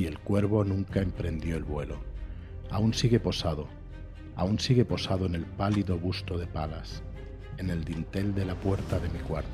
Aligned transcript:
y 0.00 0.06
el 0.06 0.18
cuervo 0.18 0.64
nunca 0.64 1.02
emprendió 1.02 1.56
el 1.56 1.64
vuelo. 1.64 1.98
Aún 2.70 2.94
sigue 2.94 3.20
posado, 3.20 3.68
aún 4.34 4.58
sigue 4.58 4.86
posado 4.86 5.26
en 5.26 5.34
el 5.34 5.44
pálido 5.44 5.98
busto 5.98 6.38
de 6.38 6.46
Palas, 6.46 7.02
en 7.58 7.68
el 7.68 7.84
dintel 7.84 8.34
de 8.34 8.46
la 8.46 8.54
puerta 8.54 8.98
de 8.98 9.10
mi 9.10 9.18
cuarto. 9.18 9.50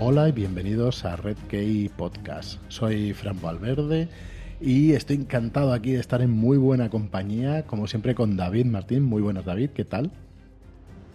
Hola 0.00 0.30
y 0.30 0.32
bienvenidos 0.32 1.04
a 1.04 1.16
Red 1.16 1.36
Key 1.48 1.90
Podcast. 1.94 2.58
Soy 2.68 3.12
Fran 3.12 3.38
Valverde 3.42 4.08
y 4.58 4.92
estoy 4.92 5.16
encantado 5.16 5.74
aquí 5.74 5.92
de 5.92 6.00
estar 6.00 6.22
en 6.22 6.30
muy 6.30 6.56
buena 6.56 6.88
compañía, 6.88 7.66
como 7.66 7.86
siempre 7.86 8.14
con 8.14 8.38
David 8.38 8.64
Martín. 8.64 9.02
Muy 9.02 9.20
buenas, 9.20 9.44
David, 9.44 9.70
¿qué 9.74 9.84
tal? 9.84 10.12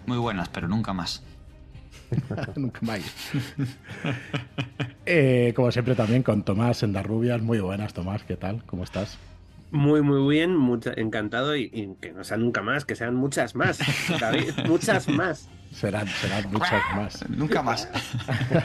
Muy 0.06 0.20
buenas, 0.20 0.50
pero 0.50 0.68
nunca 0.68 0.94
más. 0.94 1.24
nunca 2.56 2.80
más. 2.82 3.02
Eh, 5.06 5.54
como 5.56 5.72
siempre 5.72 5.96
también 5.96 6.24
con 6.24 6.44
Tomás 6.44 6.84
Endarrubias. 6.84 7.42
Muy 7.42 7.60
buenas, 7.60 7.94
Tomás, 7.94 8.24
¿qué 8.24 8.36
tal? 8.36 8.64
¿Cómo 8.66 8.84
estás? 8.84 9.18
Muy, 9.72 10.02
muy 10.04 10.32
bien, 10.32 10.56
encantado 10.98 11.56
y, 11.56 11.96
que 12.00 12.14
no 12.14 12.24
sean 12.24 12.42
nunca 12.42 12.62
más, 12.62 12.86
que 12.86 12.96
sean 12.96 13.16
muchas 13.16 13.56
más, 13.56 13.80
David, 14.20 14.52
muchas 14.68 15.08
más. 15.10 15.50
Serán, 15.74 16.08
serán 16.08 16.52
muchas 16.52 16.82
más. 16.96 17.30
nunca 17.30 17.64
más. 17.64 17.90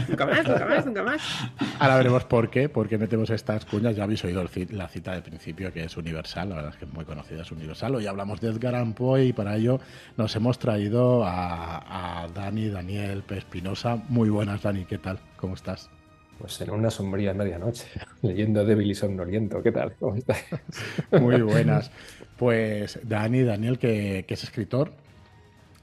nunca 0.08 0.26
más, 0.26 0.46
nunca 0.46 0.66
más, 0.66 0.86
nunca 0.86 1.02
más. 1.02 1.22
Ahora 1.78 1.96
veremos 1.96 2.24
por 2.24 2.50
qué, 2.50 2.68
por 2.68 2.88
qué 2.88 2.98
metemos 2.98 3.30
estas 3.30 3.64
cuñas. 3.64 3.96
Ya 3.96 4.04
habéis 4.04 4.22
oído 4.24 4.44
la 4.70 4.88
cita 4.88 5.12
de 5.12 5.22
principio, 5.22 5.72
que 5.72 5.84
es 5.84 5.96
universal, 5.96 6.50
la 6.50 6.56
verdad 6.56 6.72
es 6.72 6.78
que 6.78 6.84
es 6.84 6.92
muy 6.92 7.04
conocida, 7.04 7.42
es 7.42 7.50
universal. 7.50 7.94
Hoy 7.94 8.06
hablamos 8.06 8.40
de 8.40 8.48
Edgar 8.48 8.74
Allan 8.74 8.92
Poe 8.92 9.24
y 9.24 9.32
para 9.32 9.56
ello 9.56 9.80
nos 10.16 10.36
hemos 10.36 10.58
traído 10.58 11.24
a, 11.24 12.24
a 12.24 12.28
Dani, 12.28 12.68
Daniel 12.68 13.24
Espinosa. 13.30 13.96
Muy 14.08 14.28
buenas, 14.28 14.62
Dani, 14.62 14.84
¿qué 14.84 14.98
tal? 14.98 15.18
¿Cómo 15.36 15.54
estás? 15.54 15.88
Pues 16.38 16.60
en 16.60 16.70
una 16.70 16.90
sombría 16.90 17.34
medianoche, 17.34 17.86
leyendo 18.22 18.64
Débil 18.64 18.90
y 18.90 18.94
Somnoliento. 18.94 19.62
¿Qué 19.62 19.72
tal? 19.72 19.94
¿Cómo 19.98 20.14
estás? 20.14 20.44
Muy 21.10 21.40
buenas. 21.42 21.90
Pues 22.36 23.00
Dani, 23.02 23.42
Daniel, 23.42 23.78
que, 23.78 24.24
que, 24.28 24.34
es 24.34 24.44
escritor 24.44 24.92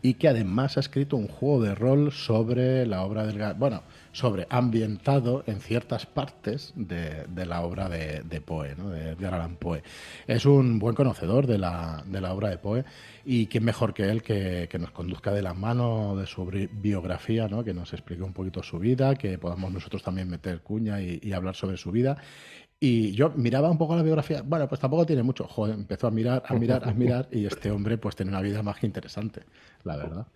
y 0.02 0.16
que 0.16 0.28
además 0.28 0.78
ha 0.78 0.82
escrito 0.82 1.18
un 1.18 1.28
juego 1.28 1.64
de 1.64 1.76
rol 1.76 2.12
sobre 2.12 2.86
la 2.86 3.04
obra 3.04 3.26
del... 3.26 3.54
Bueno, 3.56 3.84
sobre 4.16 4.48
ambientado 4.50 5.44
en 5.46 5.60
ciertas 5.60 6.06
partes 6.06 6.72
de, 6.78 7.26
la 7.46 7.62
obra 7.64 7.90
de, 7.90 8.42
Poe, 8.42 8.74
¿no? 8.76 8.90
de 8.90 9.10
Edgar 9.10 9.34
Allan 9.34 9.58
Poe. 9.58 9.84
Es 10.26 10.46
un 10.46 10.80
buen 10.80 10.96
conocedor 10.96 11.48
de 11.48 11.58
la, 11.58 12.04
obra 12.32 12.50
de 12.50 12.58
Poe 12.58 12.86
y 13.26 13.48
quién 13.48 13.66
mejor 13.66 13.94
que 13.94 14.04
él 14.04 14.24
que, 14.24 14.70
nos 14.80 14.92
conduzca 14.92 15.34
de 15.34 15.42
la 15.42 15.54
mano 15.54 16.16
de 16.16 16.28
su 16.28 16.46
biografía, 16.46 17.50
¿no? 17.50 17.66
que 17.66 17.74
nos 17.74 17.92
explique 17.92 18.24
un 18.24 18.32
poquito 18.32 18.64
su 18.64 18.80
vida, 18.80 19.16
que 19.16 19.38
podamos 19.38 19.72
nosotros 19.74 20.02
también 20.02 20.30
meter 20.30 20.62
cuña 20.62 21.02
y, 21.02 21.34
hablar 21.34 21.56
sobre 21.56 21.76
su 21.76 21.92
vida. 21.92 22.18
Y 22.80 23.14
yo 23.14 23.32
miraba 23.32 23.72
un 23.72 23.78
poco 23.78 23.96
la 23.96 24.04
biografía, 24.04 24.42
bueno, 24.42 24.68
pues 24.68 24.82
tampoco 24.82 25.06
tiene 25.06 25.24
mucho. 25.24 25.48
Joder, 25.48 25.76
empezó 25.76 26.08
a 26.08 26.12
mirar, 26.12 26.44
a 26.46 26.54
mirar, 26.56 26.88
a 26.88 26.94
mirar, 26.94 27.28
y 27.32 27.46
este 27.46 27.72
hombre 27.72 27.98
pues 27.98 28.16
tiene 28.16 28.32
una 28.32 28.42
vida 28.42 28.62
más 28.62 28.78
que 28.78 28.86
interesante, 28.86 29.44
la 29.84 29.98
verdad 29.98 30.28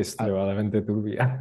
extremadamente 0.00 0.82
turbia. 0.82 1.38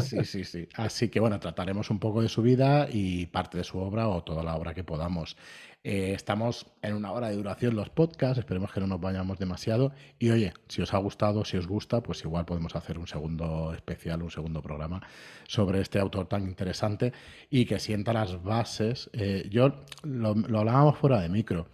Sí, 0.00 0.24
sí, 0.24 0.44
sí. 0.44 0.68
Así 0.74 1.08
que 1.08 1.20
bueno, 1.20 1.38
trataremos 1.38 1.90
un 1.90 1.98
poco 1.98 2.22
de 2.22 2.28
su 2.28 2.42
vida 2.42 2.88
y 2.90 3.26
parte 3.26 3.58
de 3.58 3.64
su 3.64 3.78
obra 3.78 4.08
o 4.08 4.22
toda 4.22 4.42
la 4.42 4.56
obra 4.56 4.74
que 4.74 4.84
podamos. 4.84 5.36
Eh, 5.84 6.12
estamos 6.12 6.66
en 6.82 6.94
una 6.94 7.12
hora 7.12 7.28
de 7.28 7.36
duración 7.36 7.76
los 7.76 7.88
podcasts, 7.88 8.38
esperemos 8.38 8.72
que 8.72 8.80
no 8.80 8.86
nos 8.86 9.00
vayamos 9.00 9.38
demasiado. 9.38 9.92
Y 10.18 10.30
oye, 10.30 10.52
si 10.68 10.82
os 10.82 10.92
ha 10.92 10.98
gustado, 10.98 11.44
si 11.44 11.56
os 11.56 11.66
gusta, 11.66 12.02
pues 12.02 12.22
igual 12.24 12.44
podemos 12.44 12.74
hacer 12.76 12.98
un 12.98 13.06
segundo 13.06 13.72
especial, 13.72 14.22
un 14.22 14.30
segundo 14.30 14.60
programa 14.60 15.00
sobre 15.46 15.80
este 15.80 15.98
autor 15.98 16.28
tan 16.28 16.42
interesante 16.42 17.12
y 17.48 17.64
que 17.64 17.78
sienta 17.78 18.12
las 18.12 18.42
bases. 18.42 19.08
Eh, 19.12 19.46
yo 19.50 19.84
lo, 20.02 20.34
lo 20.34 20.58
hablábamos 20.58 20.98
fuera 20.98 21.20
de 21.20 21.28
micro. 21.28 21.68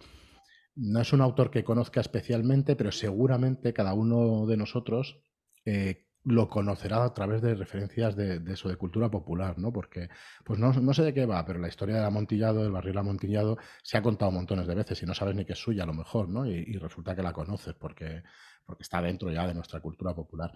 No 0.75 1.01
es 1.01 1.13
un 1.13 1.21
autor 1.21 1.51
que 1.51 1.63
conozca 1.63 2.01
especialmente, 2.01 2.75
pero 2.75 2.91
seguramente 2.91 3.73
cada 3.73 3.93
uno 3.93 4.45
de 4.45 4.57
nosotros 4.57 5.21
eh, 5.65 6.05
lo 6.25 6.49
conocerá 6.49 7.03
a 7.03 7.13
través 7.13 7.41
de 7.41 7.53
referencias 7.53 8.15
de, 8.15 8.41
eso, 8.51 8.67
de 8.67 8.75
cultura 8.75 9.09
popular, 9.09 9.59
¿no? 9.59 9.71
Porque, 9.71 10.09
pues 10.43 10.59
no, 10.59 10.93
sé 10.93 11.03
de 11.03 11.13
qué 11.13 11.25
va, 11.25 11.45
pero 11.45 11.59
la 11.59 11.67
historia 11.67 11.95
del 11.95 12.05
Amontillado, 12.05 12.63
del 12.63 12.71
barril 12.71 12.97
Amontillado, 12.97 13.57
se 13.83 13.97
ha 13.97 14.01
contado 14.01 14.31
montones 14.31 14.65
de 14.65 14.73
veces 14.73 15.01
y 15.03 15.05
no 15.05 15.13
sabes 15.13 15.35
ni 15.35 15.45
que 15.45 15.53
es 15.53 15.59
suya 15.59 15.83
a 15.83 15.85
lo 15.85 15.93
mejor, 15.93 16.27
¿no? 16.27 16.47
Y, 16.47 16.77
resulta 16.77 17.15
que 17.15 17.21
la 17.21 17.31
conoces 17.31 17.75
porque, 17.75 18.23
porque 18.65 18.83
está 18.83 19.01
dentro 19.01 19.31
ya 19.31 19.47
de 19.47 19.53
nuestra 19.53 19.79
cultura 19.79 20.15
popular. 20.15 20.51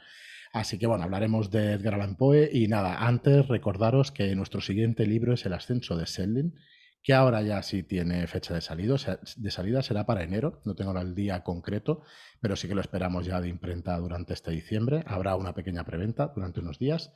Así 0.51 0.79
que 0.79 0.87
bueno, 0.87 1.03
hablaremos 1.03 1.51
de 1.51 1.73
Edgar 1.73 1.93
Allan 1.93 2.15
Poe 2.15 2.49
y 2.51 2.67
nada, 2.67 3.05
antes 3.05 3.47
recordaros 3.47 4.11
que 4.11 4.35
nuestro 4.35 4.61
siguiente 4.61 5.05
libro 5.05 5.33
es 5.33 5.45
El 5.45 5.53
ascenso 5.53 5.95
de 5.95 6.07
Selden 6.07 6.55
que 7.01 7.13
ahora 7.13 7.41
ya 7.41 7.61
sí 7.63 7.83
tiene 7.83 8.27
fecha 8.27 8.53
de, 8.53 8.61
salido, 8.61 8.97
de 9.37 9.51
salida, 9.51 9.81
será 9.81 10.05
para 10.05 10.23
enero, 10.23 10.61
no 10.65 10.75
tengo 10.75 10.97
el 10.99 11.15
día 11.15 11.43
concreto, 11.43 12.03
pero 12.41 12.55
sí 12.55 12.67
que 12.67 12.75
lo 12.75 12.81
esperamos 12.81 13.25
ya 13.25 13.39
de 13.39 13.47
imprenta 13.47 13.97
durante 13.97 14.33
este 14.33 14.51
diciembre. 14.51 15.03
Habrá 15.07 15.35
una 15.35 15.53
pequeña 15.53 15.83
preventa 15.83 16.31
durante 16.35 16.59
unos 16.59 16.77
días. 16.77 17.13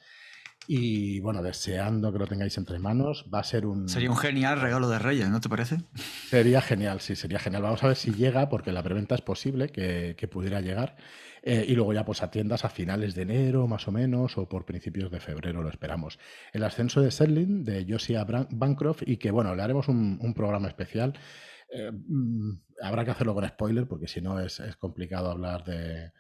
Y 0.65 1.19
bueno, 1.19 1.43
deseando 1.43 2.13
que 2.13 2.19
lo 2.19 2.27
tengáis 2.27 2.57
entre 2.57 2.79
manos, 2.79 3.29
va 3.33 3.39
a 3.39 3.43
ser 3.43 3.65
un... 3.65 3.89
Sería 3.89 4.09
un 4.09 4.15
genial 4.15 4.61
regalo 4.61 4.87
de 4.87 4.97
Reyes, 4.97 5.29
¿no 5.29 5.41
te 5.41 5.49
parece? 5.49 5.79
Sería 6.29 6.61
genial, 6.61 7.01
sí, 7.01 7.17
sería 7.17 7.39
genial. 7.39 7.63
Vamos 7.63 7.83
a 7.83 7.87
ver 7.87 7.97
si 7.97 8.13
llega, 8.13 8.47
porque 8.47 8.71
la 8.71 8.81
preventa 8.81 9.15
es 9.15 9.21
posible 9.21 9.67
que, 9.67 10.15
que 10.17 10.27
pudiera 10.29 10.61
llegar. 10.61 10.95
Eh, 11.45 11.65
y 11.67 11.75
luego 11.75 11.91
ya 11.91 12.05
pues 12.05 12.23
a 12.23 12.31
tiendas 12.31 12.63
a 12.63 12.69
finales 12.69 13.15
de 13.15 13.23
enero 13.23 13.67
más 13.67 13.85
o 13.89 13.91
menos 13.91 14.37
o 14.37 14.47
por 14.47 14.65
principios 14.65 15.11
de 15.11 15.19
febrero 15.19 15.61
lo 15.61 15.69
esperamos. 15.69 16.17
El 16.53 16.63
ascenso 16.63 17.01
de 17.01 17.11
Selling 17.11 17.65
de 17.65 17.85
Josiah 17.87 18.25
Bancroft 18.49 19.03
y 19.05 19.17
que 19.17 19.29
bueno, 19.29 19.53
le 19.53 19.61
haremos 19.61 19.89
un, 19.89 20.33
programa 20.33 20.69
especial. 20.69 21.13
Eh, 21.69 21.91
mm, 21.91 22.61
habrá 22.81 23.03
que 23.03 23.11
hacerlo 23.11 23.33
con 23.33 23.45
spoiler 23.45 23.87
porque 23.87 24.07
si 24.07 24.21
no 24.21 24.39
es, 24.39 24.61
complicado 24.79 25.31
hablar 25.31 25.65
de, 25.65 26.11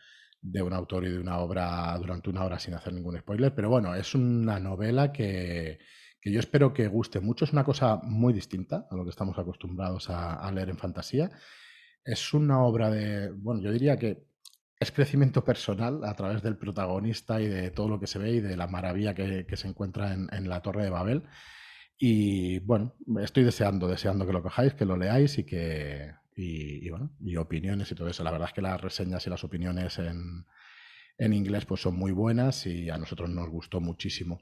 de 0.41 0.61
un 0.61 0.73
autor 0.73 1.05
y 1.05 1.11
de 1.11 1.19
una 1.19 1.39
obra 1.39 1.97
durante 1.97 2.29
una 2.29 2.43
hora 2.43 2.59
sin 2.59 2.73
hacer 2.73 2.91
ningún 2.93 3.17
spoiler, 3.17 3.55
pero 3.55 3.69
bueno, 3.69 3.95
es 3.95 4.13
una 4.15 4.59
novela 4.59 5.13
que, 5.13 5.79
que 6.23 6.31
yo 6.31 6.39
espero 6.39 6.73
que 6.73 6.87
guste 6.87 7.19
mucho. 7.19 7.43
Es 7.43 7.51
una 7.51 7.65
cosa 7.65 7.97
muy 8.01 8.31
distinta 8.31 8.87
a 8.89 8.95
lo 8.95 9.03
que 9.03 9.09
estamos 9.09 9.37
acostumbrados 9.37 10.09
a, 10.09 10.49
leer 10.53 10.69
en 10.69 10.77
fantasía. 10.77 11.29
Es 12.05 12.33
una 12.33 12.63
obra 12.63 12.89
de, 12.89 13.29
bueno, 13.31 13.61
yo 13.61 13.73
diría 13.73 13.97
que 13.97 14.23
es 14.83 14.91
crecimiento 14.91 15.43
personal 15.43 16.03
a 16.03 16.15
través 16.15 16.43
del 16.43 16.57
protagonista 16.57 17.41
y 17.41 17.47
de 17.47 17.71
todo 17.71 17.89
lo 17.89 17.99
que 17.99 18.07
se 18.07 18.19
ve 18.19 18.31
y 18.31 18.39
de 18.39 18.55
la 18.55 18.67
maravilla 18.67 19.15
que, 19.15 19.45
se 19.55 19.67
encuentra 19.67 20.13
en, 20.13 20.49
la 20.49 20.61
Torre 20.61 20.83
de 20.83 20.89
Babel. 20.89 21.23
Y 21.97 22.59
bueno, 22.59 22.93
estoy 23.21 23.43
deseando, 23.43 23.87
deseando 23.87 24.25
que 24.25 24.33
lo 24.33 24.43
cojáis, 24.43 24.73
que 24.73 24.85
lo 24.85 24.97
leáis 24.97 25.37
y 25.37 25.45
que. 25.45 26.13
Y, 26.35 26.89
bueno, 26.89 27.11
y 27.19 27.35
opiniones 27.37 27.91
y 27.91 27.95
todo 27.95 28.07
eso. 28.07 28.23
La 28.23 28.31
verdad 28.31 28.49
es 28.49 28.53
que 28.53 28.61
las 28.61 28.81
reseñas 28.81 29.25
y 29.27 29.29
las 29.29 29.43
opiniones 29.43 29.99
en, 29.99 30.45
en 31.17 31.33
inglés 31.33 31.65
pues 31.65 31.81
son 31.81 31.95
muy 31.95 32.11
buenas 32.11 32.65
y 32.65 32.89
a 32.89 32.97
nosotros 32.97 33.29
nos 33.29 33.49
gustó 33.49 33.79
muchísimo. 33.79 34.41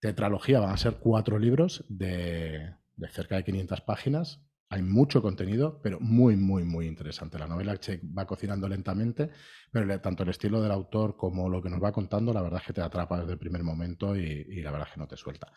Tetralogía 0.00 0.60
van 0.60 0.72
a 0.72 0.76
ser 0.76 0.98
cuatro 1.00 1.38
libros 1.38 1.84
de, 1.88 2.74
de 2.96 3.08
cerca 3.08 3.36
de 3.36 3.44
500 3.44 3.80
páginas 3.80 4.40
hay 4.72 4.80
mucho 4.80 5.20
contenido, 5.20 5.78
pero 5.82 6.00
muy, 6.00 6.34
muy, 6.34 6.64
muy 6.64 6.86
interesante. 6.86 7.38
La 7.38 7.46
novela 7.46 7.78
va 8.18 8.26
cocinando 8.26 8.66
lentamente, 8.66 9.28
pero 9.70 10.00
tanto 10.00 10.22
el 10.22 10.30
estilo 10.30 10.62
del 10.62 10.72
autor 10.72 11.14
como 11.14 11.50
lo 11.50 11.62
que 11.62 11.68
nos 11.68 11.82
va 11.82 11.92
contando, 11.92 12.32
la 12.32 12.40
verdad 12.40 12.60
es 12.62 12.68
que 12.68 12.72
te 12.72 12.80
atrapa 12.80 13.20
desde 13.20 13.34
el 13.34 13.38
primer 13.38 13.62
momento 13.62 14.16
y, 14.16 14.62
la 14.62 14.70
verdad 14.70 14.88
es 14.88 14.94
que 14.94 15.00
no 15.00 15.06
te 15.06 15.18
suelta. 15.18 15.52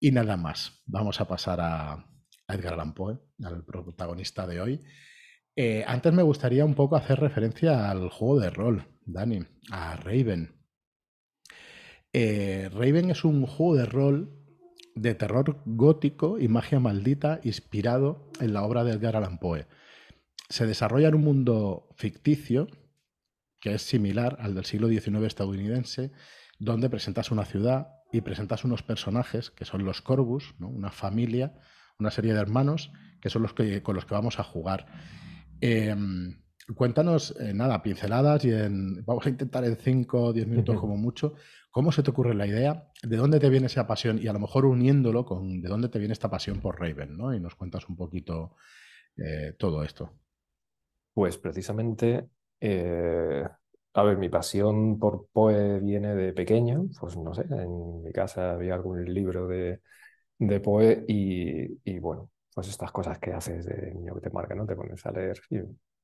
Y 0.00 0.12
nada 0.12 0.38
más, 0.38 0.82
vamos 0.86 1.20
a 1.20 1.28
pasar 1.28 1.60
a, 1.60 2.06
Edgar 2.48 2.72
Allan 2.72 2.94
Poe, 2.94 3.18
al 3.44 3.66
protagonista 3.66 4.46
de 4.46 4.62
hoy. 4.62 4.80
Eh, 5.54 5.84
antes 5.86 6.10
me 6.14 6.22
gustaría 6.22 6.64
un 6.64 6.74
poco 6.74 6.96
hacer 6.96 7.20
referencia 7.20 7.90
al 7.90 8.08
juego 8.08 8.40
de 8.40 8.48
rol, 8.48 8.82
Dani, 9.04 9.44
a 9.70 9.94
Raven. 9.96 10.58
Eh, 12.14 12.70
Raven 12.72 13.10
es 13.10 13.24
un 13.24 13.44
juego 13.44 13.76
de 13.76 13.84
rol 13.84 14.37
de 15.00 15.14
terror 15.14 15.60
gótico 15.64 16.38
y 16.38 16.48
magia 16.48 16.80
maldita 16.80 17.40
inspirado 17.42 18.30
en 18.40 18.52
la 18.52 18.62
obra 18.62 18.84
de 18.84 18.92
Edgar 18.92 19.16
Allan 19.16 19.38
Poe. 19.38 19.66
Se 20.48 20.66
desarrolla 20.66 21.08
en 21.08 21.14
un 21.14 21.24
mundo 21.24 21.88
ficticio 21.96 22.68
que 23.60 23.74
es 23.74 23.82
similar 23.82 24.36
al 24.40 24.54
del 24.54 24.64
siglo 24.64 24.88
XIX 24.88 25.24
estadounidense, 25.24 26.12
donde 26.58 26.90
presentas 26.90 27.30
una 27.30 27.44
ciudad 27.44 27.88
y 28.12 28.20
presentas 28.20 28.64
unos 28.64 28.82
personajes 28.82 29.50
que 29.50 29.64
son 29.64 29.84
los 29.84 30.00
Corvus, 30.00 30.54
una 30.60 30.90
familia, 30.90 31.54
una 31.98 32.10
serie 32.10 32.32
de 32.32 32.40
hermanos 32.40 32.92
que 33.20 33.30
son 33.30 33.42
los 33.42 33.52
que, 33.52 33.82
con 33.82 33.96
los 33.96 34.04
que 34.04 34.14
vamos 34.14 34.38
a 34.38 34.44
jugar. 34.44 34.86
Em, 35.60 36.40
cuéntanos, 36.74 37.34
eh, 37.40 37.52
nada, 37.54 37.82
pinceladas 37.82 38.44
y 38.44 38.52
en, 38.52 39.04
vamos 39.04 39.26
a 39.26 39.30
intentar 39.30 39.64
en 39.64 39.76
5 39.76 40.22
o 40.22 40.32
10 40.32 40.46
minutos 40.46 40.78
como 40.78 40.96
mucho, 40.96 41.34
¿Cómo 41.70 41.92
se 41.92 42.02
te 42.02 42.10
ocurre 42.10 42.34
la 42.34 42.46
idea? 42.46 42.90
¿De 43.02 43.16
dónde 43.16 43.38
te 43.38 43.48
viene 43.48 43.66
esa 43.66 43.86
pasión? 43.86 44.18
Y 44.18 44.26
a 44.26 44.32
lo 44.32 44.40
mejor 44.40 44.64
uniéndolo 44.64 45.24
con 45.24 45.60
de 45.60 45.68
dónde 45.68 45.88
te 45.88 45.98
viene 45.98 46.12
esta 46.12 46.30
pasión 46.30 46.60
por 46.60 46.80
Raven, 46.80 47.16
¿no? 47.16 47.34
Y 47.34 47.40
nos 47.40 47.54
cuentas 47.54 47.88
un 47.88 47.96
poquito 47.96 48.56
eh, 49.16 49.54
todo 49.56 49.84
esto. 49.84 50.10
Pues 51.12 51.36
precisamente, 51.36 52.30
eh, 52.60 53.44
a 53.94 54.02
ver, 54.02 54.16
mi 54.16 54.28
pasión 54.28 54.98
por 54.98 55.28
Poe 55.30 55.78
viene 55.80 56.14
de 56.14 56.32
pequeño, 56.32 56.88
pues 56.98 57.16
no 57.16 57.34
sé, 57.34 57.42
en 57.42 58.02
mi 58.02 58.12
casa 58.12 58.52
había 58.54 58.74
algún 58.74 59.04
libro 59.04 59.46
de 59.46 59.80
de 60.40 60.60
Poe 60.60 61.04
y, 61.06 61.80
y, 61.84 61.98
bueno, 61.98 62.30
pues 62.54 62.68
estas 62.68 62.92
cosas 62.92 63.18
que 63.18 63.32
haces 63.32 63.66
de 63.66 63.92
niño 63.92 64.14
que 64.14 64.20
te 64.22 64.30
marca, 64.30 64.54
¿no? 64.54 64.66
Te 64.66 64.76
pones 64.76 65.04
a 65.04 65.12
leer 65.12 65.40
y, 65.50 65.58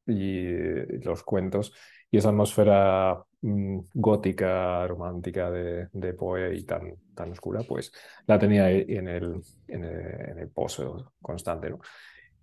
y 0.07 0.99
los 1.03 1.23
cuentos 1.23 1.73
y 2.11 2.19
esa 2.19 2.29
atmósfera 2.29 3.25
mm, 3.43 3.79
gótica, 3.95 4.87
romántica 4.87 5.51
de, 5.51 5.89
de, 5.93 6.15
Poe 6.15 6.55
y 6.55 6.65
tan, 6.65 6.95
tan 7.15 7.33
oscura, 7.33 7.63
pues 7.67 7.93
la 8.27 8.39
tenía 8.39 8.67
ahí 8.67 8.85
en 8.89 9.09
el, 9.09 9.43
el, 9.67 9.85
en 9.85 10.39
el 10.39 10.49
pozo 10.51 11.15
constante, 11.21 11.71
¿no? 11.71 11.81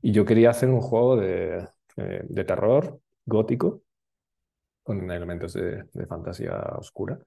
Y 0.01 0.11
yo 0.11 0.25
quería 0.25 0.49
hacer 0.49 0.69
un 0.69 0.81
juego 0.81 1.15
de, 1.15 1.67
de, 1.95 2.25
de 2.27 2.43
terror 2.43 2.99
gótico 3.25 3.83
con 4.83 5.09
elementos 5.09 5.53
de, 5.53 5.85
de, 5.93 6.05
fantasía 6.05 6.57
oscura, 6.77 7.17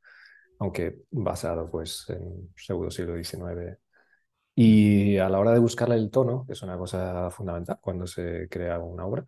aunque 0.59 0.99
basado 1.11 1.71
pues 1.71 2.05
en 2.11 2.53
pseudo 2.57 2.91
siglo 2.91 3.17
XIX. 3.17 3.79
Y 4.55 5.19
a 5.19 5.29
la 5.29 5.39
hora 5.39 5.53
de 5.53 5.61
buscarle 5.61 5.97
el 5.97 6.11
tono, 6.11 6.45
que 6.47 6.53
es 6.53 6.63
una 6.63 6.77
cosa 6.77 7.31
fundamental 7.31 7.79
cuando 7.81 8.07
se 8.07 8.49
crea 8.51 8.79
una 8.79 9.07
obra, 9.07 9.25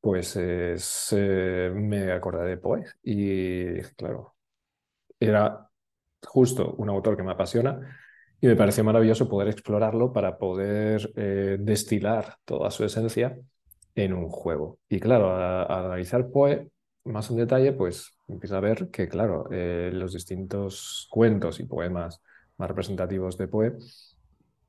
pues 0.00 0.36
es, 0.36 1.14
eh, 1.16 1.70
me 1.74 2.12
acordé 2.12 2.48
de 2.48 2.56
Poe 2.56 2.84
y 3.02 3.80
claro, 3.96 4.34
era 5.18 5.68
justo 6.22 6.74
un 6.78 6.88
autor 6.88 7.16
que 7.16 7.22
me 7.22 7.32
apasiona 7.32 7.98
y 8.40 8.46
me 8.46 8.56
pareció 8.56 8.84
maravilloso 8.84 9.28
poder 9.28 9.48
explorarlo 9.48 10.12
para 10.12 10.38
poder 10.38 11.12
eh, 11.16 11.58
destilar 11.60 12.36
toda 12.44 12.70
su 12.70 12.84
esencia 12.84 13.36
en 13.94 14.14
un 14.14 14.28
juego. 14.30 14.78
Y 14.88 15.00
claro, 15.00 15.36
al 15.36 15.86
analizar 15.86 16.30
Poe 16.30 16.70
más 17.04 17.30
en 17.30 17.36
detalle, 17.36 17.72
pues 17.72 18.16
empieza 18.28 18.58
a 18.58 18.60
ver 18.60 18.90
que, 18.90 19.08
claro, 19.08 19.48
eh, 19.50 19.90
los 19.92 20.14
distintos 20.14 21.08
cuentos 21.10 21.60
y 21.60 21.64
poemas 21.64 22.22
más 22.56 22.68
representativos 22.68 23.36
de 23.36 23.48
Poe 23.48 23.76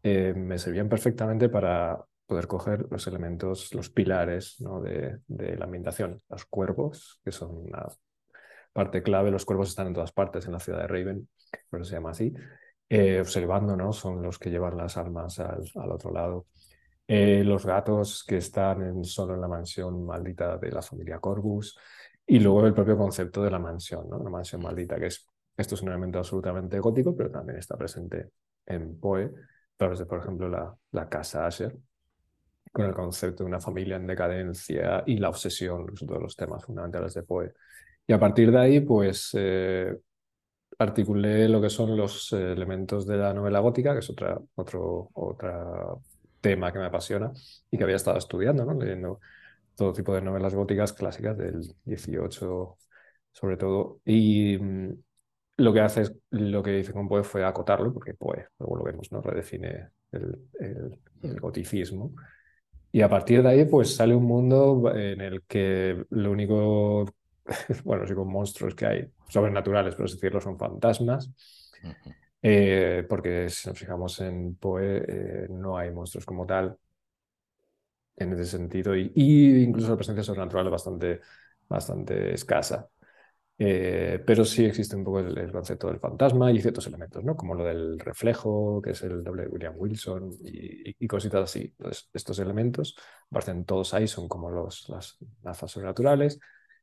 me 0.04 0.58
servían 0.58 0.90
perfectamente 0.90 1.48
para 1.48 2.04
poder 2.32 2.48
coger 2.48 2.88
los 2.90 3.06
elementos, 3.08 3.74
los 3.74 3.90
pilares 3.90 4.56
¿no? 4.62 4.80
de, 4.80 5.20
de, 5.28 5.58
la 5.58 5.66
ambientación. 5.66 6.22
Los 6.30 6.46
cuervos, 6.46 7.20
que 7.26 7.34
son 7.34 7.58
una 7.58 7.86
parte 8.72 9.04
clave, 9.04 9.32
los 9.32 9.44
cuervos 9.44 9.68
están 9.68 9.88
en 9.88 9.94
todas 9.96 10.14
partes 10.14 10.46
en 10.46 10.54
la 10.54 10.62
ciudad 10.62 10.80
de 10.80 10.88
Raven, 10.88 11.28
por 11.70 11.82
eso 11.82 11.90
se 11.90 11.96
llama 11.98 12.12
así. 12.12 12.34
Eh, 12.88 13.20
observando, 13.20 13.76
¿no? 13.76 13.92
Son 13.92 14.22
los 14.22 14.40
que 14.40 14.50
llevan 14.50 14.78
las 14.78 14.96
almas 14.96 15.40
al, 15.40 15.70
al 15.76 15.92
otro 15.92 16.14
lado. 16.14 16.46
Eh, 17.06 17.44
los 17.44 17.66
gatos 17.66 18.24
que 18.26 18.38
están 18.38 18.82
en, 18.82 19.04
solo 19.04 19.34
en 19.34 19.42
la 19.42 19.50
mansión 19.50 20.06
maldita 20.06 20.58
de 20.58 20.72
la 20.72 20.82
familia 20.82 21.20
Corvus. 21.20 21.78
Y 22.26 22.40
luego 22.40 22.66
el 22.66 22.74
propio 22.74 22.98
concepto 22.98 23.44
de 23.44 23.52
la 23.52 23.60
mansión, 23.60 24.08
¿no? 24.10 24.24
La 24.24 24.30
mansión 24.30 24.62
maldita, 24.62 24.98
que 24.98 25.08
es, 25.08 25.28
esto 25.58 25.76
es 25.76 25.82
un 25.82 25.90
elemento 25.90 26.20
absolutamente 26.20 26.80
gótico, 26.80 27.14
pero 27.14 27.30
también 27.30 27.60
está 27.60 27.76
presente 27.76 28.30
en 28.66 28.98
Poe, 28.98 29.34
través 29.76 30.00
de, 30.00 30.06
por 30.06 30.20
ejemplo, 30.20 30.48
la, 30.48 30.74
la 30.92 31.10
casa 31.10 31.46
Asher, 31.46 31.76
con 32.72 32.86
el 32.86 32.94
concepto 32.94 33.44
de 33.44 33.50
una 33.50 33.60
familia 33.60 33.98
en 33.98 34.08
decadencia 34.08 35.04
y 35.06 35.18
la 35.18 35.30
obsesión, 35.30 35.96
son 35.96 36.08
todos 36.08 36.22
los 36.22 36.36
temas 36.36 36.64
fundamentales 36.66 37.14
de 37.14 37.24
Poe. 37.24 37.54
Y 38.08 38.14
a 38.14 38.20
partir 38.20 38.52
de 38.52 38.60
ahí, 38.60 38.80
pues 38.82 39.32
eh, 39.34 39.96
articulé 40.80 41.48
lo 41.50 41.62
que 41.62 41.70
son 41.70 41.96
los 41.98 42.32
elementos 42.34 43.06
de 43.06 43.18
la 43.18 43.34
novela 43.34 43.60
gótica, 43.60 43.94
que 43.94 44.00
es 44.00 44.10
otra, 44.10 44.40
otro 44.56 45.10
otra 45.14 45.66
tema 46.42 46.72
que 46.72 46.80
me 46.80 46.86
apasiona 46.86 47.32
y 47.70 47.78
que 47.78 47.84
había 47.84 47.98
estado 47.98 48.18
estudiando, 48.18 48.66
¿no? 48.66 48.74
leyendo 48.74 49.20
todo 49.76 49.94
tipo 49.94 50.14
de 50.14 50.22
novelas 50.22 50.56
góticas 50.56 50.94
clásicas 50.94 51.38
del 51.38 51.62
18 51.86 52.78
sobre 53.32 53.58
todo. 53.58 54.02
Y 54.06 54.58
mm, 54.58 54.94
lo 55.58 55.74
que 55.74 55.82
hace 55.82 56.02
es, 56.02 56.14
lo 56.32 56.64
que 56.64 56.80
hice 56.80 56.94
con 56.94 57.08
Poe 57.08 57.24
fue 57.24 57.46
acotarlo, 57.46 57.94
porque 57.94 58.14
Poe, 58.14 58.48
luego 58.60 58.78
lo 58.78 58.84
vemos, 58.84 59.12
¿no? 59.12 59.22
redefine 59.22 59.90
el, 60.12 60.40
el, 60.60 61.00
el 61.24 61.40
goticismo. 61.40 62.14
Y 62.92 63.02
a 63.02 63.10
partir 63.10 63.42
de 63.44 63.50
ahí, 63.50 63.66
pues 63.66 63.96
sale 63.96 64.16
un 64.16 64.26
mundo 64.26 64.92
en 64.94 65.22
el 65.22 65.44
que 65.44 66.06
lo 66.10 66.32
único, 66.32 67.06
bueno, 67.84 68.06
sí, 68.08 68.14
con 68.14 68.28
monstruos 68.30 68.76
que 68.76 68.86
hay, 68.86 69.08
sobrenaturales, 69.30 69.96
por 69.96 70.06
así 70.06 70.16
decirlo, 70.16 70.42
son 70.42 70.58
fantasmas. 70.58 71.32
Uh 71.84 71.88
-huh. 71.90 72.16
eh, 72.42 73.06
porque 73.10 73.50
si 73.50 73.70
nos 73.70 73.80
fijamos 73.80 74.20
en 74.22 74.56
Poe, 74.56 75.04
eh, 75.08 75.48
no 75.50 75.78
hay 75.78 75.92
monstruos 75.92 76.26
como 76.26 76.46
tal 76.46 76.78
en 78.18 78.34
ese 78.34 78.46
sentido, 78.46 78.96
y, 78.96 79.12
y 79.16 79.64
incluso 79.64 79.90
la 79.90 79.96
presencia 79.98 80.24
sobrenatural 80.24 80.68
es 80.68 80.72
bastante, 80.72 81.22
bastante 81.68 82.34
escasa. 82.34 82.88
Eh, 83.64 84.20
pero 84.26 84.44
sí 84.44 84.66
existe 84.66 84.96
un 84.96 85.04
poco 85.04 85.20
el, 85.20 85.38
el, 85.38 85.52
concepto 85.52 85.86
del 85.86 86.00
fantasma 86.00 86.52
y 86.52 86.60
ciertos 86.60 86.88
elementos, 86.88 87.24
¿no? 87.24 87.36
Como 87.36 87.54
lo 87.54 87.64
del 87.64 88.00
reflejo, 88.00 88.82
que 88.82 88.90
es 88.90 89.04
el 89.04 89.24
doble 89.24 89.44
de 89.44 89.50
William 89.50 89.76
Wilson 89.78 90.32
y, 90.44 90.96
y, 90.98 91.08
cositas 91.08 91.44
así. 91.44 91.72
Entonces, 91.78 92.10
estos 92.12 92.40
elementos 92.40 92.96
aparecen 93.30 93.64
todos 93.66 93.94
ahí, 93.94 94.08
son 94.08 94.28
como 94.28 94.50
los, 94.50 94.90
las 94.90 95.16
lazas 95.44 95.70
sobrenaturales, 95.70 96.40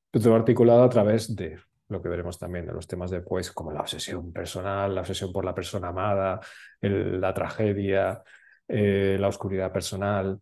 pero 0.08 0.36
articulado 0.36 0.84
a 0.84 0.88
través 0.88 1.34
de 1.34 1.58
lo 1.88 2.00
que 2.00 2.08
veremos 2.08 2.38
también 2.38 2.66
de 2.66 2.72
los 2.72 2.86
temas 2.86 3.10
de 3.10 3.22
pues 3.22 3.50
como 3.50 3.72
la 3.72 3.80
obsesión 3.80 4.32
personal, 4.32 4.94
la 4.94 5.00
obsesión 5.00 5.32
por 5.32 5.44
la 5.44 5.56
persona 5.56 5.88
amada, 5.88 6.38
la 6.80 7.34
tragedia, 7.34 8.22
eh, 8.68 9.16
la 9.18 9.26
oscuridad 9.26 9.72
personal. 9.72 10.40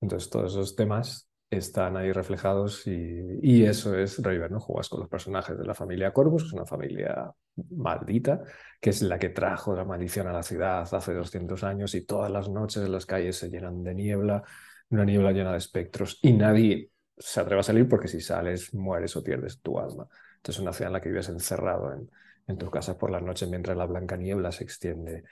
Entonces, 0.00 0.30
todos 0.30 0.52
esos 0.52 0.74
temas 0.74 1.27
están 1.50 1.96
ahí 1.96 2.12
reflejados 2.12 2.86
y, 2.86 3.64
eso 3.64 3.96
es 3.98 4.22
Raven, 4.22 4.52
¿no? 4.52 4.60
Juegas 4.60 4.88
con 4.88 5.00
los 5.00 5.08
personajes 5.08 5.56
de 5.56 5.64
la 5.64 5.74
familia 5.74 6.12
Corvus, 6.12 6.42
que 6.42 6.48
es 6.48 6.52
una 6.52 6.66
familia 6.66 7.32
maldita, 7.70 8.42
que 8.80 8.90
es 8.90 9.02
la 9.02 9.18
que 9.18 9.30
trajo 9.30 9.74
la 9.74 9.84
maldición 9.84 10.26
a 10.26 10.32
la 10.32 10.42
ciudad 10.42 10.82
hace 10.92 11.14
200 11.14 11.64
años 11.64 11.94
y 11.94 12.04
todas 12.04 12.30
las 12.30 12.48
noches 12.48 12.88
las 12.88 13.06
calles 13.06 13.36
se 13.36 13.48
llenan 13.48 13.82
de 13.82 13.94
niebla, 13.94 14.42
una 14.90 15.04
niebla 15.04 15.32
llena 15.32 15.52
de 15.52 15.58
espectros 15.58 16.18
y 16.22 16.32
nadie 16.32 16.90
se 17.16 17.40
atreve 17.40 17.60
a 17.60 17.64
salir 17.64 17.88
porque 17.88 18.08
si 18.08 18.20
sales 18.20 18.74
mueres 18.74 19.16
o 19.16 19.24
pierdes 19.24 19.60
tu 19.60 19.78
alma. 19.78 20.06
Entonces 20.36 20.60
una 20.60 20.72
ciudad 20.72 20.90
en 20.90 20.92
la 20.94 21.00
que 21.00 21.08
vives 21.08 21.28
encerrado 21.30 21.92
en, 21.92 22.10
en 22.46 22.58
tu 22.58 22.70
casa 22.70 22.96
por 22.96 23.10
las 23.10 23.22
noches 23.22 23.48
mientras 23.48 23.76
la 23.76 23.86
blanca 23.86 24.16
niebla 24.16 24.52
se 24.52 24.64
extiende 24.64 25.24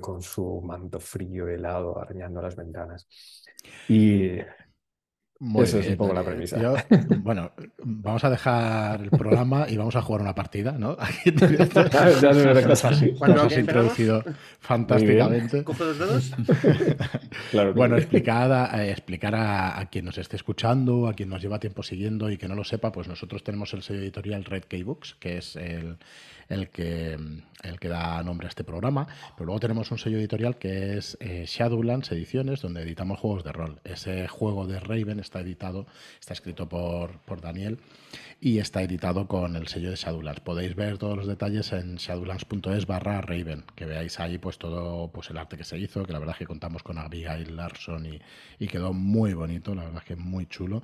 con 0.00 0.22
su 0.22 0.60
manto 0.62 1.00
frío 1.00 1.48
helado 1.48 1.98
arañando 1.98 2.40
las 2.40 2.56
ventanas. 2.56 3.08
Y 3.88 4.38
muy 5.42 5.64
Eso 5.64 5.78
bien, 5.78 5.86
es 5.86 5.90
un 5.90 5.96
poco 5.96 6.14
la 6.14 6.22
premisa. 6.22 6.56
Yo, 6.62 6.76
bueno, 7.18 7.50
vamos 7.82 8.22
a 8.22 8.30
dejar 8.30 9.02
el 9.02 9.10
programa 9.10 9.66
y 9.68 9.76
vamos 9.76 9.96
a 9.96 10.02
jugar 10.02 10.22
una 10.22 10.36
partida, 10.36 10.70
¿no? 10.70 10.96
Aquí 11.00 11.34
has 11.90 13.58
introducido 13.58 14.22
fantásticamente. 14.60 15.64
¿Cojo 15.64 15.82
los 15.82 15.98
dedos? 15.98 16.32
claro 17.50 17.74
bueno, 17.74 17.96
explicar, 17.96 18.52
a, 18.52 18.84
eh, 18.84 18.92
explicar 18.92 19.34
a, 19.34 19.80
a, 19.80 19.86
quien 19.86 20.04
nos 20.04 20.16
esté 20.16 20.36
escuchando, 20.36 21.08
a 21.08 21.14
quien 21.14 21.28
nos 21.28 21.42
lleva 21.42 21.58
tiempo 21.58 21.82
siguiendo 21.82 22.30
y 22.30 22.36
que 22.36 22.46
no 22.46 22.54
lo 22.54 22.62
sepa, 22.62 22.92
pues 22.92 23.08
nosotros 23.08 23.42
tenemos 23.42 23.74
el 23.74 23.82
sello 23.82 23.98
editorial 23.98 24.44
Red 24.44 24.66
Key 24.66 24.84
Books, 24.84 25.16
que 25.18 25.38
es 25.38 25.56
el, 25.56 25.96
el 26.48 26.68
que, 26.70 27.18
el 27.62 27.80
que 27.80 27.88
da 27.88 28.22
nombre 28.22 28.46
a 28.46 28.48
este 28.48 28.64
programa, 28.64 29.06
pero 29.36 29.46
luego 29.46 29.60
tenemos 29.60 29.90
un 29.90 29.98
sello 29.98 30.18
editorial 30.18 30.56
que 30.56 30.96
es 30.96 31.16
eh, 31.20 31.44
Shadowlands 31.46 32.12
Ediciones, 32.12 32.60
donde 32.60 32.82
editamos 32.82 33.18
juegos 33.20 33.44
de 33.44 33.52
rol. 33.52 33.80
Ese 33.84 34.28
juego 34.28 34.66
de 34.66 34.80
Raven 34.80 35.20
está 35.20 35.40
editado, 35.40 35.86
está 36.20 36.32
escrito 36.32 36.68
por, 36.68 37.18
por 37.20 37.40
Daniel 37.40 37.78
y 38.40 38.58
está 38.58 38.82
editado 38.82 39.28
con 39.28 39.54
el 39.56 39.68
sello 39.68 39.90
de 39.90 39.96
Shadowlands. 39.96 40.40
Podéis 40.40 40.74
ver 40.74 40.98
todos 40.98 41.16
los 41.16 41.26
detalles 41.26 41.72
en 41.72 41.96
shadowlands.es 41.96 42.86
barra 42.86 43.20
Raven, 43.20 43.64
que 43.76 43.86
veáis 43.86 44.18
ahí 44.18 44.38
pues 44.38 44.58
todo 44.58 45.10
pues 45.12 45.30
el 45.30 45.38
arte 45.38 45.56
que 45.56 45.64
se 45.64 45.78
hizo, 45.78 46.04
que 46.04 46.12
la 46.12 46.18
verdad 46.18 46.34
es 46.34 46.40
que 46.40 46.46
contamos 46.46 46.82
con 46.82 46.98
Abigail 46.98 47.56
Larson 47.56 48.06
y, 48.06 48.20
y 48.58 48.66
quedó 48.66 48.92
muy 48.92 49.34
bonito, 49.34 49.74
la 49.74 49.84
verdad 49.84 50.02
es 50.02 50.08
que 50.08 50.16
muy 50.16 50.46
chulo. 50.46 50.82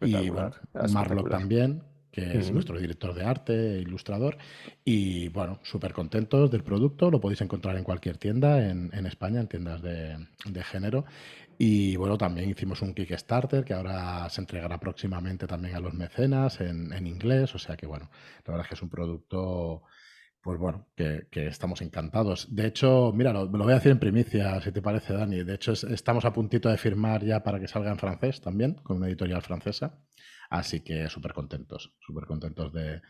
Y 0.00 0.30
bueno, 0.30 0.52
Marlock 0.92 1.30
también, 1.30 1.82
que 2.16 2.38
es 2.38 2.46
uh 2.46 2.50
-huh. 2.50 2.54
nuestro 2.54 2.78
director 2.78 3.14
de 3.14 3.24
arte, 3.24 3.76
e 3.76 3.80
ilustrador. 3.82 4.38
Y 4.84 5.28
bueno, 5.28 5.60
súper 5.62 5.92
contentos 5.92 6.50
del 6.50 6.62
producto. 6.62 7.10
Lo 7.10 7.20
podéis 7.20 7.42
encontrar 7.42 7.76
en 7.76 7.84
cualquier 7.84 8.16
tienda 8.16 8.66
en, 8.66 8.90
en 8.94 9.04
España, 9.04 9.38
en 9.38 9.48
tiendas 9.48 9.82
de, 9.82 10.16
de, 10.46 10.64
género. 10.64 11.04
Y 11.58 11.96
bueno, 11.96 12.16
también 12.16 12.48
hicimos 12.48 12.80
un 12.80 12.94
Kickstarter 12.94 13.64
que 13.64 13.74
ahora 13.74 14.26
se 14.30 14.40
entregará 14.40 14.80
próximamente 14.80 15.46
también 15.46 15.76
a 15.76 15.80
los 15.80 15.92
mecenas 15.92 16.58
en, 16.62 16.90
en 16.94 17.06
inglés. 17.06 17.54
O 17.54 17.58
sea 17.58 17.76
que 17.76 17.86
bueno, 17.86 18.08
la 18.46 18.52
verdad 18.52 18.64
es 18.64 18.68
que 18.70 18.74
es 18.76 18.82
un 18.82 18.88
producto. 18.90 19.82
Pues 20.40 20.58
bueno, 20.58 20.86
que, 20.96 21.26
que, 21.30 21.48
estamos 21.48 21.82
encantados. 21.82 22.46
De 22.54 22.66
hecho, 22.68 23.12
mira, 23.12 23.32
lo, 23.32 23.46
lo, 23.46 23.64
voy 23.64 23.72
a 23.72 23.76
decir 23.76 23.90
en 23.90 23.98
primicia, 23.98 24.60
si 24.60 24.70
te 24.70 24.80
parece, 24.80 25.12
Dani. 25.12 25.42
De 25.42 25.54
hecho, 25.54 25.72
es, 25.72 25.82
estamos 25.84 26.24
a 26.24 26.32
puntito 26.32 26.68
de 26.68 26.78
firmar 26.78 27.24
ya 27.24 27.42
para 27.42 27.58
que 27.58 27.66
salga 27.66 27.90
en 27.90 27.98
francés 27.98 28.40
también, 28.40 28.74
con 28.74 28.98
una 28.98 29.08
editorial 29.08 29.42
francesa. 29.42 29.98
Así 30.50 30.80
que 30.80 31.08
súper 31.08 31.32
contentos, 31.32 31.94
súper 32.00 32.24
contentos 32.26 32.72
de, 32.72 33.00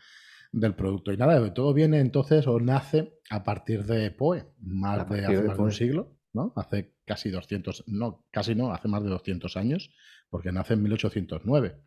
del 0.51 0.75
producto. 0.75 1.11
Y 1.11 1.17
nada, 1.17 1.53
todo 1.53 1.73
viene 1.73 1.99
entonces 1.99 2.47
o 2.47 2.59
nace 2.59 3.13
a 3.29 3.43
partir 3.43 3.85
de 3.85 4.11
Poe, 4.11 4.45
más 4.59 5.07
de 5.09 5.25
hace 5.25 5.41
de 5.41 5.47
más 5.47 5.57
de 5.57 5.63
un 5.63 5.71
siglo, 5.71 6.17
¿no? 6.33 6.53
Hace 6.55 6.93
casi 7.05 7.29
200, 7.29 7.83
no, 7.87 8.25
casi 8.31 8.55
no, 8.55 8.71
hace 8.73 8.87
más 8.87 9.03
de 9.03 9.09
200 9.09 9.55
años, 9.57 9.89
porque 10.29 10.51
nace 10.51 10.73
en 10.73 10.83
1809. 10.83 11.77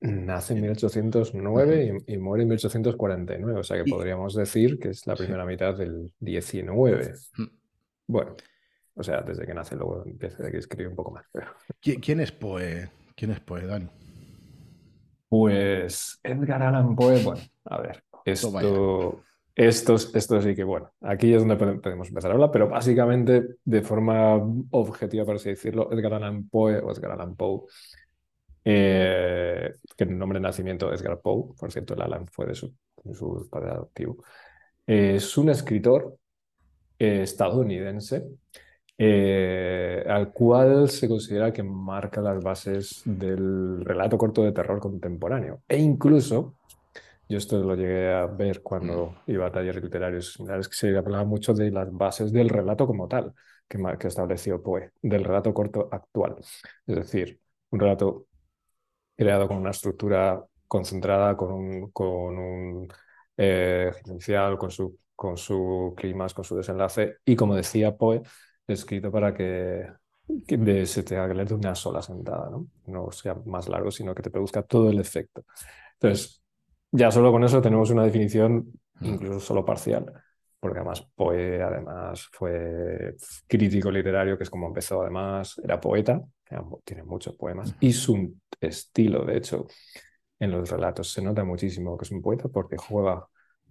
Nace 0.00 0.52
en 0.52 0.60
1809 0.60 2.02
y, 2.06 2.12
y, 2.14 2.18
muere 2.18 2.42
en 2.42 2.48
1849, 2.50 3.58
o 3.60 3.62
sea 3.62 3.82
que 3.82 3.90
podríamos 3.90 4.34
decir 4.34 4.78
que 4.78 4.90
es 4.90 5.06
la 5.06 5.14
primera 5.16 5.46
mitad 5.46 5.74
del 5.76 6.12
19. 6.20 7.14
Bueno. 8.06 8.36
O 8.98 9.02
sea, 9.02 9.20
desde 9.22 9.46
que 9.46 9.52
nace, 9.54 9.74
luego 9.76 10.04
empieza 10.06 10.42
a 10.44 10.48
escribir 10.48 10.88
un 10.88 10.96
poco 10.96 11.10
más. 11.12 11.24
pero- 11.32 11.48
¿Qui- 11.82 12.00
¿Quién 12.00 12.20
es 12.20 12.32
Poe? 12.32 12.90
¿Quién 13.14 13.30
es 13.30 13.40
Poe, 13.40 13.66
Dani? 13.66 13.86
Pues 15.28 16.18
Edgar 16.22 16.62
Allan 16.62 16.94
Poe, 16.94 17.22
bueno, 17.22 17.40
a 17.64 17.80
ver, 17.80 18.02
esto, 18.24 18.50
vaya. 18.52 18.68
esto, 19.54 19.94
esto 20.14 20.40
sí 20.40 20.54
que, 20.54 20.64
bueno, 20.64 20.90
aquí 21.00 21.32
es 21.34 21.40
donde 21.40 21.56
pode- 21.56 21.80
podemos 21.80 22.08
empezar 22.08 22.30
a 22.30 22.34
hablar, 22.34 22.50
pero 22.52 22.68
básicamente, 22.68 23.44
de 23.64 23.82
forma 23.82 24.34
objetiva, 24.70 25.24
por 25.24 25.36
así 25.36 25.48
decirlo, 25.50 25.90
Edgar 25.92 26.14
Allan 26.14 26.48
Poe 26.48 26.78
o 26.78 26.92
Edgar 26.92 27.12
Allan 27.12 27.34
Poe, 27.34 27.62
eh, 28.64 29.74
que 29.96 30.04
el 30.04 30.18
nombre 30.18 30.38
de 30.38 30.42
nacimiento 30.44 30.92
es 30.92 31.00
Edgar 31.00 31.20
Poe, 31.20 31.54
por 31.58 31.70
cierto, 31.72 31.94
el 31.94 32.02
Allan 32.02 32.26
fue 32.26 32.46
de 32.46 32.54
su, 32.54 32.72
de 33.04 33.14
su 33.14 33.48
padre 33.50 33.70
adoptivo, 33.70 34.22
Eh, 34.88 35.16
es 35.16 35.36
un 35.36 35.48
escritor 35.50 36.16
eh, 36.98 37.22
estadounidense 37.22 38.24
eh, 38.98 40.04
al 40.08 40.32
cual 40.32 40.88
se 40.88 41.08
considera 41.08 41.52
que 41.52 41.62
marca 41.62 42.20
las 42.20 42.42
bases 42.42 43.02
del 43.04 43.84
relato 43.84 44.16
corto 44.16 44.42
de 44.42 44.52
terror 44.52 44.80
contemporáneo. 44.80 45.62
E 45.68 45.78
incluso, 45.78 46.56
yo 47.28 47.38
esto 47.38 47.58
lo 47.62 47.74
llegué 47.74 48.12
a 48.12 48.26
ver 48.26 48.62
cuando 48.62 49.16
iba 49.26 49.46
a 49.46 49.52
talleres 49.52 49.82
literarios 49.82 50.32
similares, 50.34 50.68
que 50.68 50.76
se 50.76 50.96
hablaba 50.96 51.24
mucho 51.24 51.52
de 51.54 51.70
las 51.70 51.92
bases 51.92 52.32
del 52.32 52.48
relato 52.48 52.86
como 52.86 53.08
tal, 53.08 53.34
que, 53.68 53.78
que 53.98 54.08
estableció 54.08 54.62
Poe, 54.62 54.92
del 55.02 55.24
relato 55.24 55.52
corto 55.52 55.88
actual. 55.92 56.36
Es 56.86 56.96
decir, 56.96 57.40
un 57.70 57.80
relato 57.80 58.26
creado 59.16 59.48
con 59.48 59.58
una 59.58 59.70
estructura 59.70 60.44
concentrada, 60.68 61.36
con 61.36 61.52
un, 61.52 61.90
con 61.90 62.38
un 62.38 62.88
eh, 63.36 63.92
inicial, 64.06 64.58
con 64.58 64.70
su, 64.70 64.98
con 65.14 65.36
su 65.36 65.94
clímax, 65.96 66.34
con 66.34 66.44
su 66.44 66.56
desenlace, 66.56 67.16
y 67.24 67.36
como 67.36 67.54
decía 67.54 67.96
Poe, 67.96 68.22
escrito 68.74 69.10
para 69.12 69.34
que, 69.34 69.86
que 70.46 70.56
de- 70.56 70.86
se 70.86 71.02
tenga 71.02 71.28
que 71.28 71.34
leer 71.34 71.48
de 71.48 71.54
una 71.54 71.74
sola 71.74 72.02
sentada, 72.02 72.50
¿no? 72.50 72.66
No 72.86 73.10
sea 73.12 73.34
más 73.46 73.68
largo, 73.68 73.90
sino 73.90 74.14
que 74.14 74.22
te 74.22 74.30
produzca 74.30 74.62
todo 74.62 74.90
el 74.90 74.98
efecto. 75.00 75.44
Entonces, 75.94 76.42
ya 76.92 77.10
solo 77.10 77.32
con 77.32 77.44
eso 77.44 77.62
tenemos 77.62 77.90
una 77.90 78.04
definición, 78.04 78.72
incluso 79.02 79.40
solo 79.40 79.64
parcial, 79.64 80.12
porque 80.60 80.78
además 80.80 81.02
Poe 81.14 81.62
además 81.62 82.28
fue 82.32 83.16
crítico 83.46 83.90
literario, 83.90 84.36
que 84.38 84.44
es 84.44 84.50
como 84.50 84.68
empezó, 84.68 85.02
además 85.02 85.60
era 85.62 85.80
poeta, 85.80 86.22
tiene 86.84 87.02
muchos 87.04 87.36
poemas, 87.36 87.76
y 87.80 87.92
su 87.92 88.34
estilo, 88.60 89.24
de 89.24 89.36
hecho, 89.38 89.66
en 90.38 90.50
los 90.50 90.70
relatos 90.70 91.12
se 91.12 91.22
nota 91.22 91.44
muchísimo 91.44 91.96
que 91.96 92.04
es 92.04 92.10
un 92.12 92.22
poeta 92.22 92.48
porque 92.48 92.76
juega 92.76 93.26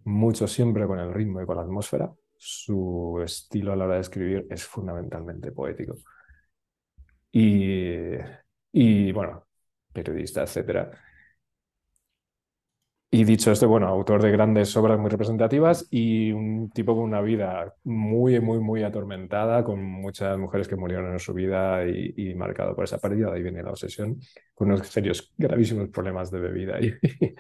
mucho 0.06 0.48
siempre 0.48 0.88
con 0.88 1.00
el 1.00 1.14
ritmo 1.14 1.42
y 1.42 1.46
con 1.46 1.58
la 1.58 1.64
atmósfera. 1.64 2.14
Su 2.38 3.22
estilo 3.24 3.74
a 3.74 3.76
la 3.76 3.86
hora 3.86 3.96
de 3.96 4.02
escribir 4.02 4.48
es 4.50 4.66
fundamentalmente 4.66 5.52
poético. 5.52 5.96
Y, 7.32 9.12
bueno, 9.12 9.46
periodista, 9.92 10.44
etcétera. 10.44 10.92
Y 13.12 13.24
dicho 13.24 13.52
esto, 13.52 13.68
bueno, 13.70 13.88
autor 13.88 14.22
de 14.22 14.32
grandes 14.32 14.76
obras 14.76 15.00
muy 15.00 15.10
representativas 15.10 15.88
y 15.90 16.32
un 16.32 16.70
tipo 16.70 16.96
con 16.96 17.06
una 17.06 17.22
vida 17.22 17.74
muy, 17.84 18.40
muy, 18.42 18.60
muy 18.60 18.84
atormentada, 18.84 19.64
con 19.64 19.82
muchas 19.82 20.38
mujeres 20.38 20.68
que 20.68 20.76
murieron 20.76 21.14
en 21.14 21.20
su 21.20 21.34
vida 21.34 21.86
y, 21.88 22.34
marcado 22.36 22.76
por 22.76 22.84
esa 22.84 23.00
pérdida, 23.00 23.34
ahí 23.34 23.44
viene 23.44 23.64
la 23.64 23.72
obsesión, 23.72 24.20
con 24.54 24.70
unos 24.70 24.88
serios, 24.88 25.34
gravísimos 25.38 25.90
problemas 25.90 26.30
de 26.32 26.40
bebida 26.40 26.80
y 26.82 26.94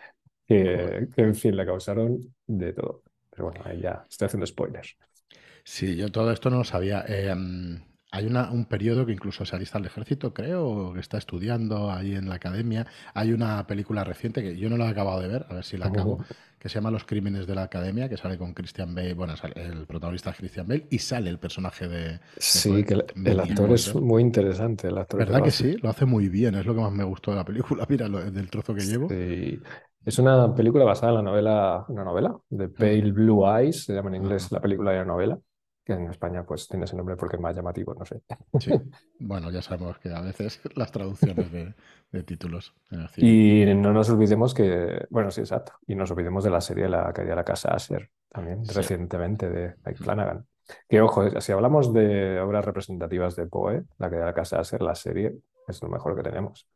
que, 0.48 1.08
que, 1.14 1.22
en 1.22 1.36
fin, 1.36 1.56
le 1.56 1.66
causaron 1.66 2.20
de 2.48 2.74
todo. 2.74 3.04
Pero 3.36 3.50
bueno, 3.51 3.62
ahí 3.65 3.82
ya 3.82 4.06
estoy 4.10 4.25
haciendo 4.27 4.48
spoilers. 4.48 4.98
Sí, 5.63 5.96
yo 5.96 6.12
todo 6.12 6.32
esto 6.32 6.50
no 6.50 6.58
lo 6.60 6.63
sabía. 6.63 7.04
Eh, 7.08 7.34
hay 8.12 8.25
una, 8.27 8.51
un 8.51 8.65
periodo 8.65 9.06
que 9.06 9.12
incluso 9.12 9.46
se 9.46 9.56
alista 9.56 9.77
al 9.77 9.86
ejército, 9.86 10.34
creo, 10.34 10.94
que 10.94 11.00
está 11.00 11.18
estudiando 11.18 11.92
ahí 11.92 12.15
en 12.15 12.30
la 12.30 12.36
academia. 12.36 12.88
Hay 13.13 13.34
una 13.34 13.65
película 13.68 14.04
reciente 14.04 14.42
que 14.42 14.58
yo 14.58 14.70
no 14.70 14.77
la 14.77 14.86
he 14.88 14.89
acabado 14.89 15.20
de 15.22 15.27
ver, 15.27 15.46
a 15.50 15.54
ver 15.56 15.63
si 15.65 15.77
la 15.77 15.88
acabo, 15.88 16.20
que 16.60 16.70
se 16.70 16.75
llama 16.75 16.92
Los 16.92 17.04
Crímenes 17.06 17.48
de 17.48 17.56
la 17.56 17.63
Academia, 17.63 18.08
que 18.08 18.18
sale 18.18 18.38
con 18.38 18.54
Christian 18.54 18.96
Bale, 18.96 19.13
bueno, 19.13 19.36
sale- 19.36 19.62
el 19.62 19.86
protagonista 19.88 20.30
es 20.32 20.38
Christian 20.38 20.68
Bale 20.68 20.88
y 20.89 21.00
sale 21.00 21.30
el 21.30 21.39
personaje 21.39 21.88
de... 21.88 22.20
de 22.54 22.62
Sí, 22.62 22.86
que 22.86 22.94
el, 22.94 23.06
el 23.24 23.39
actor 23.42 23.72
es 23.74 23.94
muy 23.96 24.22
interesante. 24.22 24.88
El 24.88 24.98
actor 24.98 25.25
¿Verdad 25.25 25.42
que 25.44 25.51
sí? 25.51 25.77
Lo 25.82 25.89
hace 25.89 26.06
muy 26.06 26.30
bien, 26.30 26.56
es 26.56 26.65
lo 26.65 26.75
que 26.75 26.82
más 26.82 26.92
me 26.92 27.04
gustó 27.04 27.32
de 27.32 27.38
la 27.38 27.46
película. 27.46 27.86
Mira, 27.89 28.08
lo- 28.08 28.30
del 28.32 28.50
trozo 28.50 28.75
que 28.75 28.86
llevo. 28.86 29.15
Es 30.06 30.20
una 30.20 30.54
película 30.54 30.86
basada 30.86 31.12
en 31.12 31.16
la 31.18 31.22
novela, 31.24 31.86
una 31.88 32.04
novela 32.04 32.38
de 32.50 32.70
Pale 32.70 33.12
Blue 33.12 33.46
Eyes, 33.48 33.86
se 33.86 33.94
llama 33.94 34.10
en 34.10 34.16
inglés 34.24 34.52
la 34.52 34.62
película 34.62 34.94
y 34.94 34.98
la 34.98 35.06
novela, 35.06 35.40
que 35.84 35.94
en 35.94 36.10
España 36.10 36.46
pues 36.46 36.68
tiene 36.68 36.86
ese 36.86 36.96
nombre 36.96 37.16
porque 37.16 37.38
es 37.38 37.42
más 37.42 37.56
llamativo, 37.56 37.94
no 37.96 38.06
sé. 38.06 38.22
Sí. 38.60 38.72
Bueno, 39.20 39.50
ya 39.50 39.62
sabemos 39.62 39.98
que 39.98 40.14
a 40.14 40.22
veces 40.22 40.62
las 40.76 40.92
traducciones 40.92 41.52
de, 41.52 41.74
de 42.12 42.24
títulos. 42.24 42.74
Y 43.18 43.66
no 43.76 43.94
nos 43.94 44.10
olvidemos 44.12 44.54
que, 44.54 45.06
bueno, 45.10 45.32
sí, 45.32 45.42
exacto, 45.42 45.74
y 45.88 45.96
nos 45.96 46.12
olvidemos 46.12 46.44
de 46.44 46.52
la 46.52 46.62
serie 46.62 46.88
La 46.88 47.12
caída 47.12 47.32
de 47.32 47.36
la 47.38 47.44
casa 47.46 47.74
Asher, 47.74 48.12
también 48.30 48.64
Sí. 48.66 48.74
recientemente 48.76 49.50
de 49.50 49.76
Mike 49.86 50.04
Flanagan. 50.04 50.46
Que 50.88 51.02
ojo, 51.02 51.30
si 51.42 51.52
hablamos 51.52 51.94
de 51.94 52.40
obras 52.40 52.66
representativas 52.66 53.36
de 53.36 53.48
Poe, 53.48 53.84
La 53.98 54.10
caída 54.10 54.26
de 54.26 54.32
la 54.32 54.36
casa 54.36 54.60
Asher, 54.60 54.82
la 54.82 54.96
serie 54.96 55.36
es 55.68 55.82
lo 55.82 55.90
mejor 55.90 56.16
que 56.16 56.24
tenemos. 56.24 56.68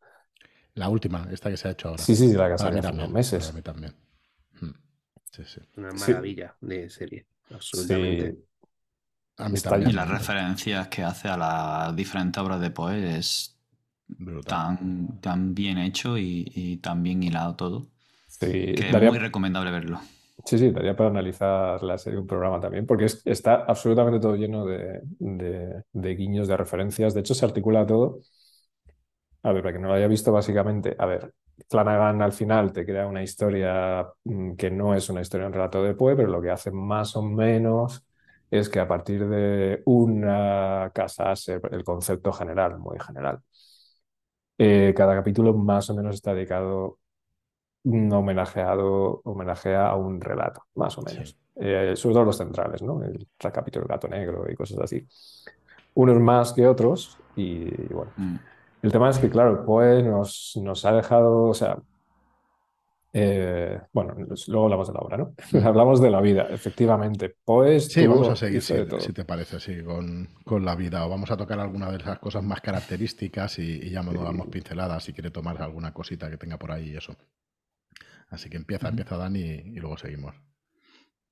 La 0.80 0.90
última, 0.90 1.28
esta 1.32 1.50
que 1.50 1.58
se 1.58 1.68
ha 1.68 1.72
hecho 1.72 1.90
ahora. 1.90 2.04
Sí, 2.04 2.16
sí, 2.16 2.34
la 2.34 2.48
que 2.48 2.56
mí 2.72 2.80
hace 2.80 2.82
también. 2.82 3.04
unos 3.06 3.14
meses. 3.14 3.44
Para 3.46 3.56
mí 3.58 3.62
también. 3.62 3.94
Mm. 4.62 4.72
Sí, 5.32 5.44
sí. 5.46 5.62
Una 5.78 5.92
Sí. 5.92 6.12
maravilla 6.12 6.56
de 6.62 6.90
serie, 6.90 7.26
absolutamente. 7.52 8.32
Sí, 8.32 8.46
A 9.38 9.50
mí 9.50 9.56
Está 9.56 9.70
también. 9.72 9.92
Y 9.92 9.94
las 9.94 10.10
referencias 10.10 10.88
que 10.90 11.04
hace 11.04 11.28
a 11.30 11.38
las 11.38 11.96
diferentes 11.96 12.42
obras 12.44 12.60
de 12.62 12.72
Poe 12.72 13.18
es 13.18 13.58
tan, 14.46 15.20
tan 15.22 15.56
bien 15.56 15.78
hecho 15.78 16.18
y, 16.18 16.52
y 16.56 16.78
tan 16.78 17.04
bien 17.04 17.24
hilado 17.24 17.56
todo, 17.56 17.88
sí, 18.28 18.74
que 18.76 18.88
es 18.88 18.92
daría- 18.92 19.10
muy 19.12 19.20
recomendable 19.20 19.72
verlo. 19.72 20.02
Sí, 20.46 20.58
sí, 20.58 20.72
daría 20.72 20.96
para 20.96 21.10
analizar 21.10 21.84
la 21.84 21.98
serie 21.98 22.18
un 22.20 22.26
programa 22.28 22.60
también, 22.60 22.86
porque 22.88 23.06
es- 23.06 23.22
está 23.26 23.56
absolutamente 23.66 24.20
todo 24.20 24.36
lleno 24.36 24.66
de, 24.66 25.02
de- 25.20 25.84
de 25.92 26.16
guiños, 26.16 26.48
de 26.48 26.58
referencias. 26.58 27.14
De 27.14 27.20
hecho, 27.20 27.36
se 27.36 27.46
articula 27.46 27.86
todo. 27.86 28.22
A 29.44 29.52
ver, 29.54 29.62
para 29.64 29.74
que 29.74 29.80
no 29.80 29.88
lo 29.88 29.94
haya 29.94 30.08
visto, 30.08 30.32
básicamente, 30.32 30.96
a 30.98 31.06
ver, 31.06 31.34
Flanagan 31.70 32.22
al 32.22 32.34
final 32.34 32.72
te 32.72 32.86
crea 32.86 33.08
una 33.08 33.24
historia 33.24 34.08
mm, 34.24 34.56
que 34.56 34.72
no 34.72 34.94
es 34.94 35.10
una 35.10 35.22
historia 35.22 35.48
en 35.48 35.54
relato 35.54 35.84
de 35.84 35.94
Poe, 35.94 36.16
pero 36.16 36.30
lo 36.30 36.42
que 36.42 36.50
hace 36.52 36.72
más 36.72 37.16
o 37.16 37.22
menos 37.22 38.04
es 38.52 38.70
que 38.70 38.80
a 38.80 38.88
partir 38.88 39.28
de 39.28 39.82
una 39.86 40.92
casa, 40.94 41.34
el 41.72 41.84
concepto 41.84 42.32
general, 42.34 42.80
muy 42.80 43.00
general, 43.00 43.40
eh, 44.58 44.94
cada 44.96 45.16
capítulo 45.16 45.54
más 45.54 45.90
o 45.90 45.96
menos 45.96 46.16
está 46.16 46.34
dedicado 46.34 46.98
un 47.84 48.12
homenajeado, 48.12 49.22
homenajea 49.24 49.88
a 49.88 49.96
un 49.96 50.20
relato, 50.20 50.64
más 50.76 50.98
o 50.98 51.02
menos. 51.02 51.30
Sí. 51.30 51.36
Eh, 51.62 51.94
sobre 51.96 52.14
todo 52.14 52.26
los 52.26 52.38
centrales, 52.38 52.82
¿no? 52.82 53.02
El 53.04 53.28
capítulo 53.38 53.86
del 53.86 53.90
gato 53.96 54.08
negro 54.08 54.46
y 54.50 54.56
cosas 54.56 54.80
así. 54.80 55.06
Unos 55.94 56.20
más 56.20 56.54
que 56.54 56.68
otros, 56.68 57.18
y, 57.36 57.70
bueno. 57.94 58.12
Mm. 58.18 58.36
El 58.82 58.92
tema 58.92 59.10
es 59.10 59.20
que, 59.20 59.30
claro, 59.30 59.66
Poe 59.66 60.04
nos, 60.04 60.54
nos 60.62 60.86
ha 60.86 60.94
dejado, 60.94 61.44
o 61.44 61.54
sea, 61.54 61.78
eh, 63.12 63.82
bueno, 63.92 64.14
luego 64.48 64.66
hablamos 64.66 64.88
de 64.88 64.94
la 64.94 65.00
obra, 65.00 65.18
¿no? 65.18 65.34
hablamos 65.66 66.00
de 66.02 66.12
la 66.12 66.22
vida, 66.22 66.44
efectivamente. 66.50 67.36
Poe 67.44 67.80
Sí, 67.80 68.02
estuvo- 68.02 68.14
vamos 68.16 68.30
a 68.30 68.36
seguir, 68.36 68.62
si, 68.62 68.76
si 69.00 69.14
te 69.14 69.26
parece, 69.26 69.60
sí, 69.60 69.84
con, 69.84 70.28
con 70.46 70.64
la 70.64 70.76
vida. 70.76 71.06
O 71.06 71.10
vamos 71.10 71.32
a 71.32 71.38
tocar 71.38 71.60
alguna 71.60 71.90
de 71.92 71.98
esas 71.98 72.20
cosas 72.20 72.44
más 72.44 72.62
características 72.62 73.58
y, 73.60 73.64
y 73.88 73.90
ya 73.92 74.04
nos 74.04 74.14
damos 74.14 74.48
pinceladas 74.48 75.04
si 75.04 75.14
quiere 75.14 75.32
tomar 75.32 75.62
alguna 75.62 75.94
cosita 75.94 76.30
que 76.30 76.38
tenga 76.38 76.58
por 76.58 76.72
ahí 76.72 76.92
y 76.92 76.98
eso. 76.98 77.16
Así 78.30 78.50
que 78.50 78.58
empieza, 78.58 78.90
empieza 78.90 79.18
Dani 79.18 79.40
y, 79.40 79.44
y 79.76 79.80
luego 79.80 79.98
seguimos. 79.98 80.36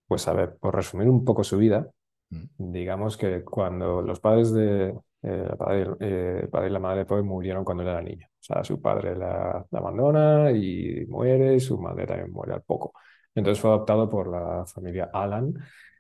Pues 0.08 0.28
a 0.28 0.34
ver, 0.34 0.58
por 0.58 0.76
resumir 0.76 1.10
un 1.10 1.24
poco 1.26 1.44
su 1.44 1.58
vida, 1.58 1.90
Mm. 2.30 2.44
digamos 2.74 3.16
que 3.16 3.42
cuando 3.46 4.02
los 4.02 4.20
padres 4.20 4.52
de 4.52 4.94
eh, 5.28 5.56
padre, 5.58 5.88
eh, 6.00 6.48
padre 6.50 6.70
y 6.70 6.72
la 6.72 6.80
madre 6.80 7.06
Poe 7.06 7.22
murieron 7.22 7.66
cuando 7.66 7.84
él 7.84 7.90
era 7.90 8.02
niño. 8.02 8.28
O 8.28 8.44
sea, 8.44 8.64
su 8.64 8.82
padre 8.82 9.16
la, 9.16 9.66
la 9.70 9.80
abandona 9.80 10.52
y 10.52 11.06
muere, 11.08 11.56
y 11.56 11.60
su 11.60 11.78
madre 11.78 12.08
también 12.08 12.32
muere 12.32 12.54
al 12.54 12.62
poco. 12.62 12.94
Entonces 13.36 13.62
fue 13.62 13.70
adoptado 13.72 14.10
por 14.10 14.28
la 14.30 14.66
familia 14.66 15.10
Alan, 15.14 15.54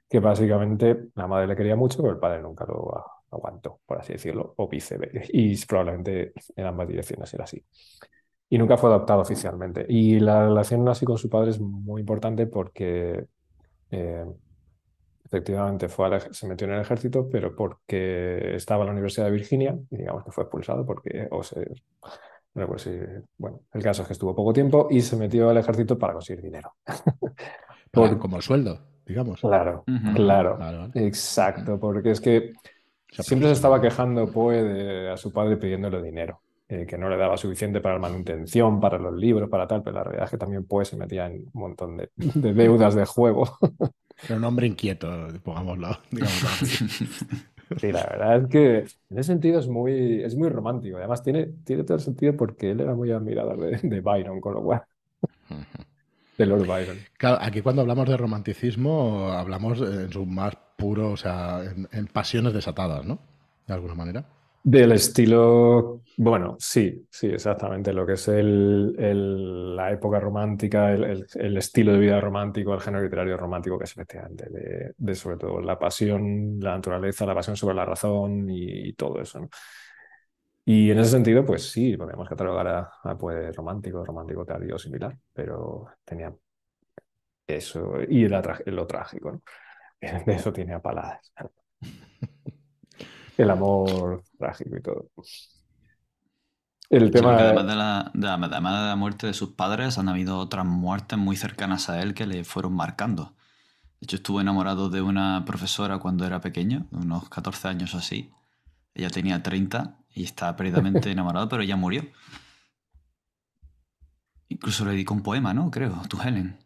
que 0.09 0.19
básicamente 0.19 1.09
la 1.15 1.27
madre 1.27 1.47
le 1.47 1.55
quería 1.55 1.75
mucho, 1.75 1.97
pero 2.01 2.13
el 2.13 2.19
padre 2.19 2.41
nunca 2.41 2.65
lo 2.65 3.03
aguantó, 3.31 3.81
por 3.85 3.99
así 3.99 4.13
decirlo, 4.13 4.53
o 4.57 4.67
viceversa. 4.69 5.21
Y 5.29 5.57
probablemente 5.65 6.33
en 6.55 6.65
ambas 6.65 6.87
direcciones 6.87 7.33
era 7.33 7.43
así. 7.43 7.63
Y 8.49 8.57
nunca 8.57 8.77
fue 8.77 8.89
adoptado 8.89 9.21
oficialmente. 9.21 9.85
Y 9.89 10.19
la 10.19 10.47
relación 10.47 10.87
así 10.87 11.05
con 11.05 11.17
su 11.17 11.29
padre 11.29 11.51
es 11.51 11.59
muy 11.59 12.01
importante 12.01 12.47
porque 12.47 13.25
eh, 13.91 14.25
efectivamente 15.27 15.89
fue 15.89 16.07
al 16.07 16.13
ej- 16.15 16.33
se 16.33 16.47
metió 16.47 16.67
en 16.67 16.73
el 16.73 16.81
ejército, 16.81 17.29
pero 17.29 17.55
porque 17.55 18.55
estaba 18.55 18.81
en 18.83 18.87
la 18.87 18.93
Universidad 18.93 19.27
de 19.27 19.31
Virginia 19.33 19.77
y 19.91 19.97
digamos 19.97 20.23
que 20.25 20.31
fue 20.31 20.43
expulsado 20.45 20.85
porque, 20.85 21.27
o 21.31 21.43
se, 21.43 21.67
bueno, 23.37 23.61
el 23.73 23.83
caso 23.83 24.01
es 24.01 24.07
que 24.07 24.13
estuvo 24.13 24.35
poco 24.35 24.53
tiempo 24.53 24.87
y 24.89 25.01
se 25.01 25.15
metió 25.15 25.49
al 25.49 25.57
ejército 25.57 25.97
para 25.97 26.13
conseguir 26.13 26.43
dinero. 26.43 26.73
Por- 27.91 28.19
como 28.19 28.37
el 28.37 28.43
sueldo, 28.43 28.81
digamos. 29.05 29.41
Claro, 29.41 29.85
claro, 30.13 30.57
exacto, 30.95 31.79
porque 31.79 32.11
es 32.11 32.21
que 32.21 32.53
Siempre 33.09 33.49
se 33.49 33.53
estaba 33.55 33.81
quejando 33.81 34.31
Poe 34.31 35.09
a 35.11 35.17
su 35.17 35.33
padre 35.33 35.57
pidiéndole 35.57 36.01
dinero, 36.03 36.41
eh, 36.69 36.85
que 36.85 36.97
no 36.97 37.09
le 37.09 37.17
daba 37.17 37.37
suficiente 37.37 37.81
para 37.81 37.95
la 37.95 38.01
manutención, 38.01 38.79
para 38.79 38.99
los 38.99 39.15
libros, 39.15 39.49
para 39.49 39.67
tal, 39.67 39.83
pero 39.83 39.95
la 39.97 40.03
realidad 40.03 40.25
es 40.25 40.31
que 40.31 40.37
también 40.37 40.65
Poe 40.67 40.85
se 40.85 40.97
metía 40.97 41.27
en 41.27 41.37
un 41.53 41.61
montón 41.61 41.97
de, 41.97 42.11
deudas 42.53 42.95
de 42.95 43.05
juego. 43.05 43.57
Era 44.23 44.35
un 44.35 44.43
hombre 44.43 44.67
inquieto, 44.67 45.27
pongámoslo. 45.43 45.99
Sí, 47.79 47.91
la 47.91 48.03
verdad 48.03 48.37
es 48.43 48.47
que 48.47 48.77
en 49.09 49.17
ese 49.17 49.23
sentido 49.23 49.59
es 49.59 49.67
muy, 49.67 50.23
es 50.23 50.35
muy 50.35 50.49
romántico. 50.49 50.97
Además, 50.97 51.21
tiene, 51.21 51.47
tiene 51.65 51.83
todo 51.83 51.95
el 51.97 52.03
sentido 52.03 52.35
porque 52.35 52.71
él 52.71 52.79
era 52.79 52.95
muy 52.95 53.11
admirador 53.11 53.59
de, 53.59 54.01
Byron, 54.01 54.39
con 54.39 54.53
lo 54.53 54.63
cual. 54.63 54.83
De 56.37 56.45
Lord 56.45 56.65
Byron. 56.65 56.97
Claro, 57.17 57.39
aquí 57.41 57.61
cuando 57.61 57.81
hablamos 57.81 58.07
de 58.07 58.15
romanticismo, 58.15 59.31
hablamos 59.31 59.81
en 59.81 60.11
su 60.11 60.25
más 60.25 60.57
puro, 60.77 61.11
o 61.11 61.17
sea, 61.17 61.61
en, 61.91 62.07
pasiones 62.07 62.53
desatadas, 62.53 63.05
¿no? 63.05 63.19
De 63.67 63.73
alguna 63.73 63.95
manera. 63.95 64.25
Del 64.69 64.91
estilo, 64.91 66.01
bueno, 66.17 66.57
sí, 66.59 67.07
sí, 67.09 67.27
exactamente. 67.27 67.93
Lo 67.93 68.05
que 68.05 68.13
es 68.13 68.27
el, 68.27 69.73
la 69.77 69.93
época 69.93 70.19
romántica, 70.19 70.91
el, 70.91 71.55
estilo 71.55 71.93
de 71.93 71.99
vida 71.99 72.19
romántico, 72.19 72.73
el 72.73 72.81
género 72.81 73.05
literario 73.05 73.37
romántico, 73.37 73.77
que 73.77 73.85
es 73.85 73.91
efectivamente 73.91 74.49
de, 74.49 74.93
de, 74.97 75.15
sobre 75.15 75.37
todo 75.37 75.61
la 75.61 75.79
pasión, 75.79 76.59
la 76.59 76.71
naturaleza, 76.75 77.25
la 77.25 77.33
pasión 77.33 77.55
sobre 77.55 77.75
la 77.75 77.85
razón 77.85 78.49
y, 78.49 78.91
todo 78.91 79.21
eso. 79.21 79.47
Y 80.65 80.91
en 80.91 80.99
ese 80.99 81.11
sentido, 81.11 81.45
pues 81.45 81.71
sí, 81.71 81.95
podemos 81.95 82.27
catalogar 82.27 82.67
a, 82.67 82.91
a 83.03 83.17
pues, 83.17 83.55
romántico, 83.55 84.03
romántico 84.03 84.43
tardío 84.43 84.77
similar, 84.77 85.17
pero 85.31 85.85
tenía 86.03 86.35
eso 87.47 88.01
y 88.01 88.27
lo 88.27 88.85
trágico, 88.85 89.31
¿no? 89.31 89.41
eso 90.01 90.51
tiene 90.51 90.73
a 90.73 90.81
paladas. 90.81 91.31
El 93.37 93.49
amor 93.51 94.23
trágico 94.37 94.77
y 94.77 94.81
todo. 94.81 95.11
El 96.89 97.11
tema 97.11 97.37
además, 97.37 97.67
de 97.67 97.75
la, 97.75 98.11
de, 98.13 98.27
de 98.47 98.61
la 98.61 98.95
muerte 98.95 99.27
de 99.27 99.33
sus 99.33 99.49
padres, 99.53 99.97
han 99.97 100.09
habido 100.09 100.37
otras 100.39 100.65
muertes 100.65 101.17
muy 101.19 101.35
cercanas 101.35 101.89
a 101.89 102.01
él 102.01 102.13
que 102.13 102.25
le 102.27 102.43
fueron 102.43 102.73
marcando. 102.75 103.35
De 103.99 104.05
hecho, 104.05 104.17
estuvo 104.17 104.41
enamorado 104.41 104.89
de 104.89 105.01
una 105.01 105.45
profesora 105.45 105.99
cuando 105.99 106.25
era 106.25 106.41
pequeño, 106.41 106.87
unos 106.91 107.29
14 107.29 107.67
años 107.69 107.95
o 107.95 107.99
así. 107.99 108.31
Ella 108.95 109.09
tenía 109.11 109.43
30 109.43 109.99
y 110.13 110.23
estaba 110.25 110.55
perdidamente 110.57 111.11
enamorado, 111.11 111.49
pero 111.49 111.63
ella 111.63 111.77
murió. 111.77 112.03
Incluso 114.49 114.83
le 114.83 114.91
dedicó 114.91 115.13
un 115.13 115.23
poema, 115.23 115.53
¿no? 115.53 115.71
Creo, 115.71 116.01
Tu 116.09 116.21
Helen. 116.21 116.57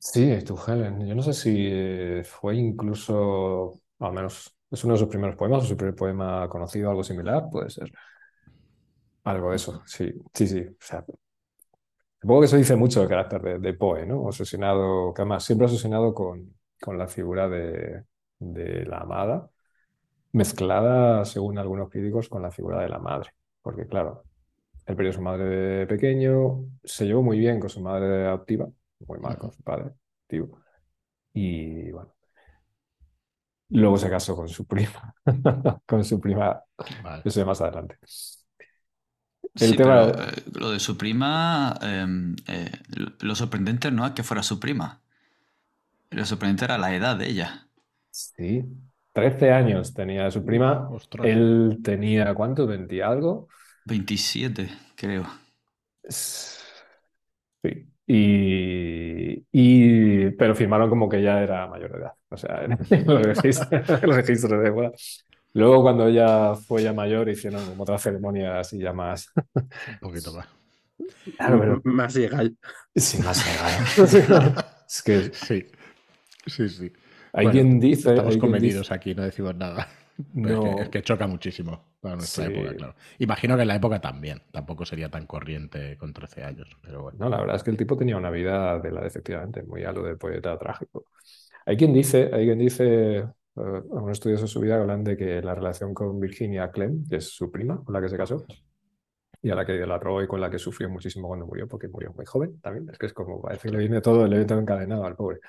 Sí, 0.00 0.38
tu 0.46 0.56
Helen. 0.66 1.06
Yo 1.06 1.14
no 1.14 1.22
sé 1.22 1.32
si 1.34 1.50
eh, 1.70 2.22
fue 2.24 2.56
incluso, 2.56 3.82
al 3.98 4.12
menos 4.12 4.56
es 4.70 4.84
uno 4.84 4.94
de 4.94 4.98
sus 4.98 5.08
primeros 5.08 5.36
poemas 5.36 5.64
o 5.64 5.66
su 5.66 5.76
primer 5.76 5.94
poema 5.94 6.48
conocido, 6.48 6.90
algo 6.90 7.02
similar, 7.02 7.48
puede 7.50 7.70
ser. 7.70 7.90
Algo 9.24 9.50
de 9.50 9.56
eso, 9.56 9.82
sí, 9.86 10.12
sí, 10.32 10.46
sí. 10.46 10.60
O 10.60 10.76
sea, 10.80 11.04
supongo 12.20 12.40
que 12.40 12.46
eso 12.46 12.56
dice 12.56 12.76
mucho 12.76 13.00
del 13.00 13.08
carácter 13.08 13.60
de, 13.60 13.74
Poe, 13.74 14.06
¿no? 14.06 14.22
Obsesionado, 14.22 15.12
que 15.14 15.22
además 15.22 15.44
siempre 15.44 15.66
obsesionado 15.66 16.14
con, 16.14 16.54
con 16.80 16.98
la 16.98 17.08
figura 17.08 17.48
de, 17.48 18.04
de 18.38 18.84
la 18.86 18.98
amada, 18.98 19.50
mezclada, 20.32 21.24
según 21.24 21.58
algunos 21.58 21.90
críticos, 21.90 22.28
con 22.28 22.42
la 22.42 22.50
figura 22.50 22.80
de 22.82 22.88
la 22.88 22.98
madre. 22.98 23.30
Porque, 23.62 23.86
claro, 23.86 24.24
él 24.86 24.96
perdió 24.96 25.10
a 25.10 25.14
su 25.14 25.22
madre 25.22 25.44
de 25.44 25.86
pequeño, 25.86 26.64
se 26.84 27.06
llevó 27.06 27.22
muy 27.22 27.38
bien 27.38 27.60
con 27.60 27.70
su 27.70 27.80
madre 27.80 28.26
adoptiva, 28.26 28.68
muy 29.06 29.18
mal 29.18 29.36
con 29.38 29.52
su 29.52 29.62
padre, 29.62 29.92
tío. 30.26 30.48
Y 31.34 31.90
bueno. 31.92 32.17
Luego 33.70 33.98
se 33.98 34.08
casó 34.08 34.34
con 34.34 34.48
su 34.48 34.66
prima, 34.66 35.14
con 35.86 36.04
su 36.04 36.20
prima, 36.20 36.62
eso 37.24 37.44
más 37.44 37.60
adelante. 37.60 37.98
El 39.58 39.76
tema... 39.76 40.04
Eh, 40.06 40.42
lo 40.54 40.70
de 40.70 40.80
su 40.80 40.96
prima, 40.96 41.74
em, 41.82 42.34
eh, 42.46 42.70
lo 43.20 43.34
sorprendente 43.34 43.90
no 43.90 44.06
es 44.06 44.12
que 44.12 44.22
fuera 44.22 44.42
su 44.42 44.58
prima. 44.60 45.00
Lo 46.10 46.26
sorprendente 46.26 46.66
era 46.66 46.76
la 46.76 46.94
edad 46.94 47.16
de 47.16 47.30
ella. 47.30 47.66
Sí, 48.10 48.64
13 49.12 49.50
años 49.52 49.94
tenía 49.94 50.30
su 50.30 50.44
prima. 50.44 50.88
Él 51.22 51.80
tenía, 51.82 52.34
¿cuánto? 52.34 52.66
¿20 52.66 53.02
algo? 53.02 53.48
27, 53.86 54.68
creo. 54.96 55.26
Sí. 57.62 57.87
Y, 58.10 59.44
pero 60.30 60.54
firmaron 60.54 60.88
como 60.88 61.10
que 61.10 61.22
ya 61.22 61.42
era 61.42 61.66
mayor 61.66 61.92
de 61.92 61.98
edad. 61.98 62.12
O 62.30 62.36
sea, 62.38 62.64
en 62.64 62.72
el 62.72 64.14
registro, 64.14 64.60
de 64.60 64.70
boda. 64.70 64.92
Luego, 65.52 65.82
cuando 65.82 66.06
ella 66.06 66.54
fue 66.54 66.82
ya 66.82 66.92
mayor, 66.94 67.28
hicieron 67.28 67.64
como 67.66 67.82
otras 67.82 68.02
ceremonias 68.02 68.72
y 68.72 68.78
ya 68.78 68.92
más. 68.92 69.30
Un 69.54 69.68
poquito 70.00 70.32
más. 70.32 70.48
Más 71.84 72.14
legal. 72.14 72.56
Sí, 72.94 73.18
más 73.22 73.44
legal. 73.46 74.54
es 74.88 75.02
que. 75.02 75.30
Sí. 75.32 75.66
Sí, 76.46 76.68
sí. 76.68 76.92
Hay 77.34 77.48
quien 77.48 77.78
dice. 77.78 78.10
Estamos 78.10 78.38
convenidos 78.38 78.90
aquí, 78.90 79.14
no 79.14 79.22
decimos 79.22 79.54
nada. 79.54 79.88
No. 80.34 80.80
Es, 80.80 80.88
que, 80.88 81.00
choca 81.00 81.28
muchísimo 81.28 81.87
para 82.00 82.16
nuestra 82.16 82.46
época, 82.46 82.74
claro. 82.76 82.94
Imagino 83.18 83.56
que 83.56 83.62
en 83.62 83.68
la 83.68 83.76
época 83.76 84.00
también, 84.00 84.42
tampoco 84.52 84.84
sería 84.84 85.10
tan 85.10 85.26
corriente 85.26 85.96
con 85.96 86.12
13 86.12 86.44
años, 86.44 86.68
pero 86.82 87.02
bueno. 87.02 87.18
No, 87.20 87.28
la 87.28 87.38
verdad 87.40 87.56
es 87.56 87.62
que 87.62 87.70
el 87.70 87.76
tipo 87.76 87.96
tenía 87.96 88.16
una 88.16 88.30
vida 88.30 88.78
de 88.78 88.92
la 88.92 89.06
efectivamente, 89.06 89.62
muy 89.62 89.84
a 89.84 89.92
lo 89.92 90.02
del 90.02 90.16
poeta 90.16 90.56
trágico. 90.58 91.06
Hay 91.66 91.76
quien 91.76 91.92
dice, 91.92 92.30
hay 92.32 92.46
quien 92.46 92.58
dice, 92.58 93.24
uh, 93.54 93.60
algunos 93.60 94.12
estudios 94.12 94.40
de 94.40 94.46
su 94.46 94.60
vida 94.60 94.80
hablan 94.80 95.04
de 95.04 95.16
que 95.16 95.42
la 95.42 95.54
relación 95.54 95.92
con 95.92 96.18
Virginia 96.20 96.70
Clem, 96.70 97.06
que 97.08 97.16
es 97.16 97.28
su 97.28 97.50
prima, 97.50 97.82
con 97.84 97.92
la 97.92 98.00
que 98.00 98.08
se 98.08 98.16
casó, 98.16 98.44
y 99.42 99.50
a 99.50 99.54
la 99.54 99.66
que 99.66 99.74
la 99.86 99.98
robó 99.98 100.22
y 100.22 100.26
con 100.26 100.40
la 100.40 100.50
que 100.50 100.58
sufrió 100.58 100.88
muchísimo 100.88 101.28
cuando 101.28 101.46
murió, 101.46 101.68
porque 101.68 101.88
murió 101.88 102.12
muy 102.14 102.26
joven 102.26 102.60
también. 102.60 102.88
Es 102.90 102.98
que 102.98 103.06
es 103.06 103.12
como, 103.12 103.40
parece 103.40 103.68
que 103.68 103.72
le 103.72 103.78
viene 103.78 104.00
todo 104.00 104.24
el 104.24 104.32
evento 104.32 104.58
encadenado 104.58 105.04
al 105.04 105.16
pobre. 105.16 105.40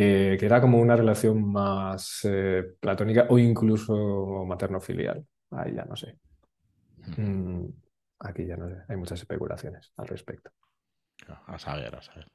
Eh, 0.00 0.36
que 0.38 0.46
era 0.46 0.60
como 0.60 0.78
una 0.78 0.94
relación 0.94 1.50
más 1.50 2.20
eh, 2.22 2.62
platónica 2.78 3.26
o 3.30 3.38
incluso 3.38 4.44
materno-filial. 4.46 5.26
Ahí 5.60 5.74
ya 5.74 5.84
no 5.84 5.96
sé. 5.96 6.16
Mm, 7.16 7.66
aquí 8.20 8.46
ya 8.46 8.56
no 8.56 8.68
sé. 8.68 8.76
Hay 8.88 8.96
muchas 8.96 9.20
especulaciones 9.20 9.92
al 9.96 10.08
respecto. 10.08 10.50
A 11.46 11.58
saber, 11.58 11.94
a 11.94 12.02
saber. 12.02 12.26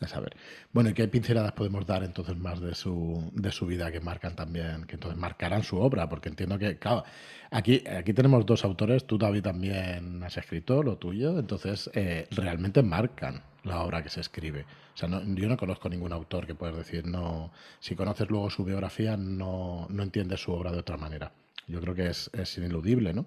A 0.00 0.06
saber. 0.06 0.36
Bueno, 0.72 0.90
¿y 0.90 0.94
qué 0.94 1.08
pinceladas 1.08 1.52
podemos 1.52 1.86
dar 1.86 2.02
entonces 2.02 2.36
más 2.36 2.60
de 2.60 2.74
su, 2.74 3.30
de 3.32 3.50
su 3.50 3.66
vida 3.66 3.90
que 3.90 4.00
marcan 4.00 4.36
también, 4.36 4.84
que 4.84 4.94
entonces 4.94 5.18
marcarán 5.18 5.62
su 5.62 5.78
obra? 5.78 6.08
Porque 6.08 6.28
entiendo 6.28 6.58
que, 6.58 6.78
claro, 6.78 7.04
aquí, 7.50 7.82
aquí 7.88 8.12
tenemos 8.12 8.44
dos 8.44 8.64
autores, 8.64 9.06
tú 9.06 9.18
David 9.18 9.42
también 9.42 10.22
has 10.22 10.36
escrito 10.36 10.82
lo 10.82 10.98
tuyo, 10.98 11.38
entonces 11.38 11.90
eh, 11.94 12.26
realmente 12.32 12.82
marcan 12.82 13.42
la 13.62 13.82
obra 13.82 14.02
que 14.02 14.10
se 14.10 14.20
escribe. 14.20 14.66
O 14.94 14.96
sea, 14.96 15.08
yo 15.08 15.48
no 15.48 15.56
conozco 15.56 15.88
ningún 15.88 16.12
autor 16.12 16.46
que 16.46 16.54
puedas 16.54 16.76
decir, 16.76 17.06
no, 17.06 17.52
si 17.80 17.96
conoces 17.96 18.28
luego 18.28 18.50
su 18.50 18.64
biografía, 18.64 19.16
no, 19.16 19.86
no 19.88 20.02
entiendes 20.02 20.40
su 20.40 20.52
obra 20.52 20.72
de 20.72 20.78
otra 20.78 20.96
manera. 20.96 21.32
Yo 21.66 21.80
creo 21.80 21.94
que 21.94 22.06
es, 22.06 22.30
es 22.32 22.56
ineludible, 22.58 23.12
¿no? 23.12 23.26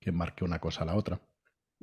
Que 0.00 0.12
marque 0.12 0.44
una 0.44 0.58
cosa 0.58 0.82
a 0.82 0.86
la 0.86 0.96
otra. 0.96 1.20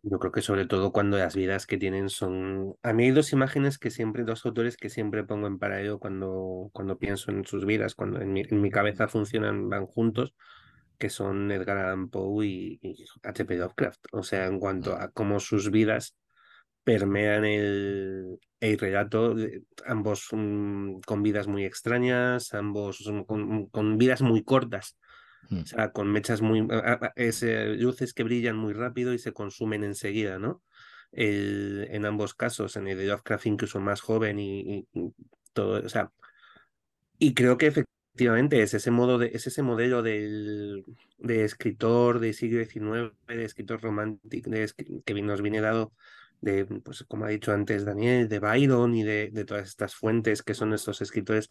Yo 0.04 0.18
creo 0.20 0.32
que 0.32 0.42
sobre 0.42 0.66
todo 0.66 0.92
cuando 0.92 1.18
las 1.18 1.36
vidas 1.36 1.68
que 1.68 1.78
tienen 1.78 2.10
son... 2.10 2.76
A 2.82 2.94
mí 2.94 3.06
hay 3.06 3.12
dos 3.12 3.34
imágenes 3.34 3.78
que 3.78 3.92
siempre, 3.92 4.24
dos 4.24 4.46
autores 4.46 4.78
que 4.78 4.90
siempre 4.90 5.24
pongo 5.24 5.48
en 5.48 5.60
paralelo 5.60 6.00
cuando, 6.00 6.70
cuando 6.74 6.98
pienso 6.98 7.32
en 7.32 7.46
sus 7.46 7.66
vidas, 7.66 7.94
cuando 7.94 8.20
en 8.20 8.34
mi, 8.34 8.72
cabeza 8.72 9.08
funcionan, 9.08 9.70
van 9.70 9.86
juntos, 9.86 10.34
que 10.98 11.10
son 11.10 11.52
Edgar 11.52 11.78
Allan 11.78 12.10
Poe 12.10 12.46
y, 12.46 12.80
y 12.82 13.06
H.P. 13.24 13.58
Lovecraft. 13.58 14.06
O 14.12 14.24
sea, 14.24 14.48
en 14.48 14.60
cuanto 14.60 14.96
a 14.96 15.12
cómo 15.12 15.40
sus 15.40 15.70
vidas 15.70 16.16
permean 16.84 17.46
el, 17.46 18.40
el 18.62 18.78
relato, 18.78 19.36
ambos 19.86 20.28
mm, 20.32 21.00
con 21.06 21.24
vidas 21.24 21.48
muy 21.48 21.66
extrañas, 21.66 22.54
ambos 22.54 23.12
con, 23.28 23.98
vidas 23.98 24.22
muy 24.22 24.44
cortas, 24.44 24.98
mm. 25.52 25.60
o 25.60 25.66
sea, 25.66 25.92
con 25.92 26.12
mechas 26.12 26.42
muy... 26.42 26.68
luces 27.78 28.14
que 28.14 28.24
brillan 28.24 28.58
muy 28.58 28.74
rápido 28.74 29.14
y 29.14 29.20
se 29.20 29.34
consumen 29.34 29.84
enseguida, 29.84 30.40
¿no? 30.40 30.64
El, 31.12 31.88
en 31.92 32.06
ambos 32.06 32.34
casos, 32.34 32.76
en 32.78 32.88
el 32.88 32.98
de 32.98 33.06
Lovecraft 33.08 33.46
incluso 33.46 33.80
más 33.80 34.02
joven 34.02 34.40
y, 34.40 34.88
todo, 35.54 35.86
o 35.86 35.90
sea, 35.90 36.12
y 37.20 37.34
creo 37.34 37.58
que 37.58 37.68
efectivamente 37.68 38.62
es 38.62 38.74
ese 38.74 38.92
modo 38.92 39.18
de, 39.18 39.32
es 39.34 39.46
ese 39.46 39.62
modelo 39.62 40.02
del, 40.02 40.86
de 41.18 41.44
escritor 41.44 42.20
del 42.20 42.34
siglo 42.34 42.64
XIX, 42.64 43.14
de 43.28 43.44
escritor 43.44 43.82
romántico, 43.82 44.52
que 45.06 45.22
nos 45.22 45.42
viene 45.42 45.60
dado 45.60 45.92
de, 46.42 46.66
pues 46.66 47.04
como 47.08 47.26
ha 47.26 47.30
dicho 47.30 47.54
antes 47.54 47.86
Daniel, 47.86 48.28
de 48.28 48.40
Byron 48.40 48.96
y 48.96 49.04
de, 49.04 49.30
de 49.32 49.46
todas 49.46 49.68
estas 49.68 49.96
fuentes 49.96 50.42
que 50.42 50.54
son 50.54 50.74
estos 50.74 51.02
escritores, 51.02 51.50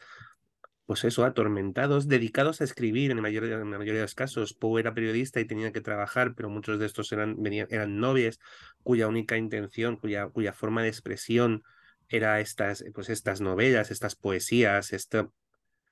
pues 0.90 1.04
eso, 1.04 1.24
atormentados, 1.24 2.08
dedicados 2.08 2.60
a 2.60 2.64
escribir 2.64 3.12
en 3.12 3.18
la 3.18 3.22
mayoría, 3.22 3.58
de 3.58 4.00
los 4.00 4.16
casos. 4.16 4.54
Poe 4.54 4.80
era 4.80 4.92
periodista 4.92 5.38
y 5.38 5.44
tenía 5.44 5.70
que 5.70 5.80
trabajar, 5.80 6.34
pero 6.34 6.50
muchos 6.50 6.80
de 6.80 6.86
estos 6.86 7.12
eran, 7.12 7.40
venían, 7.40 7.68
eran 7.70 8.00
novias 8.00 8.40
cuya 8.82 9.06
única 9.06 9.36
intención, 9.36 9.94
cuya, 9.98 10.26
cuya 10.26 10.52
forma 10.52 10.82
de 10.82 10.88
expresión 10.88 11.62
era 12.08 12.40
estas, 12.40 12.84
pues 12.92 13.08
estas 13.08 13.40
novelas, 13.40 13.92
estas 13.92 14.16
poesías, 14.16 14.92
esto, 14.92 15.32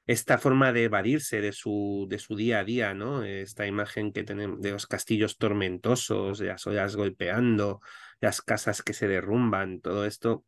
esta 0.09 0.37
forma 0.37 0.73
de 0.73 0.83
evadirse 0.83 1.41
de 1.41 1.53
su, 1.53 2.09
de 2.11 2.19
su 2.19 2.35
día 2.35 2.59
a 2.59 2.65
día, 2.65 2.93
¿no? 2.93 3.23
Esta 3.23 3.69
imagen 3.69 4.13
que 4.13 4.25
tenemos 4.25 4.61
de 4.61 4.73
los 4.73 4.89
castillos 4.89 5.39
tormentosos, 5.39 6.41
de 6.41 6.49
las 6.49 6.67
olas 6.67 6.97
golpeando, 6.97 7.81
las 8.21 8.43
casas 8.43 8.83
que 8.83 8.95
se 8.95 9.07
derrumban, 9.07 9.81
todo 9.81 10.05
esto. 10.07 10.45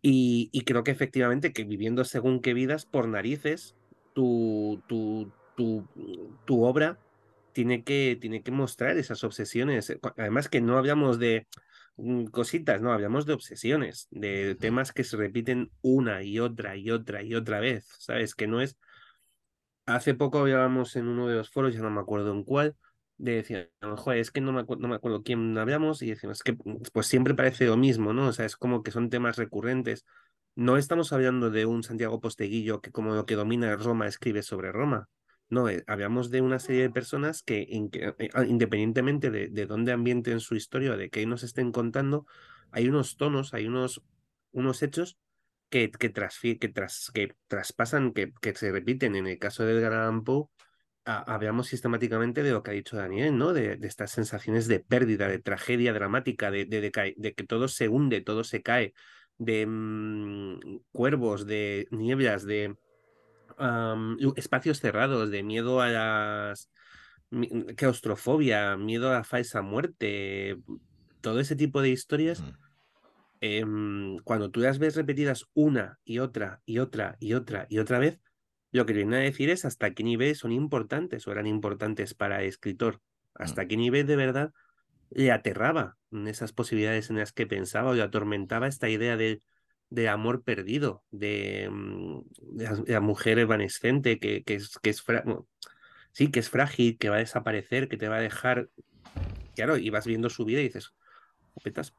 Y, 0.00 0.48
y 0.52 0.62
creo 0.62 0.84
que 0.84 0.90
efectivamente 0.90 1.52
que 1.52 1.64
viviendo 1.64 2.04
según 2.04 2.40
qué 2.40 2.54
vidas, 2.54 2.86
por 2.86 3.08
narices, 3.08 3.74
tu, 4.14 4.82
tu, 4.86 5.32
tu, 5.56 5.84
tu 6.44 6.64
obra 6.64 6.98
tiene 7.52 7.82
que, 7.82 8.16
tiene 8.20 8.42
que 8.42 8.52
mostrar 8.52 8.96
esas 8.96 9.24
obsesiones. 9.24 9.96
Además 10.16 10.48
que 10.48 10.60
no 10.60 10.78
hablamos 10.78 11.18
de 11.18 11.48
mm, 11.96 12.26
cositas, 12.26 12.80
no, 12.80 12.92
hablamos 12.92 13.26
de 13.26 13.32
obsesiones, 13.32 14.06
de 14.10 14.54
temas 14.54 14.92
que 14.92 15.04
se 15.04 15.16
repiten 15.16 15.70
una 15.82 16.22
y 16.22 16.38
otra 16.38 16.76
y 16.76 16.90
otra 16.90 17.22
y 17.22 17.34
otra 17.34 17.60
vez, 17.60 17.88
¿sabes? 17.98 18.34
Que 18.34 18.46
no 18.46 18.60
es... 18.60 18.78
Hace 19.86 20.14
poco 20.14 20.38
hablábamos 20.38 20.94
en 20.96 21.08
uno 21.08 21.26
de 21.26 21.34
los 21.34 21.50
foros, 21.50 21.74
ya 21.74 21.80
no 21.80 21.90
me 21.90 22.00
acuerdo 22.00 22.30
en 22.32 22.44
cuál, 22.44 22.76
de 23.18 23.32
decir, 23.32 23.72
joder, 23.96 24.20
es 24.20 24.30
que 24.30 24.40
no 24.40 24.52
me, 24.52 24.62
no 24.62 24.88
me 24.88 24.94
acuerdo 24.94 25.22
quién 25.22 25.58
hablamos 25.58 26.02
y 26.02 26.10
decimos, 26.10 26.38
es 26.38 26.42
que 26.44 26.52
mm, 26.52 26.82
pues 26.92 27.06
siempre 27.06 27.34
parece 27.34 27.66
lo 27.66 27.76
mismo, 27.76 28.12
¿no? 28.12 28.28
O 28.28 28.32
sea, 28.32 28.46
es 28.46 28.56
como 28.56 28.82
que 28.82 28.92
son 28.92 29.10
temas 29.10 29.36
recurrentes. 29.36 30.04
No 30.54 30.76
estamos 30.76 31.12
hablando 31.12 31.50
de 31.50 31.66
un 31.66 31.82
Santiago 31.82 32.20
Posteguillo 32.20 32.80
que 32.80 32.90
como 32.92 33.14
lo 33.14 33.26
que 33.26 33.34
domina 33.34 33.76
Roma 33.76 34.06
escribe 34.06 34.42
sobre 34.42 34.72
Roma. 34.72 35.08
No, 35.50 35.68
eh, 35.68 35.82
hablamos 35.86 36.30
de 36.30 36.42
una 36.42 36.58
serie 36.58 36.82
de 36.82 36.90
personas 36.90 37.42
que, 37.42 37.62
eh, 37.70 38.30
ah, 38.34 38.44
independientemente 38.44 39.30
de, 39.30 39.48
de 39.48 39.66
dónde 39.66 39.92
ambienten 39.92 40.40
su 40.40 40.54
historia, 40.54 40.96
de 40.96 41.10
qué 41.10 41.24
nos 41.26 41.42
estén 41.42 41.72
contando, 41.72 42.26
hay 42.70 42.88
unos 42.88 43.16
tonos, 43.16 43.54
hay 43.54 43.66
unos, 43.66 44.02
unos 44.52 44.82
hechos 44.82 45.18
que, 45.70 45.90
que, 45.90 46.12
que, 46.12 46.68
tras, 46.68 47.10
que 47.12 47.34
traspasan, 47.46 48.12
que, 48.12 48.32
que 48.40 48.54
se 48.54 48.70
repiten. 48.72 49.16
En 49.16 49.26
el 49.26 49.38
caso 49.38 49.64
del 49.64 49.80
Gran 49.80 50.22
Poe, 50.24 50.46
hablamos 51.08 51.68
sistemáticamente 51.68 52.42
de 52.42 52.50
lo 52.52 52.62
que 52.62 52.70
ha 52.70 52.74
dicho 52.74 52.96
Daniel, 52.96 53.36
¿no? 53.36 53.52
De, 53.52 53.76
de 53.76 53.88
estas 53.88 54.10
sensaciones 54.10 54.68
de 54.68 54.80
pérdida, 54.80 55.26
de 55.28 55.38
tragedia 55.38 55.92
dramática, 55.92 56.50
de, 56.50 56.66
de, 56.66 57.14
de, 57.16 57.34
que 57.34 57.44
todo 57.44 57.68
se 57.68 57.88
hunde, 57.88 58.20
todo 58.20 58.44
se 58.44 58.62
cae, 58.62 58.92
de 59.38 59.66
mm, 59.66 60.80
cuervos, 60.92 61.46
de 61.46 61.88
nieblas, 61.90 62.44
de 62.44 62.76
espacios 64.36 64.80
cerrados, 64.80 65.30
de 65.30 65.42
miedo 65.42 65.80
a 65.80 65.88
las 65.88 66.70
claustrofobia, 67.76 68.76
miedo 68.76 69.10
a 69.10 69.14
la 69.14 69.24
falsa 69.24 69.62
muerte, 69.62 70.56
todo 71.20 71.40
ese 71.40 71.56
tipo 71.56 71.80
de 71.82 71.90
historias. 71.90 72.42
Em, 73.40 74.18
cuando 74.24 74.50
tú 74.50 74.60
las 74.60 74.78
ves 74.78 74.96
repetidas 74.96 75.46
una 75.54 75.98
y 76.04 76.18
otra 76.18 76.60
y 76.66 76.80
otra 76.80 77.16
y 77.20 77.34
otra 77.34 77.66
y 77.68 77.78
otra 77.78 77.98
vez, 77.98 78.20
lo 78.72 78.86
que 78.86 78.92
viene 78.92 79.16
a 79.16 79.20
decir 79.20 79.50
es 79.50 79.64
hasta 79.64 79.92
qué 79.94 80.04
nivel 80.04 80.34
son 80.36 80.52
importantes 80.52 81.26
o 81.26 81.32
eran 81.32 81.46
importantes 81.46 82.14
para 82.14 82.42
el 82.42 82.48
escritor, 82.48 82.96
mm. 82.96 83.42
hasta 83.42 83.66
qué 83.66 83.76
nivel 83.76 84.06
de 84.06 84.16
verdad 84.16 84.52
le 85.10 85.32
aterraba 85.32 85.96
en 86.12 86.28
esas 86.28 86.52
posibilidades 86.52 87.10
en 87.10 87.16
las 87.16 87.32
que 87.32 87.46
pensaba 87.46 87.90
o 87.90 87.94
le 87.94 88.02
atormentaba 88.02 88.68
esta 88.68 88.88
idea 88.88 89.16
de, 89.16 89.42
de 89.90 90.08
amor 90.08 90.42
perdido, 90.42 91.04
de, 91.10 91.68
mm, 91.70 92.20
la, 92.86 93.00
mujer 93.00 93.38
evanescente 93.38 94.18
que, 94.18 94.44
que 94.44 94.54
es, 94.56 94.78
que 94.78 94.90
es 94.90 95.02
sí, 96.12 96.30
que 96.30 96.40
es 96.40 96.50
frágil, 96.50 96.98
que 96.98 97.08
va 97.08 97.16
a 97.16 97.20
desaparecer, 97.20 97.88
que 97.88 97.96
te 97.96 98.08
va 98.08 98.16
a 98.16 98.20
dejar. 98.20 98.68
Claro, 99.54 99.76
y 99.76 99.90
vas 99.90 100.06
viendo 100.06 100.30
su 100.30 100.44
vida 100.44 100.60
y 100.60 100.64
dices, 100.64 100.92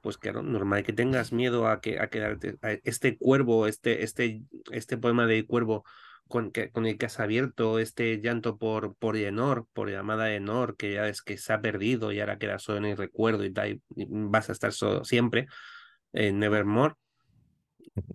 pues 0.01 0.17
claro, 0.17 0.43
normal 0.43 0.83
que 0.83 0.93
tengas 0.93 1.31
miedo 1.31 1.67
a 1.67 1.81
que 1.81 1.99
a 1.99 2.09
quedarte. 2.09 2.57
A 2.61 2.71
este 2.83 3.17
cuervo, 3.17 3.67
este, 3.67 4.03
este, 4.03 4.43
este 4.71 4.97
poema 4.97 5.25
de 5.25 5.45
cuervo 5.45 5.83
con, 6.29 6.51
que, 6.51 6.69
con 6.69 6.85
el 6.85 6.97
que 6.97 7.07
has 7.07 7.19
abierto, 7.19 7.79
este 7.79 8.21
llanto 8.21 8.57
por, 8.57 8.95
por 8.95 9.17
Enor, 9.17 9.65
por 9.73 9.89
llamada 9.89 10.33
Enor, 10.33 10.77
que 10.77 10.93
ya 10.93 11.09
es 11.09 11.21
que 11.21 11.37
se 11.37 11.51
ha 11.51 11.59
perdido 11.59 12.11
y 12.11 12.19
ahora 12.21 12.37
queda 12.37 12.59
solo 12.59 12.77
en 12.77 12.85
el 12.85 12.97
recuerdo 12.97 13.43
y 13.43 13.51
tal, 13.51 13.81
y 13.95 14.05
vas 14.07 14.49
a 14.49 14.53
estar 14.53 14.71
solo 14.71 15.03
siempre, 15.03 15.47
en 16.13 16.39
Nevermore. 16.39 16.95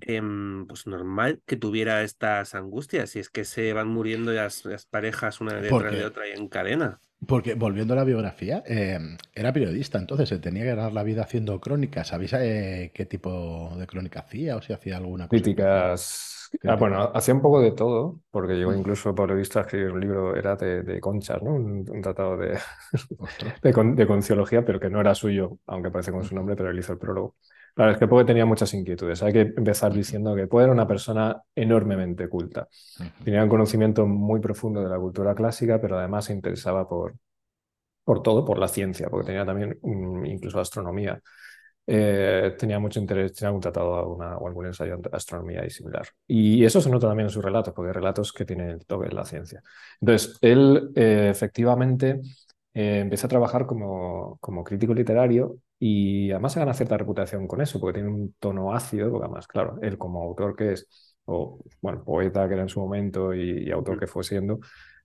Em, 0.00 0.66
pues 0.66 0.86
normal 0.86 1.42
que 1.44 1.56
tuviera 1.56 2.02
estas 2.02 2.54
angustias, 2.54 3.16
y 3.16 3.18
es 3.18 3.28
que 3.28 3.44
se 3.44 3.72
van 3.72 3.88
muriendo 3.88 4.32
las, 4.32 4.64
las 4.64 4.86
parejas 4.86 5.40
una 5.40 5.54
detrás 5.60 5.92
de 5.92 6.04
otra 6.04 6.28
y 6.28 6.32
en 6.32 6.48
cadena. 6.48 7.00
Porque 7.26 7.54
volviendo 7.54 7.94
a 7.94 7.96
la 7.96 8.04
biografía, 8.04 8.62
em, 8.66 9.18
era 9.34 9.52
periodista, 9.52 9.98
entonces 9.98 10.28
se 10.28 10.38
tenía 10.38 10.62
que 10.62 10.70
ganar 10.70 10.92
la 10.92 11.02
vida 11.02 11.22
haciendo 11.22 11.60
crónicas. 11.60 12.08
¿Sabéis 12.08 12.32
eh, 12.34 12.92
qué 12.94 13.04
tipo 13.04 13.74
de 13.76 13.86
crónica 13.86 14.20
hacía 14.20 14.56
o 14.56 14.62
si 14.62 14.72
hacía 14.72 14.96
alguna 14.96 15.28
cosa? 15.28 15.42
Críticas. 15.42 16.43
Ah, 16.62 16.76
bueno, 16.76 17.10
hacía 17.14 17.34
un 17.34 17.42
poco 17.42 17.60
de 17.60 17.72
todo, 17.72 18.20
porque 18.30 18.54
llegó 18.54 18.70
mm. 18.70 18.78
incluso 18.78 19.14
por 19.14 19.34
visto 19.34 19.58
a 19.58 19.62
escribir 19.62 19.90
un 19.90 20.00
libro, 20.00 20.36
era 20.36 20.56
de, 20.56 21.00
conchas, 21.00 21.42
¿no? 21.42 21.54
Un, 21.54 22.00
tratado 22.02 22.36
de, 22.36 22.58
de, 23.62 23.72
de, 23.72 24.06
conciología, 24.06 24.64
pero 24.64 24.80
que 24.80 24.90
no 24.90 25.00
era 25.00 25.14
suyo, 25.14 25.58
aunque 25.66 25.88
aparece 25.88 26.12
con 26.12 26.24
su 26.24 26.34
nombre, 26.34 26.56
pero 26.56 26.70
él 26.70 26.78
hizo 26.78 26.92
el 26.92 26.98
prólogo. 26.98 27.36
Claro, 27.74 27.90
es 27.90 27.98
que 27.98 28.06
Poe 28.06 28.24
tenía 28.24 28.46
muchas 28.46 28.72
inquietudes. 28.72 29.22
Hay 29.24 29.32
que 29.32 29.40
empezar 29.40 29.92
diciendo 29.92 30.34
que 30.36 30.46
Poe 30.46 30.62
era 30.62 30.72
una 30.72 30.86
persona 30.86 31.42
enormemente 31.56 32.28
culta. 32.28 32.68
Tenía 33.24 33.42
un 33.42 33.48
conocimiento 33.48 34.06
muy 34.06 34.40
profundo 34.40 34.80
de 34.80 34.88
la 34.88 34.98
cultura 34.98 35.34
clásica, 35.34 35.80
pero 35.80 35.98
además 35.98 36.26
se 36.26 36.34
interesaba 36.34 36.88
por, 36.88 37.16
por 38.04 38.22
todo, 38.22 38.44
por 38.44 38.58
la 38.58 38.68
ciencia, 38.68 39.08
porque 39.10 39.26
tenía 39.26 39.44
también 39.44 39.78
incluso 40.24 40.60
astronomía. 40.60 41.20
Eh, 41.86 42.54
tenía 42.58 42.78
mucho 42.78 42.98
interés, 42.98 43.34
tenía 43.34 43.52
un 43.52 43.60
tratado 43.60 44.08
una, 44.08 44.38
o 44.38 44.46
algún 44.48 44.66
ensayo 44.66 44.96
de 44.96 45.10
astronomía 45.12 45.64
y 45.66 45.70
similar. 45.70 46.06
Y 46.26 46.64
eso 46.64 46.80
se 46.80 46.90
nota 46.90 47.08
también 47.08 47.26
en 47.26 47.30
sus 47.30 47.44
relatos, 47.44 47.74
porque 47.74 47.90
hay 47.90 47.94
relatos 47.94 48.32
que 48.32 48.44
tienen 48.44 48.70
el 48.70 48.86
toque 48.86 49.08
de 49.08 49.14
la 49.14 49.24
ciencia. 49.24 49.62
Entonces, 50.00 50.38
él 50.40 50.90
eh, 50.94 51.28
efectivamente 51.30 52.20
eh, 52.72 53.00
empezó 53.00 53.26
a 53.26 53.30
trabajar 53.30 53.66
como, 53.66 54.38
como 54.40 54.64
crítico 54.64 54.94
literario 54.94 55.58
y 55.78 56.30
además 56.30 56.52
se 56.54 56.60
gana 56.60 56.74
cierta 56.74 56.96
reputación 56.96 57.46
con 57.46 57.60
eso, 57.60 57.78
porque 57.80 58.00
tiene 58.00 58.08
un 58.08 58.34
tono 58.38 58.74
ácido, 58.74 59.10
porque 59.10 59.26
además, 59.26 59.46
claro, 59.46 59.78
él 59.82 59.98
como 59.98 60.22
autor 60.22 60.56
que 60.56 60.72
es, 60.72 61.16
o 61.26 61.58
bueno, 61.80 62.02
poeta 62.04 62.46
que 62.48 62.54
era 62.54 62.62
en 62.62 62.68
su 62.68 62.80
momento 62.80 63.34
y, 63.34 63.70
autor 63.70 63.98
que 63.98 64.06
fue 64.06 64.24
siendo, 64.24 64.60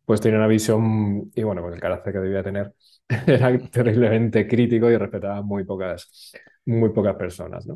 pues 0.06 0.22
tiene 0.22 0.38
una 0.38 0.48
visión, 0.48 1.32
y 1.36 1.44
bueno, 1.44 1.62
pues 1.62 1.76
el 1.76 1.82
carácter 1.82 2.14
que 2.14 2.20
debía 2.20 2.44
tener 2.44 2.74
era 3.28 3.58
terriblemente 3.60 4.48
crítico 4.48 4.90
y 4.90 4.98
respetaba 4.98 5.42
muy 5.42 5.64
pocas, 5.64 6.32
muy 6.66 6.90
pocas 6.90 7.16
personas, 7.16 7.66
¿no? 7.68 7.76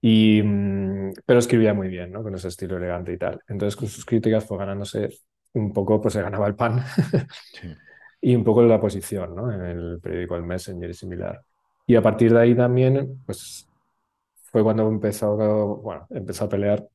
Y, 0.00 0.42
mm, 0.42 1.12
pero 1.26 1.40
escribía 1.40 1.74
muy 1.74 1.88
bien, 1.88 2.12
¿no? 2.12 2.22
Con 2.22 2.34
ese 2.34 2.48
estilo 2.48 2.76
elegante 2.78 3.12
y 3.12 3.18
tal. 3.18 3.40
Entonces, 3.48 3.76
con 3.76 3.88
sus 3.88 4.04
críticas 4.04 4.44
fue 4.46 4.58
ganándose 4.58 5.08
un 5.54 5.72
poco, 5.72 6.00
pues 6.00 6.14
se 6.14 6.22
ganaba 6.22 6.46
el 6.48 6.56
pan 6.56 6.84
y 8.20 8.34
un 8.34 8.44
poco 8.44 8.62
la 8.62 8.80
posición, 8.80 9.34
¿no? 9.34 9.52
En 9.52 9.62
el 9.62 10.00
periódico 10.02 10.36
El 10.36 10.44
Messenger 10.44 10.90
y 10.90 10.94
similar. 10.94 11.42
Y 11.86 11.96
a 11.96 12.02
partir 12.02 12.32
de 12.32 12.40
ahí 12.40 12.54
también, 12.56 13.22
pues 13.26 13.68
fue 14.44 14.62
cuando 14.62 14.88
empezó, 14.88 15.36
bueno, 15.78 16.06
empezó 16.10 16.44
a 16.46 16.48
pelear 16.48 16.88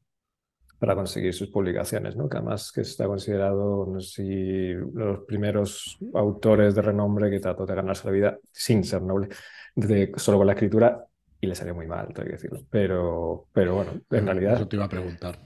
para 0.79 0.95
conseguir 0.95 1.33
sus 1.33 1.49
publicaciones, 1.49 2.15
¿no? 2.15 2.29
que 2.29 2.37
además 2.37 2.71
que 2.71 2.81
está 2.81 3.05
considerado, 3.05 3.85
no 3.85 3.99
sé 3.99 4.23
si 4.23 4.73
los 4.93 5.25
primeros 5.25 5.97
autores 6.13 6.73
de 6.73 6.81
renombre 6.81 7.29
que 7.29 7.39
trató 7.39 7.65
de 7.65 7.75
ganarse 7.75 8.07
la 8.07 8.11
vida 8.11 8.37
sin 8.51 8.85
ser 8.85 9.01
noble, 9.01 9.27
de, 9.75 10.13
solo 10.15 10.37
con 10.37 10.47
la 10.47 10.53
escritura, 10.53 11.05
y 11.41 11.47
le 11.47 11.55
salió 11.55 11.75
muy 11.75 11.85
mal, 11.85 12.07
tengo 12.07 12.27
que 12.27 12.33
decirlo. 12.33 12.61
Pero, 12.69 13.47
pero 13.51 13.75
bueno, 13.75 13.91
en 14.09 14.25
realidad... 14.25 14.53
Eso 14.53 14.67
te 14.67 14.77
iba 14.77 14.85
a 14.85 14.89
preguntar, 14.89 15.37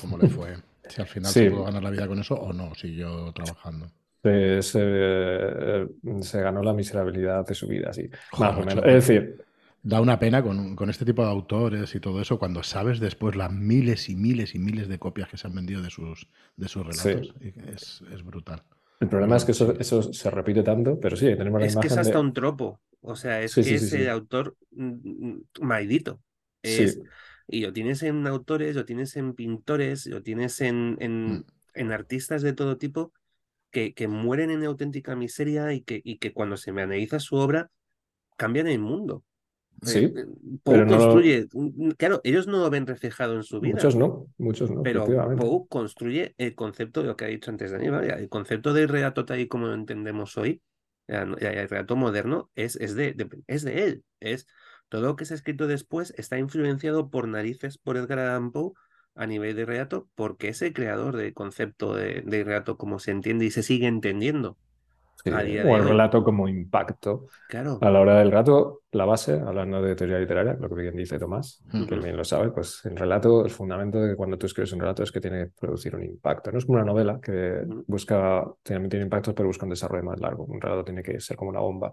cómo 0.00 0.18
le 0.18 0.28
fue, 0.28 0.54
si 0.88 1.00
al 1.00 1.08
final 1.08 1.32
se 1.32 1.50
pudo 1.50 1.64
ganar 1.64 1.82
la 1.82 1.90
vida 1.90 2.06
con 2.06 2.20
eso 2.20 2.34
o 2.34 2.52
no, 2.52 2.72
siguió 2.76 3.32
trabajando. 3.32 3.88
Se, 4.22 4.60
se, 4.62 6.40
ganó 6.40 6.62
la 6.62 6.72
miserabilidad 6.72 7.46
de 7.46 7.54
su 7.54 7.68
vida, 7.68 7.92
sí. 7.92 8.08
más 8.38 8.56
o 8.56 8.60
menos. 8.60 8.84
Es 8.84 9.06
decir, 9.06 9.45
da 9.86 10.00
una 10.00 10.18
pena 10.18 10.42
con, 10.42 10.74
con, 10.74 10.90
este 10.90 11.04
tipo 11.04 11.22
de 11.22 11.30
autores 11.30 11.94
y 11.94 12.00
todo 12.00 12.20
eso 12.20 12.40
cuando 12.40 12.64
sabes 12.64 12.98
después 12.98 13.36
las 13.36 13.52
miles 13.52 14.08
y 14.08 14.16
miles 14.16 14.56
y 14.56 14.58
miles 14.58 14.88
de 14.88 14.98
copias 14.98 15.28
que 15.28 15.36
se 15.36 15.46
han 15.46 15.54
vendido 15.54 15.80
de 15.80 15.90
sus, 15.90 16.28
de 16.56 16.66
sus 16.66 16.82
relatos. 16.84 17.34
Es, 17.40 18.02
es, 18.12 18.24
brutal. 18.24 18.64
El 18.98 19.08
problema 19.08 19.36
es 19.36 19.44
que 19.44 19.52
eso, 19.52 19.78
eso, 19.78 20.12
se 20.12 20.30
repite 20.30 20.64
tanto, 20.64 20.98
pero 20.98 21.16
sí, 21.16 21.26
tenemos 21.36 21.60
la 21.60 21.66
es 21.66 21.76
que 21.76 21.86
es 21.86 21.96
hasta 21.96 22.18
un 22.18 22.32
tropo. 22.32 22.80
O 23.00 23.14
sea, 23.14 23.40
es 23.40 23.54
que 23.54 23.60
es 23.60 23.92
el 23.92 24.08
autor 24.08 24.56
mm, 24.72 25.28
mm, 25.28 25.42
maldito. 25.60 26.20
Es, 26.62 26.98
y 27.46 27.60
lo 27.60 27.72
tienes 27.72 28.02
en 28.02 28.26
autores, 28.26 28.74
lo 28.74 28.84
tienes 28.84 29.16
en 29.16 29.34
pintores, 29.34 30.06
lo 30.06 30.20
tienes 30.20 30.60
en, 30.62 30.96
en, 30.98 31.26
mm. 31.26 31.44
en 31.74 31.92
artistas 31.92 32.42
de 32.42 32.54
todo 32.54 32.76
tipo 32.76 33.12
que, 33.70 34.08
mueren 34.08 34.50
en 34.50 34.64
auténtica 34.64 35.14
miseria 35.14 35.72
y 35.74 35.82
que, 35.82 36.00
y 36.02 36.18
que 36.18 36.32
cuando 36.32 36.56
se 36.56 36.72
me 36.72 36.82
analiza 36.82 37.20
su 37.20 37.36
obra 37.36 37.70
cambian 38.36 38.66
el 38.66 38.80
mundo. 38.80 39.22
Sí, 39.82 40.12
eh, 40.16 40.26
pero 40.64 40.86
construye, 40.86 41.48
claro, 41.96 42.20
ellos 42.24 42.46
no 42.46 42.58
lo 42.58 42.70
ven 42.70 42.86
reflejado 42.86 43.34
en 43.34 43.42
su 43.42 43.60
vida. 43.60 43.74
Muchos 43.74 43.96
no, 43.96 44.26
muchos 44.38 44.70
no. 44.70 44.82
Pero 44.82 45.04
Poe 45.36 45.66
construye 45.68 46.34
el 46.38 46.54
concepto 46.54 47.02
de 47.02 47.08
lo 47.08 47.16
que 47.16 47.26
ha 47.26 47.28
dicho 47.28 47.50
antes 47.50 47.70
Daniel, 47.70 47.94
el 47.94 48.28
concepto 48.28 48.72
del 48.72 48.88
relato 48.88 49.24
tal 49.24 49.40
y 49.40 49.48
como 49.48 49.66
lo 49.66 49.74
entendemos 49.74 50.36
hoy, 50.38 50.62
el 51.08 51.68
relato 51.68 51.96
moderno, 51.96 52.50
es, 52.54 52.76
es, 52.76 52.94
de, 52.94 53.14
es 53.46 53.62
de 53.62 53.84
él. 53.84 54.04
Es 54.20 54.46
todo 54.88 55.02
lo 55.02 55.16
que 55.16 55.24
se 55.24 55.34
ha 55.34 55.36
escrito 55.36 55.66
después 55.66 56.14
está 56.16 56.38
influenciado 56.38 57.10
por 57.10 57.28
narices 57.28 57.78
por 57.78 57.96
Edgar 57.96 58.18
Allan 58.18 58.52
Poe 58.52 58.72
a 59.14 59.26
nivel 59.26 59.56
de 59.56 59.64
relato 59.64 60.08
porque 60.14 60.48
es 60.48 60.62
el 60.62 60.72
creador 60.72 61.16
del 61.16 61.34
concepto 61.34 61.94
de, 61.94 62.22
de 62.24 62.44
relato 62.44 62.76
como 62.76 62.98
se 62.98 63.10
entiende 63.10 63.46
y 63.46 63.50
se 63.50 63.62
sigue 63.62 63.86
entendiendo. 63.86 64.58
O 65.30 65.76
el 65.76 65.88
relato 65.88 66.22
como 66.22 66.48
impacto. 66.48 67.26
Claro. 67.48 67.78
A 67.80 67.90
la 67.90 68.00
hora 68.00 68.18
del 68.18 68.30
relato, 68.30 68.82
la 68.92 69.04
base, 69.04 69.40
hablando 69.40 69.82
de 69.82 69.94
teoría 69.94 70.18
literaria, 70.18 70.54
lo 70.54 70.68
que 70.68 70.74
bien 70.74 70.96
dice 70.96 71.18
Tomás, 71.18 71.62
que 71.88 71.96
bien 71.96 72.16
lo 72.16 72.24
sabe, 72.24 72.50
pues 72.50 72.84
el 72.84 72.96
relato, 72.96 73.44
el 73.44 73.50
fundamento 73.50 74.00
de 74.00 74.10
que 74.10 74.16
cuando 74.16 74.38
tú 74.38 74.46
escribes 74.46 74.72
un 74.72 74.80
relato 74.80 75.02
es 75.02 75.12
que 75.12 75.20
tiene 75.20 75.46
que 75.46 75.52
producir 75.58 75.94
un 75.94 76.04
impacto. 76.04 76.50
No 76.50 76.58
es 76.58 76.64
como 76.64 76.78
una 76.78 76.86
novela 76.86 77.20
que 77.20 77.62
busca, 77.86 78.44
también 78.62 78.90
tiene 78.90 79.04
impactos, 79.04 79.34
pero 79.34 79.48
busca 79.48 79.64
un 79.64 79.70
desarrollo 79.70 80.04
más 80.04 80.20
largo. 80.20 80.44
Un 80.44 80.60
relato 80.60 80.84
tiene 80.84 81.02
que 81.02 81.20
ser 81.20 81.36
como 81.36 81.50
una 81.50 81.60
bomba 81.60 81.92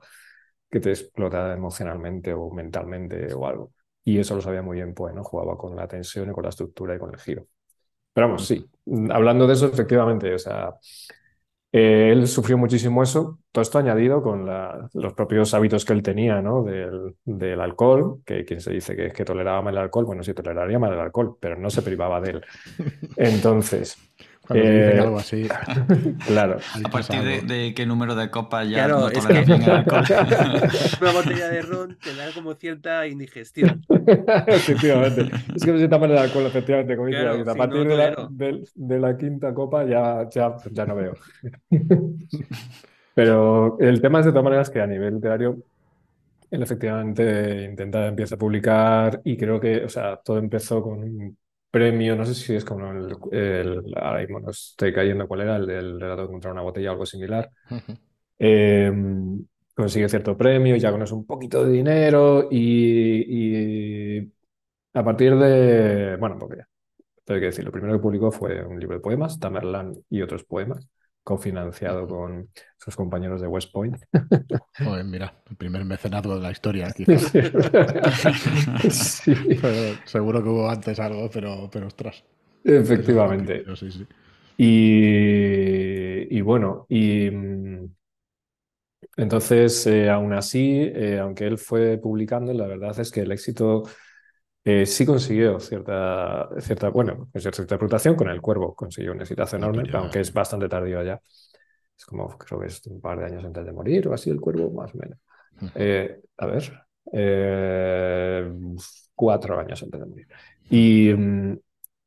que 0.70 0.80
te 0.80 0.90
explota 0.90 1.54
emocionalmente 1.54 2.34
o 2.34 2.50
mentalmente 2.52 3.34
o 3.34 3.46
algo. 3.48 3.74
Y 4.04 4.20
eso 4.20 4.36
lo 4.36 4.42
sabía 4.42 4.62
muy 4.62 4.78
bien 4.78 4.94
pues 4.94 5.14
¿no? 5.14 5.24
Jugaba 5.24 5.58
con 5.58 5.76
la 5.76 5.88
tensión 5.88 6.30
y 6.30 6.34
con 6.34 6.44
la 6.44 6.50
estructura 6.50 6.96
y 6.96 7.00
con 7.00 7.14
el 7.14 7.20
giro. 7.20 7.46
Pero 8.14 8.28
vamos, 8.28 8.46
sí, 8.46 8.64
hablando 9.10 9.48
de 9.48 9.54
eso, 9.54 9.68
efectivamente, 9.68 10.34
o 10.34 10.40
sea, 10.40 10.76
eh, 11.76 12.12
él 12.12 12.28
sufrió 12.28 12.56
muchísimo 12.56 13.02
eso, 13.02 13.40
todo 13.52 13.64
esto 13.64 13.80
añadido 13.80 14.22
con 14.22 14.46
los 14.94 15.14
propios 15.14 15.56
hábitos 15.56 15.86
que 15.86 15.94
él 15.94 16.04
tenía, 16.04 16.40
¿no? 16.40 16.62
Del, 16.64 17.16
del, 17.26 17.60
alcohol, 17.60 18.22
que 18.24 18.46
quien 18.46 18.62
se 18.62 18.72
dice 18.72 18.96
que, 18.96 19.12
que 19.12 19.26
toleraba 19.26 19.64
mal 19.64 19.74
el 19.74 19.82
alcohol, 19.82 20.06
bueno, 20.06 20.24
sí 20.24 20.36
toleraría 20.36 20.78
mal 20.78 20.94
el 20.94 21.00
alcohol, 21.00 21.36
pero 21.40 21.58
no 21.58 21.72
se 21.72 21.82
privaba 21.82 22.22
de 22.22 22.30
él. 22.30 22.46
Entonces, 23.18 23.98
cuando 24.46 24.66
eh, 24.66 25.00
algo 25.00 25.18
así. 25.18 25.48
claro. 26.28 26.58
A 26.84 26.90
partir 26.90 27.46
de, 27.46 27.74
qué 27.74 27.86
número 27.86 28.14
de 28.14 28.30
copas 28.30 28.68
ya 28.70 28.88
no 28.88 29.08
es 29.08 29.26
que... 29.26 29.42
bien 29.42 29.62
el 29.62 29.70
alcohol. 29.72 30.04
Una 31.02 31.12
botella 31.12 31.50
de 31.50 31.62
ron 31.62 31.98
te 32.04 32.14
da 32.16 32.30
como 32.34 32.54
cierta 32.56 33.08
indigestión. 33.08 33.82
efectivamente. 34.48 35.30
Es 35.56 35.64
que 35.64 35.72
me 35.72 35.78
sienta 35.78 35.98
mal 35.98 36.12
el 36.12 36.18
alcohol, 36.18 36.46
efectivamente. 36.46 36.96
Como 36.98 37.08
dice, 37.08 37.26
a 37.26 37.56
partir 37.56 37.88
de, 37.88 37.98
la, 37.98 38.30
de, 38.76 39.00
la, 39.00 39.18
quinta 39.18 39.54
copa 39.54 39.86
ya, 39.86 40.28
ya, 40.30 40.58
ya 40.72 40.86
no 40.86 40.96
veo. 40.96 41.14
Pero 43.16 43.78
el 43.80 44.02
tema 44.02 44.20
es 44.20 44.26
de 44.26 44.32
todas 44.32 44.44
maneras 44.44 44.70
que 44.70 44.82
a 44.82 44.88
nivel 44.88 45.16
literario 45.16 45.58
él 46.54 46.62
efectivamente 46.62 47.64
intenta, 47.64 48.08
empieza 48.08 48.36
a 48.36 48.38
publicar 48.38 49.22
y 49.24 49.38
creo 49.38 49.60
que, 49.60 49.86
o 49.86 49.90
sea, 49.90 50.18
todo 50.18 50.38
empezó 50.38 50.84
con 50.84 51.00
un 51.00 51.38
premio, 51.74 52.16
no 52.16 52.24
sé 52.24 52.36
si 52.36 52.54
es 52.56 52.64
como 52.64 52.92
el, 52.92 53.18
el 53.32 53.94
ahora 53.98 54.20
mismo 54.20 54.40
no 54.40 54.52
estoy 54.52 54.94
cayendo 54.94 55.28
cuál 55.28 55.42
era, 55.42 55.56
el 55.56 55.66
del 55.66 56.00
relato 56.00 56.22
de 56.22 56.28
encontrar 56.28 56.54
una 56.54 56.62
botella 56.62 56.90
o 56.90 56.92
algo 56.92 57.06
similar. 57.08 57.50
Em, 58.38 59.44
consigue 59.76 60.08
cierto 60.08 60.38
premio, 60.38 60.76
ya 60.76 60.92
con 60.92 61.02
eso 61.02 61.16
un 61.16 61.26
poquito 61.26 61.66
de 61.66 61.72
dinero 61.72 62.48
y, 62.52 64.20
a 64.94 65.04
partir 65.04 65.36
de, 65.36 66.16
bueno, 66.18 66.38
porque 66.38 66.58
ya, 66.58 66.68
tengo 67.26 67.40
que 67.40 67.48
decir, 67.48 67.66
lo 67.66 67.72
primero 67.72 67.94
que 67.94 68.02
publicó 68.04 68.32
fue 68.32 68.64
un 68.64 68.80
libro 68.80 68.98
de 68.98 69.02
poemas, 69.02 69.40
Tamerlán 69.40 69.96
y 70.12 70.22
otros 70.22 70.44
poemas 70.44 70.88
cofinanciado 71.24 72.08
con 72.08 72.50
sus 72.78 72.96
compañeros 72.96 73.42
de 73.42 73.48
West 73.48 73.72
Point. 73.72 73.98
mira, 75.06 75.34
el 75.50 75.56
primer 75.56 75.86
mecenazgo 75.86 76.36
de 76.36 76.42
la 76.42 76.52
historia. 76.52 76.90
seguro 80.06 80.44
que 80.44 80.50
hubo 80.50 80.70
antes 80.70 81.00
algo, 81.00 81.30
pero, 81.32 81.70
pero 81.72 81.88
ostras. 81.88 82.24
Efectivamente. 82.64 83.64
Y, 84.58 86.38
y, 86.38 86.42
bueno, 86.42 86.86
y 86.90 87.30
mm, 87.32 87.86
entonces, 89.18 89.86
eh, 89.88 90.10
aún 90.10 90.34
así, 90.34 90.82
eh, 90.82 91.20
aunque 91.20 91.46
él 91.46 91.58
fue 91.58 91.98
publicando, 91.98 92.54
la 92.54 92.68
verdad 92.68 93.00
es 93.00 93.12
que 93.12 93.22
el 93.22 93.32
éxito 93.32 93.84
eh, 94.66 94.86
sí 94.86 95.06
consiguió 95.06 95.60
cierta, 95.60 96.50
cierta, 96.60 96.90
bueno, 96.90 97.30
cierta 97.36 97.76
reputación 97.76 98.16
con 98.16 98.30
El 98.30 98.42
Cuervo, 98.42 98.74
consiguió 98.74 99.12
un 99.12 99.22
éxito 99.22 99.44
enorme, 99.56 99.84
aunque 99.94 100.22
es 100.22 100.32
bastante 100.32 100.70
tardío 100.70 101.04
ya. 101.04 101.20
Es 101.98 102.06
como, 102.06 102.30
creo 102.38 102.60
que 102.60 102.68
es 102.68 102.86
un 102.88 103.02
par 103.02 103.20
de 103.20 103.26
años 103.26 103.44
antes 103.44 103.66
de 103.66 103.72
morir 103.74 104.08
o 104.08 104.14
así 104.14 104.30
El 104.30 104.40
Cuervo, 104.40 104.72
más 104.72 104.94
o 104.96 104.98
menos. 104.98 105.20
Eh, 105.76 106.20
a 106.38 106.46
ver, 106.46 106.74
eh, 107.12 108.52
cuatro 109.14 109.60
años 109.60 109.84
antes 109.84 110.00
de 110.00 110.06
morir. 110.06 110.28
Y, 110.70 111.14
mm, 111.14 111.60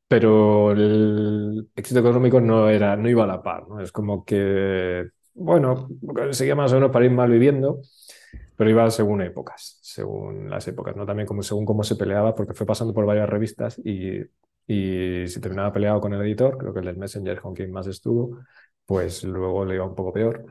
pero 0.07 0.71
el 0.71 1.69
éxito 1.75 1.99
económico 1.99 2.41
no, 2.41 2.69
era, 2.69 2.95
no 2.95 3.09
iba 3.09 3.23
a 3.23 3.27
la 3.27 3.43
par, 3.43 3.67
¿no? 3.67 3.81
Es 3.81 3.91
como 3.91 4.25
que, 4.25 5.09
bueno, 5.35 5.89
seguía 6.31 6.55
más 6.55 6.71
o 6.71 6.75
menos 6.75 6.91
para 6.91 7.05
ir 7.05 7.11
mal 7.11 7.29
viviendo 7.29 7.81
pero 8.57 8.69
iba 8.71 8.89
según 8.91 9.21
épocas, 9.23 9.79
según 9.83 10.49
las 10.49 10.67
épocas, 10.67 10.95
¿no? 10.97 11.05
También 11.05 11.27
como 11.27 11.43
según 11.43 11.65
cómo 11.65 11.83
se 11.83 11.95
peleaba, 11.97 12.35
porque 12.35 12.53
fue 12.55 12.67
pasando 12.67 12.93
por 12.93 13.05
varias 13.05 13.29
revistas 13.29 13.79
y, 13.85 14.21
y 14.67 15.27
si 15.27 15.41
terminaba 15.41 15.73
peleado 15.73 16.01
con 16.01 16.13
el 16.13 16.21
editor, 16.23 16.57
creo 16.57 16.73
que 16.73 16.79
el 16.79 16.85
del 16.87 16.97
Messenger 16.97 17.41
con 17.41 17.53
quien 17.55 17.71
más 17.71 17.87
estuvo, 17.87 18.39
pues 18.85 19.23
luego 19.23 19.65
le 19.65 19.75
iba 19.75 19.85
un 19.85 19.95
poco 19.95 20.13
peor. 20.13 20.45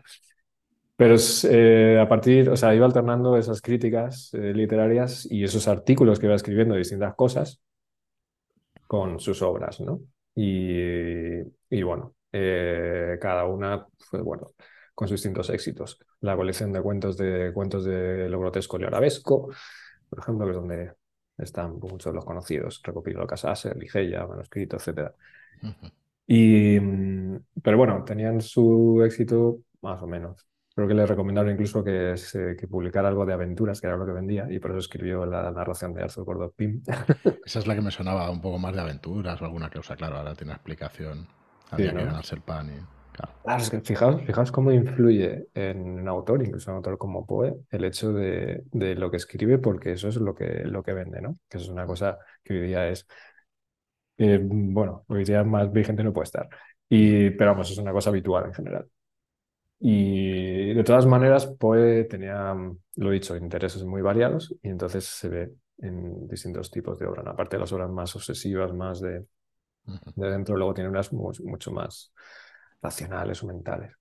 Pero 0.97 1.17
eh, 1.51 1.99
a 2.01 2.09
partir, 2.09 2.49
o 2.49 2.57
sea, 2.57 2.75
iba 2.75 2.87
alternando 2.87 3.37
esas 3.37 3.61
críticas 3.61 4.33
eh, 4.35 4.53
literarias 4.55 5.27
y 5.31 5.45
esos 5.45 5.69
artículos 5.69 6.19
que 6.19 6.27
iba 6.27 6.35
escribiendo 6.35 6.75
de 6.75 6.79
distintas 6.81 7.15
cosas 7.15 7.61
con 8.87 9.19
sus 9.21 9.43
obras, 9.43 9.81
¿no? 9.81 10.01
Y, 10.35 11.41
y 11.71 11.83
bueno, 11.83 12.15
eh, 12.33 13.19
cada 13.21 13.45
una 13.47 13.87
fue, 13.99 14.21
bueno, 14.21 14.49
con 14.97 15.07
sus 15.07 15.17
distintos 15.21 15.51
éxitos. 15.51 16.01
La 16.23 16.35
colección 16.35 16.73
de 16.73 16.81
cuentos 16.81 17.19
de 17.19 17.53
cuentos 17.53 17.85
de 17.85 18.29
lo 18.31 18.41
grotesco 18.41 18.81
y 18.81 18.85
arabesco, 18.85 19.51
por 20.09 20.19
ejemplo, 20.19 20.47
que 20.47 20.51
es 20.53 20.57
donde 20.57 20.93
están 21.37 21.79
muchos 21.79 22.07
de 22.07 22.15
los 22.15 22.25
conocidos, 22.25 22.81
recopilado 22.83 23.27
Casaser, 23.27 23.77
Ligeia, 23.77 24.27
manuscrito, 24.27 24.79
etc. 24.79 25.13
y, 26.27 26.81
mm, 26.81 27.41
pero 27.63 27.77
bueno, 27.77 28.03
tenían 28.05 28.41
su 28.41 29.03
éxito 29.05 29.59
más 29.83 30.01
o 30.03 30.07
menos. 30.07 30.49
Creo 30.75 30.89
que 30.89 30.95
le 30.95 31.05
recomendaron 31.05 31.53
incluso 31.53 31.85
que, 31.85 32.15
que 32.59 32.67
publicara 32.67 33.09
algo 33.09 33.27
de 33.27 33.35
aventuras, 33.35 33.83
que 33.83 33.89
era 33.89 33.99
lo 33.99 34.07
que 34.07 34.13
vendía, 34.13 34.47
y 34.51 34.59
por 34.59 34.71
eso 34.71 34.81
escribió 34.81 35.27
la 35.27 35.51
narración 35.51 35.93
de 35.93 36.05
Arthur 36.05 36.25
Gordon 36.25 36.53
Pym. 36.57 36.83
Esa 37.45 37.59
es 37.59 37.67
la 37.67 37.75
que 37.75 37.83
me 37.83 37.91
sonaba 37.91 38.31
un 38.31 38.41
poco 38.41 38.59
más 38.59 38.75
de 38.75 38.81
aventuras 38.81 39.43
o 39.43 39.45
alguna 39.45 39.69
cosa, 39.69 39.95
claro, 39.95 40.17
ahora 40.17 40.35
tiene 40.35 40.55
explicación. 40.55 41.29
Había 41.71 41.93
que 41.93 42.05
ganarse 42.05 42.35
el 42.35 42.41
pan 42.41 42.71
y... 42.71 42.96
Claro, 43.43 43.63
es 43.63 43.71
que 43.71 43.81
fijaos, 43.81 44.23
fijaos 44.23 44.53
cómo 44.53 44.73
influye 44.73 45.47
en 45.55 46.01
un 46.01 46.09
autor, 46.09 46.43
incluso 46.43 46.71
un 46.71 46.79
autor 46.79 46.99
como 46.99 47.27
Poe, 47.27 47.55
el 47.71 47.85
hecho 47.85 48.13
de, 48.13 48.65
de, 48.73 48.95
lo 48.95 49.11
que 49.11 49.17
escribe, 49.17 49.59
porque 49.59 49.93
eso 49.93 50.09
es 50.09 50.17
lo 50.17 50.35
que, 50.35 50.65
lo 50.65 50.83
que 50.83 50.93
vende, 50.93 51.21
¿no? 51.21 51.39
Que 51.49 51.59
eso 51.59 51.67
es 51.67 51.73
una 51.73 51.87
cosa 51.87 52.19
que 52.43 52.55
hoy 52.55 52.67
día 52.67 52.89
es, 52.89 53.07
eh, 54.19 54.41
bueno, 54.43 55.05
hoy 55.09 55.25
día 55.25 55.45
más 55.45 55.73
vigente 55.73 56.03
no 56.03 56.13
puede 56.13 56.25
estar, 56.25 56.49
y, 56.89 57.31
pero 57.31 57.53
vamos, 57.53 57.71
es 57.71 57.79
una 57.79 57.93
cosa 57.93 58.11
habitual 58.11 58.47
en 58.47 58.55
general. 58.55 58.89
Y 59.79 60.73
de 60.75 60.85
todas 60.85 61.07
maneras, 61.07 61.47
Poe 61.47 62.05
tenía, 62.05 62.55
lo 62.97 63.11
dicho, 63.11 63.37
intereses 63.37 63.85
muy 63.85 64.01
variados 64.03 64.55
y 64.63 64.69
entonces 64.71 65.05
se 65.05 65.29
ve 65.29 65.53
en 65.79 66.27
distintos 66.29 66.71
tipos 66.71 66.99
de 66.99 67.07
obras. 67.07 67.27
Aparte 67.27 67.57
de 67.57 67.61
las 67.61 67.73
obras 67.73 67.91
más 67.91 68.17
obsesivas, 68.17 68.73
más 68.73 69.01
de, 69.01 69.27
de 69.85 70.31
dentro, 70.31 70.57
luego 70.57 70.73
tiene 70.73 70.89
unas 70.89 71.13
mucho 71.13 71.73
más 71.73 72.13
racionales 72.87 73.43
o 73.43 73.47
mentales. 73.47 73.93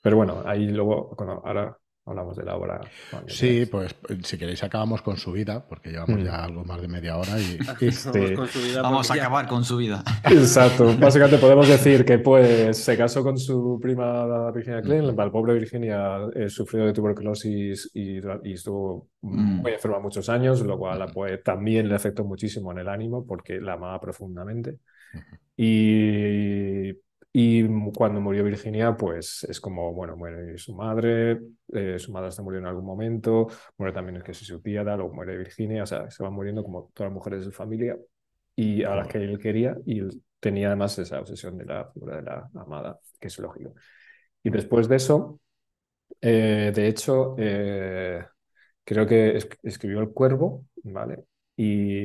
Pero 0.00 0.16
bueno, 0.16 0.42
ahí 0.44 0.68
luego, 0.68 1.16
ahora 1.44 1.76
hablamos 2.04 2.36
de 2.36 2.44
la 2.44 2.56
obra. 2.56 2.80
sí, 3.28 3.66
pues 3.66 3.94
si 4.24 4.36
queréis 4.36 4.62
acabamos 4.64 5.02
con 5.02 5.16
su 5.16 5.30
vida, 5.30 5.64
porque 5.68 5.90
llevamos 5.90 6.18
mm. 6.18 6.24
ya 6.24 6.44
algo 6.44 6.64
más 6.64 6.80
de 6.80 6.88
media 6.88 7.16
hora 7.16 7.38
y... 7.38 7.58
Este, 7.80 8.36
vamos 8.80 9.10
a 9.10 9.14
acabar 9.14 9.46
con 9.46 9.64
su 9.64 9.76
vida. 9.76 10.02
Exacto. 10.24 10.96
Básicamente 10.98 11.38
podemos 11.38 11.68
decir 11.68 12.04
que 12.04 12.18
pues 12.18 12.78
se 12.78 12.96
casó 12.96 13.22
con 13.22 13.38
su 13.38 13.78
prima 13.80 14.50
Virginia 14.50 14.82
Klein, 14.82 15.04
el 15.04 15.30
pobre 15.30 15.54
Virginia 15.54 16.18
eh, 16.34 16.48
sufrió 16.48 16.86
de 16.86 16.92
tuberculosis 16.92 17.90
y, 17.94 18.18
estuvo 18.52 19.08
mm. 19.20 19.62
muy 19.62 19.72
enferma 19.72 20.00
muchos 20.00 20.28
años, 20.28 20.60
lo 20.62 20.78
cual 20.78 21.06
pues, 21.12 21.42
también 21.44 21.88
le 21.88 21.94
afectó 21.94 22.24
muchísimo 22.24 22.72
en 22.72 22.78
el 22.78 22.88
ánimo 22.88 23.24
porque 23.24 23.60
la 23.60 23.74
amaba 23.74 24.00
profundamente. 24.00 24.78
Y 25.56 26.92
y 27.32 27.64
cuando 27.96 28.20
murió 28.20 28.44
Virginia, 28.44 28.94
pues 28.96 29.44
es 29.44 29.60
como, 29.60 29.92
bueno, 29.94 30.16
muere 30.16 30.58
su 30.58 30.74
madre, 30.74 31.40
eh, 31.72 31.98
su 31.98 32.12
madre 32.12 32.28
está 32.28 32.42
muriendo 32.42 32.68
en 32.68 32.74
algún 32.74 32.86
momento, 32.86 33.48
muere 33.78 33.94
también 33.94 34.16
el 34.16 34.22
que 34.22 34.34
su 34.34 34.60
tía, 34.60 34.82
luego 34.84 35.12
muere 35.14 35.36
Virginia, 35.38 35.84
o 35.84 35.86
sea, 35.86 36.10
se 36.10 36.22
van 36.22 36.32
muriendo 36.34 36.62
como 36.62 36.90
todas 36.94 37.10
las 37.10 37.14
mujeres 37.14 37.40
de 37.40 37.44
su 37.46 37.52
familia 37.52 37.96
y 38.54 38.82
a 38.84 38.94
las 38.94 39.08
que 39.08 39.18
él 39.18 39.38
quería 39.38 39.76
y 39.86 40.02
tenía 40.40 40.68
además 40.68 40.98
esa 40.98 41.20
obsesión 41.20 41.56
de 41.58 41.64
la 41.64 41.90
figura 41.92 42.16
de 42.16 42.22
la 42.22 42.50
amada, 42.54 42.98
que 43.18 43.28
es 43.28 43.38
lógico. 43.38 43.74
Y 44.42 44.50
después 44.50 44.88
de 44.88 44.96
eso, 44.96 45.40
eh, 46.20 46.72
de 46.74 46.88
hecho, 46.88 47.34
eh, 47.38 48.24
creo 48.84 49.06
que 49.06 49.38
escribió 49.62 50.00
El 50.00 50.10
Cuervo, 50.12 50.66
¿vale? 50.84 51.24
Y 51.56 52.04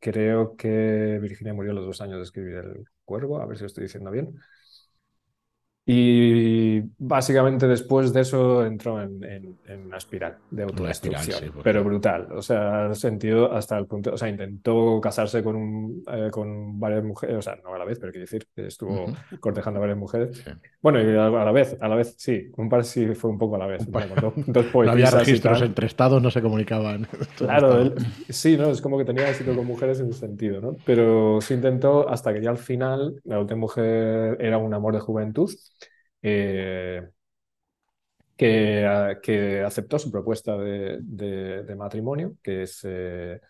creo 0.00 0.56
que 0.56 1.18
Virginia 1.20 1.54
murió 1.54 1.72
a 1.72 1.74
los 1.74 1.86
dos 1.86 2.00
años 2.00 2.16
de 2.18 2.24
escribir 2.24 2.56
El 2.56 2.84
Cuervo, 3.04 3.40
a 3.40 3.46
ver 3.46 3.56
si 3.56 3.62
lo 3.62 3.66
estoy 3.68 3.84
diciendo 3.84 4.10
bien. 4.10 4.38
Y 5.86 6.43
básicamente 7.06 7.68
después 7.68 8.12
de 8.12 8.22
eso 8.22 8.64
entró 8.64 9.02
en, 9.02 9.58
una 9.86 9.98
espiral 9.98 10.38
de 10.50 10.62
autodestrucción, 10.62 11.52
pero 11.62 11.84
brutal. 11.84 12.28
O 12.32 12.40
sea, 12.40 12.94
sentido 12.94 13.52
hasta 13.52 13.76
el 13.76 13.86
punto, 13.86 14.14
o 14.14 14.16
sea, 14.16 14.28
intentó 14.28 15.00
casarse 15.02 15.42
con, 15.42 15.56
un, 15.56 16.04
eh, 16.10 16.28
con 16.30 16.80
varias 16.80 17.04
mujeres, 17.04 17.36
o 17.36 17.42
sea, 17.42 17.56
no 17.62 17.74
a 17.74 17.78
la 17.78 17.84
vez, 17.84 17.98
pero 17.98 18.10
quiero 18.10 18.24
decir, 18.24 18.46
que 18.54 18.66
estuvo 18.66 19.06
cortejando 19.40 19.78
a 19.78 19.82
varias 19.82 19.98
mujeres. 19.98 20.44
Bueno, 20.80 21.00
y 21.00 21.08
a, 21.10 21.28
la 21.28 21.52
vez, 21.52 21.76
a 21.78 21.88
la 21.88 21.96
vez, 21.96 22.14
sí, 22.16 22.50
un 22.56 22.68
par 22.68 22.84
sí 22.84 23.14
fue 23.14 23.30
un 23.30 23.38
poco 23.38 23.56
a 23.56 23.58
la 23.58 23.66
vez. 23.66 23.86
no 24.74 24.90
había 24.90 25.10
registros 25.10 25.60
entre 25.60 25.86
estados, 25.86 26.22
no 26.22 26.30
se 26.30 26.40
comunicaban. 26.40 27.06
claro, 27.36 27.92
sí, 28.30 28.56
¿no? 28.56 28.70
Es 28.70 28.80
como 28.80 28.96
que 28.96 29.04
tenía 29.04 29.28
éxito 29.28 29.54
con 29.54 29.66
mujeres 29.66 30.00
en 30.00 30.08
ese 30.08 30.20
sentido, 30.20 30.60
¿no? 30.60 30.76
Pero 30.86 31.40
se 31.42 31.54
intentó 31.54 32.08
hasta 32.08 32.32
que 32.32 32.40
ya 32.40 32.50
al 32.50 32.58
final 32.58 33.20
la 33.24 33.38
última 33.38 33.60
mujer 33.60 34.38
era 34.40 34.56
un 34.56 34.72
amor 34.72 34.94
de 34.94 35.00
juventud 35.00 35.50
eh, 36.26 37.06
que, 38.34 39.18
que, 39.22 39.60
aceptó 39.60 39.98
su 39.98 40.10
propuesta 40.10 40.56
de, 40.56 41.74
matrimonio, 41.76 42.36
que 42.42 42.62
es 42.62 42.80
eh, 42.84 43.40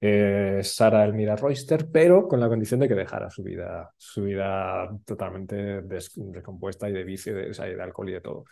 eh, 0.00 0.60
Sara 0.64 1.04
Elmira 1.04 1.36
Royster, 1.36 1.88
pero 1.92 2.26
con 2.26 2.40
la 2.40 2.48
condición 2.48 2.80
de 2.80 2.88
que 2.88 2.96
dejara 2.96 3.30
su 3.30 3.44
vida, 3.44 3.92
su 3.96 4.24
vida 4.24 4.90
totalmente 5.04 5.82
descompuesta 5.82 6.88
y 6.88 6.92
de 6.92 7.04
vicio, 7.04 7.36
de, 7.36 7.50
de 7.50 7.82
alcohol 7.82 8.08
y 8.08 8.12
de 8.14 8.20
todo. 8.20 8.44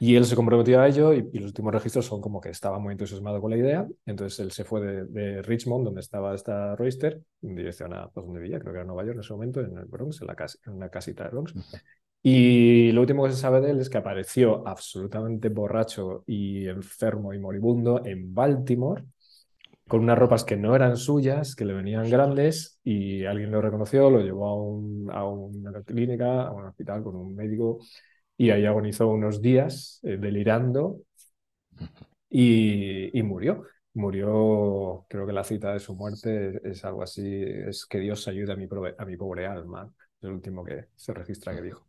Y 0.00 0.16
él 0.16 0.24
se 0.24 0.34
comprometió 0.34 0.80
a 0.80 0.88
ello 0.88 1.12
y, 1.12 1.22
los 1.38 1.46
últimos 1.46 1.72
registros 1.72 2.06
son 2.06 2.20
como 2.20 2.40
que 2.40 2.48
estaba 2.48 2.80
muy 2.80 2.92
entusiasmado 2.92 3.40
con 3.40 3.50
la 3.50 3.56
idea. 3.56 3.86
Entonces 4.04 4.40
él 4.40 4.50
se 4.50 4.64
fue 4.64 4.80
de, 4.80 5.42
Richmond, 5.42 5.84
donde 5.84 6.00
estaba 6.00 6.34
esta 6.34 6.74
Royster, 6.74 7.22
en 7.42 7.54
dirección 7.54 7.94
a 7.94 8.08
pues, 8.08 8.26
donde 8.26 8.40
vivía, 8.40 8.58
creo 8.58 8.72
que 8.72 8.78
era 8.78 8.86
Nueva 8.86 9.04
York 9.04 9.14
en 9.14 9.20
ese 9.20 9.32
momento, 9.32 9.60
en 9.60 9.78
el 9.78 9.84
Bronx, 9.84 10.20
en, 10.20 10.26
la 10.26 10.34
casa, 10.34 10.58
en 10.66 10.72
una 10.72 10.88
casita 10.88 11.24
de 11.24 11.30
Bronx. 11.30 11.54
Y 12.28 12.90
lo 12.90 13.02
último 13.02 13.22
que 13.24 13.30
se 13.30 13.36
sabe 13.36 13.60
de 13.60 13.70
él 13.70 13.78
es 13.78 13.88
que 13.88 13.98
apareció 13.98 14.66
absolutamente 14.66 15.48
borracho 15.48 16.24
y 16.26 16.66
enfermo 16.66 17.32
y 17.32 17.38
moribundo 17.38 18.04
en 18.04 18.34
Baltimore, 18.34 19.04
con 19.86 20.00
unas 20.00 20.18
ropas 20.18 20.42
que 20.42 20.56
no 20.56 20.74
eran 20.74 20.96
suyas, 20.96 21.54
que 21.54 21.64
le 21.64 21.74
venían 21.74 22.10
grandes, 22.10 22.80
y 22.82 23.24
alguien 23.24 23.52
lo 23.52 23.62
reconoció, 23.62 24.10
lo 24.10 24.20
llevó 24.22 24.48
a, 25.12 25.24
una 25.28 25.82
clínica, 25.84 26.48
a 26.48 26.52
un 26.52 26.64
hospital 26.64 27.04
con 27.04 27.14
un 27.14 27.36
médico, 27.36 27.78
y 28.36 28.50
ahí 28.50 28.66
agonizó 28.66 29.06
unos 29.06 29.40
días 29.40 30.00
eh, 30.02 30.16
delirando 30.16 31.02
y, 32.28 33.22
murió. 33.22 33.62
Murió, 33.94 35.06
creo 35.08 35.26
que 35.26 35.32
la 35.32 35.44
cita 35.44 35.72
de 35.72 35.78
su 35.78 35.94
muerte 35.94 36.60
es, 36.68 36.84
algo 36.84 37.04
así, 37.04 37.22
es 37.24 37.86
que 37.86 38.00
Dios 38.00 38.26
ayude 38.26 38.52
a 38.52 38.56
mi, 38.56 38.66
a 38.98 39.04
mi 39.04 39.16
pobre 39.16 39.46
alma, 39.46 39.92
es 40.18 40.24
el 40.24 40.32
último 40.32 40.64
que 40.64 40.86
se 40.96 41.14
registra 41.14 41.54
que 41.54 41.62
dijo. 41.62 41.86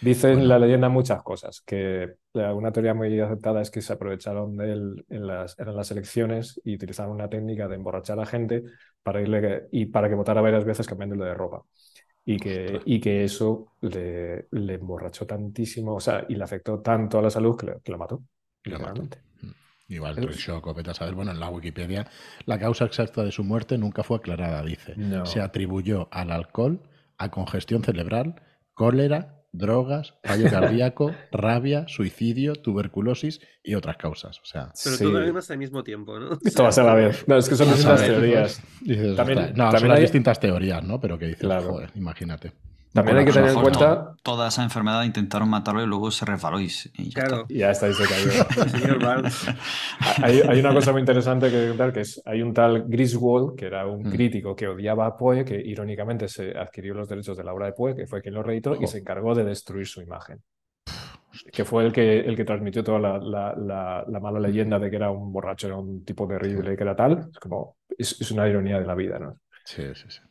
Dicen 0.00 0.48
la 0.48 0.58
leyenda 0.58 0.88
muchas 0.88 1.22
cosas, 1.22 1.60
que 1.62 2.14
una 2.34 2.72
teoría 2.72 2.94
muy 2.94 3.18
aceptada 3.20 3.62
es 3.62 3.70
que 3.70 3.80
se 3.80 3.92
aprovecharon 3.92 4.56
de 4.56 4.72
él 4.72 5.04
en 5.08 5.26
las, 5.26 5.58
en 5.58 5.74
las 5.74 5.90
elecciones 5.90 6.60
y 6.64 6.74
utilizaron 6.74 7.12
una 7.12 7.28
técnica 7.28 7.68
de 7.68 7.76
emborrachar 7.76 8.18
a 8.18 8.22
la 8.22 8.26
gente 8.26 8.62
para 9.02 9.20
irle 9.20 9.68
y 9.72 9.86
para 9.86 10.08
que 10.08 10.14
votara 10.14 10.40
varias 10.40 10.64
veces 10.64 10.86
cambiándole 10.86 11.24
de 11.24 11.34
ropa. 11.34 11.62
Y 12.24 12.38
que, 12.38 12.80
y 12.84 12.98
que 12.98 13.22
eso 13.22 13.74
le, 13.80 14.48
le, 14.50 14.74
emborrachó 14.74 15.26
tantísimo, 15.26 15.94
o 15.94 16.00
sea, 16.00 16.26
y 16.28 16.34
le 16.34 16.42
afectó 16.42 16.80
tanto 16.80 17.20
a 17.20 17.22
la 17.22 17.30
salud 17.30 17.56
que, 17.56 17.90
lo 17.90 17.98
mató, 17.98 18.24
literalmente. 18.64 19.18
Mm. 19.42 19.50
Igual 19.88 20.18
el 20.18 20.30
shock, 20.30 20.66
o 20.66 20.94
saber, 20.94 21.14
bueno, 21.14 21.30
en 21.30 21.38
la 21.38 21.48
Wikipedia 21.48 22.08
la 22.44 22.58
causa 22.58 22.84
exacta 22.84 23.22
de 23.22 23.30
su 23.30 23.44
muerte 23.44 23.78
nunca 23.78 24.02
fue 24.02 24.16
aclarada, 24.16 24.60
dice. 24.64 24.96
Se 25.24 25.40
atribuyó 25.40 26.08
al 26.10 26.32
alcohol, 26.32 26.80
a 27.16 27.30
congestión 27.30 27.84
cerebral, 27.84 28.42
cólera 28.74 29.35
drogas, 29.58 30.14
fallo 30.22 30.48
cardíaco, 30.50 31.14
rabia, 31.32 31.86
suicidio, 31.88 32.54
tuberculosis 32.54 33.40
y 33.62 33.74
otras 33.74 33.96
causas. 33.96 34.40
O 34.40 34.44
sea, 34.44 34.72
Pero 34.82 34.98
todo 34.98 35.18
además 35.18 35.50
al 35.50 35.58
mismo 35.58 35.82
tiempo, 35.82 36.18
¿no? 36.18 36.38
Esto 36.44 36.62
va 36.62 36.70
a 36.70 36.72
ser 36.72 36.84
a 36.84 36.88
la 36.88 36.94
vez. 36.94 37.24
No, 37.26 37.36
es 37.36 37.48
que 37.48 37.56
son 37.56 37.68
distintas 37.68 38.04
teorías. 38.04 38.62
también, 39.16 39.52
no, 39.54 39.70
también 39.70 39.92
hay 39.92 40.02
distintas 40.02 40.40
teorías, 40.40 40.82
¿no? 40.82 41.00
Pero 41.00 41.18
que 41.18 41.26
dices, 41.26 41.48
joder, 41.64 41.90
imagínate. 41.94 42.52
También 42.96 43.18
hay 43.18 43.24
que 43.26 43.32
tener 43.32 43.50
en 43.50 43.60
cuenta. 43.60 44.14
toda 44.22 44.48
esa 44.48 44.62
enfermedad 44.62 45.04
intentaron 45.04 45.50
matarlo 45.50 45.82
y 45.82 45.86
luego 45.86 46.10
se 46.10 46.24
resbaló 46.24 46.58
y, 46.60 46.68
ya 46.68 46.90
claro. 47.12 47.44
Está. 47.48 47.54
Ya 47.54 47.70
está, 47.70 47.86
hay, 50.22 50.40
hay, 50.40 50.60
una 50.60 50.72
cosa 50.72 50.92
muy 50.92 51.00
interesante 51.00 51.50
que 51.50 51.68
contar, 51.68 51.92
que 51.92 52.00
es, 52.00 52.22
hay 52.24 52.40
un 52.40 52.54
tal 52.54 52.84
Griswold, 52.88 53.54
que 53.54 53.66
era 53.66 53.86
un 53.86 54.00
mm. 54.00 54.10
crítico 54.10 54.56
que 54.56 54.66
odiaba 54.66 55.04
a 55.06 55.14
Poe, 55.14 55.44
que 55.44 55.60
irónicamente 55.60 56.26
se 56.26 56.56
adquirió 56.56 56.94
los 56.94 57.06
derechos 57.06 57.36
de 57.36 57.44
la 57.44 57.52
obra 57.52 57.66
de 57.66 57.72
Poe, 57.72 57.94
que 57.94 58.06
fue 58.06 58.22
quien 58.22 58.32
lo 58.34 58.42
reeditó, 58.42 58.74
y 58.80 58.86
se 58.86 58.96
encargó 58.98 59.34
de 59.34 59.44
destruir 59.44 59.86
su 59.86 60.00
imagen. 60.00 60.40
Que 61.52 61.66
fue 61.66 61.84
el 61.84 61.92
que, 61.92 62.20
el 62.20 62.34
que 62.34 62.46
transmitió 62.46 62.82
toda 62.82 62.98
la, 62.98 63.18
la, 63.18 64.04
la, 64.08 64.20
mala 64.20 64.40
leyenda 64.40 64.78
de 64.78 64.88
que 64.88 64.96
era 64.96 65.10
un 65.10 65.30
borracho, 65.30 65.66
era 65.66 65.76
un 65.76 66.02
tipo 66.02 66.26
terrible, 66.26 66.74
que 66.74 66.82
era 66.82 66.96
tal. 66.96 67.28
Es 67.30 67.38
como, 67.38 67.76
es, 67.98 68.18
es 68.22 68.30
una 68.30 68.48
ironía 68.48 68.80
de 68.80 68.86
la 68.86 68.94
vida, 68.94 69.18
¿no? 69.18 69.36
Sí, 69.64 69.82
sí, 69.94 70.06
sí. 70.08 70.22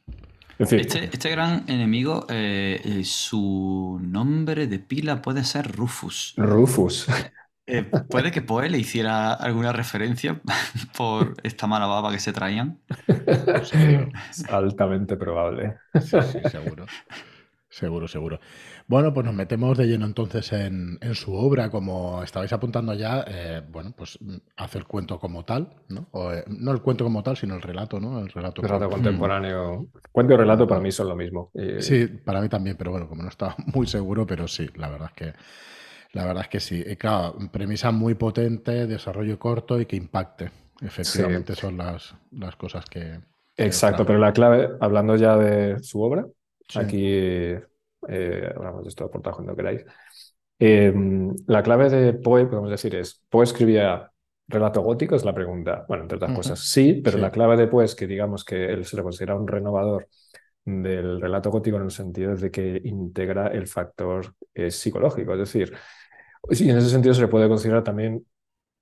Este, 0.57 1.05
este, 1.05 1.29
gran 1.29 1.63
enemigo, 1.67 2.25
eh, 2.29 2.81
eh, 2.83 3.03
su 3.03 3.99
nombre 4.01 4.67
de 4.67 4.79
pila 4.79 5.21
puede 5.21 5.43
ser 5.43 5.71
Rufus. 5.75 6.33
Rufus. 6.37 7.07
Eh, 7.67 7.83
puede 8.09 8.31
que 8.31 8.43
Poe 8.43 8.69
le 8.69 8.77
hiciera 8.77 9.33
alguna 9.33 9.73
referencia 9.73 10.39
por 10.97 11.33
esta 11.41 11.65
mala 11.65 11.87
baba 11.87 12.11
que 12.11 12.19
se 12.19 12.31
traían. 12.31 12.79
altamente 14.49 15.17
probable. 15.17 15.77
Sí, 15.99 16.17
sí, 16.31 16.39
seguro. 16.51 16.85
Seguro, 17.67 18.07
seguro. 18.07 18.39
Bueno, 18.87 19.13
pues 19.13 19.25
nos 19.25 19.33
metemos 19.33 19.77
de 19.77 19.87
lleno 19.87 20.05
entonces 20.05 20.51
en, 20.53 20.99
su 21.13 21.33
obra, 21.33 21.69
como 21.69 22.21
estabais 22.21 22.53
apuntando 22.53 22.93
ya, 22.93 23.25
eh, 23.27 23.61
bueno, 23.67 23.93
pues 23.97 24.19
hace 24.57 24.77
el 24.77 24.85
cuento 24.85 25.19
como 25.19 25.43
tal, 25.43 25.73
¿no? 25.89 26.07
Eh, 26.31 26.43
no 26.47 26.71
el 26.71 26.81
cuento 26.81 27.03
como 27.03 27.23
tal, 27.23 27.35
sino 27.35 27.55
el 27.55 27.63
relato, 27.63 27.99
¿no? 27.99 28.19
El 28.19 28.29
relato, 28.29 28.61
contemporáneo. 28.61 29.87
Cuento 30.11 30.33
y 30.33 30.37
relato 30.37 30.67
para 30.67 30.81
mí 30.81 30.91
son 30.91 31.09
lo 31.09 31.15
mismo. 31.15 31.51
Sí, 31.79 32.05
para 32.07 32.41
mí 32.41 32.49
también, 32.49 32.77
pero 32.77 32.91
bueno, 32.91 33.09
como 33.09 33.23
no 33.23 33.29
estaba 33.29 33.55
muy 33.73 33.87
seguro, 33.87 34.27
pero 34.27 34.47
sí, 34.47 34.69
la 34.75 34.89
verdad 34.89 35.09
es 35.09 35.15
que 35.15 35.33
la 36.15 36.25
verdad 36.25 36.43
es 36.43 36.49
que 36.49 36.59
sí. 36.61 36.83
Y 36.85 36.95
claro, 36.95 37.35
premisa 37.51 37.91
muy 37.91 38.15
potente, 38.15 38.87
desarrollo 38.87 39.37
corto 39.37 39.81
y 39.81 39.85
que 39.85 39.97
impacte. 39.97 40.49
Efectivamente 40.81 41.55
son 41.55 41.77
las, 41.77 42.15
las 42.31 42.55
cosas 42.55 42.85
que... 42.85 43.19
Exacto, 43.57 44.05
pero 44.05 44.19
la 44.19 44.31
clave, 44.31 44.69
hablando 44.79 45.15
ya 45.15 45.37
de 45.37 45.81
su 45.83 46.01
obra, 46.01 46.25
aquí 46.73 47.55
eh, 48.07 48.51
hablamos 48.55 48.83
de 48.83 48.89
esto 48.89 49.05
aportado 49.05 49.37
cuando 49.37 49.55
queráis. 49.55 49.85
Em, 50.57 51.35
la 51.47 51.61
clave 51.63 51.89
de 51.89 52.13
Poe, 52.13 52.45
podemos 52.45 52.69
decir, 52.69 52.95
es, 52.95 53.21
Poe 53.29 53.43
escribía 53.43 54.11
relato 54.47 54.81
gótico, 54.81 55.15
es 55.15 55.25
la 55.25 55.33
pregunta. 55.33 55.85
Bueno, 55.87 56.03
entre 56.03 56.17
otras 56.17 56.35
cosas, 56.35 56.59
sí, 56.59 57.01
pero 57.03 57.17
la 57.17 57.31
clave 57.31 57.57
de 57.57 57.67
Poe 57.67 57.85
es 57.85 57.95
que 57.95 58.07
digamos 58.07 58.45
que 58.45 58.65
él 58.65 58.85
se 58.85 58.95
le 58.95 59.03
considera 59.03 59.35
un 59.35 59.47
renovador 59.47 60.07
del 60.63 61.21
relato 61.21 61.51
gótico 61.51 61.77
en 61.77 61.83
el 61.83 61.91
sentido 61.91 62.35
de 62.35 62.51
que 62.51 62.81
integra 62.83 63.47
el 63.47 63.67
factor 63.67 64.33
eh, 64.53 64.71
psicológico, 64.71 65.33
es 65.33 65.39
decir, 65.39 65.73
y 66.49 66.69
en 66.69 66.77
ese 66.77 66.89
sentido 66.89 67.13
se 67.13 67.21
le 67.21 67.27
puede 67.27 67.47
considerar 67.47 67.83
también 67.83 68.25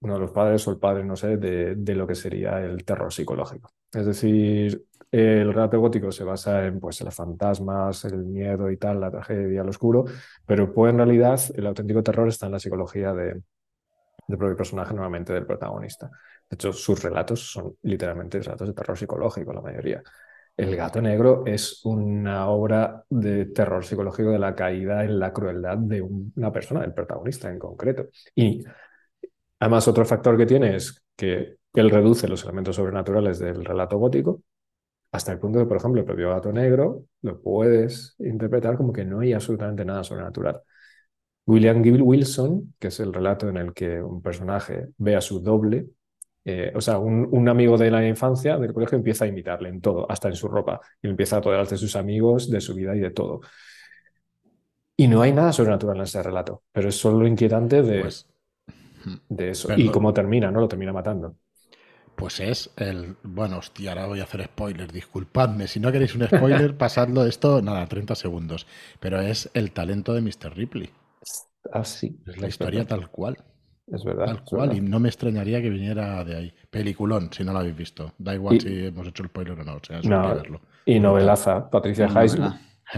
uno 0.02 0.14
de 0.16 0.20
los 0.20 0.32
padres 0.32 0.68
o 0.68 0.72
el 0.72 0.80
padre, 0.80 1.04
no 1.06 1.16
sé, 1.16 1.38
de, 1.38 1.76
de 1.76 1.96
lo 1.96 2.06
que 2.06 2.16
sería 2.16 2.60
el 2.60 2.84
terror 2.84 3.12
psicológico. 3.12 3.72
Es 3.92 4.06
decir, 4.06 4.86
el 5.14 5.54
relato 5.54 5.80
gótico 5.80 6.12
se 6.12 6.24
basa 6.24 6.66
en 6.66 6.80
pues, 6.80 7.00
los 7.02 7.14
fantasmas, 7.14 8.04
el 8.06 8.26
miedo 8.26 8.72
y 8.72 8.78
tal, 8.78 9.00
la 9.00 9.12
tragedia, 9.12 9.62
el 9.62 9.70
oscuro, 9.70 10.06
pero 10.44 10.74
pues 10.74 10.92
en 10.92 10.98
realidad 10.98 11.40
el 11.54 11.68
auténtico 11.68 12.02
terror 12.02 12.28
está 12.28 12.48
en 12.48 12.54
la 12.54 12.60
psicología 12.60 13.14
de, 13.14 13.40
del 14.28 14.38
propio 14.40 14.58
personaje, 14.58 14.92
normalmente 14.92 15.32
del 15.32 15.46
protagonista. 15.46 16.10
De 16.50 16.56
hecho, 16.56 16.74
sus 16.74 17.04
relatos 17.04 17.52
son 17.52 17.76
literalmente 17.84 18.42
relatos 18.42 18.68
de 18.68 18.74
terror 18.74 18.98
psicológico, 18.98 19.54
la 19.54 19.62
mayoría. 19.62 20.02
El 20.58 20.76
gato 20.76 21.00
negro 21.00 21.44
es 21.46 21.86
una 21.86 22.48
obra 22.48 23.04
de 23.08 23.46
terror 23.46 23.86
psicológico 23.86 24.32
de 24.32 24.40
la 24.40 24.56
caída 24.56 25.04
en 25.04 25.20
la 25.20 25.32
crueldad 25.32 25.78
de 25.78 26.02
una 26.02 26.52
persona, 26.52 26.82
del 26.82 26.94
protagonista 26.94 27.52
en 27.52 27.60
concreto. 27.60 28.08
Y 28.34 28.64
además 29.60 29.88
otro 29.88 30.06
factor 30.06 30.36
que 30.38 30.48
tiene 30.48 30.76
es 30.76 31.04
que 31.16 31.58
él 31.72 31.92
reduce 31.92 32.28
los 32.28 32.44
elementos 32.44 32.78
sobrenaturales 32.78 33.38
del 33.38 33.64
relato 33.64 34.00
gótico 34.00 34.42
hasta 35.14 35.32
el 35.32 35.38
punto 35.38 35.60
de, 35.60 35.68
por 35.68 35.78
ejemplo, 35.78 36.02
el 36.02 36.08
propio 36.08 36.32
gato 36.32 36.52
negro 36.52 37.06
lo 37.22 37.40
puedes 37.40 38.16
interpretar 38.18 38.76
como 38.76 38.92
que 38.92 39.06
no 39.06 39.20
hay 39.20 39.32
absolutamente 39.32 39.86
nada 39.86 40.04
sobrenatural. 40.04 40.62
William 41.46 41.84
Gill 41.84 42.02
Wilson, 42.02 42.74
que 42.80 42.88
es 42.88 43.00
el 43.00 43.14
relato 43.14 43.48
en 43.48 43.58
el 43.58 43.74
que 43.74 44.02
un 44.02 44.24
personaje 44.24 44.88
ve 44.98 45.16
a 45.16 45.22
su 45.22 45.40
doble, 45.40 45.86
eh, 46.46 46.74
o 46.76 46.82
sea, 46.82 46.98
un, 46.98 47.48
amigo 47.48 47.78
de 47.78 47.92
la 47.92 48.06
infancia 48.06 48.58
del 48.58 48.74
colegio 48.74 48.98
empieza 48.98 49.26
a 49.26 49.28
imitarle 49.28 49.70
en 49.70 49.82
todo, 49.82 50.10
hasta 50.12 50.30
en 50.30 50.36
su 50.36 50.48
ropa, 50.48 50.82
y 51.00 51.08
empieza 51.08 51.36
a 51.36 51.40
apoderarse 51.40 51.76
de 51.76 51.80
sus 51.80 51.96
amigos, 51.96 52.50
de 52.50 52.60
su 52.60 52.74
vida 52.74 52.96
y 52.96 53.00
de 53.00 53.12
todo. 53.12 53.42
Y 54.98 55.08
no 55.08 55.22
hay 55.22 55.32
nada 55.32 55.54
sobrenatural 55.54 55.98
en 55.98 56.04
ese 56.04 56.24
relato, 56.24 56.64
pero 56.72 56.90
es 56.90 56.96
solo 56.96 57.20
lo 57.20 57.28
inquietante 57.28 57.84
de, 57.84 58.02
pues, 58.02 58.28
de 59.30 59.50
eso. 59.52 59.70
y 59.78 59.90
cómo 59.90 60.12
termina, 60.12 60.50
¿no? 60.50 60.60
Lo 60.60 60.68
termina 60.68 60.92
matando. 60.92 61.36
Pues 62.16 62.40
es 62.40 62.70
el. 62.78 63.16
Bueno, 63.24 63.58
hostia, 63.58 63.92
ahora 63.92 64.06
voy 64.06 64.20
a 64.20 64.24
hacer 64.24 64.44
spoiler, 64.46 64.92
disculpadme. 64.92 65.68
Si 65.68 65.80
no 65.80 65.92
queréis 65.92 66.16
un 66.16 66.26
spoiler, 66.26 66.78
pasadlo 66.78 67.26
esto, 67.26 67.62
nada, 67.62 67.86
30 67.88 68.16
segundos. 68.16 68.68
Pero 69.00 69.20
es 69.20 69.50
el 69.54 69.72
talento 69.72 70.14
de 70.14 70.22
Mr. 70.22 70.56
Ripley. 70.56 70.92
Ah, 71.72 71.84
sí. 71.84 72.20
Es 72.28 72.38
la 72.40 72.48
historia 72.48 72.86
tal 72.86 73.10
cual. 73.10 73.38
Es 73.88 74.04
verdad. 74.04 74.26
Tal 74.26 74.44
cual, 74.44 74.78
y 74.78 74.82
no 74.82 75.00
me 75.00 75.10
extrañaría 75.10 75.62
que 75.62 75.70
viniera 75.70 76.24
de 76.24 76.36
ahí. 76.36 76.54
Peliculón, 76.70 77.30
si 77.32 77.44
no 77.44 77.52
lo 77.52 77.60
habéis 77.60 77.76
visto. 77.76 78.14
Da 78.18 78.34
igual 78.34 78.60
si 78.62 78.86
hemos 78.86 79.08
hecho 79.08 79.24
el 79.24 79.30
spoiler 79.30 79.60
o 79.60 79.64
no, 79.64 79.76
o 79.76 79.82
sea, 79.84 80.00
es 80.00 80.06
no, 80.06 80.36
verlo. 80.36 80.62
Y 80.86 81.00
novelaza, 81.00 81.70
Patricia 81.70 82.08
Highsmith. 82.08 82.54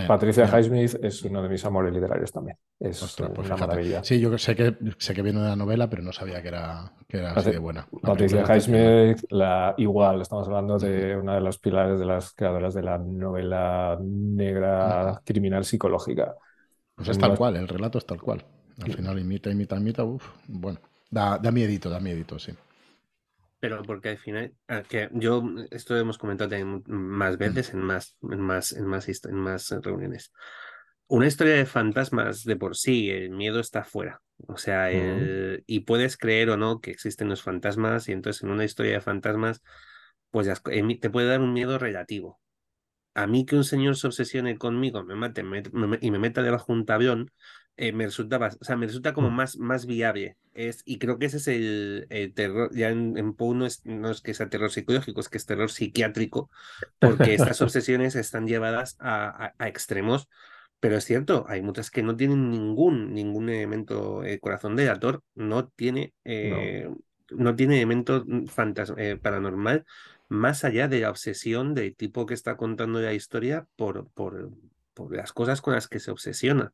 Patricia 0.08 0.46
Highsmith 0.46 0.96
es 1.02 1.24
uno 1.24 1.42
de 1.42 1.50
mis 1.50 1.64
amores 1.66 1.94
literarios 1.94 2.32
también. 2.32 2.58
Es 2.80 3.02
Ostras, 3.02 3.32
pues 3.34 3.48
una 3.48 3.58
maravilla. 3.58 4.04
Sí, 4.04 4.20
yo 4.20 4.38
sé 4.38 4.56
que, 4.56 4.76
sé 4.98 5.14
que 5.14 5.22
viene 5.22 5.40
de 5.40 5.46
una 5.46 5.56
novela, 5.56 5.90
pero 5.90 6.04
no 6.04 6.12
sabía 6.12 6.42
que 6.42 6.50
era, 6.50 6.92
que 7.08 7.18
era 7.18 7.32
así 7.32 7.52
de 7.52 7.60
buena. 7.60 7.88
Patricia 8.02 8.44
Highsmith, 8.44 9.24
la, 9.30 9.74
igual, 9.78 10.22
estamos 10.22 10.48
hablando 10.48 10.78
de 10.78 11.16
una 11.16 11.36
de 11.36 11.42
los 11.42 11.60
pilares 11.60 12.00
de 12.00 12.06
las 12.06 12.34
creadoras 12.34 12.74
de 12.74 12.84
la 12.84 12.98
novela 12.98 13.98
negra 14.02 15.22
criminal 15.24 15.64
psicológica. 15.64 16.36
Pues 16.96 17.10
es 17.10 17.18
tal 17.18 17.38
cual, 17.38 17.56
el 17.56 17.68
relato 17.68 17.98
es 17.98 18.06
tal 18.06 18.22
cual. 18.22 18.44
Al 18.82 18.92
final 18.92 19.20
imita, 19.20 19.50
imita, 19.50 19.78
imita, 19.78 20.04
uff, 20.04 20.28
bueno, 20.48 20.80
da, 21.10 21.38
da 21.38 21.52
miedito, 21.52 21.90
da 21.90 22.00
miedito, 22.00 22.38
sí. 22.38 22.52
Pero 23.66 23.82
porque 23.82 24.10
al 24.10 24.20
final, 24.20 24.54
ah, 24.68 24.84
que 24.84 25.10
yo, 25.12 25.44
esto 25.72 25.98
hemos 25.98 26.20
comentado 26.20 26.56
más 26.86 27.40
veces 27.40 27.74
en 27.74 27.82
más, 27.82 28.16
en 28.22 28.40
más, 28.40 28.72
en 28.74 28.86
más, 28.86 29.10
en 29.10 29.34
más 29.34 29.72
reuniones. 29.82 30.32
Una 31.08 31.26
historia 31.26 31.56
de 31.56 31.66
fantasmas 31.66 32.44
de 32.44 32.58
por 32.58 32.78
sí, 32.78 33.10
el 33.10 33.32
miedo 33.32 33.60
está 33.60 33.84
fuera. 33.84 34.22
O 34.46 34.58
sea, 34.58 34.92
y 35.66 35.80
puedes 35.80 36.16
creer 36.16 36.52
o 36.52 36.58
no 36.58 36.80
que 36.80 36.92
existen 36.92 37.28
los 37.28 37.42
fantasmas, 37.42 38.08
y 38.08 38.12
entonces 38.12 38.44
en 38.44 38.52
una 38.52 38.66
historia 38.66 38.94
de 38.94 39.02
fantasmas, 39.02 39.64
pues 40.30 40.48
te 41.02 41.10
puede 41.10 41.28
dar 41.28 41.42
un 41.42 41.52
miedo 41.52 41.80
relativo. 41.80 42.40
A 43.16 43.26
mí 43.26 43.48
que 43.48 43.56
un 43.56 43.64
señor 43.64 43.96
se 43.96 44.06
obsesione 44.06 44.60
conmigo, 44.60 45.04
me 45.04 45.16
mate 45.16 45.44
y 46.02 46.12
me 46.12 46.20
meta 46.20 46.44
debajo 46.44 46.72
de 46.72 46.80
un 46.80 46.86
tablón, 46.86 47.32
eh, 47.78 47.92
me 47.92 48.06
resulta, 48.06 48.38
o 48.60 48.64
sea, 48.64 48.78
me 48.78 48.88
resulta 48.88 49.14
como 49.14 49.30
más, 49.30 49.58
más 49.58 49.86
viable. 49.86 50.38
Es, 50.54 50.82
y 50.86 50.98
creo 50.98 51.20
que 51.20 51.26
ese 51.26 51.38
es 51.38 51.48
el, 51.50 52.34
terror, 52.34 52.74
ya 52.74 52.90
en, 52.90 53.18
en 53.18 53.34
Poe 53.34 53.56
no 53.56 53.66
es, 53.66 53.86
no 53.86 54.10
es, 54.10 54.22
que 54.22 54.34
sea 54.34 54.50
terror 54.50 54.72
psicológico, 54.72 55.20
es 55.20 55.28
que 55.28 55.38
es 55.38 55.46
terror 55.46 55.70
psiquiátrico, 55.70 56.50
porque 57.00 57.34
estas 57.34 57.62
obsesiones 57.62 58.16
están 58.16 58.48
llevadas 58.48 58.96
a, 59.00 59.54
a, 59.58 59.68
extremos, 59.68 60.30
pero 60.80 60.96
es 60.96 61.04
cierto, 61.04 61.46
hay 61.50 61.62
muchas 61.62 61.92
que 61.92 62.04
no 62.04 62.16
tienen 62.16 62.50
ningún, 62.50 63.14
ningún 63.14 63.50
elemento, 63.50 64.24
eh, 64.24 64.40
corazón 64.40 64.78
de 64.78 64.90
actor 64.90 65.22
no 65.34 65.68
tiene, 65.68 66.14
eh, 66.24 66.90
no. 67.32 67.56
tiene 67.56 67.76
elemento 67.78 68.24
mm, 68.26 68.46
paranormal, 69.22 69.86
más 70.30 70.64
allá 70.64 70.88
de 70.88 71.02
la 71.02 71.10
obsesión 71.10 71.74
del 71.74 71.96
tipo 71.96 72.26
que 72.26 72.34
está 72.34 72.56
contando 72.56 73.02
la 73.02 73.14
historia 73.14 73.68
por, 73.76 74.10
por, 74.12 74.52
por 74.94 75.14
las 75.14 75.34
cosas 75.34 75.62
con 75.62 75.74
las 75.74 75.90
que 75.90 76.00
se 76.00 76.12
obsesiona. 76.12 76.72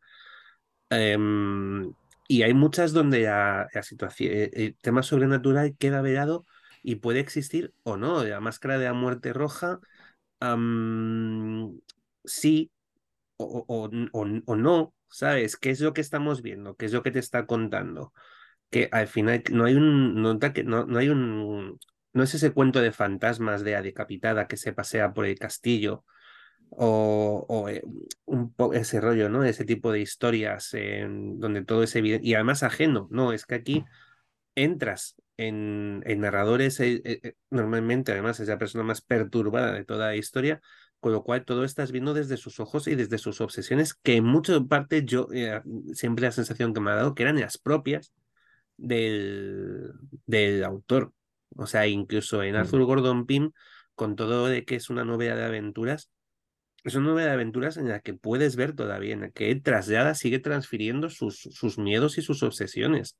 Em, 0.91 1.93
y 2.27 2.43
hay 2.43 2.53
muchas 2.53 2.91
donde 2.93 3.21
la, 3.21 3.69
situación, 3.81 4.33
eh, 4.33 4.51
el 4.53 4.75
tema 4.77 5.03
sobrenatural 5.03 5.75
queda 5.77 6.01
velado 6.01 6.45
y 6.83 6.95
puede 6.95 7.19
existir 7.21 7.73
o 7.83 7.97
no. 7.97 8.23
La 8.23 8.41
máscara 8.41 8.77
de 8.77 8.85
la 8.85 8.93
muerte 8.93 9.33
roja, 9.33 9.79
sí 12.25 12.71
o, 13.37 13.65
o, 14.45 14.55
no, 14.55 14.93
¿sabes? 15.09 15.57
¿Qué 15.57 15.71
es 15.71 15.81
lo 15.81 15.93
que 15.93 16.01
estamos 16.01 16.41
viendo? 16.41 16.75
¿Qué 16.75 16.85
es 16.85 16.93
lo 16.93 17.03
que 17.03 17.11
te 17.11 17.19
está 17.19 17.45
contando? 17.45 18.13
Que 18.69 18.89
al 18.91 19.07
final 19.07 19.43
no 19.51 19.65
hay 19.65 19.75
un, 19.75 20.21
no, 20.21 20.33
no, 20.65 20.85
no 20.85 20.99
hay 20.99 21.09
un, 21.09 21.79
no 22.13 22.23
es 22.23 22.35
ese 22.35 22.51
cuento 22.53 22.81
de 22.81 22.91
fantasmas 22.91 23.63
de 23.63 23.73
la 23.73 23.81
decapitada 23.81 24.47
que 24.47 24.57
se 24.57 24.73
pasea 24.73 25.13
por 25.13 25.25
el 25.25 25.39
castillo 25.39 26.05
o, 26.71 27.67
eh, 27.69 27.83
un 28.25 28.53
ese 28.73 29.01
rollo, 29.01 29.29
¿no? 29.29 29.43
Ese 29.43 29.65
tipo 29.65 29.91
de 29.91 30.01
historias 30.01 30.73
en 30.73 31.39
donde 31.39 31.63
todo 31.63 31.83
es 31.83 31.95
evidente 31.95 32.27
y 32.27 32.33
además 32.33 32.63
ajeno, 32.63 33.07
no, 33.11 33.33
es 33.33 33.45
que 33.45 33.55
aquí 33.55 33.85
entras 34.55 35.15
en, 35.37 36.03
en 36.05 36.21
narradores, 36.21 36.79
eh, 36.79 37.01
eh, 37.03 37.35
normalmente 37.49 38.11
además 38.11 38.39
es 38.39 38.47
la 38.47 38.57
persona 38.57 38.83
más 38.83 39.01
perturbada 39.01 39.73
de 39.73 39.85
toda 39.85 40.07
la 40.07 40.15
historia, 40.15 40.61
con 40.99 41.11
lo 41.11 41.23
cual 41.23 41.45
todo 41.45 41.63
estás 41.63 41.91
viendo 41.91 42.13
desde 42.13 42.37
sus 42.37 42.59
ojos 42.59 42.87
y 42.87 42.95
desde 42.95 43.17
sus 43.17 43.41
obsesiones, 43.41 43.95
que 43.95 44.15
en 44.17 44.25
mucha 44.25 44.59
parte 44.61 45.03
yo 45.03 45.27
siempre 45.93 46.25
la 46.25 46.31
sensación 46.31 46.73
que 46.73 46.79
me 46.79 46.91
ha 46.91 46.95
dado 46.95 47.15
que 47.15 47.23
eran 47.23 47.39
las 47.39 47.57
propias 47.57 48.13
del, 48.77 49.93
del 50.25 50.63
autor. 50.63 51.11
O 51.57 51.65
sea, 51.65 51.87
incluso 51.87 52.43
en 52.43 52.53
mm. 52.53 52.57
Arthur 52.57 52.83
Gordon 52.85 53.25
Pym, 53.25 53.51
con 53.95 54.15
todo 54.15 54.47
de 54.47 54.63
que 54.63 54.75
es 54.75 54.89
una 54.89 55.03
novela 55.03 55.35
de 55.35 55.45
aventuras, 55.45 56.11
es 56.83 56.95
una 56.95 57.09
novela 57.09 57.27
de 57.27 57.33
aventuras 57.33 57.77
en 57.77 57.89
la 57.89 57.99
que 57.99 58.13
puedes 58.13 58.55
ver 58.55 58.73
todavía, 58.73 59.29
que 59.33 59.55
traslada, 59.55 60.15
sigue 60.15 60.39
transfiriendo 60.39 61.09
sus, 61.09 61.39
sus 61.39 61.77
miedos 61.77 62.17
y 62.17 62.21
sus 62.21 62.43
obsesiones. 62.43 63.17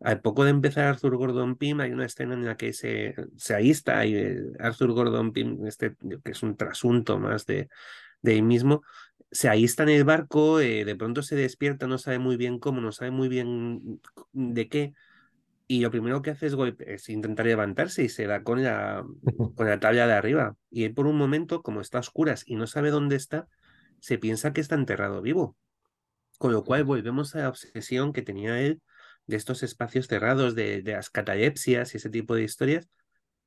Al 0.00 0.20
poco 0.20 0.44
de 0.44 0.50
empezar 0.50 0.84
Arthur 0.84 1.16
Gordon 1.16 1.56
Pym, 1.56 1.80
hay 1.80 1.92
una 1.92 2.04
escena 2.04 2.34
en 2.34 2.44
la 2.44 2.56
que 2.56 2.72
se, 2.72 3.14
se 3.36 3.54
ahista 3.54 4.04
eh, 4.04 4.42
Arthur 4.58 4.92
Gordon 4.92 5.32
Pym, 5.32 5.66
este, 5.66 5.96
que 6.22 6.32
es 6.32 6.42
un 6.42 6.56
trasunto 6.56 7.18
más 7.18 7.46
de, 7.46 7.68
de 8.22 8.36
él 8.36 8.42
mismo, 8.42 8.82
se 9.30 9.48
ahista 9.48 9.82
en 9.82 9.90
el 9.90 10.04
barco, 10.04 10.60
eh, 10.60 10.84
de 10.84 10.96
pronto 10.96 11.22
se 11.22 11.36
despierta, 11.36 11.86
no 11.86 11.98
sabe 11.98 12.18
muy 12.18 12.36
bien 12.36 12.58
cómo, 12.58 12.80
no 12.80 12.92
sabe 12.92 13.10
muy 13.10 13.28
bien 13.28 14.00
de 14.32 14.68
qué, 14.68 14.94
y 15.68 15.80
lo 15.80 15.90
primero 15.90 16.22
que 16.22 16.30
hace 16.30 16.48
es, 16.86 17.08
intentar 17.08 17.46
levantarse 17.46 18.04
y 18.04 18.08
se 18.08 18.26
da 18.26 18.42
con 18.42 18.62
la, 18.62 19.04
con 19.56 19.66
la 19.66 19.80
tabla 19.80 20.06
de 20.06 20.12
arriba. 20.12 20.56
Y 20.70 20.84
él 20.84 20.94
por 20.94 21.06
un 21.06 21.16
momento, 21.16 21.62
como 21.62 21.80
está 21.80 21.98
a 21.98 22.00
oscuras 22.00 22.44
y 22.46 22.56
no 22.56 22.66
sabe 22.66 22.90
dónde 22.90 23.16
está, 23.16 23.48
se 24.00 24.18
piensa 24.18 24.52
que 24.52 24.60
está 24.60 24.76
enterrado 24.76 25.22
vivo. 25.22 25.56
Con 26.38 26.52
lo 26.52 26.64
cual 26.64 26.84
volvemos 26.84 27.34
a 27.34 27.40
la 27.40 27.48
obsesión 27.48 28.12
que 28.12 28.22
tenía 28.22 28.60
él 28.60 28.80
de 29.26 29.36
estos 29.36 29.62
espacios 29.62 30.06
cerrados, 30.06 30.54
de, 30.54 30.82
de 30.82 30.92
las 30.92 31.10
catalepsias 31.10 31.94
y 31.94 31.96
ese 31.96 32.10
tipo 32.10 32.34
de 32.34 32.44
historias, 32.44 32.88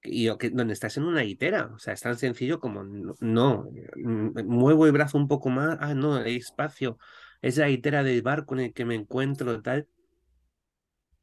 y 0.03 0.35
que, 0.37 0.49
donde 0.49 0.73
estás 0.73 0.97
en 0.97 1.03
una 1.03 1.23
hitera. 1.23 1.67
O 1.73 1.79
sea, 1.79 1.93
es 1.93 2.01
tan 2.01 2.17
sencillo 2.17 2.59
como 2.59 2.83
no, 2.83 3.69
mm, 3.95 4.45
muevo 4.45 4.85
el 4.85 4.91
brazo 4.91 5.17
un 5.17 5.27
poco 5.27 5.49
más, 5.49 5.77
ah, 5.79 5.93
no, 5.93 6.15
hay 6.15 6.37
espacio, 6.37 6.97
es 7.41 7.57
la 7.57 7.69
hitera 7.69 8.03
del 8.03 8.21
barco 8.21 8.55
en 8.55 8.61
el 8.61 8.73
que 8.73 8.85
me 8.85 8.95
encuentro, 8.95 9.61
tal 9.61 9.87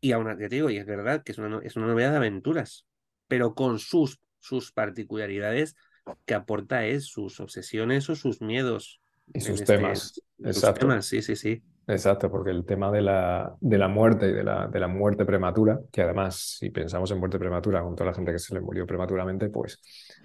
y 0.00 0.12
aún 0.12 0.36
te 0.36 0.48
digo, 0.48 0.70
y 0.70 0.76
es 0.76 0.86
verdad 0.86 1.22
que 1.22 1.32
es 1.32 1.38
una, 1.38 1.60
es 1.62 1.76
una 1.76 1.86
novela 1.86 2.10
de 2.10 2.16
aventuras, 2.16 2.86
pero 3.28 3.54
con 3.54 3.78
sus, 3.78 4.20
sus 4.38 4.72
particularidades 4.72 5.76
que 6.24 6.34
aporta 6.34 6.86
es 6.86 7.06
sus 7.06 7.40
obsesiones 7.40 8.08
o 8.10 8.14
sus 8.14 8.40
miedos. 8.40 9.00
Y 9.34 9.40
sus 9.40 9.60
este 9.60 9.76
temas. 9.76 10.20
Exacto. 10.38 10.80
temas, 10.80 11.06
sí, 11.06 11.22
sí, 11.22 11.34
sí. 11.34 11.62
Exacto, 11.88 12.30
porque 12.30 12.50
el 12.50 12.64
tema 12.64 12.90
de 12.90 13.00
la, 13.00 13.54
de 13.60 13.78
la 13.78 13.86
muerte 13.86 14.28
y 14.28 14.32
de 14.32 14.42
la, 14.42 14.66
de 14.66 14.80
la 14.80 14.88
muerte 14.88 15.24
prematura, 15.24 15.78
que 15.92 16.02
además, 16.02 16.56
si 16.58 16.70
pensamos 16.70 17.10
en 17.12 17.18
muerte 17.18 17.38
prematura, 17.38 17.80
con 17.82 17.94
toda 17.94 18.10
la 18.10 18.14
gente 18.14 18.32
que 18.32 18.40
se 18.40 18.54
le 18.54 18.60
murió 18.60 18.86
prematuramente, 18.86 19.48
pues. 19.50 19.80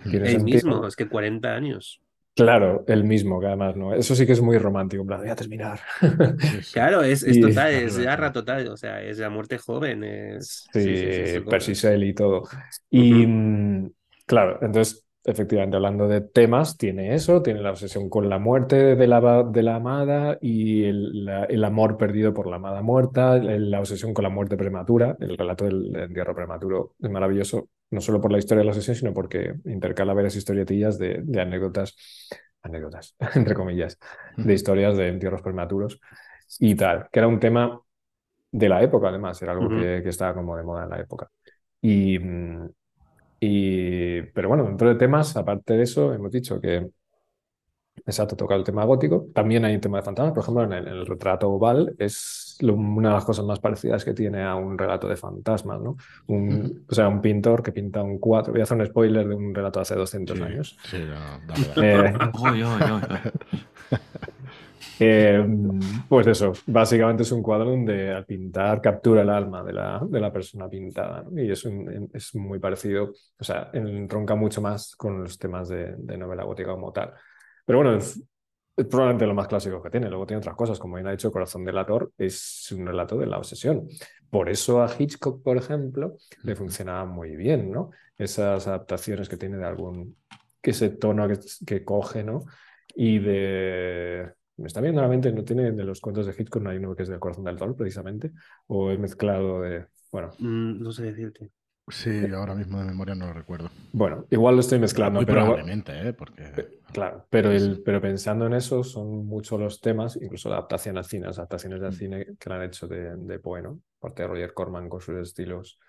El 0.06 0.44
mismo, 0.44 0.88
es 0.88 0.96
que 0.96 1.08
40 1.08 1.54
años. 1.54 2.02
Claro, 2.34 2.86
el 2.88 3.04
mismo, 3.04 3.42
que 3.42 3.48
además, 3.48 3.76
¿no? 3.76 3.94
Eso 3.94 4.16
sí 4.16 4.26
que 4.26 4.32
es 4.32 4.42
muy 4.42 4.58
romántico, 4.58 5.02
en 5.02 5.08
plan, 5.08 5.20
voy 5.20 5.30
a 5.30 5.36
terminar. 5.36 5.82
claro, 6.74 7.04
es, 7.04 7.24
es 7.24 7.40
total, 7.42 7.74
es 7.74 7.98
garra 7.98 8.32
total, 8.32 8.68
o 8.70 8.78
sea, 8.78 9.02
es 9.02 9.20
la 9.20 9.30
muerte 9.30 9.58
joven. 9.58 10.04
Es... 10.04 10.66
Sí, 10.72 10.82
sí, 11.60 11.76
sí, 11.76 11.88
y 11.88 12.14
todo. 12.14 12.44
Y 12.90 13.28
mm, 13.28 13.92
claro, 14.26 14.60
entonces, 14.62 15.06
efectivamente, 15.26 15.76
hablando 15.76 16.08
de 16.08 16.22
temas, 16.22 16.78
tiene 16.78 17.14
eso, 17.16 17.42
tiene 17.42 17.62
la 17.62 17.72
obsesión 17.72 18.10
con 18.10 18.30
la 18.30 18.40
muerte 18.40 18.96
de 18.96 19.08
la, 19.08 19.44
de 19.44 19.64
la 19.64 19.76
amada 19.76 20.38
y 20.42 20.86
el, 20.86 21.30
el, 21.50 21.64
amor 21.66 21.98
perdido 21.98 22.34
por 22.34 22.48
la 22.48 22.56
amada 22.56 22.82
muerta, 22.82 23.38
la 23.40 23.80
obsesión 23.80 24.14
con 24.14 24.24
la 24.24 24.30
muerte 24.30 24.56
prematura, 24.56 25.18
el 25.20 25.38
relato 25.38 25.66
del 25.66 25.94
entierro 25.98 26.34
prematuro 26.34 26.94
es 26.98 27.10
maravilloso, 27.10 27.68
no 27.92 28.02
solo 28.02 28.20
por 28.20 28.32
la 28.32 28.40
historia 28.40 28.60
de 28.60 28.66
la 28.66 28.72
obsesión, 28.72 28.96
sino 28.96 29.14
porque 29.14 29.56
intercala 29.66 30.14
varias 30.14 30.36
historietillas 30.36 30.98
de, 30.98 31.22
de 31.24 31.42
anécdotas, 31.42 31.96
anécdotas, 32.62 33.16
entre 33.36 33.54
comillas, 33.54 34.00
de 34.38 34.54
historias 34.54 34.98
de 34.98 35.10
entierros 35.10 35.42
prematuros 35.42 36.00
y 36.60 36.76
tal, 36.76 37.10
que 37.12 37.20
era 37.20 37.28
un 37.28 37.40
tema 37.40 37.80
de 38.52 38.70
la 38.70 38.82
época, 38.82 39.10
además, 39.10 39.42
era 39.42 39.54
algo 39.54 39.70
que, 39.70 40.02
que, 40.04 40.10
estaba 40.10 40.34
como 40.34 40.58
de 40.58 40.64
moda 40.64 40.84
en 40.84 40.90
la 40.90 41.00
época. 41.00 41.30
Y, 41.82 42.20
mm, 42.20 42.70
y, 43.40 44.22
pero 44.34 44.50
bueno, 44.50 44.66
dentro 44.66 44.90
de 44.90 44.96
temas, 44.96 45.36
aparte 45.38 45.74
de 45.74 45.84
eso, 45.84 46.14
hemos 46.14 46.32
dicho 46.32 46.60
que, 46.60 46.88
exacto, 48.06 48.36
toca 48.36 48.56
el 48.56 48.64
tema 48.64 48.86
gótico. 48.86 49.28
También 49.34 49.66
hay 49.66 49.76
un 49.76 49.82
tema 49.82 49.98
de 49.98 50.04
fantasmas. 50.04 50.34
Por 50.34 50.44
ejemplo, 50.44 50.64
en 50.64 50.74
el, 50.74 51.06
retrato 51.06 51.50
oval 51.50 51.96
es 52.00 52.58
una 52.62 53.10
de 53.10 53.16
las 53.16 53.26
cosas 53.26 53.46
más 53.46 53.60
parecidas 53.60 54.06
que 54.06 54.14
tiene 54.14 54.44
a 54.44 54.56
un 54.56 54.78
relato 54.78 55.08
de 55.08 55.16
fantasmas, 55.16 55.82
¿no? 55.82 55.98
Un, 56.28 56.86
O 56.90 56.94
sea, 56.94 57.08
un 57.08 57.22
pintor 57.22 57.64
que 57.64 57.72
pinta 57.72 58.02
un 58.02 58.20
cuadro. 58.20 58.52
Voy 58.52 58.62
a 58.62 58.64
hacer 58.64 58.78
un 58.78 58.86
spoiler 58.86 59.28
de 59.28 59.36
un 59.36 59.54
relato 59.54 59.80
hace 59.80 59.96
200 59.96 60.42
años. 60.42 60.78
Sí, 60.84 60.98
no, 60.98 61.82
eh, 61.84 62.14
Em, 65.04 65.80
pues 66.08 66.28
eso, 66.28 66.54
básicamente 66.68 67.24
es 67.24 67.32
un 67.32 67.42
cuadro 67.42 67.72
donde 67.72 68.12
al 68.12 68.24
pintar 68.24 68.80
captura 68.82 69.24
el 69.24 69.32
alma 69.32 69.64
de 69.64 69.74
la, 69.74 70.00
de 70.08 70.20
la 70.20 70.32
persona 70.32 70.70
pintada. 70.70 71.26
Y 71.36 71.50
es, 71.50 71.68
es 72.14 72.36
muy 72.36 72.60
parecido, 72.60 73.12
o 73.40 73.44
sea, 73.44 73.72
entronca 73.74 74.36
mucho 74.36 74.62
más 74.62 74.96
con 74.96 75.24
los 75.24 75.40
temas 75.40 75.70
de, 75.70 75.96
de 75.98 76.18
novela 76.20 76.44
gótica 76.44 76.74
como 76.74 76.92
tal. 76.92 77.14
Pero 77.72 77.84
bueno, 77.84 77.98
es, 78.00 78.22
probablemente 78.90 79.26
lo 79.26 79.34
más 79.34 79.48
clásico 79.48 79.82
que 79.82 79.90
tiene. 79.90 80.10
Luego 80.10 80.28
tiene 80.28 80.40
otras 80.40 80.58
cosas, 80.58 80.78
como 80.78 80.96
bien 80.96 81.08
ha 81.08 81.12
dicho, 81.12 81.32
Corazón 81.32 81.64
delator 81.64 82.12
es 82.18 82.70
un 82.74 82.86
relato 82.86 83.18
de 83.18 83.28
la 83.28 83.38
obsesión. 83.38 83.88
Por 84.30 84.50
eso 84.50 84.84
a 84.84 84.94
Hitchcock, 84.94 85.42
por 85.42 85.56
ejemplo, 85.56 86.18
le 86.44 86.54
funcionaba 86.58 87.06
muy 87.06 87.38
bien, 87.38 87.72
¿no? 87.72 87.92
Esas 88.18 88.68
adaptaciones 88.68 89.30
que 89.30 89.38
tiene 89.38 89.56
de 89.56 89.64
algún, 89.64 90.18
que 90.62 90.72
ese 90.72 90.90
tono 90.90 91.30
que, 91.30 91.40
que 91.66 91.86
coge, 91.86 92.26
¿no? 92.26 92.44
Y 92.94 93.20
de 93.20 94.34
me 94.58 94.68
está 94.68 94.82
viendo 94.82 95.02
la 95.02 95.08
mente, 95.08 95.32
no 95.32 95.46
tiene 95.46 95.72
de 95.72 95.84
los 95.86 96.02
cuentos 96.02 96.26
de 96.26 96.36
Hitchcock, 96.38 96.62
no 96.62 96.72
hay 96.72 96.78
uno 96.78 96.94
que 96.94 97.04
es 97.04 97.10
del 97.10 97.20
corazón 97.20 97.46
del 97.46 97.56
dolor, 97.56 97.78
precisamente, 97.78 98.34
o 98.68 98.92
he 98.92 98.98
mezclado 98.98 99.62
de, 99.62 99.86
bueno. 100.12 100.32
Mm, 100.40 100.84
no 100.84 100.92
sé 100.92 101.04
decirte. 101.04 101.50
Sí, 101.88 102.26
ahora 102.34 102.54
mismo 102.54 102.80
de 102.80 102.86
memoria 102.86 103.16
no 103.16 103.28
lo 103.28 103.34
recuerdo. 103.34 103.70
Bueno, 103.92 104.26
igual 104.30 104.56
lo 104.56 104.62
estoy 104.62 104.80
mezclando. 104.80 105.20
Muy 105.20 105.26
pero, 105.26 105.42
probablemente, 105.42 106.10
¿eh? 106.10 106.14
Porque... 106.14 106.81
Claro, 106.92 107.26
pero, 107.30 107.52
el, 107.52 107.82
pero 107.84 108.02
pensando 108.02 108.46
en 108.48 108.54
eso, 108.54 108.84
son 108.84 109.26
muchos 109.26 109.60
los 109.60 109.80
temas, 109.80 110.18
incluso 110.22 110.50
la 110.50 110.56
adaptación 110.58 110.98
al 110.98 111.06
cine, 111.06 111.28
las 111.28 111.38
adaptaciones 111.38 111.80
del 111.80 111.94
cine 111.94 112.26
que 112.38 112.50
le 112.50 112.56
han 112.56 112.64
hecho 112.64 112.88
de, 112.88 113.16
de 113.16 113.40
Poe, 113.40 113.62
¿no? 113.62 113.80
Parte 114.00 114.24
de 114.24 114.28
Roger 114.28 114.54
Corman 114.54 114.90
con 114.90 115.00
sus 115.00 115.16
estilos. 115.16 115.80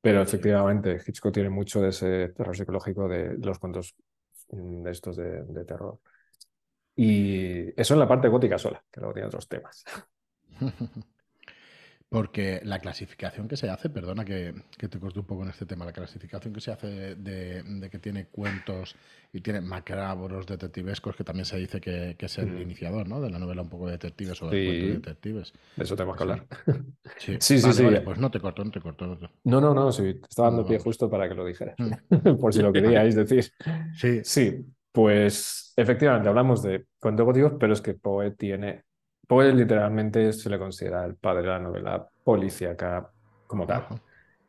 Pero 0.00 0.20
efectivamente, 0.22 1.00
Hitchcock 1.06 1.32
tiene 1.32 1.50
mucho 1.50 1.80
de 1.80 1.90
ese 1.90 2.28
terror 2.30 2.56
psicológico 2.56 3.08
de 3.08 3.38
los 3.38 3.58
cuentos 3.60 3.94
mm, 4.50 4.82
de 4.82 4.90
estos 4.90 5.16
de, 5.16 5.44
de 5.44 5.64
terror. 5.64 6.00
Y 6.96 7.80
eso 7.80 7.94
en 7.94 8.00
la 8.00 8.08
parte 8.08 8.28
gótica 8.28 8.58
sola, 8.58 8.84
que 8.90 9.00
luego 9.00 9.14
tiene 9.14 9.28
otros 9.28 9.48
temas. 9.48 9.84
Porque 12.14 12.60
la 12.62 12.78
clasificación 12.78 13.48
que 13.48 13.56
se 13.56 13.68
hace, 13.68 13.90
perdona 13.90 14.24
que, 14.24 14.54
te 14.78 15.00
corte 15.00 15.18
un 15.18 15.26
poco 15.26 15.42
en 15.42 15.48
este 15.48 15.66
tema, 15.66 15.84
la 15.84 15.92
clasificación 15.92 16.54
que 16.54 16.60
se 16.60 16.70
hace 16.70 17.16
de, 17.16 17.88
que 17.90 17.98
tiene 17.98 18.26
cuentos 18.26 18.94
y 19.32 19.40
tiene 19.40 19.60
macabros 19.60 20.46
detectivescos, 20.46 21.16
que 21.16 21.24
también 21.24 21.44
se 21.44 21.58
dice 21.58 21.80
que, 21.80 22.16
es 22.16 22.38
el 22.38 22.60
iniciador 22.60 23.08
¿no? 23.08 23.20
de 23.20 23.30
la 23.30 23.40
novela 23.40 23.62
un 23.62 23.68
poco 23.68 23.86
de 23.86 23.92
detectives 23.92 24.40
o 24.42 24.48
de 24.48 24.64
cuentos 24.64 24.88
de 24.88 24.94
detectives. 24.94 25.52
De 25.74 25.82
eso 25.82 25.96
tenemos 25.96 26.16
que 26.16 26.22
hablar. 26.22 26.46
Sí, 27.18 27.36
sí, 27.40 27.58
sí. 27.58 27.72
sí, 27.72 27.84
Pues 28.04 28.18
no 28.18 28.30
te 28.30 28.38
corto, 28.38 28.64
no 28.64 28.70
te 28.70 28.80
corto. 28.80 29.18
No, 29.42 29.60
no, 29.60 29.74
no, 29.74 29.90
sí, 29.90 30.14
te 30.14 30.28
estaba 30.28 30.50
dando 30.50 30.64
pie 30.64 30.78
justo 30.78 31.10
para 31.10 31.28
que 31.28 31.34
lo 31.34 31.44
dijeras, 31.44 31.74
mm. 31.78 32.36
por 32.40 32.54
si 32.54 32.62
lo 32.62 32.72
queríais 32.72 33.16
decir. 33.16 33.50
Sí. 33.96 34.20
Sí, 34.22 34.64
pues 34.92 35.72
efectivamente 35.76 36.28
hablamos 36.28 36.62
de 36.62 36.86
cuentos 37.00 37.26
góticos, 37.26 37.54
pero 37.58 37.72
es 37.72 37.80
que 37.80 37.94
Poe 37.94 38.30
tiene. 38.30 38.84
Poe 39.26 39.52
literalmente 39.52 40.32
se 40.32 40.50
le 40.50 40.58
considera 40.58 41.04
el 41.04 41.16
padre 41.16 41.42
de 41.42 41.48
la 41.48 41.58
novela 41.58 42.08
policíaca 42.22 43.10
como 43.46 43.66
tal. 43.66 43.86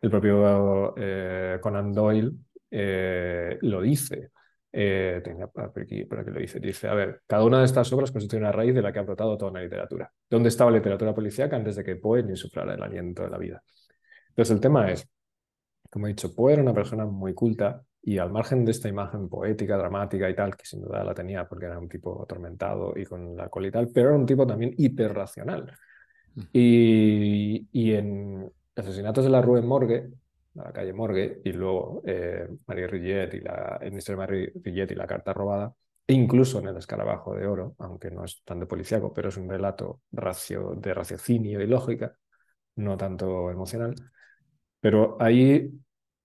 El 0.01 0.09
propio 0.09 0.93
eh, 0.97 1.57
Conan 1.61 1.93
Doyle 1.93 2.31
eh, 2.69 3.57
lo 3.61 3.81
dice. 3.81 4.31
Eh, 4.77 5.21
tenía 5.23 5.47
para 5.47 5.71
aquí 5.75 6.03
para 6.03 6.25
que 6.25 6.31
lo 6.31 6.39
dice. 6.39 6.59
Dice, 6.59 6.87
a 6.87 6.93
ver, 6.93 7.21
cada 7.25 7.45
una 7.45 7.59
de 7.59 7.65
estas 7.65 7.91
obras 7.93 8.11
constituye 8.11 8.41
una 8.41 8.51
raíz 8.51 8.75
de 8.75 8.81
la 8.81 8.91
que 8.91 8.99
ha 8.99 9.03
brotado 9.03 9.37
toda 9.37 9.51
la 9.51 9.61
literatura. 9.61 10.11
¿Dónde 10.29 10.49
estaba 10.49 10.69
la 10.71 10.77
literatura 10.77 11.15
policíaca 11.15 11.55
antes 11.55 11.77
de 11.77 11.83
que 11.83 11.95
Poe 11.95 12.23
ni 12.23 12.31
insuflara 12.31 12.73
el 12.73 12.83
aliento 12.83 13.23
de 13.23 13.29
la 13.29 13.37
vida? 13.37 13.63
Entonces 14.29 14.53
el 14.53 14.59
tema 14.59 14.91
es, 14.91 15.07
como 15.89 16.07
he 16.07 16.09
dicho, 16.09 16.35
Poe 16.35 16.53
era 16.53 16.61
una 16.61 16.73
persona 16.73 17.05
muy 17.05 17.33
culta 17.33 17.81
y 18.07 18.19
al 18.19 18.31
margen 18.31 18.63
de 18.63 18.71
esta 18.71 18.87
imagen 18.87 19.27
poética, 19.27 19.77
dramática 19.77 20.29
y 20.29 20.35
tal, 20.35 20.55
que 20.55 20.63
sin 20.63 20.79
duda 20.81 21.03
la 21.03 21.15
tenía 21.15 21.47
porque 21.47 21.65
era 21.65 21.79
un 21.79 21.89
tipo 21.89 22.21
atormentado 22.21 22.93
y 22.95 23.03
con 23.03 23.35
la 23.35 23.49
cola 23.49 23.67
y 23.67 23.71
tal, 23.71 23.89
pero 23.91 24.09
era 24.09 24.17
un 24.17 24.27
tipo 24.27 24.45
también 24.45 24.75
hiperracional. 24.77 25.75
Y, 26.53 27.67
y 27.71 27.93
en 27.93 28.51
Asesinatos 28.75 29.23
de 29.23 29.31
la 29.31 29.41
Rue 29.41 29.63
Morgue, 29.63 30.11
la 30.53 30.71
calle 30.71 30.93
Morgue, 30.93 31.41
y 31.43 31.51
luego 31.53 32.03
eh, 32.05 32.47
Marie 32.67 32.87
Rillet 32.87 33.33
y 33.33 33.39
la, 33.39 33.79
el 33.81 33.91
misterio 33.91 34.21
de 34.21 34.27
Marie 34.27 34.53
Rillet 34.63 34.91
y 34.91 34.95
la 34.95 35.07
carta 35.07 35.33
robada, 35.33 35.73
e 36.05 36.13
incluso 36.13 36.59
en 36.59 36.67
el 36.67 36.77
escarabajo 36.77 37.33
de 37.33 37.47
oro, 37.47 37.73
aunque 37.79 38.11
no 38.11 38.23
es 38.23 38.43
tan 38.43 38.59
de 38.59 38.67
policíaco, 38.67 39.11
pero 39.13 39.29
es 39.29 39.37
un 39.37 39.49
relato 39.49 40.01
racio, 40.11 40.75
de 40.77 40.93
raciocinio 40.93 41.59
y 41.59 41.65
lógica, 41.65 42.15
no 42.75 42.97
tanto 42.97 43.49
emocional. 43.49 43.95
Pero 44.79 45.17
ahí 45.19 45.71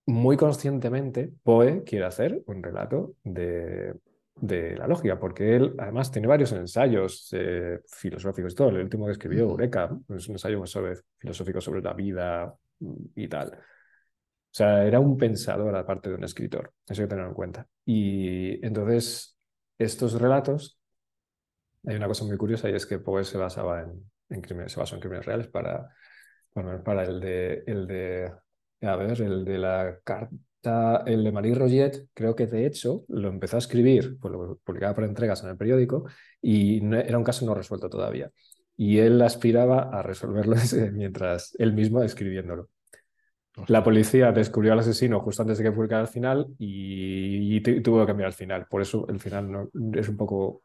muy 0.06 0.36
conscientemente 0.36 1.32
Poe 1.42 1.84
quiere 1.84 2.04
hacer 2.04 2.42
un 2.46 2.62
relato 2.62 3.14
de, 3.22 3.94
la 4.42 4.86
lógica, 4.86 5.18
porque 5.18 5.56
él 5.56 5.74
además 5.78 6.10
tiene 6.10 6.26
varios 6.26 6.52
ensayos 6.52 7.28
eh, 7.32 7.80
filosóficos 7.86 8.52
y 8.52 8.56
todo. 8.56 8.70
El 8.70 8.78
último 8.78 9.06
que 9.06 9.12
escribió, 9.12 9.44
Eureka, 9.44 9.90
es 10.08 10.28
un 10.28 10.34
ensayo 10.34 10.64
sobre, 10.66 10.94
filosófico 11.18 11.60
sobre 11.60 11.82
la 11.82 11.92
vida 11.92 12.54
y 13.14 13.28
tal. 13.28 13.52
O 13.52 14.52
sea, 14.52 14.84
era 14.84 14.98
un 14.98 15.16
pensador 15.16 15.76
aparte 15.76 16.08
de 16.08 16.16
un 16.16 16.24
escritor, 16.24 16.72
eso 16.88 17.02
hay 17.02 17.06
que 17.06 17.10
tenerlo 17.10 17.30
en 17.30 17.34
cuenta. 17.34 17.66
Y 17.84 18.64
entonces, 18.66 19.38
estos 19.78 20.20
relatos, 20.20 20.80
hay 21.86 21.96
una 21.96 22.08
cosa 22.08 22.24
muy 22.24 22.36
curiosa 22.36 22.68
y 22.68 22.74
es 22.74 22.86
que 22.86 22.98
Poe 22.98 23.24
se 23.24 23.38
basaba 23.38 23.82
en, 23.82 24.10
en 24.30 24.40
crímenes, 24.40 24.72
se 24.72 24.80
basó 24.80 24.94
en 24.96 25.00
crímenes 25.00 25.26
reales 25.26 25.48
para, 25.48 25.88
para 26.84 27.04
el 27.04 27.20
de, 27.20 27.62
el 27.66 27.86
de 27.86 28.32
a 28.82 28.96
ver, 28.96 29.20
el 29.20 29.44
de 29.44 29.58
la 29.58 29.98
carta, 30.04 31.02
el 31.06 31.24
de 31.24 31.32
Marie 31.32 31.54
Roget, 31.54 32.08
creo 32.14 32.34
que 32.34 32.46
de 32.46 32.66
hecho 32.66 33.04
lo 33.08 33.28
empezó 33.28 33.56
a 33.56 33.58
escribir, 33.58 34.18
pues 34.20 34.32
lo 34.32 34.58
publicaba 34.64 34.94
por 34.94 35.04
entregas 35.04 35.42
en 35.42 35.50
el 35.50 35.56
periódico 35.56 36.06
y 36.40 36.84
era 36.94 37.18
un 37.18 37.24
caso 37.24 37.44
no 37.46 37.54
resuelto 37.54 37.88
todavía. 37.88 38.30
Y 38.76 38.98
él 38.98 39.20
aspiraba 39.22 39.90
a 39.90 40.02
resolverlo 40.02 40.56
mientras 40.92 41.54
él 41.58 41.72
mismo 41.72 42.02
escribiéndolo. 42.02 42.68
La 43.66 43.82
policía 43.82 44.32
descubrió 44.32 44.72
al 44.72 44.78
asesino 44.78 45.20
justo 45.20 45.42
antes 45.42 45.58
de 45.58 45.64
que 45.64 45.72
publicara 45.72 46.02
el 46.02 46.08
final 46.08 46.46
y, 46.58 47.60
tuvo 47.82 48.00
que 48.00 48.06
cambiar 48.06 48.28
el 48.28 48.34
final. 48.34 48.66
Por 48.66 48.80
eso 48.80 49.06
el 49.08 49.20
final 49.20 49.50
no, 49.50 49.68
es 49.98 50.08
un 50.08 50.16
poco 50.16 50.62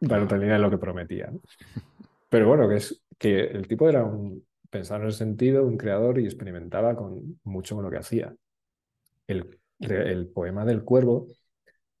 la 0.00 0.20
totalidad 0.20 0.54
de 0.54 0.58
lo 0.60 0.70
que 0.70 0.78
prometía. 0.78 1.30
Pero 2.28 2.46
bueno, 2.46 2.68
que 2.68 2.76
es 2.76 3.02
que 3.18 3.40
el 3.40 3.66
tipo 3.66 3.88
era 3.88 4.04
un, 4.04 4.44
pensaba 4.70 5.00
en 5.00 5.06
el 5.06 5.12
sentido, 5.12 5.64
un 5.64 5.76
creador 5.76 6.18
y 6.18 6.24
experimentaba 6.24 6.96
con 6.96 7.40
mucho 7.44 7.74
con 7.74 7.84
lo 7.84 7.90
que 7.90 7.98
hacía. 7.98 8.34
El, 9.26 9.58
poema 10.34 10.64
del 10.64 10.82
cuervo 10.82 11.28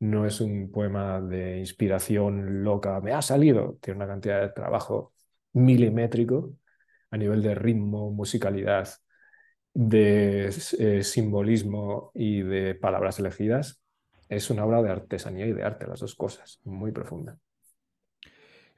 no 0.00 0.26
es 0.26 0.40
un 0.40 0.70
poema 0.70 1.20
de 1.20 1.58
inspiración 1.58 2.64
loca, 2.64 3.00
me 3.00 3.12
ha 3.12 3.22
salido, 3.22 3.78
tiene 3.80 3.98
una 3.98 4.06
cantidad 4.06 4.40
de 4.40 4.48
trabajo 4.50 5.12
milimétrico 5.52 6.54
a 7.10 7.16
nivel 7.16 7.42
de 7.42 7.54
ritmo, 7.54 8.10
musicalidad, 8.10 8.88
de 9.74 10.52
eh, 10.78 11.02
simbolismo 11.04 12.10
y 12.14 12.42
de 12.42 12.74
palabras 12.74 13.18
elegidas. 13.18 13.80
Es 14.28 14.50
una 14.50 14.64
obra 14.64 14.82
de 14.82 14.90
artesanía 14.90 15.46
y 15.46 15.52
de 15.52 15.62
arte, 15.62 15.86
las 15.86 16.00
dos 16.00 16.14
cosas, 16.14 16.60
muy 16.64 16.92
profunda. 16.92 17.38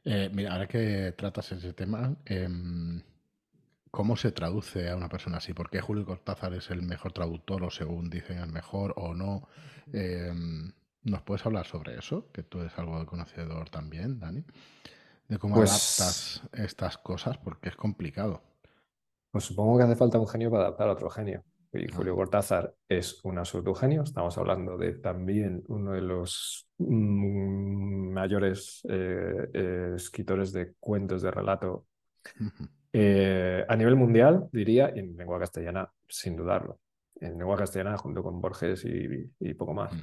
Eh, 0.05 0.31
mira, 0.33 0.53
ahora 0.53 0.67
que 0.67 1.13
tratas 1.17 1.53
ese 1.53 1.73
tema, 1.73 2.17
em, 2.25 3.03
¿Cómo 3.91 4.17
se 4.17 4.31
traduce 4.31 4.89
a 4.89 4.97
una 4.97 5.09
persona 5.09 5.39
así? 5.39 5.53
¿Por 5.53 5.69
qué 5.69 5.81
Julio 5.81 6.07
Cortázar 6.07 6.55
es 6.55 6.71
el 6.71 6.83
mejor 6.83 7.13
traductor 7.13 7.65
o 7.65 7.71
según 7.71 8.09
dicen 8.09 8.39
el 8.39 8.53
mejor 8.53 8.95
o 8.97 9.15
no? 9.15 9.49
Em, 9.93 10.73
¿Nos 11.03 11.23
puedes 11.23 11.45
hablar 11.45 11.67
sobre 11.67 11.99
eso? 11.99 12.31
Que 12.33 12.43
tú 12.43 12.61
eres 12.61 12.79
algo 12.79 13.01
de 13.01 13.07
conocedor 13.07 13.69
también, 13.71 14.21
Dani. 14.21 14.45
De 15.29 15.39
cómo 15.39 15.57
pues 15.57 15.71
adaptas 15.71 16.43
estas 16.53 16.99
cosas, 16.99 17.39
porque 17.39 17.69
es 17.69 17.77
complicado. 17.77 18.43
Pues 19.31 19.45
supongo 19.45 19.79
que 19.79 19.85
hace 19.85 19.97
falta 19.97 20.19
un 20.19 20.29
genio 20.29 20.51
para 20.51 20.65
adaptar 20.65 20.89
a 20.89 20.93
otro 20.93 21.11
genio. 21.11 21.45
Y 21.73 21.85
ah. 21.85 21.95
Julio 21.95 22.15
Cortázar 22.15 22.75
es 22.89 23.25
un 23.25 23.39
absoluto 23.39 23.75
genio. 23.75 24.03
Estamos 24.03 24.37
hablando 24.39 24.77
de 24.77 24.95
también 24.95 25.65
uno 25.69 25.93
de 25.93 26.03
los 26.03 26.69
mm, 26.79 28.13
mayores 28.13 28.83
eh, 28.89 29.51
eh, 29.53 29.93
escritores 29.97 30.53
de 30.53 30.75
cuentos 30.79 31.23
de 31.23 31.31
relato 31.31 31.87
eh, 32.93 33.65
a 33.69 33.77
nivel 33.77 33.97
mundial, 33.97 34.49
diría, 34.53 34.89
en 34.89 35.17
lengua 35.17 35.39
castellana, 35.39 35.91
sin 36.09 36.37
dudarlo. 36.37 36.81
En 37.21 37.39
lengua 37.39 37.57
castellana, 37.57 37.97
junto 37.97 38.23
con 38.23 38.41
Borges 38.41 38.85
y, 38.85 39.55
poco 39.55 39.75
más. 39.75 39.93
Mm. 39.93 40.03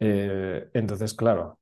Eh, 0.00 0.70
entonces, 0.74 1.14
claro, 1.14 1.58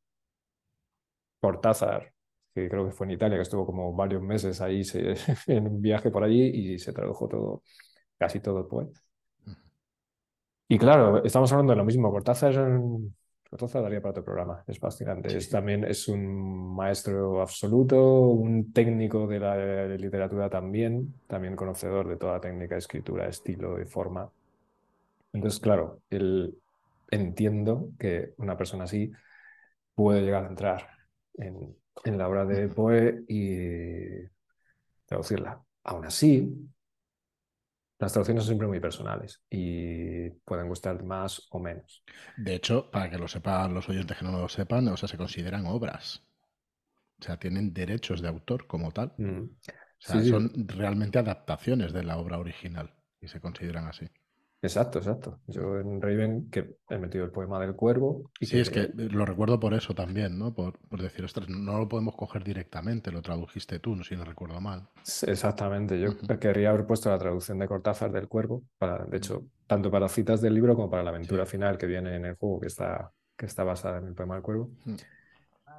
Cortázar, 1.41 2.13
que 2.55 2.69
creo 2.69 2.87
que 2.87 2.93
fue 2.93 3.07
en 3.07 3.13
Italia, 3.13 3.37
que 3.37 3.43
estuvo 3.43 3.67
como 3.67 3.95
varios 3.95 4.23
meses 4.23 4.61
ahí 4.61 4.83
en 5.47 5.67
un 5.67 5.81
viaje 5.81 6.11
por 6.11 6.25
allí 6.25 6.43
y 6.43 6.79
se 6.79 6.93
tradujo 6.93 7.29
todo, 7.29 7.63
casi 8.19 8.41
todo 8.41 8.61
el 8.61 8.67
poema. 8.67 8.93
Y 10.69 10.79
claro, 10.79 11.23
estamos 11.25 11.53
hablando 11.53 11.73
de 11.73 11.77
lo 11.77 11.85
mismo. 11.85 12.11
Cortázar 12.11 12.53
es 12.53 12.59
un 12.59 13.15
Cortázar 13.55 13.85
daría 13.85 14.03
para 14.03 14.11
otro 14.11 14.25
programa, 14.25 14.65
es 14.67 14.81
fascinante. 14.81 15.37
Es, 15.37 15.49
también 15.49 15.85
es 15.85 16.09
un 16.09 16.75
maestro 16.75 17.41
absoluto, 17.41 18.23
un 18.23 18.73
técnico 18.73 19.29
de 19.29 19.39
la 19.39 19.87
literatura 19.87 20.51
también, 20.51 21.15
también 21.29 21.55
conocedor 21.55 22.09
de 22.09 22.17
toda 22.17 22.33
la 22.33 22.41
técnica 22.41 22.75
de 22.75 22.81
escritura, 22.81 23.29
estilo 23.29 23.81
y 23.81 23.85
forma. 23.85 24.29
Entonces, 25.33 25.61
claro, 25.61 26.01
él, 26.11 26.59
entiendo 27.13 27.91
que 27.97 28.35
una 28.39 28.57
persona 28.57 28.85
así 28.85 29.13
puede 29.95 30.23
llegar 30.23 30.47
a 30.47 30.49
entrar 30.49 30.89
en, 31.35 31.77
en 32.03 32.19
la 32.19 32.29
obra 32.29 32.45
de 32.45 32.67
Poe 32.67 33.23
y 33.29 34.27
traducirla. 35.07 35.63
Aún 35.85 36.07
así, 36.07 36.53
las 37.99 38.13
traducciones 38.13 38.43
son 38.43 38.49
siempre 38.49 38.69
muy 38.69 38.81
personales 38.81 39.43
y 39.49 40.31
pueden 40.45 40.69
gustar 40.69 41.03
más 41.05 41.47
o 41.51 41.61
menos. 41.61 42.05
De 42.37 42.55
hecho, 42.55 42.91
para 42.91 43.09
que 43.09 43.19
lo 43.19 43.29
sepan 43.29 43.73
los 43.73 43.89
oyentes 43.89 44.19
que 44.19 44.25
no 44.25 44.33
lo 44.33 44.49
sepan, 44.49 44.89
o 44.89 44.97
sea, 44.97 45.09
se 45.09 45.17
consideran 45.17 45.67
obras. 45.67 46.23
O 47.21 47.25
sea, 47.25 47.39
tienen 47.39 47.73
derechos 47.73 48.21
de 48.21 48.29
autor 48.29 48.67
como 48.67 48.91
tal. 48.91 49.15
Mm. 49.17 49.43
O 49.43 50.07
sea, 50.07 50.23
son 50.25 50.69
realmente 50.69 51.19
adaptaciones 51.19 51.93
de 51.93 52.03
la 52.03 52.19
obra 52.19 52.39
original 52.39 52.95
y 53.21 53.29
se 53.29 53.41
consideran 53.41 53.87
así. 53.87 54.07
Exacto, 54.65 54.99
exacto. 54.99 55.41
Yo 55.47 55.79
en 55.79 56.01
Raven 56.01 56.49
que 56.51 56.79
he 56.89 56.97
metido 56.97 57.27
el 57.27 57.31
poema 57.31 57.61
del 57.61 57.75
cuervo. 57.75 58.31
Y 58.41 58.47
sí, 58.47 58.59
es 58.59 58.71
que 58.71 58.91
lo 58.95 59.27
recuerdo 59.27 59.61
por 59.61 59.75
eso 59.75 59.95
también, 59.95 60.39
¿no? 60.39 60.55
Por, 60.55 60.79
decir, 61.03 61.23
ostras, 61.23 61.51
no 61.51 61.77
lo 61.77 61.87
podemos 61.87 62.17
coger 62.17 62.43
directamente, 62.43 63.13
lo 63.13 63.21
tradujiste 63.21 63.79
tú, 63.79 64.03
si 64.03 64.17
no 64.17 64.25
recuerdo 64.25 64.63
mal. 64.63 64.89
Exactamente, 65.27 66.01
yo 66.01 66.17
querría 66.41 66.71
haber 66.71 66.87
puesto 66.87 67.11
la 67.11 67.19
traducción 67.19 67.59
de 67.59 67.69
Cortázar 67.69 68.11
del 68.11 68.27
cuervo, 68.27 68.63
para, 68.79 69.05
de 69.05 69.19
hecho, 69.19 69.45
tanto 69.67 69.91
para 69.91 70.09
citas 70.09 70.41
del 70.41 70.55
libro 70.55 70.75
como 70.75 70.89
para 70.89 71.03
la 71.03 71.11
aventura 71.11 71.45
final 71.45 71.77
que 71.77 71.87
viene 71.87 72.17
en 72.17 72.25
el 72.25 72.35
juego 72.37 72.61
que 72.61 72.69
está, 72.69 73.13
que 73.37 73.45
está 73.45 73.65
basada 73.65 73.99
en 73.99 74.07
el 74.07 74.15
poema 74.15 74.37
del 74.37 74.43
cuervo. 74.43 74.71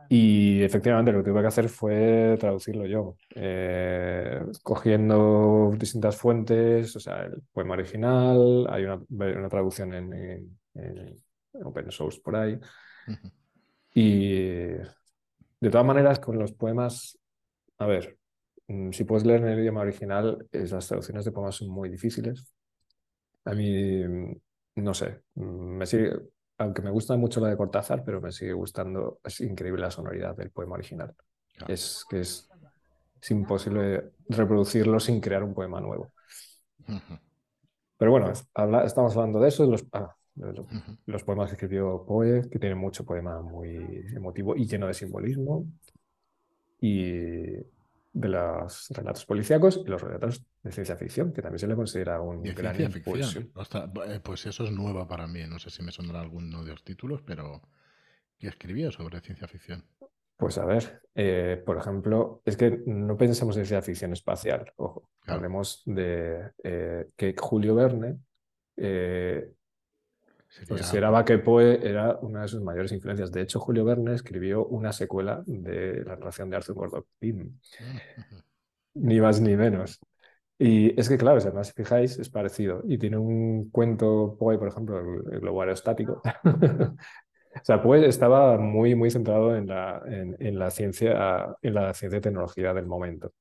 Y 0.09 0.61
efectivamente 0.63 1.11
lo 1.11 1.23
que 1.23 1.29
tuve 1.29 1.41
que 1.41 1.47
hacer 1.47 1.69
fue 1.69 2.37
traducirlo 2.39 2.85
yo, 2.85 3.17
eh, 3.35 4.41
cogiendo 4.63 5.73
distintas 5.77 6.15
fuentes, 6.17 6.95
o 6.95 6.99
sea, 6.99 7.23
el 7.23 7.41
poema 7.51 7.73
original, 7.73 8.67
hay 8.69 8.83
una, 8.83 9.01
una 9.09 9.49
traducción 9.49 9.93
en, 9.93 10.57
open 11.63 11.91
source 11.91 12.19
por 12.21 12.35
ahí. 12.35 12.59
Y 13.93 14.69
de 15.59 15.69
todas 15.71 15.85
maneras, 15.85 16.19
con 16.19 16.37
los 16.37 16.51
poemas, 16.51 17.17
a 17.77 17.85
ver, 17.87 18.17
mm, 18.67 18.91
si 18.91 19.03
puedes 19.05 19.25
leer 19.25 19.41
en 19.41 19.47
el 19.47 19.59
idioma 19.59 19.81
original, 19.81 20.47
las 20.51 20.87
traducciones 20.87 21.25
de 21.25 21.31
poemas 21.31 21.55
son 21.55 21.69
muy 21.69 21.89
difíciles. 21.89 22.53
A 23.45 23.53
mí, 23.53 24.03
mm, 24.03 24.35
no 24.75 24.93
sé, 24.93 25.21
mm, 25.35 25.77
me 25.77 25.85
sigue, 25.85 26.11
aunque 26.57 26.81
me 26.81 26.91
gusta 26.91 27.15
mucho 27.17 27.39
la 27.39 27.49
de 27.49 27.57
Cortázar, 27.57 28.03
pero 28.03 28.21
me 28.21 28.31
sigue 28.31 28.53
gustando, 28.53 29.19
es 29.23 29.41
increíble 29.41 29.81
la 29.81 29.91
sonoridad 29.91 30.35
del 30.35 30.51
poema 30.51 30.75
original. 30.75 31.13
Es 31.67 32.05
que 32.09 32.21
es, 32.21 32.49
imposible 33.29 34.11
reproducirlo 34.29 34.99
sin 34.99 35.19
crear 35.19 35.43
un 35.43 35.55
poema 35.55 35.81
nuevo. 35.81 36.11
Pero 37.97 38.11
bueno, 38.11 38.31
estamos 38.31 39.15
hablando 39.15 39.39
de 39.39 39.47
eso, 39.47 39.65
los, 39.65 39.83
ah, 39.93 40.15
los 41.05 41.23
poemas 41.23 41.49
que 41.49 41.53
escribió 41.55 42.05
Poe, 42.05 42.47
que 42.49 42.59
tiene 42.59 42.75
mucho 42.75 43.03
poema 43.03 43.41
muy 43.41 44.05
emotivo 44.15 44.55
y 44.55 44.67
lleno 44.67 44.85
de 44.87 44.93
simbolismo. 44.93 45.65
Y 46.79 47.57
de 48.15 48.29
los 48.29 48.87
relatos 48.91 49.25
policíacos 49.25 49.81
y 49.85 49.89
los 49.89 50.01
relatos 50.01 50.41
de 50.63 50.71
ciencia 50.71 50.95
ficción, 50.95 51.33
que 51.33 51.41
también 51.41 51.59
se 51.59 51.67
le 51.67 51.75
considera 51.75 52.21
un 52.21 52.41
gran 52.43 52.73
ficción. 52.89 53.51
Eh, 54.07 54.19
pues 54.23 54.45
eso 54.45 54.63
es 54.63 54.71
nuevo 54.71 55.05
para 55.05 55.27
mí. 55.27 55.43
No 55.47 55.59
sé 55.59 55.69
si 55.69 55.83
me 55.83 55.91
sonará 55.91 56.21
alguno 56.21 56.63
de 56.63 56.71
los 56.71 56.83
títulos, 56.83 57.21
pero 57.23 57.61
¿qué 58.39 58.47
escribía 58.47 58.89
sobre 58.89 59.19
ciencia 59.19 59.49
ficción? 59.49 59.85
Pues 60.37 60.57
a 60.57 60.65
ver, 60.65 61.01
eh, 61.13 61.61
por 61.65 61.77
ejemplo, 61.77 62.41
es 62.45 62.55
que 62.55 62.83
no 62.85 63.17
pensemos 63.17 63.57
en 63.57 63.65
ciencia 63.65 63.81
ficción 63.81 64.13
espacial, 64.13 64.71
ojo. 64.77 65.09
Hablemos 65.27 65.83
de 65.85 66.51
eh, 66.63 67.09
que 67.17 67.35
Julio 67.37 67.75
Verne 67.75 68.19
Consideraba 70.67 71.25
que 71.25 71.37
Poe 71.37 71.87
era 71.87 72.17
una 72.21 72.43
de 72.43 72.47
sus 72.47 72.61
mayores 72.61 72.91
influencias. 72.91 73.31
De 73.31 73.41
hecho, 73.41 73.59
Julio 73.59 73.83
Verne 73.83 74.13
escribió 74.13 74.65
una 74.65 74.91
secuela 74.93 75.43
de 75.45 76.03
la 76.05 76.15
relación 76.15 76.49
de 76.49 76.57
Arthur 76.57 76.75
Gordon 76.75 77.05
Pym. 77.19 77.59
ni 78.95 79.19
más 79.19 79.41
ni 79.41 79.55
menos. 79.55 79.99
Y 80.57 80.97
es 80.99 81.09
que, 81.09 81.17
claro, 81.17 81.41
si 81.41 81.47
además 81.47 81.73
fijáis, 81.73 82.17
es 82.17 82.29
parecido. 82.29 82.81
Y 82.87 82.97
tiene 82.97 83.17
un 83.17 83.69
cuento 83.69 84.37
Poe, 84.39 84.57
por 84.57 84.69
ejemplo, 84.69 84.99
el, 84.99 85.39
globo 85.41 85.61
aerostático. 85.61 86.21
o 86.45 86.95
sea, 87.61 87.81
Poe 87.83 88.05
estaba 88.07 88.57
muy, 88.57 88.95
muy 88.95 89.11
centrado 89.11 89.55
en 89.55 89.67
la, 89.67 90.01
en, 90.07 90.57
la 90.57 90.71
ciencia, 90.71 91.55
en 91.61 91.73
la 91.73 91.93
ciencia 91.93 92.19
y 92.19 92.21
tecnología 92.21 92.73
del 92.73 92.85
momento. 92.85 93.33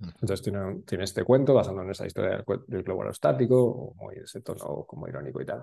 Entonces 0.00 0.42
tiene, 0.42 0.82
tiene, 0.86 1.04
este 1.04 1.24
cuento 1.24 1.54
basado 1.54 1.82
en 1.82 1.90
esa 1.90 2.06
historia 2.06 2.30
del, 2.36 2.44
del 2.66 2.82
globo 2.82 3.02
aerostático, 3.02 3.94
muy 3.96 4.16
ese 4.16 4.40
tono 4.40 4.84
como 4.86 5.08
irónico 5.08 5.40
y 5.40 5.46
tal. 5.46 5.62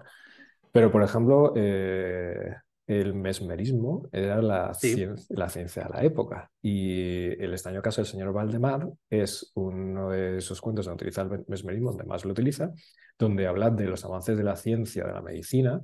Pero, 0.74 0.91
por 0.91 1.03
ejemplo, 1.03 1.53
eh, 1.55 2.55
el 2.88 3.13
mesmerismo 3.13 4.09
era 4.11 4.41
la, 4.41 4.74
ciencia, 4.74 5.13
la 5.30 5.47
ciencia 5.47 5.84
de 5.84 5.89
la 5.89 6.03
época. 6.03 6.51
Y 6.63 7.28
el 7.41 7.53
extraño 7.53 7.82
caso 7.82 8.01
del 8.01 8.09
señor 8.09 8.34
Valdemar 8.34 8.89
es 9.07 9.51
uno 9.53 10.09
de 10.09 10.39
esos 10.39 10.59
cuentos 10.59 10.86
donde 10.86 10.95
utiliza 11.03 11.21
el 11.21 11.45
mesmerismo, 11.47 11.91
donde 11.91 12.05
más 12.05 12.26
lo 12.26 12.32
utiliza, 12.32 12.71
donde 13.19 13.45
habla 13.45 13.69
de 13.69 13.86
los 13.86 14.03
avances 14.03 14.36
de 14.36 14.43
la 14.43 14.55
ciencia, 14.55 15.05
de 15.05 15.13
la 15.13 15.21
medicina, 15.21 15.80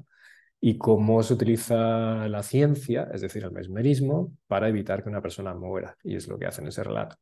y 0.60 0.80
cómo 0.80 1.22
se 1.22 1.36
utiliza 1.36 2.28
la 2.28 2.42
ciencia, 2.42 3.10
es 3.14 3.22
decir, 3.22 3.44
el 3.44 3.52
mesmerismo, 3.52 4.34
para 4.48 4.70
evitar 4.70 5.04
que 5.04 5.10
una 5.10 5.22
persona 5.22 5.54
muera. 5.54 5.96
Y 6.04 6.16
es 6.16 6.28
lo 6.28 6.40
que 6.40 6.48
hace 6.48 6.62
en 6.62 6.68
ese 6.68 6.84
relato. 6.84 7.16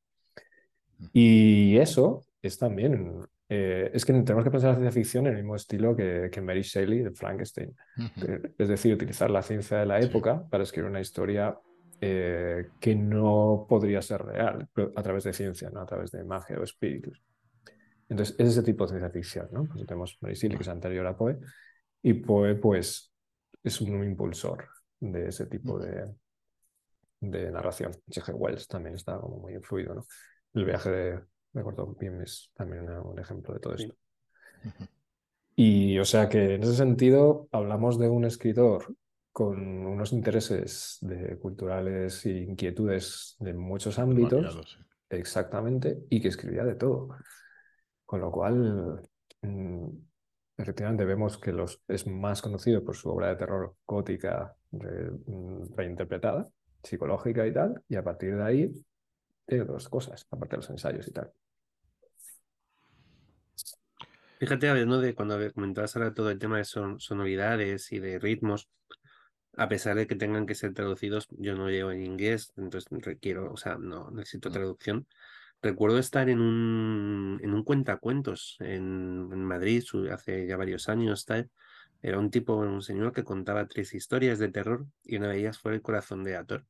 Y 1.11 1.77
eso 1.77 2.23
es 2.41 2.57
también 2.57 3.27
eh, 3.49 3.91
es 3.93 4.03
que 4.03 4.13
tenemos 4.13 4.43
que 4.43 4.51
pensar 4.51 4.71
la 4.71 4.75
ciencia 4.75 4.91
ficción 4.91 5.27
en 5.27 5.33
el 5.33 5.37
mismo 5.39 5.55
estilo 5.55 5.95
que, 5.95 6.29
que 6.31 6.41
Mary 6.41 6.63
Shelley 6.63 7.03
de 7.03 7.11
Frankenstein. 7.11 7.73
Eh, 7.97 8.53
es 8.57 8.67
decir, 8.67 8.93
utilizar 8.93 9.29
la 9.29 9.41
ciencia 9.41 9.77
de 9.77 9.85
la 9.85 9.99
época 9.99 10.47
para 10.49 10.63
escribir 10.63 10.89
una 10.89 10.99
historia 10.99 11.57
eh, 12.01 12.69
que 12.79 12.95
no 12.95 13.65
podría 13.69 14.01
ser 14.01 14.23
real 14.23 14.67
a 14.95 15.01
través 15.01 15.23
de 15.23 15.33
ciencia, 15.33 15.69
no 15.69 15.81
a 15.81 15.85
través 15.85 16.11
de 16.11 16.23
magia 16.25 16.59
o 16.59 16.63
espíritus. 16.63 17.23
Entonces, 18.09 18.35
es 18.37 18.49
ese 18.49 18.63
tipo 18.63 18.85
de 18.85 18.89
ciencia 18.89 19.09
ficción. 19.09 19.47
¿no? 19.51 19.65
Pues 19.65 19.85
tenemos 19.85 20.17
Mary 20.21 20.35
Shelley, 20.35 20.57
que 20.57 20.63
es 20.63 20.69
anterior 20.69 21.07
a 21.07 21.15
Poe, 21.15 21.37
y 22.01 22.13
Poe, 22.13 22.55
pues, 22.55 23.13
es 23.63 23.81
un 23.81 24.03
impulsor 24.03 24.67
de 24.99 25.29
ese 25.29 25.45
tipo 25.45 25.79
de, 25.79 26.05
de 27.21 27.51
narración. 27.51 27.91
H.G. 28.09 28.33
Wells 28.33 28.67
también 28.67 28.95
está 28.95 29.17
como 29.19 29.37
muy 29.37 29.53
influido. 29.53 29.95
¿no? 29.95 30.05
El 30.53 30.65
viaje 30.65 30.89
de 30.89 31.21
me 31.53 31.61
acuerdo 31.61 31.95
bien, 31.99 32.21
es 32.21 32.51
también 32.53 32.89
un 32.89 33.19
ejemplo 33.19 33.53
de 33.53 33.59
todo 33.59 33.75
esto. 33.75 33.95
Y 35.55 35.97
o 35.97 36.05
sea 36.05 36.29
que 36.29 36.55
en 36.55 36.63
ese 36.63 36.75
sentido 36.75 37.47
hablamos 37.51 37.97
de 37.97 38.09
un 38.09 38.25
escritor 38.25 38.95
con 39.31 39.85
unos 39.85 40.13
intereses 40.13 40.97
de, 41.01 41.37
culturales 41.37 42.25
e 42.25 42.39
inquietudes 42.39 43.35
de 43.39 43.53
muchos 43.53 43.99
ámbitos. 43.99 44.79
Exactamente, 45.09 46.05
y 46.09 46.19
que 46.19 46.27
escribía 46.29 46.63
de 46.63 46.75
todo. 46.75 47.09
Con 48.05 48.21
lo 48.21 48.31
cual, 48.31 49.01
mm, 49.41 49.87
efectivamente 50.57 51.05
vemos 51.05 51.37
que 51.37 51.53
los, 51.53 51.81
es 51.87 52.07
más 52.07 52.41
conocido 52.41 52.83
por 52.83 52.95
su 52.95 53.09
obra 53.09 53.29
de 53.29 53.35
terror 53.35 53.75
gótica 53.85 54.55
mm, 54.71 55.75
reinterpretada, 55.75 56.47
psicológica 56.83 57.45
y 57.45 57.53
tal, 57.53 57.83
y 57.87 57.95
a 57.95 58.03
partir 58.03 58.35
de 58.35 58.43
ahí 58.43 58.71
tiene 59.47 59.63
otras 59.63 59.89
cosas, 59.89 60.27
aparte 60.29 60.55
de 60.55 60.57
los 60.57 60.69
ensayos 60.69 61.07
y 61.07 61.11
tal. 61.11 61.31
Fíjate, 64.39 64.69
hablando 64.69 65.01
de 65.01 65.15
cuando 65.15 65.39
comentabas 65.53 65.95
ahora 65.95 66.13
todo 66.13 66.29
el 66.29 66.37
tema 66.37 66.57
de 66.57 66.65
sonoridades 66.65 67.91
y 67.91 67.99
de 67.99 68.19
ritmos, 68.19 68.69
a 69.55 69.67
pesar 69.67 69.95
de 69.95 70.05
que 70.05 70.15
tengan 70.15 70.45
que 70.45 70.53
ser 70.53 70.73
traducidos, 70.73 71.27
yo 71.31 71.55
no 71.55 71.69
llevo 71.69 71.91
en 71.91 72.05
inglés, 72.05 72.53
entonces 72.55 72.87
requiero, 73.03 73.51
o 73.51 73.57
sea, 73.57 73.77
no 73.79 74.11
necesito 74.11 74.51
traducción. 74.51 75.07
Recuerdo 75.61 75.97
estar 75.97 76.29
en 76.29 76.39
un, 76.39 77.39
en 77.41 77.53
un 77.55 77.63
cuentacuentos 77.63 78.57
en, 78.59 79.29
en 79.31 79.43
Madrid 79.43 79.83
hace 80.11 80.45
ya 80.45 80.55
varios 80.55 80.87
años, 80.87 81.25
tal. 81.25 81.49
Era 82.03 82.19
un 82.19 82.29
tipo, 82.29 82.55
un 82.57 82.83
señor 82.83 83.11
que 83.13 83.23
contaba 83.23 83.67
tres 83.67 83.95
historias 83.95 84.37
de 84.37 84.49
terror 84.49 84.85
y 85.03 85.17
una 85.17 85.29
de 85.29 85.39
ellas 85.39 85.57
fue 85.57 85.73
El 85.73 85.81
corazón 85.81 86.23
de 86.23 86.35
Ator. 86.35 86.63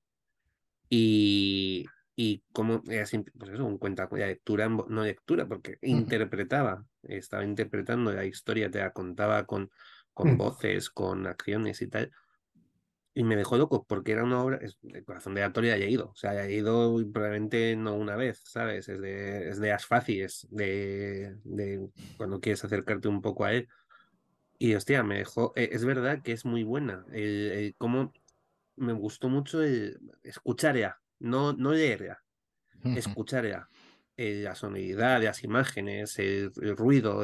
Y, 0.89 1.85
y 2.19 2.43
cómo 2.51 2.81
era 2.89 3.05
pues 3.37 3.51
eso, 3.51 3.63
un 3.63 3.77
cuenta 3.77 4.07
de 4.07 4.25
lectura, 4.25 4.67
no 4.67 5.03
lectura, 5.03 5.47
porque 5.47 5.77
interpretaba, 5.83 6.83
estaba 7.03 7.43
interpretando 7.43 8.11
la 8.11 8.25
historia, 8.25 8.71
te 8.71 8.79
la 8.79 8.91
contaba 8.91 9.45
con, 9.45 9.69
con 10.15 10.33
mm. 10.33 10.37
voces, 10.37 10.89
con 10.89 11.27
acciones 11.27 11.79
y 11.83 11.87
tal. 11.87 12.11
Y 13.13 13.23
me 13.23 13.35
dejó 13.35 13.57
loco, 13.57 13.85
porque 13.87 14.13
era 14.13 14.23
una 14.23 14.41
obra, 14.41 14.57
es, 14.57 14.79
el 14.81 15.05
corazón 15.05 15.35
de 15.35 15.43
actor 15.43 15.63
ya 15.63 15.73
ha 15.73 15.77
ido, 15.77 16.09
o 16.09 16.15
sea, 16.15 16.31
ha 16.31 16.49
ido 16.49 16.97
probablemente 17.13 17.75
no 17.75 17.93
una 17.93 18.15
vez, 18.15 18.41
¿sabes? 18.45 18.89
Es 18.89 18.99
de, 18.99 19.49
es 19.49 19.59
de 19.59 19.69
las 19.69 19.85
fáciles, 19.85 20.47
de, 20.49 21.35
de 21.43 21.87
cuando 22.17 22.39
quieres 22.39 22.65
acercarte 22.65 23.07
un 23.07 23.21
poco 23.21 23.45
a 23.45 23.53
él. 23.53 23.67
Y 24.57 24.73
hostia, 24.73 25.03
me 25.03 25.19
dejó, 25.19 25.53
e, 25.55 25.69
es 25.71 25.85
verdad 25.85 26.23
que 26.23 26.31
es 26.31 26.45
muy 26.45 26.63
buena, 26.63 27.05
el, 27.11 27.75
cómo 27.77 28.11
me 28.75 28.93
gustó 28.93 29.29
mucho 29.29 29.61
el 29.61 29.99
escuchar 30.23 30.77
ya, 30.77 30.99
no, 31.19 31.53
no 31.53 31.71
leer 31.73 32.17
escuchar 32.95 33.47
ya. 33.47 33.69
Eh, 34.19 34.41
la 34.43 34.55
sonoridad, 34.55 35.21
las 35.21 35.43
imágenes, 35.43 36.17
el, 36.17 36.51
ruido, 36.75 37.23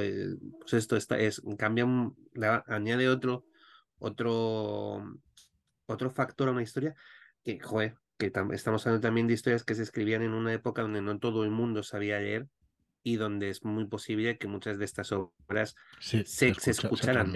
pues 0.60 0.74
esto 0.74 0.96
está, 0.96 1.18
es, 1.18 1.42
cambia, 1.58 1.88
añade 2.68 3.10
otro, 3.10 3.46
otro, 3.98 5.04
otro 5.88 6.12
factor 6.12 6.50
a 6.50 6.52
una 6.52 6.62
historia 6.62 6.94
que, 7.44 7.60
joder, 7.60 7.96
que 8.20 8.32
estamos 8.52 8.86
hablando 8.86 9.08
también 9.08 9.28
de 9.28 9.34
historias 9.34 9.64
que 9.64 9.74
se 9.74 9.82
escribían 9.82 10.22
en 10.22 10.34
una 10.34 10.54
época 10.54 10.84
donde 10.84 11.02
no 11.02 11.18
todo 11.18 11.44
el 11.44 11.50
mundo 11.50 11.82
sabía 11.82 12.20
leer 12.20 12.48
y 13.02 13.16
donde 13.16 13.50
es 13.50 13.64
muy 13.64 13.86
posible 13.86 14.38
que 14.38 14.48
muchas 14.48 14.78
de 14.78 14.86
estas 14.86 15.12
obras 15.12 15.76
se, 16.00 16.26
se, 16.26 16.50
escucharan. 16.50 17.34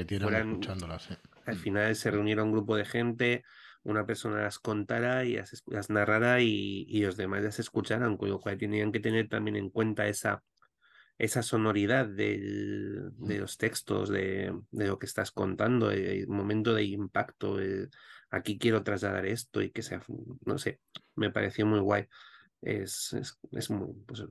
Al 1.45 1.55
mm. 1.55 1.57
final 1.57 1.95
se 1.95 2.11
reuniera 2.11 2.43
un 2.43 2.51
grupo 2.51 2.75
de 2.75 2.85
gente, 2.85 3.43
una 3.84 4.05
persona 4.05 4.41
las 4.41 4.59
contara 4.59 5.25
y 5.25 5.38
las, 5.65 5.89
narrara 5.89 6.41
y, 6.41 6.86
y, 6.88 7.01
los 7.01 7.17
demás 7.17 7.43
las 7.43 7.59
escucharan, 7.59 8.17
con 8.17 8.30
lo 8.30 8.39
cual 8.39 8.57
tenían 8.57 8.91
que 8.91 8.99
tener 8.99 9.30
también 9.30 9.55
en 9.55 9.69
cuenta 9.69 10.07
esa, 10.07 10.43
esa 11.17 11.41
sonoridad 11.43 12.07
del, 12.07 13.11
de 13.17 13.39
los 13.39 13.57
textos, 13.57 14.09
de, 14.09 14.53
de, 14.71 14.88
lo 14.88 14.99
que 14.99 15.05
estás 15.05 15.32
contando, 15.32 15.91
el, 15.91 16.28
momento 16.28 16.73
de 16.73 16.84
impacto, 16.84 17.57
aquí 18.30 18.57
quiero 18.57 18.84
trasladar 18.84 19.25
esto 19.25 19.61
y 19.61 19.71
que 19.71 19.82
sea, 19.82 20.01
no 20.45 20.57
sé, 20.57 20.80
me 21.15 21.32
pareció 21.32 21.65
muy 21.65 21.80
guay. 21.80 22.07
Es, 22.61 23.13
es, 23.13 23.38
es 23.51 23.69
muy, 23.69 23.93
pues, 24.05 24.23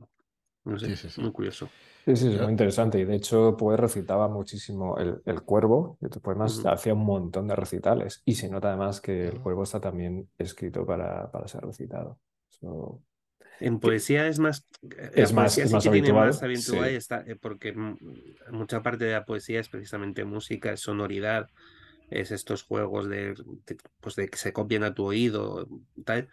no 0.66 0.78
sé, 0.78 0.94
muy 1.20 1.32
curioso. 1.32 1.68
Sí, 2.04 2.14
sí, 2.16 2.34
es 2.34 2.40
muy 2.40 2.50
interesante. 2.50 3.00
Y 3.00 3.04
de 3.04 3.16
hecho, 3.16 3.56
pues 3.56 3.80
recitaba 3.80 4.28
muchísimo 4.28 4.98
el, 4.98 5.22
el 5.24 5.42
cuervo. 5.42 5.98
Y 6.00 6.06
poemas 6.20 6.64
hacía 6.64 6.94
un 6.94 7.04
montón 7.04 7.48
de 7.48 7.56
recitales. 7.56 8.22
Y 8.24 8.34
se 8.34 8.48
nota 8.48 8.68
además 8.68 9.00
que 9.00 9.28
el 9.28 9.40
cuervo 9.40 9.64
está 9.64 9.80
también 9.80 10.28
escrito 10.38 10.86
para, 10.86 11.30
para 11.30 11.48
ser 11.48 11.62
recitado. 11.62 12.18
En 13.60 13.80
poesía 13.80 14.28
es 14.28 14.38
más. 14.38 14.66
Eh, 14.82 15.10
es 15.14 15.32
más, 15.32 15.58
es 15.58 15.72
más 15.72 15.86
habitual. 15.86 16.28
Más 16.28 16.42
habitual 16.42 16.90
está, 16.90 17.24
eh, 17.26 17.36
porque 17.36 17.74
mucha 18.52 18.82
parte 18.82 19.04
de 19.04 19.12
la 19.12 19.24
poesía 19.24 19.60
es 19.60 19.68
precisamente 19.68 20.24
música, 20.24 20.72
es 20.72 20.80
sonoridad, 20.80 21.48
es 22.10 22.30
estos 22.30 22.62
juegos 22.62 23.08
de, 23.08 23.34
pues 24.00 24.14
de 24.14 24.28
que 24.28 24.38
se 24.38 24.52
copien 24.52 24.84
a 24.84 24.94
tu 24.94 25.04
oído, 25.04 25.66
tal. 26.04 26.28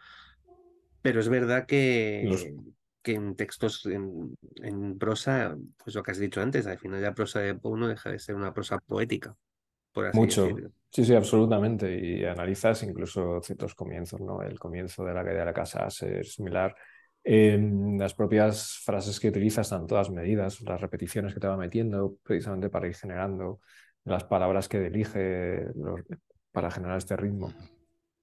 Pero 1.02 1.20
es 1.20 1.30
verdad 1.30 1.66
que 1.66 2.56
que 3.04 3.14
en 3.14 3.36
textos 3.36 3.86
en, 3.86 4.98
prosa, 4.98 5.56
pues 5.78 5.96
lo 5.96 6.02
que 6.02 6.12
has 6.12 6.18
dicho 6.18 6.42
antes, 6.42 6.66
al 6.66 6.80
final 6.80 7.02
la 7.02 7.14
prosa 7.14 7.42
de 7.42 7.54
Poe 7.54 7.78
no 7.78 7.88
deja 7.88 8.10
de 8.10 8.18
ser 8.18 8.36
una 8.36 8.54
prosa 8.54 8.80
poética. 8.80 9.36
Por 9.92 10.08
así 10.08 10.18
Mucho. 10.18 10.48
Sí, 10.90 11.06
sí, 11.06 11.14
absolutamente. 11.14 11.96
Y 11.96 12.24
analizas 12.26 12.82
incluso 12.84 13.42
ciertos 13.42 13.76
comienzos, 13.76 14.22
¿no? 14.22 14.42
El 14.42 14.58
comienzo 14.58 15.04
de 15.04 15.14
la 15.14 15.24
caída 15.24 15.40
de 15.40 15.46
la 15.46 15.54
casa 15.54 15.88
es 15.88 16.34
similar. 16.34 16.76
las 17.24 18.14
propias 18.14 18.80
frases 18.84 19.20
que 19.20 19.30
utilizas 19.30 19.68
están 19.68 19.86
todas 19.86 20.10
medidas, 20.10 20.62
las 20.62 20.82
repeticiones 20.82 21.34
que 21.34 21.40
te 21.40 21.48
va 21.48 21.58
metiendo 21.58 22.18
precisamente 22.24 22.70
para 22.70 22.88
ir 22.88 22.96
generando 22.96 23.60
las 24.06 24.24
palabras 24.24 24.68
que 24.68 24.86
elige 24.86 25.68
para 26.52 26.72
generar 26.72 26.98
este 26.98 27.18
ritmo. 27.18 27.54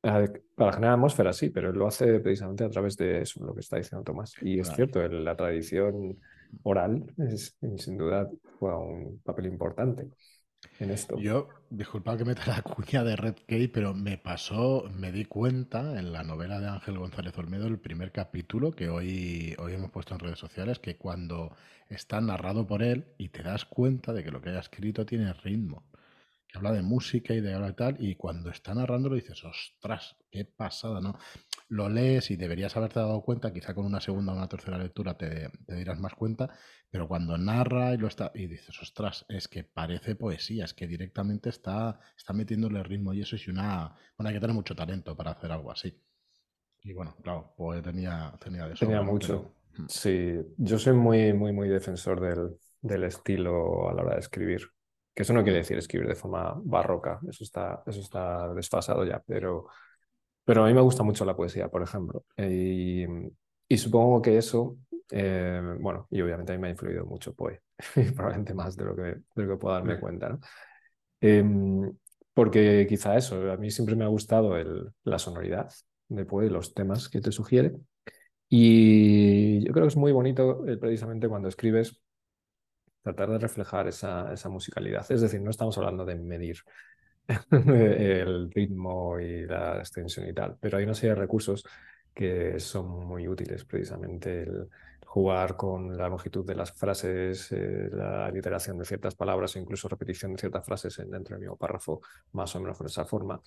Para 0.01 0.73
generar 0.73 0.95
atmósfera, 0.95 1.33
sí, 1.33 1.51
pero 1.51 1.71
él 1.71 1.77
lo 1.77 1.87
hace 1.87 2.21
precisamente 2.21 2.65
a 2.65 2.71
través 2.71 2.97
de 2.97 3.21
eso, 3.21 3.45
lo 3.45 3.55
que 3.55 3.61
está 3.61 3.77
diciendo 3.77 4.03
Tomás. 4.03 4.35
Y 4.41 4.59
es 4.59 4.73
cierto, 4.75 5.07
la 5.07 5.37
tradición 5.37 6.19
oral 6.63 7.13
es, 7.19 7.57
sin 7.77 7.99
duda 7.99 8.29
juega 8.59 8.79
un 8.79 9.21
papel 9.23 9.47
importante 9.47 10.09
en 10.79 10.91
esto. 10.91 11.19
Yo, 11.19 11.49
disculpa 11.69 12.17
que 12.17 12.25
meta 12.25 12.47
la 12.47 12.63
cuña 12.63 13.05
de 13.05 13.17
Red 13.17 13.37
Key, 13.47 13.69
pero 13.69 13.93
me 13.93 14.17
pasó, 14.17 14.85
me 14.97 15.13
di 15.13 15.27
cuenta 15.27 15.99
en 15.99 16.13
la 16.13 16.23
novela 16.23 16.61
de 16.61 16.69
Ángel 16.69 16.99
González 16.99 17.37
Olmedo, 17.37 17.67
el 17.67 17.79
primer 17.79 18.11
capítulo 18.11 18.73
que 18.73 18.89
hoy, 18.89 19.55
hoy 19.59 19.75
hemos 19.75 19.91
puesto 19.91 20.15
en 20.15 20.21
redes 20.21 20.39
sociales, 20.39 20.79
que 20.79 20.97
cuando 20.97 21.55
está 21.91 22.21
narrado 22.23 22.67
por 22.67 22.83
él 22.83 23.05
y 23.19 23.29
te 23.29 23.43
das 23.43 23.67
cuenta 23.67 24.15
de 24.15 24.25
que 24.25 24.31
lo 24.31 24.41
que 24.41 24.51
haya 24.51 24.61
escrito 24.61 25.05
tiene 25.05 25.33
ritmo 25.35 25.85
habla 26.55 26.73
de 26.73 26.83
música 26.83 27.35
y 27.35 27.41
de 27.41 27.55
habla 27.55 27.71
y 27.71 27.75
tal, 27.75 27.97
y 27.99 28.17
cuando 28.17 28.51
está 28.51 28.75
narrando 28.75 29.09
lo 29.09 29.15
dices, 29.15 29.43
ostras, 29.45 30.17
qué 30.31 30.45
pasada, 30.45 31.01
¿no? 31.01 31.19
Lo 31.69 31.89
lees 31.89 32.31
y 32.31 32.37
deberías 32.37 32.77
haberte 32.77 33.01
dado 33.01 33.23
cuenta, 33.23 33.53
quizá 33.53 33.75
con 33.75 33.87
una 33.87 34.01
segunda 34.01 34.33
o 34.33 34.37
una 34.37 34.49
tercera 34.49 34.79
lectura 34.79 35.17
te, 35.17 35.51
te 35.67 35.75
dirás 35.75 35.99
más 35.99 36.15
cuenta, 36.15 36.51
pero 36.91 37.07
cuando 37.07 37.39
narra 37.39 37.95
y 37.95 37.99
lo 37.99 38.09
está, 38.09 38.33
y 38.35 38.47
dices, 38.47 38.81
ostras, 38.83 39.25
es 39.29 39.49
que 39.49 39.65
parece 39.65 40.17
poesía, 40.17 40.65
es 40.65 40.75
que 40.75 40.87
directamente 40.87 41.49
está, 41.51 42.01
está 42.17 42.33
metiéndole 42.33 42.83
ritmo 42.83 43.13
y 43.13 43.23
eso 43.23 43.37
es 43.37 43.47
una, 43.49 43.95
bueno, 44.17 44.29
hay 44.29 44.35
que 44.35 44.41
tener 44.41 44.55
mucho 44.55 44.75
talento 44.75 45.17
para 45.17 45.33
hacer 45.33 45.53
algo 45.53 45.71
así. 45.71 45.97
Y 46.83 46.93
bueno, 46.93 47.15
claro, 47.23 47.53
pues 47.57 47.83
tenía, 47.83 48.33
tenía 48.43 48.67
de 48.67 48.75
eso. 48.75 48.87
Tenía 48.87 49.03
mucho. 49.03 49.55
Mm. 49.77 49.87
Sí, 49.89 50.35
yo 50.57 50.79
soy 50.79 50.95
muy, 50.95 51.33
muy, 51.33 51.53
muy 51.53 51.69
defensor 51.69 52.21
del, 52.21 52.57
del 52.81 53.05
estilo 53.05 53.89
a 53.89 53.95
la 53.95 54.03
hora 54.03 54.15
de 54.15 54.21
escribir. 54.21 54.63
Que 55.21 55.25
eso 55.25 55.35
no 55.35 55.43
quiere 55.43 55.59
decir 55.59 55.77
escribir 55.77 56.09
de 56.09 56.15
forma 56.15 56.59
barroca, 56.65 57.21
eso 57.29 57.45
está, 57.45 57.83
eso 57.87 58.01
está 58.01 58.55
desfasado 58.55 59.05
ya, 59.05 59.23
pero, 59.27 59.67
pero 60.47 60.65
a 60.65 60.67
mí 60.67 60.73
me 60.73 60.81
gusta 60.81 61.03
mucho 61.03 61.27
la 61.27 61.37
poesía, 61.37 61.69
por 61.69 61.83
ejemplo. 61.83 62.25
Y, 62.39 63.05
y 63.69 63.77
supongo 63.77 64.23
que 64.23 64.39
eso, 64.39 64.79
eh, 65.11 65.61
bueno, 65.79 66.09
y 66.11 66.23
obviamente 66.23 66.53
a 66.53 66.57
mí 66.57 66.63
me 66.63 66.69
ha 66.69 66.71
influido 66.71 67.05
mucho 67.05 67.35
Poe, 67.35 67.61
probablemente 68.17 68.55
más 68.55 68.75
de 68.79 68.85
lo 68.87 68.97
que, 68.97 69.03
de 69.03 69.23
lo 69.35 69.47
que 69.47 69.57
puedo 69.59 69.75
darme 69.75 70.01
cuenta, 70.01 70.31
¿no? 70.31 70.41
Em, 71.21 71.93
porque 72.33 72.87
quizá 72.89 73.15
eso, 73.15 73.53
a 73.53 73.59
mí 73.59 73.71
siempre 73.71 73.97
me 73.97 74.05
ha 74.05 74.09
gustado 74.09 74.57
el, 74.57 74.91
la 75.05 75.19
sonoridad 75.19 75.71
de 76.09 76.25
Poe, 76.25 76.49
los 76.49 76.73
temas 76.73 77.11
que 77.11 77.21
te 77.21 77.31
sugiere. 77.31 77.75
Y 78.49 79.67
yo 79.67 79.73
creo 79.75 79.85
que 79.85 79.89
es 79.89 79.99
muy 79.99 80.13
bonito 80.13 80.67
eh, 80.67 80.79
precisamente 80.79 81.29
cuando 81.29 81.51
escribes 81.51 82.01
tratar 83.03 83.31
de 83.31 83.39
reflejar 83.39 83.89
esa, 83.89 84.49
musicalidad. 84.49 85.11
Es 85.11 85.21
decir, 85.21 85.41
no 85.41 85.51
estamos 85.51 85.77
hablando 85.79 86.05
de 86.05 86.17
medir 86.17 86.59
el 87.51 88.51
ritmo 88.51 89.19
y 89.21 89.47
la 89.47 89.79
extensión 89.79 90.29
y 90.29 90.33
tal, 90.33 90.57
pero 90.61 90.79
hay 90.79 90.85
una 90.85 90.95
serie 90.95 91.15
de 91.15 91.21
recursos 91.21 91.65
que 92.13 92.59
son 92.59 93.07
muy 93.07 93.29
útiles, 93.29 93.65
precisamente 93.65 94.43
el 94.43 94.69
jugar 95.07 95.57
con 95.57 95.97
la 95.97 96.09
longitud 96.09 96.47
de 96.47 96.55
las 96.55 96.73
frases, 96.73 97.51
eh, 97.51 97.89
la 97.93 98.31
literación 98.31 98.79
de 98.79 98.85
ciertas 98.85 99.17
palabras 99.17 99.57
o 99.57 99.59
incluso 99.59 99.89
repetición 99.89 100.33
de 100.33 100.39
ciertas 100.39 100.65
frases 100.65 100.97
dentro 100.99 101.35
del 101.35 101.41
mismo 101.41 101.57
párrafo, 101.57 102.01
más 102.33 102.55
o 102.55 102.61
menos 102.61 102.79
de 102.79 102.87
esa 102.87 103.05
forma. 103.05 103.41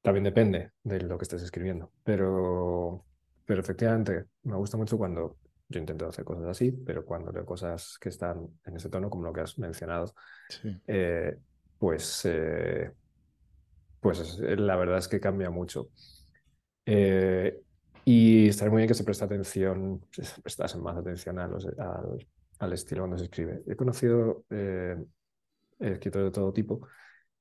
También 0.00 0.24
depende 0.24 0.72
de 0.82 1.00
lo 1.00 1.18
que 1.18 1.24
estés 1.24 1.42
escribiendo, 1.42 1.92
pero, 2.02 3.04
pero 3.44 3.60
efectivamente 3.60 4.26
me 4.44 4.56
gusta 4.56 4.76
mucho 4.76 4.96
cuando 4.96 5.36
yo 5.68 5.80
intento 5.80 6.06
hacer 6.06 6.24
cosas 6.24 6.46
así, 6.46 6.70
pero 6.72 7.04
cuando 7.04 7.32
leo 7.32 7.44
cosas 7.44 7.98
que 7.98 8.10
están 8.10 8.48
en 8.64 8.76
ese 8.76 8.88
tono, 8.88 9.10
como 9.10 9.24
lo 9.24 9.32
que 9.32 9.40
has 9.40 9.58
mencionado, 9.58 10.14
eh, 10.86 11.36
pues, 11.78 12.22
eh, 12.24 12.92
pues 14.00 14.38
la 14.38 14.76
verdad 14.76 14.98
es 14.98 15.08
que 15.08 15.20
cambia 15.20 15.50
mucho. 15.50 15.90
Eh, 16.86 17.60
y 18.04 18.48
estaría 18.48 18.70
muy 18.70 18.80
bien 18.80 18.88
que 18.88 18.94
se 18.94 19.04
preste 19.04 19.24
atención, 19.24 20.04
se 20.10 20.40
prestase 20.42 20.78
más 20.78 20.96
atención 20.96 21.38
a 21.38 21.48
los, 21.48 21.66
al, 21.66 22.26
al, 22.58 22.72
estilo 22.74 23.02
cuando 23.02 23.16
se 23.16 23.24
escribe. 23.24 23.62
He 23.66 23.74
conocido 23.74 24.44
escritores 25.80 26.26
de 26.26 26.30
todo 26.30 26.52
tipo 26.52 26.86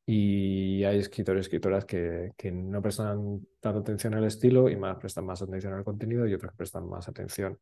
y 0.05 0.83
hay 0.85 0.99
escritores 0.99 1.41
y 1.41 1.47
escritoras 1.47 1.85
que, 1.85 2.31
que, 2.37 2.51
no 2.51 2.81
prestan 2.81 3.45
tanta 3.59 3.79
atención 3.79 4.13
al 4.13 4.25
estilo 4.25 4.69
y 4.69 4.75
más 4.77 4.97
prestan 4.97 5.25
más 5.25 5.41
atención 5.41 5.73
al 5.73 5.83
contenido 5.83 6.25
y 6.27 6.33
otros 6.33 6.51
que 6.51 6.57
prestan 6.57 6.87
más 6.87 7.07
atención 7.07 7.57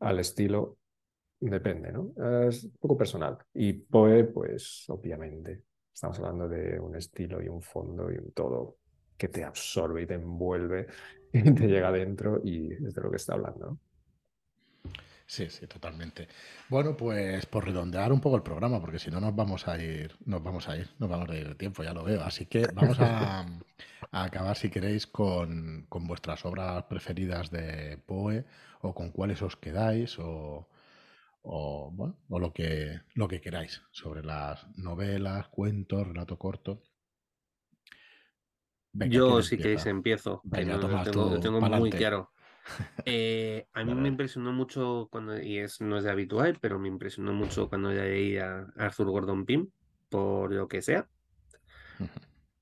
al 0.00 0.18
estilo, 0.20 0.78
depende, 1.40 1.92
¿no? 1.92 2.12
Es 2.48 2.64
un 2.64 2.72
poco 2.80 2.96
personal. 2.96 3.38
Y 3.54 3.72
Poe, 3.74 4.24
pues 4.24 4.84
obviamente, 4.88 5.64
estamos 5.92 6.18
hablando 6.18 6.48
de 6.48 6.78
un 6.80 6.96
estilo 6.96 7.42
y 7.42 7.48
un 7.48 7.62
fondo 7.62 8.10
y 8.10 8.16
un 8.18 8.32
todo 8.32 8.78
que 9.16 9.28
te 9.28 9.44
absorbe 9.44 10.02
y 10.02 10.06
te 10.06 10.14
envuelve 10.14 10.86
y 11.32 11.42
te 11.54 11.66
llega 11.66 11.88
adentro 11.88 12.40
y 12.44 12.72
es 12.72 12.94
de 12.94 13.02
lo 13.02 13.10
que 13.10 13.16
está 13.16 13.34
hablando. 13.34 13.78
Sí, 15.28 15.50
sí, 15.50 15.66
totalmente. 15.66 16.26
Bueno, 16.70 16.96
pues 16.96 17.44
por 17.44 17.66
redondear 17.66 18.14
un 18.14 18.20
poco 18.20 18.36
el 18.36 18.42
programa, 18.42 18.80
porque 18.80 18.98
si 18.98 19.10
no 19.10 19.20
nos 19.20 19.36
vamos 19.36 19.68
a 19.68 19.76
ir, 19.78 20.16
nos 20.24 20.42
vamos 20.42 20.70
a 20.70 20.76
ir, 20.78 20.88
nos 20.98 21.10
vamos 21.10 21.28
a 21.28 21.36
ir 21.36 21.48
de 21.48 21.54
tiempo, 21.54 21.84
ya 21.84 21.92
lo 21.92 22.02
veo. 22.02 22.22
Así 22.22 22.46
que 22.46 22.66
vamos 22.72 22.98
a, 22.98 23.46
acabar, 24.10 24.56
si 24.56 24.70
queréis, 24.70 25.06
con, 25.06 25.84
con, 25.90 26.06
vuestras 26.06 26.46
obras 26.46 26.82
preferidas 26.84 27.50
de 27.50 27.98
Poe 28.06 28.46
o 28.80 28.94
con 28.94 29.10
cuáles 29.10 29.42
os 29.42 29.54
quedáis 29.56 30.18
o, 30.18 30.66
o, 31.42 31.90
bueno, 31.92 32.16
o 32.30 32.38
lo, 32.38 32.54
que, 32.54 33.02
lo 33.12 33.28
que 33.28 33.42
queráis 33.42 33.82
sobre 33.90 34.24
las 34.24 34.66
novelas, 34.78 35.48
cuentos, 35.48 36.08
relato 36.08 36.38
corto. 36.38 36.82
Yo, 38.94 39.42
si 39.42 39.58
queréis, 39.58 39.84
empiezo. 39.84 40.40
lo 40.42 41.38
tengo, 41.38 41.60
muy 41.60 41.90
claro. 41.90 42.30
Eh, 43.10 43.66
a 43.72 43.84
mí 43.84 43.94
me 43.94 44.08
impresionó 44.08 44.52
mucho 44.52 45.08
cuando, 45.10 45.40
y 45.40 45.58
es, 45.58 45.80
no 45.80 45.96
es 45.96 46.04
de 46.04 46.10
habitual, 46.10 46.58
pero 46.60 46.78
me 46.78 46.88
impresionó 46.88 47.32
mucho 47.32 47.70
cuando 47.70 47.90
leí 47.90 48.36
a 48.36 48.66
Arthur 48.76 49.10
Gordon 49.10 49.46
Pym, 49.46 49.70
por 50.10 50.52
lo 50.52 50.68
que 50.68 50.82
sea. 50.82 51.08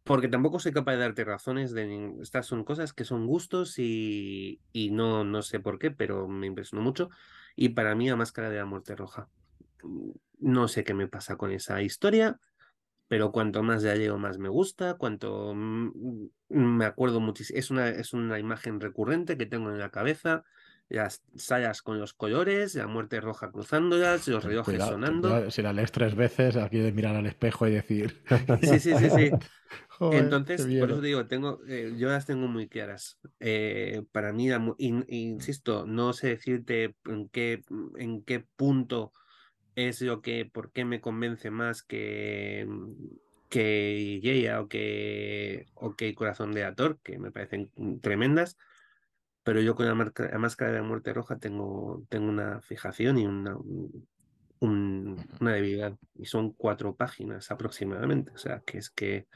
Porque 0.04 0.28
tampoco 0.28 0.61
soy 0.61 0.70
capaz 0.70 0.92
de 0.92 0.98
darte 0.98 1.24
razones 1.24 1.72
de 1.72 2.14
estas 2.22 2.46
son 2.46 2.62
cosas 2.62 2.92
que 2.92 3.04
son 3.04 3.26
gustos 3.26 3.80
y, 3.80 4.61
y 4.72 4.92
no, 4.92 5.24
no 5.24 5.42
sé 5.42 5.59
por 5.59 5.80
qué, 5.80 5.90
pero 5.90 6.28
me 6.28 6.46
impresionó 6.46 6.80
mucho. 6.80 7.11
Y 7.57 7.70
para 7.70 7.96
mí, 7.96 8.09
la 8.09 8.14
máscara 8.14 8.48
de 8.48 8.59
la 8.59 8.66
muerte 8.66 8.94
roja. 8.94 9.28
Mm, 9.82 10.11
no 10.38 10.68
sé 10.68 10.84
qué 10.84 10.94
me 10.94 11.09
pasa 11.09 11.36
con 11.36 11.50
esa 11.50 11.82
historia. 11.82 12.38
Pero 13.09 13.32
cuanto 13.32 13.62
más 13.62 13.82
ya 13.82 13.94
llego, 13.94 14.18
más 14.18 14.38
me 14.38 14.48
gusta, 14.48 14.94
cuanto 14.94 15.54
me 15.54 16.84
acuerdo 16.84 17.20
muchísimo. 17.20 17.59
Es 17.59 17.70
una, 17.70 17.88
es 17.88 18.12
una 18.12 18.38
imagen 18.38 18.80
recurrente 18.80 19.36
que 19.36 19.46
tengo 19.46 19.70
en 19.70 19.78
la 19.78 19.90
cabeza 19.90 20.44
las 20.88 21.22
sayas 21.34 21.82
con 21.82 21.98
los 21.98 22.12
colores, 22.12 22.74
la 22.76 22.86
muerte 22.86 23.20
roja 23.20 23.50
cruzándolas, 23.50 24.28
los 24.28 24.44
relojes 24.44 24.82
sonando. 24.82 25.50
si 25.50 25.62
la 25.62 25.72
lees 25.72 25.90
tres 25.90 26.14
veces, 26.14 26.57
aquí 26.57 26.78
de 26.78 26.92
mirar 26.92 27.16
al 27.16 27.26
espejo 27.26 27.66
y 27.66 27.72
decir. 27.72 28.22
Sí, 28.62 28.78
sí, 28.78 28.94
sí, 28.96 29.11
sí. 29.11 29.30
Entonces, 30.12 30.62
por 30.78 30.90
eso 30.90 31.00
digo, 31.00 31.26
tengo, 31.26 31.61
eh, 31.66 31.94
yo 31.96 32.09
las 32.09 32.26
tengo 32.26 32.46
muy 32.46 32.68
claras. 32.68 33.18
Eh, 33.40 34.04
para 34.12 34.32
mí, 34.32 34.48
insisto, 35.09 35.86
no 35.86 36.12
sé 36.12 36.28
decirte 36.28 36.94
en 37.07 37.28
qué, 37.28 37.62
en 37.96 38.22
qué 38.22 38.40
punto 38.40 39.12
es 39.77 40.03
lo 40.03 40.20
que, 40.20 40.45
por 40.45 40.72
qué 40.72 40.85
me 40.85 41.01
convence 41.01 41.51
más 41.51 41.85
que, 41.85 42.66
que 43.49 44.20
Yeya 44.20 44.61
o 44.61 44.68
que, 44.68 45.66
o 45.74 45.95
que 45.95 46.14
Corazón 46.16 46.53
de 46.53 46.64
Ator, 46.64 46.99
que 47.05 47.18
me 47.18 47.31
parecen 47.31 47.70
tremendas 48.01 48.57
pero 49.47 49.61
yo 49.61 49.77
con 49.77 49.87
la, 49.87 49.95
máscara 49.95 50.72
de 50.72 50.79
la 50.79 50.83
muerte 50.83 51.12
roja 51.12 51.39
tengo, 51.39 52.05
tengo 52.09 52.29
una 52.29 52.61
fijación 52.62 53.16
y 53.16 53.27
una, 53.27 53.57
una 54.59 55.53
debilidad. 55.53 55.97
Y 56.16 56.24
son 56.24 56.51
cuatro 56.51 56.97
páginas 56.97 57.53
aproximadamente. 57.53 58.33
O 58.33 58.39
sea, 58.39 58.64
que 58.66 58.79
es 58.79 58.91
que 58.91 59.29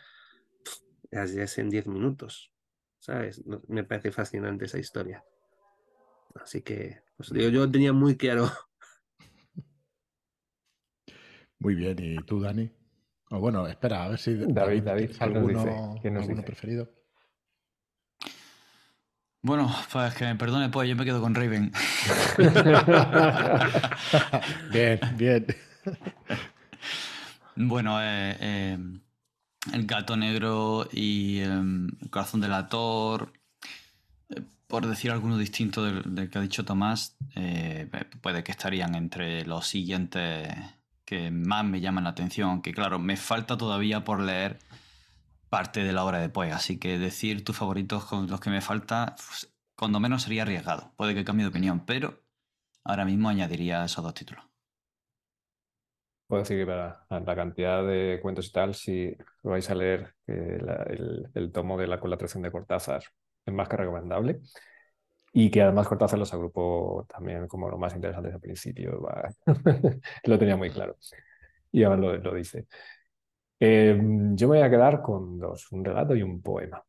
las 1.12 1.32
lees 1.32 1.56
en 1.58 1.70
diez 1.70 1.86
minutos. 1.86 2.52
¿Sabes? 2.98 3.44
Me 3.68 3.84
parece 3.84 4.10
fascinante 4.10 4.64
esa 4.64 4.80
historia. 4.80 5.22
Así 6.34 6.60
que, 6.62 7.02
pues 7.16 7.32
digo, 7.32 7.48
yo 7.50 7.70
tenía 7.70 7.92
muy 7.92 8.16
claro. 8.16 8.50
Muy 11.60 11.74
bien, 11.74 11.96
¿y 12.00 12.16
tú, 12.24 12.40
Dani? 12.40 12.70
O 13.30 13.38
bueno, 13.38 13.66
espera, 13.66 14.04
a 14.04 14.08
ver 14.08 14.18
si 14.18 14.34
David, 14.34 14.82
David, 14.82 15.10
alguno, 15.20 15.94
alguno 16.02 16.42
preferido. 16.42 16.90
Bueno, 19.42 19.70
pues 19.92 20.14
que 20.14 20.24
me 20.24 20.36
perdone, 20.36 20.70
pues 20.70 20.88
yo 20.88 20.96
me 20.96 21.04
quedo 21.04 21.20
con 21.20 21.34
Raven. 21.34 21.70
bien, 24.72 25.00
bien. 25.16 25.46
Bueno, 27.62 28.00
eh, 28.00 28.36
eh, 28.40 28.78
el 29.74 29.86
gato 29.86 30.16
negro 30.16 30.88
y 30.90 31.40
em, 31.40 31.88
el 32.00 32.08
corazón 32.08 32.40
del 32.40 32.54
ator, 32.54 33.34
eh, 34.30 34.40
por 34.66 34.86
decir 34.86 35.10
alguno 35.10 35.36
distinto 35.36 35.84
del, 35.84 36.30
que 36.30 36.38
ha 36.38 36.40
dicho 36.40 36.64
Tomás, 36.64 37.18
puede 38.22 38.44
que 38.44 38.52
estarían 38.52 38.94
entre 38.94 39.44
los 39.44 39.66
siguientes 39.66 40.48
que 41.10 41.32
más 41.32 41.64
me 41.64 41.80
llaman 41.80 42.04
la 42.04 42.10
atención, 42.10 42.50
aunque 42.50 42.72
claro, 42.72 43.00
me 43.00 43.16
falta 43.16 43.58
todavía 43.58 44.04
por 44.04 44.20
leer 44.20 44.60
parte 45.48 45.82
de 45.82 45.92
la 45.92 46.04
obra 46.04 46.20
de 46.20 46.28
Poe. 46.28 46.52
Así 46.52 46.78
que 46.78 47.00
decir 47.00 47.42
tus 47.42 47.56
favoritos 47.56 48.04
con 48.04 48.28
los 48.28 48.38
que 48.38 48.48
me 48.48 48.60
falta, 48.60 49.16
pues, 49.16 49.52
cuando 49.76 49.98
menos 49.98 50.22
sería 50.22 50.42
arriesgado. 50.42 50.92
Puede 50.96 51.16
que 51.16 51.24
cambie 51.24 51.42
de 51.42 51.48
opinión, 51.50 51.84
pero 51.84 52.22
ahora 52.84 53.04
mismo 53.04 53.28
añadiría 53.28 53.84
esos 53.84 54.04
dos 54.04 54.14
títulos. 54.14 54.44
Puedo 56.28 56.42
decir 56.42 56.58
que 56.58 56.66
para 56.66 57.04
la 57.08 57.34
cantidad 57.34 57.84
de 57.84 58.20
cuentos 58.22 58.46
y 58.46 58.52
tal, 58.52 58.76
si 58.76 59.12
vais 59.42 59.68
a 59.68 59.74
leer 59.74 60.14
el, 60.28 61.50
tomo 61.52 61.76
de 61.76 61.88
la 61.88 61.98
colaboración 61.98 62.44
de 62.44 62.52
Cortázar, 62.52 63.02
es 63.44 63.52
más 63.52 63.68
que 63.68 63.76
recomendable. 63.78 64.42
Y 65.32 65.50
que 65.50 65.62
además 65.62 65.86
Cortázar 65.86 66.18
los 66.18 66.32
agrupó 66.34 67.06
también 67.08 67.46
como 67.46 67.68
lo 67.68 67.78
más 67.78 67.94
interesante 67.94 68.32
al 68.32 68.40
principio. 68.40 69.00
lo 70.24 70.38
tenía 70.38 70.56
muy 70.56 70.70
claro. 70.70 70.96
Y 71.70 71.84
ahora 71.84 71.96
lo, 71.96 72.16
lo 72.16 72.34
dice. 72.34 72.66
Em, 73.60 74.34
yo 74.36 74.48
me 74.48 74.56
voy 74.56 74.66
a 74.66 74.70
quedar 74.70 75.02
con 75.02 75.38
dos, 75.38 75.70
un 75.72 75.84
relato 75.84 76.16
y 76.16 76.22
un 76.22 76.40
poema. 76.42 76.82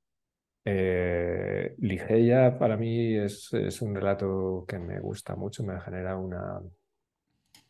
Eh, 0.64 1.76
Ligeia 1.80 2.58
para 2.58 2.78
mí 2.78 3.16
es, 3.16 3.52
es, 3.54 3.82
un 3.82 3.96
relato 3.96 4.64
que 4.68 4.80
me 4.80 5.00
gusta 5.00 5.36
mucho, 5.36 5.64
me 5.64 5.80
genera 5.82 6.16
una, 6.18 6.62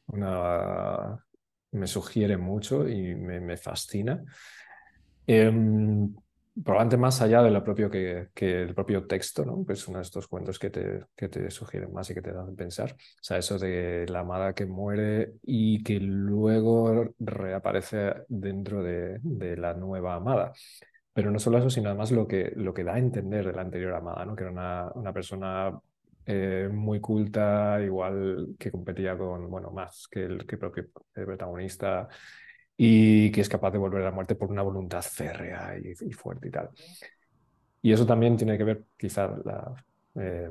una 0.07 1.25
me 1.71 1.87
sugiere 1.87 2.37
mucho 2.37 2.87
y 2.87 3.15
me, 3.15 3.39
me 3.39 3.57
fascina. 3.57 4.23
Em, 5.25 6.13
probablemente 6.63 6.97
más 6.97 7.21
allá 7.21 7.41
de 7.41 7.51
lo 7.51 7.63
propio 7.63 7.89
el 8.35 8.75
propio 8.75 9.07
texto, 9.07 9.45
¿no? 9.45 9.65
que 9.65 9.73
es 9.73 9.87
uno 9.87 9.99
de 9.99 10.03
estos 10.03 10.27
cuentos 10.27 10.59
que 10.59 10.69
te, 10.69 11.05
que 11.15 11.49
sugieren 11.49 11.93
más 11.93 12.09
y 12.09 12.13
que 12.13 12.21
te 12.21 12.31
dan 12.31 12.49
a 12.49 12.55
pensar. 12.55 12.91
O 12.93 13.23
sea, 13.23 13.37
eso 13.37 13.57
de 13.57 14.05
la 14.09 14.19
amada 14.19 14.53
que 14.53 14.65
muere 14.65 15.33
y 15.43 15.81
que 15.83 15.99
luego 15.99 17.13
reaparece 17.19 18.13
dentro 18.27 18.83
de, 18.83 19.19
la 19.57 19.73
nueva 19.73 20.15
amada. 20.15 20.51
Pero 21.13 21.31
no 21.31 21.39
solo 21.39 21.57
eso, 21.57 21.69
sino 21.69 21.89
además 21.89 22.11
lo 22.11 22.27
que, 22.27 22.53
lo 22.55 22.73
da 22.73 22.95
a 22.95 22.99
entender 22.99 23.45
de 23.45 23.53
la 23.53 23.61
anterior 23.61 23.93
amada, 23.93 24.25
¿no? 24.25 24.35
que 24.35 24.43
era 24.43 24.91
una, 24.95 25.13
persona 25.13 25.77
eh, 26.25 26.69
muy 26.71 26.99
culta, 26.99 27.81
igual 27.81 28.55
que 28.57 28.71
competía 28.71 29.17
con, 29.17 29.49
bueno, 29.49 29.71
más 29.71 30.07
que 30.09 30.23
el, 30.23 30.45
que 30.45 30.57
propio 30.57 30.87
protagonista, 31.13 32.07
y 32.77 33.31
que 33.31 33.41
es 33.41 33.49
capaz 33.49 33.71
de 33.71 33.77
volver 33.77 34.01
a 34.01 34.05
la 34.05 34.11
muerte 34.11 34.35
por 34.35 34.51
una 34.51 34.61
voluntad 34.61 35.01
férrea 35.01 35.75
y, 35.77 36.11
fuerte 36.13 36.47
y 36.47 36.51
tal. 36.51 36.69
Y 37.81 37.91
eso 37.91 38.05
también 38.05 38.37
tiene 38.37 38.57
que 38.57 38.63
ver 38.63 38.83
quizá 38.97 39.29
eh, 40.15 40.49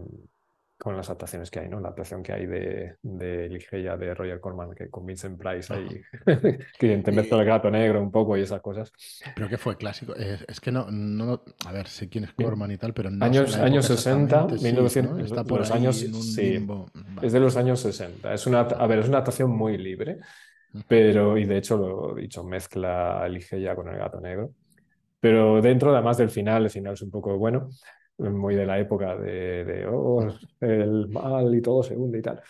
con 0.81 0.97
las 0.97 1.09
adaptaciones 1.09 1.51
que 1.51 1.61
hay, 1.61 1.69
¿no? 1.69 1.79
La 1.79 1.89
adaptación 1.89 2.23
que 2.23 2.33
hay 2.33 2.47
de, 2.47 2.97
de 3.03 3.49
Ligeia 3.51 3.99
de 3.99 4.15
Roger 4.15 4.41
Corman, 4.41 4.73
que 4.75 4.89
con 4.89 5.05
Vincent 5.05 5.39
Price 5.39 5.73
ahí, 5.73 6.01
que 6.79 6.97
te 6.97 7.11
el 7.11 7.45
gato 7.45 7.71
negro 7.71 8.01
un 8.03 8.11
poco 8.11 8.37
y 8.37 8.41
esas 8.41 8.63
cosas. 8.63 8.91
Pero 9.37 9.49
que 9.49 9.59
fue 9.59 9.77
clásico. 9.77 10.15
Es, 10.15 10.59
que 10.59 10.73
no, 10.73 10.91
no, 10.91 11.45
a 11.67 11.73
ver, 11.73 11.87
sé 11.87 12.09
quién 12.09 12.25
es 12.25 12.33
Corman 12.33 12.71
y 12.71 12.79
tal, 12.79 12.95
pero 12.95 13.11
no 13.11 13.23
Años, 13.25 13.57
años 13.57 13.85
60, 13.85 14.47
1900, 14.47 15.19
Está 15.21 15.45
por 15.45 15.61
los 15.61 15.71
años, 15.71 15.97
sí, 15.97 16.67
es 17.23 17.33
de 17.33 17.41
los 17.41 17.57
años 17.59 17.81
60. 17.81 18.33
Es 18.33 18.47
una, 18.47 18.61
a 18.61 18.87
ver, 18.87 19.01
es 19.01 19.09
una 19.09 19.19
adaptación 19.19 19.51
muy 19.51 19.77
libre. 19.77 20.19
Pero, 20.87 21.37
y 21.37 21.45
de 21.45 21.59
hecho, 21.59 21.77
lo 21.77 22.15
dicho, 22.15 22.45
mezcla 22.45 23.27
ya 23.51 23.75
con 23.75 23.89
el 23.89 23.99
gato 23.99 24.21
negro. 24.21 24.55
Pero 25.19 25.61
dentro, 25.61 25.93
además 25.93 26.17
del 26.17 26.31
final, 26.31 26.65
el 26.65 26.71
final 26.71 26.95
es 26.95 27.03
un 27.03 27.11
poco 27.11 27.37
bueno, 27.37 27.69
muy 28.19 28.55
de 28.55 28.67
la 28.67 28.79
época 28.79 29.17
de, 29.17 29.65
de 29.65 29.87
oh, 29.87 30.27
el 30.61 31.09
mal 31.09 31.55
y 31.55 31.61
todo 31.61 31.83
se 31.83 31.97
hunde 31.97 32.19
y 32.19 32.23
tal. 32.23 32.41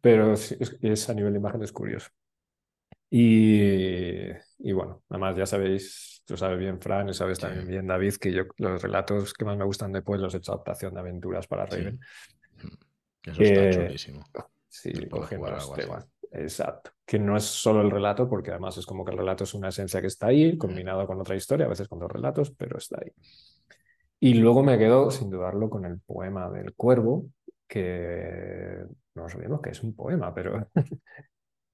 Pero 0.00 0.32
es, 0.32 0.52
es 0.82 1.10
a 1.10 1.14
nivel 1.14 1.32
de 1.32 1.38
imagen 1.38 1.62
es 1.62 1.72
curioso. 1.72 2.10
Y, 3.12 4.28
y, 4.58 4.72
bueno, 4.72 5.02
además 5.08 5.36
ya 5.36 5.44
sabéis, 5.44 6.22
tú 6.24 6.36
sabes 6.36 6.58
bien, 6.58 6.80
Fran, 6.80 7.08
y 7.08 7.14
sabes 7.14 7.40
también 7.40 7.66
bien, 7.66 7.86
David, 7.86 8.14
que 8.14 8.32
yo 8.32 8.44
los 8.58 8.80
relatos 8.80 9.32
que 9.34 9.44
más 9.44 9.56
me 9.56 9.64
gustan 9.64 9.92
después 9.92 10.20
los 10.20 10.32
he 10.34 10.38
hecho 10.38 10.52
adaptación 10.52 10.94
de 10.94 11.00
aventuras 11.00 11.46
para 11.48 11.66
Raven. 11.66 11.98
Eso 13.24 13.42
está 13.42 13.70
chulísimo. 13.70 14.24
Sí, 14.68 14.92
cogen 15.08 15.40
los 15.40 15.72
temas. 15.74 16.06
Exacto. 16.30 16.92
Que 17.10 17.18
no 17.18 17.36
es 17.36 17.42
solo 17.42 17.80
el 17.80 17.90
relato, 17.90 18.28
porque 18.28 18.52
además 18.52 18.78
es 18.78 18.86
como 18.86 19.04
que 19.04 19.10
el 19.10 19.18
relato 19.18 19.42
es 19.42 19.54
una 19.54 19.70
esencia 19.70 20.00
que 20.00 20.06
está 20.06 20.28
ahí, 20.28 20.56
combinado 20.56 21.08
con 21.08 21.20
otra 21.20 21.34
historia, 21.34 21.66
a 21.66 21.68
veces 21.68 21.88
con 21.88 21.98
dos 21.98 22.08
relatos, 22.08 22.52
pero 22.52 22.78
está 22.78 23.00
ahí. 23.02 23.10
Y 24.20 24.34
luego 24.34 24.62
me 24.62 24.78
quedo, 24.78 25.10
sin 25.10 25.28
dudarlo, 25.28 25.68
con 25.68 25.84
el 25.86 25.98
poema 25.98 26.48
del 26.50 26.72
cuervo, 26.74 27.26
que 27.66 28.84
no 29.16 29.28
sabemos 29.28 29.60
que 29.60 29.70
es 29.70 29.82
un 29.82 29.92
poema, 29.96 30.32
pero, 30.32 30.68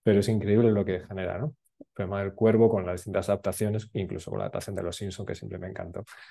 pero 0.02 0.20
es 0.20 0.28
increíble 0.28 0.70
lo 0.72 0.86
que 0.86 1.00
genera, 1.00 1.38
¿no? 1.38 1.54
El 1.78 1.86
poema 1.94 2.22
del 2.22 2.34
cuervo 2.34 2.68
con 2.70 2.86
las 2.86 2.96
distintas 2.96 3.28
adaptaciones, 3.28 3.90
incluso 3.94 4.30
con 4.30 4.38
la 4.38 4.44
adaptación 4.44 4.76
de 4.76 4.82
Los 4.82 4.96
Simpson, 4.96 5.26
que 5.26 5.34
siempre 5.34 5.58
me 5.58 5.68
encantó. 5.68 6.04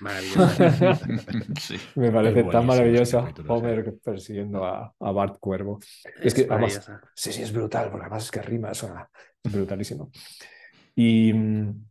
Me 1.96 2.10
parece 2.10 2.44
tan 2.44 2.66
maravilloso 2.66 3.28
Homer 3.48 3.94
persiguiendo 4.02 4.64
a, 4.64 4.94
a, 4.98 5.12
Bart 5.12 5.38
Cuervo. 5.38 5.78
Es, 6.20 6.34
que, 6.34 6.46
además, 6.48 6.90
sí, 7.14 7.32
sí, 7.32 7.42
es 7.42 7.52
brutal, 7.52 7.90
porque 7.90 8.06
además 8.06 8.24
es 8.24 8.30
que 8.30 8.42
rima, 8.42 8.70
es 8.72 8.86
brutalísimo. 9.44 10.10
Y 10.94 11.32
mm, 11.32 11.86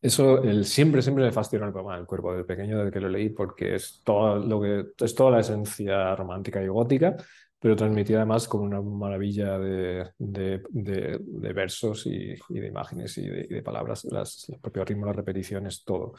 eso 0.00 0.42
el, 0.42 0.64
siempre, 0.64 1.02
siempre 1.02 1.24
me 1.24 1.32
fascinó 1.32 1.66
el 1.66 1.72
poema 1.72 1.96
del 1.96 2.06
cuervo 2.06 2.34
del 2.34 2.44
pequeño 2.44 2.78
del 2.78 2.90
que 2.90 3.00
lo 3.00 3.08
leí, 3.08 3.30
porque 3.30 3.76
es, 3.76 4.00
todo 4.04 4.36
lo 4.36 4.60
que, 4.60 5.04
es 5.04 5.14
toda 5.14 5.30
la 5.32 5.40
esencia 5.40 6.14
romántica 6.16 6.62
y 6.62 6.68
gótica, 6.68 7.16
pero 7.64 7.76
transmitida 7.76 8.18
además 8.18 8.46
con 8.46 8.60
una 8.60 8.82
maravilla 8.82 9.58
de, 9.58 10.10
de, 10.18 10.60
de, 10.68 11.52
versos 11.54 12.04
y, 12.04 12.34
y, 12.50 12.60
de 12.60 12.68
imágenes 12.68 13.16
y 13.16 13.26
de, 13.26 13.62
palabras, 13.62 14.04
las, 14.04 14.50
el 14.50 14.60
propio 14.60 14.84
ritmo, 14.84 15.06
las 15.06 15.16
repeticiones, 15.16 15.82
todo. 15.82 16.12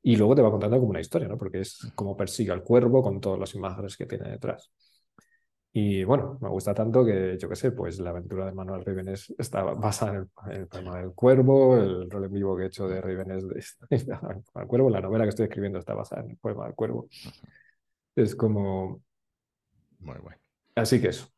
Y 0.00 0.14
luego 0.14 0.36
te 0.36 0.42
va 0.42 0.52
contando 0.52 0.78
como 0.78 0.90
una 0.90 1.00
historia, 1.00 1.26
¿no? 1.26 1.36
Porque 1.36 1.62
es 1.62 1.90
como 1.96 2.16
persigue 2.16 2.52
al 2.52 2.62
cuervo 2.62 3.02
con 3.02 3.20
todas 3.20 3.40
las 3.40 3.52
imágenes 3.56 3.96
que 3.96 4.06
tiene 4.06 4.30
detrás. 4.30 4.70
Y 5.72 6.04
bueno, 6.04 6.38
me 6.40 6.48
gusta 6.48 6.72
tanto 6.72 7.04
que, 7.04 7.36
yo 7.36 7.48
qué 7.48 7.56
sé, 7.56 7.72
pues 7.72 7.98
la 7.98 8.10
aventura 8.10 8.46
de 8.46 8.52
Manuel 8.52 8.84
Rivenes 8.84 9.34
está 9.36 9.64
basada 9.64 10.24
en 10.46 10.52
el, 10.52 10.68
poema 10.68 11.00
del 11.00 11.14
cuervo, 11.14 11.78
el 11.78 12.08
rol 12.08 12.26
en 12.26 12.32
vivo 12.32 12.56
que 12.56 12.62
he 12.62 12.66
hecho 12.66 12.86
de 12.86 13.00
Rivenes 13.00 13.48
de, 13.48 13.64
el 13.90 14.66
cuervo, 14.68 14.88
la 14.88 15.00
novela 15.00 15.24
que 15.24 15.30
estoy 15.30 15.46
escribiendo 15.46 15.80
está 15.80 15.94
basada 15.94 16.22
en 16.22 16.30
el 16.30 16.36
poema 16.36 16.66
del 16.66 16.76
cuervo. 16.76 17.08
Es 18.14 18.36
como... 18.36 19.02
Muy 19.98 20.18
bueno. 20.20 20.41
Así 20.74 21.00
que 21.00 21.08
eso. 21.08 21.28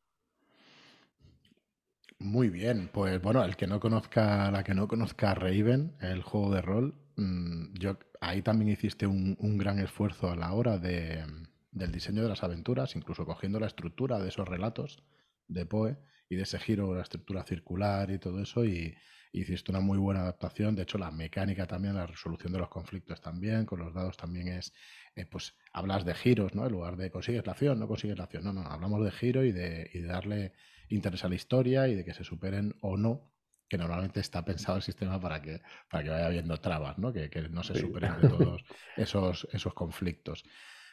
Muy 2.18 2.48
bien, 2.48 2.88
pues 2.92 3.20
bueno, 3.20 3.44
el 3.44 3.56
que 3.56 3.66
no 3.66 3.80
conozca, 3.80 4.50
la 4.50 4.64
que 4.64 4.74
no 4.74 4.88
conozca 4.88 5.34
Raven, 5.34 5.96
el 6.00 6.22
juego 6.22 6.54
de 6.54 6.62
rol, 6.62 6.94
mm, 7.16 7.74
yo 7.74 7.98
ahí 8.20 8.40
también 8.42 8.70
hiciste 8.70 9.06
un, 9.06 9.36
gran 9.58 9.78
esfuerzo 9.78 10.30
a 10.30 10.36
la 10.36 10.52
hora 10.52 10.78
de, 10.78 11.24
del 11.72 11.92
diseño 11.92 12.22
de 12.22 12.28
las 12.28 12.42
aventuras, 12.42 12.96
incluso 12.96 13.26
cogiendo 13.26 13.60
la 13.60 13.66
estructura 13.66 14.18
de 14.20 14.28
esos 14.28 14.48
relatos 14.48 15.02
de 15.48 15.66
Poe 15.66 15.98
y 16.28 16.36
de 16.36 16.42
ese 16.42 16.58
giro, 16.58 16.94
la 16.94 17.02
estructura 17.02 17.42
circular 17.44 18.10
y 18.10 18.18
todo 18.18 18.40
eso, 18.40 18.64
y, 18.64 18.94
hiciste 19.34 19.72
una 19.72 19.80
muy 19.80 19.98
buena 19.98 20.20
adaptación. 20.20 20.74
De 20.74 20.82
hecho, 20.82 20.98
la 20.98 21.10
mecánica 21.10 21.66
también, 21.66 21.94
la 21.94 22.06
resolución 22.06 22.52
de 22.52 22.58
los 22.60 22.68
conflictos 22.68 23.20
también, 23.20 23.66
con 23.66 23.80
los 23.80 23.92
dados 23.92 24.16
también 24.16 24.48
es, 24.48 24.72
eh, 25.16 25.26
pues 25.26 25.56
hablas 25.72 26.04
de 26.04 26.14
giros, 26.14 26.54
¿no? 26.54 26.66
En 26.66 26.72
lugar 26.72 26.96
de 26.96 27.10
consigues 27.10 27.44
la 27.44 27.52
acción, 27.52 27.78
no 27.78 27.88
consigues 27.88 28.16
la 28.16 28.24
acción. 28.24 28.44
No, 28.44 28.52
no, 28.52 28.62
hablamos 28.62 29.04
de 29.04 29.10
giro 29.10 29.44
y 29.44 29.52
de, 29.52 29.90
y 29.92 30.00
de 30.00 30.08
darle 30.08 30.52
interés 30.88 31.24
a 31.24 31.28
la 31.28 31.34
historia 31.34 31.88
y 31.88 31.94
de 31.94 32.04
que 32.04 32.14
se 32.14 32.24
superen 32.24 32.76
o 32.80 32.96
no 32.96 33.32
que 33.68 33.78
normalmente 33.78 34.20
está 34.20 34.44
pensado 34.44 34.76
el 34.76 34.82
sistema 34.82 35.18
para 35.20 35.40
que, 35.40 35.60
para 35.90 36.04
que 36.04 36.10
vaya 36.10 36.26
habiendo 36.26 36.56
trabas, 36.58 36.98
¿no? 36.98 37.12
Que, 37.12 37.28
no 37.50 37.62
se 37.62 37.74
superen 37.74 38.20
de 38.20 38.28
todos 38.28 38.64
esos, 38.96 39.48
esos 39.52 39.74
conflictos. 39.74 40.44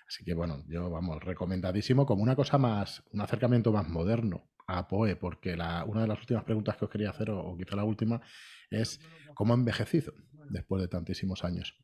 Así 0.07 0.23
que 0.23 0.33
bueno, 0.33 0.63
yo 0.67 0.89
vamos, 0.89 1.23
recomendadísimo 1.23 2.05
como 2.05 2.23
una 2.23 2.35
cosa 2.35 2.57
más, 2.57 3.03
un 3.11 3.21
acercamiento 3.21 3.71
más 3.71 3.87
moderno 3.87 4.49
a 4.78 4.88
Poe, 4.88 5.15
porque 5.15 5.55
la, 5.55 5.84
una 5.86 6.01
de 6.01 6.07
las 6.07 6.19
últimas 6.19 6.43
preguntas 6.43 6.78
que 6.78 6.86
os 6.86 6.91
quería 6.91 7.09
hacer, 7.09 7.30
o, 7.32 7.55
quizá 7.57 7.76
la 7.76 7.84
última, 7.84 8.22
es 8.69 8.99
cómo 9.34 9.53
ha 9.53 9.57
envejecido 9.57 10.13
después 10.49 10.82
de 10.82 10.88
tantísimos 10.88 11.43
años. 11.43 11.78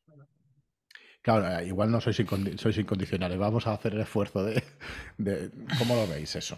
Claro, 1.22 1.60
eh, 1.60 1.68
igual 1.68 1.92
no 1.92 2.00
sois, 2.00 2.18
sois 2.58 2.78
incondicionales, 2.78 3.38
vamos 3.38 3.68
a 3.68 3.74
hacer 3.74 3.94
el 3.94 4.02
esfuerzo 4.02 4.44
de, 4.44 4.64
de... 5.18 5.52
¿Cómo 5.78 5.96
lo 5.96 6.08
veis 6.08 6.36
eso? 6.36 6.58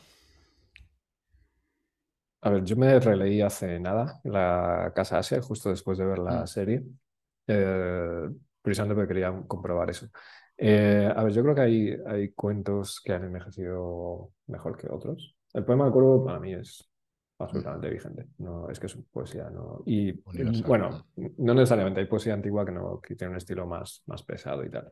A 2.42 2.52
ver, 2.52 2.64
yo 2.64 2.76
me 2.78 3.00
releí 3.00 3.42
hace 3.42 3.80
nada 3.80 4.22
la 4.24 4.94
Casa 4.96 5.18
Asia, 5.18 5.42
justo 5.42 5.70
después 5.70 5.98
de 5.98 6.06
ver 6.06 6.20
la 6.20 6.44
mm. 6.44 6.48
serie, 6.48 6.84
eh, 7.48 8.30
precisamente 8.62 8.96
porque 8.96 9.14
quería 9.14 9.44
comprobar 9.48 9.90
eso. 9.90 10.08
Eh, 10.58 11.12
a 11.14 11.24
ver, 11.24 11.34
yo 11.34 11.42
creo 11.42 11.56
que 11.56 11.62
hay, 11.62 11.98
hay 12.06 12.32
cuentos 12.34 13.02
que 13.04 13.14
han 13.14 13.24
envejecido 13.24 14.32
mejor 14.48 14.78
que 14.78 14.88
otros. 14.90 15.39
El 15.54 15.66
poema 15.66 15.86
del 15.86 15.94
cuervo 15.94 16.24
para 16.24 16.40
mí 16.40 16.54
es 16.54 16.90
absolutamente 17.40 17.90
vigente. 17.90 18.28
No, 18.40 18.70
es 18.70 18.80
que 18.80 18.88
es 18.88 18.98
poesía, 19.12 19.50
¿no? 19.50 19.82
Y 19.86 20.12
bueno, 20.62 21.08
no 21.38 21.54
necesariamente 21.54 22.02
hay 22.02 22.06
poesía 22.08 22.34
antigua 22.34 22.66
que 22.66 22.72
no 22.72 23.00
que 23.00 23.16
tiene 23.16 23.32
un 23.32 23.38
estilo 23.38 23.66
más, 23.66 24.04
más 24.06 24.24
pesado 24.24 24.64
y 24.64 24.70
tal. 24.70 24.92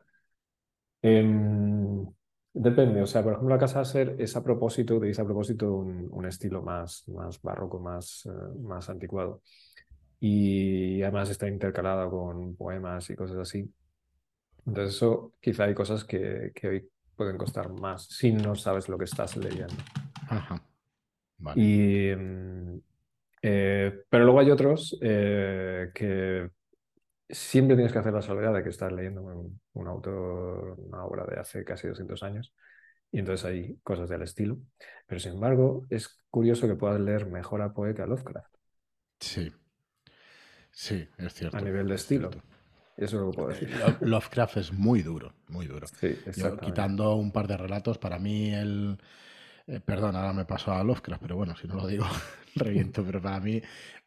Em, 1.02 2.06
depende, 2.52 3.02
o 3.02 3.06
sea, 3.06 3.22
por 3.22 3.34
ejemplo, 3.34 3.54
la 3.54 3.60
Casa 3.60 3.84
Ser 3.84 4.16
es 4.18 4.34
a 4.36 4.42
propósito, 4.42 4.98
dice 4.98 5.22
a 5.22 5.24
propósito 5.24 5.72
un, 5.74 6.08
un 6.10 6.26
estilo 6.26 6.62
más, 6.62 7.06
más 7.08 7.40
barroco, 7.42 7.78
más, 7.78 8.26
eh, 8.26 8.58
más 8.60 8.88
anticuado. 8.88 9.42
Y 10.20 11.00
además 11.02 11.30
está 11.30 11.46
intercalada 11.46 12.08
con 12.10 12.56
poemas 12.56 13.08
y 13.10 13.14
cosas 13.14 13.36
así. 13.38 13.72
Entonces, 14.66 14.96
eso 14.96 15.34
quizá 15.40 15.64
hay 15.64 15.74
cosas 15.74 16.04
que, 16.04 16.50
que 16.54 16.68
hoy 16.68 16.90
pueden 17.14 17.38
costar 17.38 17.70
más 17.72 18.04
si 18.06 18.32
no 18.32 18.54
sabes 18.54 18.88
lo 18.88 18.98
que 18.98 19.04
estás 19.04 19.36
leyendo. 19.36 19.74
Ajá. 20.28 20.62
Y, 21.54 22.14
mm, 22.14 22.80
eh, 23.42 24.04
pero 24.08 24.24
luego 24.24 24.40
hay 24.40 24.50
otros 24.50 24.98
eh, 25.00 25.90
que 25.94 26.50
siempre 27.28 27.76
tienes 27.76 27.92
que 27.92 27.98
hacer 27.98 28.12
la 28.12 28.22
salvedad 28.22 28.54
de 28.54 28.62
que 28.62 28.70
estás 28.70 28.92
leyendo 28.92 29.22
un, 29.22 29.86
autor, 29.86 30.76
una 30.78 31.04
obra 31.04 31.24
de 31.24 31.38
hace 31.38 31.64
casi 31.64 31.86
200 31.88 32.22
años, 32.22 32.52
y 33.12 33.20
entonces 33.20 33.44
hay 33.46 33.76
cosas 33.82 34.08
del 34.08 34.22
estilo. 34.22 34.58
Pero 35.06 35.20
sin 35.20 35.32
embargo, 35.32 35.86
es 35.90 36.18
curioso 36.30 36.66
que 36.66 36.74
puedas 36.74 37.00
leer 37.00 37.26
mejor 37.26 37.62
a 37.62 37.72
Poe 37.72 37.94
que 37.94 38.02
a 38.02 38.06
Lovecraft. 38.06 38.54
Sí, 39.20 39.52
sí, 40.70 41.08
es 41.18 41.34
cierto. 41.34 41.56
A 41.56 41.60
nivel 41.60 41.88
de 41.88 41.94
estilo. 41.94 42.30
Eso 42.96 43.20
lo 43.20 43.30
puedo 43.30 43.48
decir. 43.48 43.70
Lovecraft 44.00 44.56
es 44.56 44.72
muy 44.72 45.02
duro, 45.02 45.32
muy 45.48 45.66
duro. 45.66 45.86
Sí, 45.86 46.18
quitando 46.60 47.14
un 47.14 47.30
par 47.30 47.46
de 47.46 47.56
relatos, 47.56 47.96
para 47.98 48.18
mí 48.18 48.52
el 48.52 48.98
eh, 49.68 49.80
perdón, 49.80 50.16
ahora 50.16 50.32
me 50.32 50.46
paso 50.46 50.72
a 50.72 50.82
Lovecraft, 50.82 51.20
pero 51.20 51.36
bueno, 51.36 51.54
si 51.54 51.68
no 51.68 51.74
lo 51.74 51.86
digo, 51.86 52.06
reviento. 52.54 53.04
Pero 53.04 53.20
para 53.20 53.38
mí, 53.38 53.56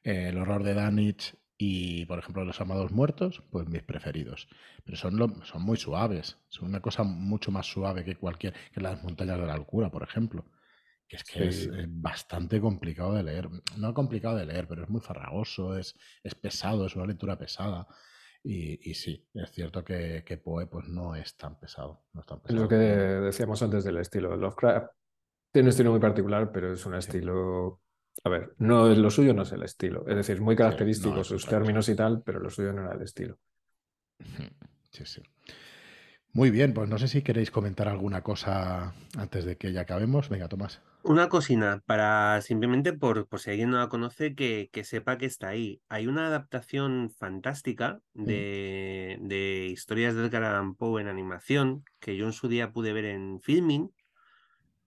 eh, 0.03 0.29
el 0.29 0.37
horror 0.39 0.63
de 0.63 0.73
Danich 0.73 1.35
y, 1.55 2.05
por 2.07 2.17
ejemplo, 2.17 2.43
Los 2.43 2.59
Amados 2.61 2.91
Muertos, 2.91 3.43
pues 3.51 3.67
mis 3.67 3.83
preferidos. 3.83 4.47
Pero 4.83 4.97
son, 4.97 5.45
son 5.45 5.61
muy 5.61 5.77
suaves. 5.77 6.39
Son 6.49 6.67
una 6.67 6.81
cosa 6.81 7.03
mucho 7.03 7.51
más 7.51 7.67
suave 7.67 8.03
que 8.03 8.15
cualquier. 8.15 8.55
que 8.73 8.81
las 8.81 9.03
montañas 9.03 9.39
de 9.39 9.45
la 9.45 9.55
locura, 9.55 9.91
por 9.91 10.01
ejemplo. 10.01 10.45
Que 11.07 11.17
es 11.17 11.23
que 11.23 11.47
es 11.47 11.69
bastante 11.87 12.59
complicado 12.59 13.13
de 13.13 13.21
leer. 13.21 13.47
No 13.77 13.93
complicado 13.93 14.37
de 14.37 14.47
leer, 14.47 14.67
pero 14.67 14.83
es 14.83 14.89
muy 14.89 15.01
farragoso, 15.01 15.77
es, 15.77 15.95
es 16.23 16.33
pesado, 16.33 16.87
es 16.87 16.95
una 16.95 17.05
lectura 17.05 17.37
pesada. 17.37 17.85
Y, 18.43 18.95
sí, 18.95 19.29
es 19.35 19.51
cierto 19.51 19.83
que, 19.83 20.23
que, 20.25 20.37
Poe 20.37 20.65
pues, 20.65 20.87
no 20.87 21.15
es 21.15 21.37
tan 21.37 21.59
pesado. 21.59 22.05
No 22.13 22.21
es 22.21 22.25
tan 22.25 22.41
pesado. 22.41 22.63
Lo 22.63 22.67
que 22.67 22.75
decíamos 22.75 23.61
antes 23.61 23.83
del 23.83 23.97
estilo. 23.97 24.35
Lovecraft 24.35 24.89
tiene 25.51 25.67
un 25.67 25.69
estilo 25.69 25.91
muy 25.91 25.99
particular, 25.99 26.51
pero 26.51 26.73
es 26.73 26.85
un 26.85 26.95
estilo. 26.95 27.81
A 28.23 28.29
ver, 28.29 28.53
no 28.57 28.87
lo 28.89 29.09
suyo 29.09 29.33
no 29.33 29.43
es 29.43 29.51
el 29.51 29.63
estilo. 29.63 30.05
Es 30.07 30.15
decir, 30.15 30.41
muy 30.41 30.55
característico 30.55 31.23
sus 31.23 31.45
términos 31.45 31.89
y 31.89 31.95
tal, 31.95 32.21
pero 32.23 32.39
lo 32.39 32.49
suyo 32.49 32.73
no 32.73 32.81
era 32.81 32.93
el 32.93 33.01
estilo. 33.01 33.37
Sí, 34.91 35.05
sí. 35.05 35.21
Muy 36.33 36.49
bien, 36.49 36.73
pues 36.73 36.89
no 36.89 36.97
sé 36.97 37.07
si 37.07 37.23
queréis 37.23 37.51
comentar 37.51 37.89
alguna 37.89 38.21
cosa 38.21 38.93
antes 39.17 39.43
de 39.43 39.57
que 39.57 39.73
ya 39.73 39.81
acabemos. 39.81 40.29
Venga, 40.29 40.47
Tomás. 40.47 40.81
Una 41.03 41.29
cocina, 41.29 41.81
para 41.85 42.41
simplemente 42.41 42.93
por, 42.93 43.27
por 43.27 43.39
si 43.39 43.49
alguien 43.49 43.71
no 43.71 43.79
la 43.79 43.89
conoce, 43.89 44.35
que, 44.35 44.69
que 44.71 44.83
sepa 44.83 45.17
que 45.17 45.25
está 45.25 45.49
ahí. 45.49 45.81
Hay 45.89 46.07
una 46.07 46.27
adaptación 46.27 47.09
fantástica 47.09 47.99
mm. 48.13 48.25
de, 48.25 49.17
de 49.21 49.67
historias 49.71 50.15
de 50.15 50.25
Edgar 50.25 50.43
Allan 50.43 50.75
Poe 50.75 51.01
en 51.01 51.07
animación, 51.07 51.83
que 51.99 52.15
yo 52.15 52.27
en 52.27 52.33
su 52.33 52.47
día 52.47 52.71
pude 52.71 52.93
ver 52.93 53.05
en 53.05 53.41
Filming, 53.41 53.91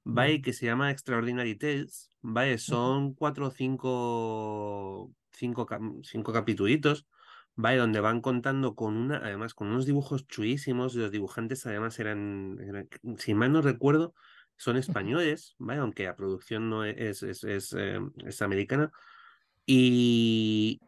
¿vale? 0.05 0.43
Que 0.43 0.53
se 0.53 0.67
llama 0.67 0.91
Extraordinary 0.91 1.57
Tales, 1.57 2.11
¿vale? 2.21 2.59
Son 2.59 3.15
cuatro 3.15 3.49
o 3.49 3.51
cinco, 3.51 5.13
cinco, 5.33 5.67
cinco 6.03 6.33
capitulitos, 6.33 7.07
¿vale? 7.57 7.79
Donde 7.79 8.01
van 8.01 8.21
contando 8.21 8.75
con 8.75 8.97
una, 8.97 9.17
además 9.17 9.55
con 9.55 9.69
unos 9.69 9.87
dibujos 9.87 10.27
chuísimos, 10.29 10.95
los 10.95 11.11
dibujantes 11.11 11.67
además 11.67 11.99
eran, 11.99 12.89
si 13.19 13.35
mal 13.35 13.53
no 13.53 13.63
recuerdo, 13.63 14.15
son 14.57 14.77
españoles, 14.77 15.57
¿vale? 15.59 15.81
Aunque 15.81 16.05
la 16.05 16.17
producción 16.17 16.69
no 16.69 16.85
es, 16.85 17.23
es, 17.23 17.43
es, 17.45 17.75
eh, 17.77 17.99
americana. 18.41 18.93
Y, 19.67 20.81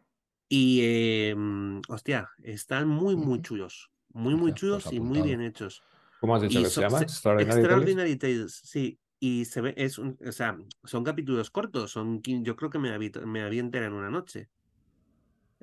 y 0.47 0.81
em, 0.83 1.81
hostia, 1.89 2.29
están 2.43 2.87
muy, 2.87 3.15
muy 3.15 3.41
chulos, 3.41 3.91
muy, 4.09 4.35
muy 4.35 4.51
pues 4.51 4.61
chulos 4.61 4.93
y 4.93 4.99
muy 4.99 5.21
bien 5.23 5.41
hechos. 5.41 5.83
¿Cómo 6.21 6.35
has 6.35 6.43
dicho 6.43 6.61
que 6.61 6.69
se 6.69 6.81
llama? 6.81 7.01
Extraordinary, 7.01 8.15
Tales? 8.15 8.61
Sí, 8.63 8.99
y 9.19 9.45
se 9.45 9.61
ve, 9.61 9.73
es 9.77 9.97
un, 9.97 10.17
o 10.25 10.31
sea, 10.31 10.57
son 10.83 11.03
capítulos 11.03 11.49
cortos, 11.49 11.91
son, 11.91 12.21
yo 12.21 12.55
creo 12.55 12.69
que 12.69 12.79
me, 12.79 12.97
me 13.25 13.41
avientan 13.41 13.83
en 13.83 13.93
una 13.93 14.09
noche. 14.09 14.49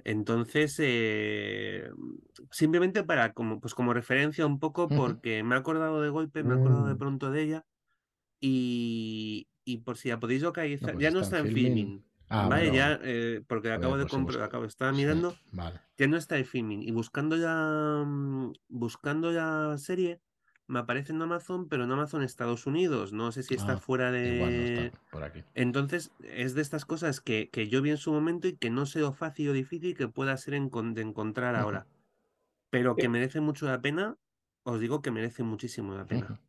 Entonces, 0.02 0.76
eh, 0.80 1.88
simplemente 2.50 3.04
para 3.04 3.32
como, 3.32 3.60
pues 3.60 3.74
como 3.74 3.94
referencia 3.94 4.44
un 4.44 4.58
poco, 4.58 4.88
porque 4.88 5.42
me 5.44 5.54
he 5.54 5.58
acordado 5.58 6.02
de 6.02 6.08
golpe, 6.08 6.42
me 6.42 6.54
he 6.54 6.58
acordado 6.58 6.86
de 6.86 6.94
mm. 6.94 6.98
pronto 6.98 7.30
de 7.30 7.42
ella, 7.42 7.66
y, 8.40 9.48
y 9.64 9.78
por 9.78 9.96
si 9.96 10.08
la 10.08 10.18
podéis 10.18 10.42
localizar, 10.42 10.92
pues 10.92 11.02
ya 11.02 11.10
no 11.10 11.20
está 11.20 11.38
en 11.38 11.52
filming. 11.52 12.04
Ah, 12.28 12.48
vale, 12.48 12.74
ya, 12.74 12.98
eh, 13.02 13.42
porque 13.46 13.70
acabo 13.70 13.96
de 13.96 14.04
pues 14.04 14.12
comprar, 14.12 14.42
acabo, 14.42 14.64
estaba 14.64 14.92
mirando, 14.92 15.36
ya 15.96 16.08
no 16.08 16.16
está 16.16 16.38
en 16.38 16.44
filming. 16.44 16.82
Y 16.82 16.90
buscando 16.90 17.36
ya, 17.36 18.02
mm, 18.04 18.52
buscando 18.68 19.30
la 19.30 19.76
serie, 19.78 20.20
me 20.66 20.78
aparece 20.78 21.12
en 21.12 21.20
Amazon, 21.20 21.68
pero 21.68 21.84
en 21.84 21.92
Amazon 21.92 22.22
Estados 22.22 22.66
Unidos. 22.66 23.12
No 23.12 23.32
sé 23.32 23.42
si 23.42 23.54
está 23.54 23.74
ah, 23.74 23.78
fuera 23.78 24.10
de. 24.10 24.92
por 25.10 25.22
aquí. 25.22 25.42
Entonces, 25.54 26.12
es 26.22 26.54
de 26.54 26.62
estas 26.62 26.84
cosas 26.84 27.20
que, 27.20 27.50
que, 27.50 27.68
yo 27.68 27.82
vi 27.82 27.90
en 27.90 27.96
su 27.96 28.12
momento 28.12 28.48
y 28.48 28.56
que 28.56 28.70
no 28.70 28.86
sé 28.86 29.00
lo 29.00 29.12
fácil 29.12 29.50
o 29.50 29.52
difícil 29.52 29.96
que 29.96 30.08
pueda 30.08 30.36
ser 30.36 30.54
de 30.54 31.02
encontrar 31.02 31.56
ahora. 31.56 31.86
Pero 32.70 32.96
que 32.96 33.08
merece 33.08 33.40
mucho 33.40 33.66
la 33.66 33.80
pena. 33.80 34.16
Os 34.64 34.80
digo 34.80 35.02
que 35.02 35.10
merece 35.10 35.42
muchísimo 35.42 35.94
la 35.94 36.06
pena. 36.06 36.40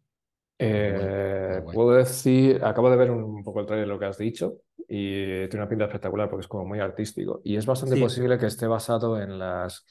Eh, 0.57 1.61
puedo 1.73 1.91
decir, 1.91 2.63
acabo 2.63 2.89
de 2.89 2.95
ver 2.95 3.11
un 3.11 3.43
poco 3.43 3.59
el 3.59 3.65
trailer 3.65 3.87
de 3.87 3.93
lo 3.93 3.99
que 3.99 4.05
has 4.05 4.17
dicho 4.17 4.61
y 4.87 5.47
tiene 5.47 5.57
una 5.63 5.67
pinta 5.67 5.85
espectacular 5.85 6.29
porque 6.29 6.43
es 6.43 6.47
como 6.47 6.63
muy 6.63 6.79
artístico 6.79 7.41
y 7.43 7.57
es 7.57 7.65
bastante 7.65 7.97
posible 7.97 8.37
que 8.37 8.45
esté 8.45 8.67
basado 8.67 9.19
en 9.19 9.37
las 9.37 9.85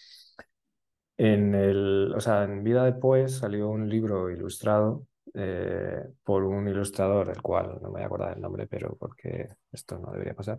en 1.16 1.54
el, 1.54 2.12
o 2.14 2.20
sea, 2.20 2.44
en 2.44 2.64
Vida 2.64 2.84
de 2.84 2.92
Poe 2.92 3.28
salió 3.28 3.68
un 3.68 3.88
libro 3.88 4.30
ilustrado 4.30 5.06
eh, 5.32 6.02
por 6.22 6.44
un 6.44 6.68
ilustrador, 6.68 7.30
el 7.30 7.42
cual 7.42 7.78
no 7.80 7.88
me 7.88 7.94
voy 7.94 8.02
a 8.02 8.06
acordar 8.06 8.36
el 8.36 8.42
nombre, 8.42 8.66
pero 8.66 8.96
porque 8.96 9.48
esto 9.72 9.98
no 9.98 10.12
debería 10.12 10.34
pasar. 10.34 10.58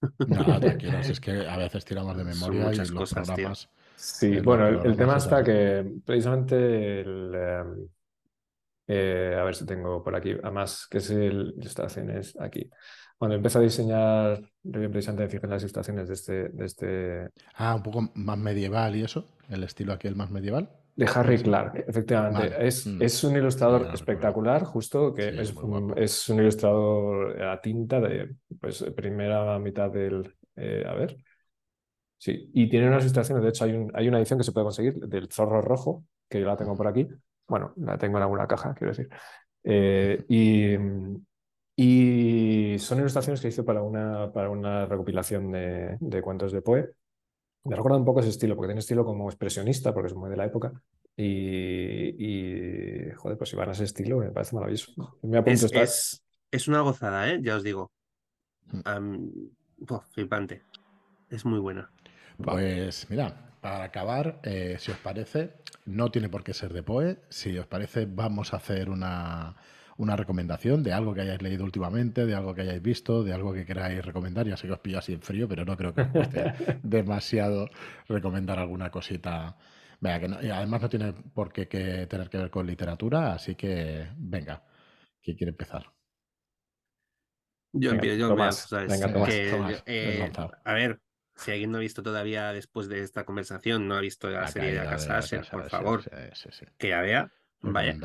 No, 0.00 0.60
tranquilo, 0.60 0.98
es 0.98 1.20
que 1.20 1.46
a 1.46 1.56
veces 1.56 1.84
tiramos 1.84 2.16
de 2.16 2.24
memoria 2.24 2.72
y 2.72 2.76
los 2.76 2.92
cosas, 2.92 3.26
programas. 3.26 3.70
Sí, 3.96 4.40
bueno, 4.40 4.68
el, 4.68 4.96
tema 4.96 5.16
está 5.16 5.42
que 5.42 6.00
precisamente 6.04 7.00
el, 7.00 7.34
em, 7.34 7.88
Eh, 8.86 9.36
a 9.38 9.42
ver 9.44 9.54
si 9.54 9.66
tengo 9.66 10.02
por 10.02 10.14
aquí, 10.14 10.32
además, 10.42 10.86
que 10.90 10.98
es 10.98 11.10
el 11.10 11.54
ilustraciones 11.56 12.36
aquí. 12.40 12.70
Cuando 13.18 13.34
empecé 13.34 13.58
a 13.58 13.62
diseñar, 13.62 14.40
precisamente 14.62 15.24
me 15.24 15.28
fijé 15.28 15.46
en 15.46 15.50
las 15.50 15.62
ilustraciones 15.62 16.08
de 16.08 16.14
este, 16.14 16.48
de 16.50 16.64
este... 16.66 17.28
Ah, 17.54 17.74
un 17.74 17.82
poco 17.82 18.10
más 18.14 18.38
medieval 18.38 18.94
y 18.94 19.02
eso, 19.02 19.26
el 19.48 19.62
estilo 19.64 19.94
aquí, 19.94 20.06
el 20.06 20.16
más 20.16 20.30
medieval. 20.30 20.70
De 20.94 21.06
Harry 21.14 21.38
Clark, 21.38 21.84
efectivamente. 21.86 22.54
Es, 22.66 22.86
mm. 22.86 23.02
es, 23.02 23.24
un 23.24 23.36
ilustrador 23.36 23.90
espectacular, 23.92 24.64
justo, 24.64 25.12
que 25.14 25.28
es, 25.28 25.54
es, 25.96 26.28
un 26.28 26.40
ilustrador 26.40 27.42
a 27.42 27.60
tinta 27.60 28.00
de 28.00 28.36
pues, 28.60 28.84
primera 28.94 29.58
mitad 29.58 29.90
del... 29.90 30.34
Eh, 30.54 30.84
a 30.86 30.94
ver. 30.94 31.16
Sí, 32.18 32.50
y 32.54 32.68
tiene 32.68 32.88
unas 32.88 33.02
ilustraciones, 33.02 33.42
de 33.42 33.50
hecho 33.50 33.64
hay, 33.64 33.72
un, 33.72 33.90
hay 33.94 34.08
una 34.08 34.18
edición 34.18 34.38
que 34.38 34.44
se 34.44 34.52
puede 34.52 34.64
conseguir 34.64 34.94
del 34.94 35.28
Zorro 35.30 35.60
Rojo, 35.60 36.04
que 36.28 36.40
yo 36.40 36.46
la 36.46 36.56
tengo 36.56 36.74
por 36.74 36.86
aquí. 36.86 37.06
Bueno, 37.48 37.72
la 37.76 37.96
tengo 37.98 38.16
en 38.18 38.22
alguna 38.22 38.46
caja, 38.46 38.74
quiero 38.74 38.92
decir. 38.92 39.08
Eh, 39.62 40.24
y, 40.28 40.74
y 41.76 42.78
son 42.78 42.98
ilustraciones 42.98 43.40
que 43.40 43.48
hizo 43.48 43.64
para 43.64 43.82
una, 43.82 44.32
para 44.32 44.50
una 44.50 44.86
recopilación 44.86 45.52
de, 45.52 45.96
de 46.00 46.22
cuentos 46.22 46.52
de 46.52 46.62
Poe. 46.62 46.90
Me 47.64 47.74
recuerda 47.74 47.98
un 47.98 48.04
poco 48.04 48.20
ese 48.20 48.28
estilo, 48.28 48.54
porque 48.54 48.68
tiene 48.68 48.80
estilo 48.80 49.04
como 49.04 49.28
expresionista, 49.28 49.92
porque 49.92 50.08
es 50.08 50.14
muy 50.14 50.30
de 50.30 50.36
la 50.36 50.44
época. 50.46 50.72
Y, 51.16 52.14
y 52.18 53.10
joder, 53.12 53.38
pues 53.38 53.50
si 53.50 53.56
van 53.56 53.70
a 53.70 53.72
ese 53.72 53.84
estilo, 53.84 54.18
me 54.18 54.30
parece 54.30 54.54
maravilloso. 54.54 55.18
Me 55.22 55.42
es, 55.46 55.64
es, 55.72 56.24
es, 56.50 56.68
una 56.68 56.82
gozada, 56.82 57.28
¿eh? 57.30 57.40
ya 57.42 57.56
os 57.56 57.62
digo. 57.62 57.90
Um, 58.72 59.30
flipante. 60.10 60.62
Es 61.28 61.44
muy 61.44 61.58
buena. 61.58 61.90
Pues 62.42 63.08
mira, 63.10 63.55
para 63.66 63.82
acabar, 63.82 64.38
eh, 64.44 64.76
si 64.78 64.92
os 64.92 64.98
parece, 64.98 65.54
no 65.86 66.12
tiene 66.12 66.28
por 66.28 66.44
qué 66.44 66.54
ser 66.54 66.72
de 66.72 66.84
Poe. 66.84 67.18
Si 67.30 67.58
os 67.58 67.66
parece, 67.66 68.06
vamos 68.06 68.54
a 68.54 68.58
hacer 68.58 68.88
una, 68.88 69.56
una 69.96 70.14
recomendación 70.14 70.84
de 70.84 70.92
algo 70.92 71.12
que 71.12 71.22
hayáis 71.22 71.42
leído 71.42 71.64
últimamente, 71.64 72.26
de 72.26 72.36
algo 72.36 72.54
que 72.54 72.60
hayáis 72.60 72.80
visto, 72.80 73.24
de 73.24 73.32
algo 73.32 73.52
que 73.52 73.66
queráis 73.66 74.04
recomendar. 74.04 74.46
Ya 74.46 74.56
sé 74.56 74.68
que 74.68 74.74
os 74.74 74.78
pillo 74.78 75.00
así 75.00 75.14
en 75.14 75.20
frío, 75.20 75.48
pero 75.48 75.64
no 75.64 75.76
creo 75.76 75.92
que 75.92 76.02
os 76.02 76.08
cueste 76.10 76.54
demasiado 76.84 77.68
recomendar 78.06 78.60
alguna 78.60 78.92
cosita. 78.92 79.56
Venga, 80.00 80.20
que 80.20 80.46
y 80.46 80.50
además 80.50 80.82
no 80.82 80.88
tiene 80.88 81.12
por 81.34 81.52
qué 81.52 81.66
que 81.66 82.06
tener 82.06 82.30
que 82.30 82.38
ver 82.38 82.50
con 82.50 82.68
literatura, 82.68 83.32
así 83.32 83.56
que 83.56 84.06
venga, 84.16 84.62
¿quién 85.20 85.36
quiere 85.36 85.50
empezar? 85.50 85.92
Yo 87.72 87.90
empiezo, 87.90 88.16
yo 88.16 88.28
Tomás, 88.28 88.70
venga, 88.70 89.12
Tomás, 89.12 89.34
eh, 89.86 90.32
a 90.64 90.72
ver, 90.72 91.00
si 91.36 91.50
alguien 91.50 91.70
no 91.70 91.78
ha 91.78 91.80
visto 91.80 92.02
todavía 92.02 92.52
después 92.52 92.88
de 92.88 93.02
esta 93.02 93.24
conversación, 93.24 93.86
no 93.86 93.94
ha 93.94 94.00
visto 94.00 94.28
la, 94.28 94.48
serie 94.48 94.70
de 94.70 94.76
la 94.76 94.90
Casa 94.90 95.18
Asher, 95.18 95.46
por 95.50 95.68
favor, 95.68 96.02
que 96.78 96.88
ya 96.88 97.00
vea. 97.02 97.30
Vaya. 97.60 97.96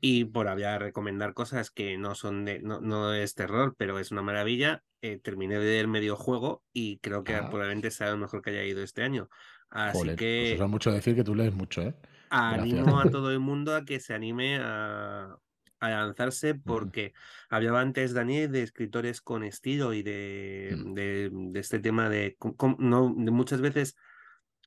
Y 0.00 0.24
por 0.24 0.48
hablar 0.48 0.80
recomendar 0.80 1.34
cosas 1.34 1.70
que 1.70 1.96
no 1.96 2.14
son 2.14 2.44
de, 2.44 2.60
no, 2.60 2.80
no 2.80 3.14
es 3.14 3.34
terror, 3.34 3.74
pero 3.76 3.98
es 3.98 4.10
una 4.10 4.22
maravilla. 4.22 4.82
Eh, 5.02 5.18
terminé 5.22 5.58
de 5.58 5.64
ver 5.64 5.80
el 5.80 5.88
medio 5.88 6.16
juego 6.16 6.64
y 6.72 6.98
creo 6.98 7.22
que 7.22 7.34
ah. 7.34 7.48
probablemente 7.50 7.90
sea 7.90 8.10
lo 8.10 8.16
mejor 8.16 8.42
que 8.42 8.50
haya 8.50 8.64
ido 8.64 8.82
este 8.82 9.02
año. 9.02 9.28
Así 9.70 9.98
pues 10.04 10.16
que. 10.16 10.54
Pues 10.56 10.70
mucho 10.70 10.90
decir 10.90 11.14
que 11.14 11.24
tú 11.24 11.34
lees 11.34 11.54
mucho, 11.54 11.82
¿eh? 11.82 11.94
Animo 12.30 12.98
a 12.98 13.04
todo 13.10 13.30
el 13.30 13.38
mundo 13.38 13.74
a 13.74 13.84
que 13.84 14.00
se 14.00 14.14
anime 14.14 14.58
a, 14.60 15.38
a 15.80 15.90
lanzarse 15.90 16.54
porque 16.54 17.12
hablaba 17.48 17.80
antes 17.80 18.14
Daniel 18.14 18.50
de 18.52 18.62
escritores 18.62 19.20
con 19.20 19.44
estilo 19.44 19.92
y 19.92 20.02
de, 20.02 20.76
de, 20.94 21.30
de 21.32 21.60
este 21.60 21.78
tema 21.78 22.08
de, 22.08 22.36
no, 22.78 23.14
de 23.16 23.30
muchas 23.30 23.60
veces 23.60 23.96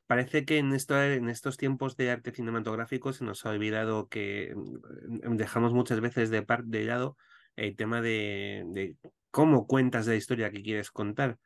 Parece 0.10 0.43
que 0.43 0.57
en, 0.57 0.74
esto, 0.74 0.99
en 0.99 1.30
estos 1.30 1.55
tiempos 1.55 1.95
de 1.95 2.10
arte 2.10 2.32
cinematográfico 2.32 3.14
se 3.14 3.24
nos 3.24 3.45
ha 3.45 3.51
olvidado 3.51 4.07
que 4.07 4.55
mm, 4.55 5.36
dejamos 5.36 5.72
muchas 5.72 6.01
veces 6.01 6.32
de, 6.32 6.43
lado 6.84 7.16
el 7.55 7.76
tema 7.76 8.01
de, 8.01 8.95
cómo 9.30 9.68
cuentas 9.68 10.07
la 10.07 10.16
historia 10.16 10.49
que 10.49 10.64
quieres 10.64 10.89
contar. 10.89 11.38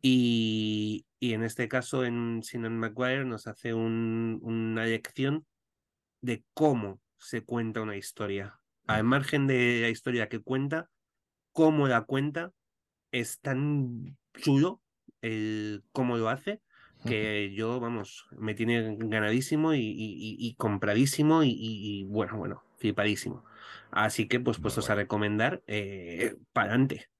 y, 0.00 1.04
y, 1.20 1.34
en 1.34 1.42
este 1.42 1.68
caso, 1.68 2.06
en 2.06 2.42
Sinan 2.42 2.78
McGuire 2.78 3.26
nos 3.26 3.46
hace 3.46 3.74
un, 3.74 4.40
una 4.40 4.86
lección 4.86 5.44
de 6.22 6.44
cómo 6.54 6.98
se 7.18 7.44
cuenta 7.44 7.82
una 7.82 7.98
historia. 7.98 8.58
Al 8.86 9.04
margen 9.04 9.46
de 9.46 9.80
la 9.82 9.88
historia 9.88 10.28
que 10.28 10.40
cuenta, 10.40 10.90
cómo 11.52 11.88
la 11.88 12.02
cuenta 12.02 12.52
es 13.10 13.40
tan 13.40 14.16
chulo 14.34 14.80
el 15.20 15.84
cómo 15.92 16.16
lo 16.16 16.28
hace 16.28 16.60
que 17.04 17.52
yo, 17.54 17.80
vamos, 17.80 18.26
me 18.30 18.54
tiene 18.54 18.96
ganadísimo 18.96 19.74
y, 19.74 20.54
compradísimo 20.56 21.42
y, 21.42 22.04
bueno, 22.08 22.36
bueno, 22.38 22.62
flipadísimo. 22.78 23.44
Así 23.90 24.28
que, 24.28 24.40
pues, 24.40 24.58
puestos 24.58 24.88
a 24.88 24.94
recomendar, 24.94 25.62
eh, 25.66 26.36
para 26.52 26.68
adelante. 26.70 27.10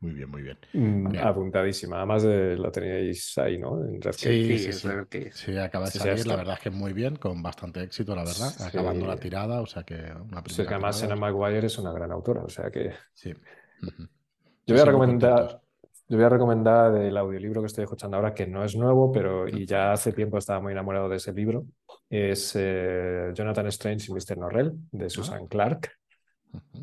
Muy 0.00 0.12
bien, 0.12 0.30
muy 0.30 0.42
bien. 0.42 0.58
Mm, 0.72 1.18
apuntadísima. 1.18 1.98
Además, 1.98 2.22
de, 2.22 2.56
lo 2.56 2.72
teníais 2.72 3.36
ahí, 3.36 3.58
¿no? 3.58 3.84
En 3.84 4.00
sí, 4.14 4.58
sí, 4.58 4.72
sí, 4.72 4.88
sí. 5.30 5.58
acaba 5.58 5.84
de 5.84 5.90
salir. 5.90 6.26
La 6.26 6.36
verdad 6.36 6.54
es 6.54 6.60
que 6.60 6.70
muy 6.70 6.94
bien, 6.94 7.16
con 7.16 7.42
bastante 7.42 7.82
éxito, 7.82 8.16
la 8.16 8.24
verdad. 8.24 8.50
Acabando 8.66 9.06
la 9.06 9.16
tirada, 9.16 9.60
o 9.60 9.66
sea 9.66 9.82
que 9.82 9.94
una 9.94 10.42
Sí, 10.46 10.62
que 10.64 10.74
además 10.74 11.02
Anna 11.02 11.16
Maguire 11.16 11.66
es 11.66 11.78
una 11.78 11.92
gran 11.92 12.10
autora, 12.12 12.42
o 12.42 12.48
sea 12.48 12.70
que. 12.70 12.94
Sí. 13.12 13.34
Yo 14.66 14.74
voy 14.74 14.80
a 14.80 14.84
recomendar. 14.86 15.60
Yo 16.08 16.16
voy 16.16 16.26
a 16.26 16.28
recomendar 16.30 16.96
el 16.96 17.16
audiolibro 17.16 17.60
que 17.60 17.66
estoy 17.66 17.84
escuchando 17.84 18.16
ahora, 18.16 18.34
que 18.34 18.46
no 18.46 18.64
es 18.64 18.74
nuevo, 18.74 19.12
pero 19.12 19.46
y 19.46 19.64
ya 19.64 19.92
hace 19.92 20.12
tiempo 20.12 20.38
estaba 20.38 20.60
muy 20.60 20.72
enamorado 20.72 21.08
de 21.08 21.16
ese 21.16 21.32
libro. 21.32 21.66
Es 22.08 22.54
eh, 22.56 23.30
Jonathan 23.32 23.66
Strange 23.68 24.06
y 24.10 24.14
Mr. 24.14 24.38
Norrell, 24.38 24.72
de 24.90 25.04
ah. 25.04 25.10
Susan 25.10 25.46
Clark, 25.46 25.92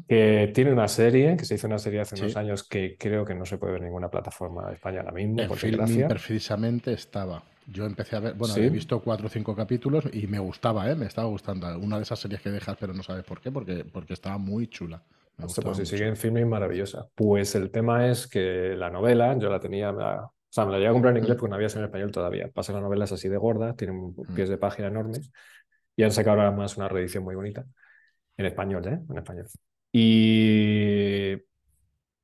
que 0.07 0.51
tiene 0.53 0.71
una 0.71 0.87
serie, 0.87 1.35
que 1.37 1.45
se 1.45 1.55
hizo 1.55 1.67
una 1.67 1.79
serie 1.79 2.01
hace 2.01 2.15
unos 2.19 2.35
años 2.37 2.63
que 2.63 2.95
creo 2.97 3.25
que 3.25 3.35
no 3.35 3.45
se 3.45 3.57
puede 3.57 3.73
ver 3.73 3.81
en 3.81 3.87
ninguna 3.87 4.09
plataforma 4.09 4.67
de 4.67 4.75
España 4.75 4.99
ahora 4.99 5.11
mismo. 5.11 5.41
En 5.41 5.49
Filmin 5.51 6.07
precisamente 6.07 6.93
estaba. 6.93 7.43
Yo 7.69 7.85
empecé 7.85 8.15
a 8.15 8.19
ver, 8.21 8.33
bueno, 8.35 8.55
he 8.55 8.69
visto 8.69 9.01
cuatro 9.01 9.27
o 9.27 9.29
cinco 9.29 9.53
capítulos 9.53 10.05
y 10.13 10.27
me 10.27 10.39
gustaba, 10.39 10.89
¿eh? 10.89 10.95
me 10.95 11.05
estaba 11.05 11.27
gustando. 11.27 11.67
Una 11.77 11.97
de 11.97 12.03
esas 12.03 12.19
series 12.19 12.41
que 12.41 12.49
dejas, 12.49 12.77
pero 12.79 12.93
no 12.93 13.03
sabes 13.03 13.25
por 13.25 13.41
qué, 13.41 13.51
porque, 13.51 13.83
porque 13.83 14.13
estaba 14.13 14.37
muy 14.37 14.67
chula 14.67 15.03
pues 15.37 15.77
si 15.77 15.85
sigue 15.85 16.07
en 16.07 16.17
filming, 16.17 16.47
maravillosa. 16.47 17.07
Pues 17.13 17.53
el 17.55 17.69
tema 17.69 18.07
es 18.07 18.27
que 18.27 18.75
la 18.75 18.89
novela, 18.89 19.37
yo 19.37 19.49
la 19.49 19.59
tenía, 19.59 19.91
o 19.91 20.31
sea, 20.49 20.65
me 20.65 20.71
la 20.71 20.77
llegué 20.77 20.89
a 20.89 20.93
comprar 20.93 21.15
en 21.15 21.21
inglés 21.21 21.37
porque 21.37 21.49
no 21.49 21.55
había 21.55 21.69
sido 21.69 21.81
en 21.81 21.85
español 21.85 22.11
todavía. 22.11 22.49
Pasa 22.51 22.73
la 22.73 22.81
novela 22.81 23.05
es 23.05 23.11
así 23.11 23.29
de 23.29 23.37
gorda, 23.37 23.75
tiene 23.75 24.13
pies 24.35 24.49
de 24.49 24.57
página 24.57 24.87
enormes 24.87 25.29
y 25.95 26.03
han 26.03 26.11
sacado 26.11 26.39
ahora 26.39 26.51
más 26.51 26.77
una 26.77 26.87
reedición 26.87 27.23
muy 27.23 27.35
bonita. 27.35 27.65
En 28.37 28.45
español, 28.45 28.87
¿eh? 28.87 28.99
En 29.09 29.17
español. 29.17 29.47
Y 29.91 31.33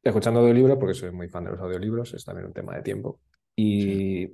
escuchando 0.04 0.42
audiolibros, 0.42 0.78
porque 0.78 0.94
soy 0.94 1.12
muy 1.12 1.30
fan 1.30 1.46
de 1.46 1.52
los 1.52 1.60
audiolibros, 1.60 2.14
es 2.14 2.24
también 2.24 2.48
un 2.48 2.54
tema 2.54 2.76
de 2.76 2.84
tiempo. 2.84 3.20
Y 3.56 4.32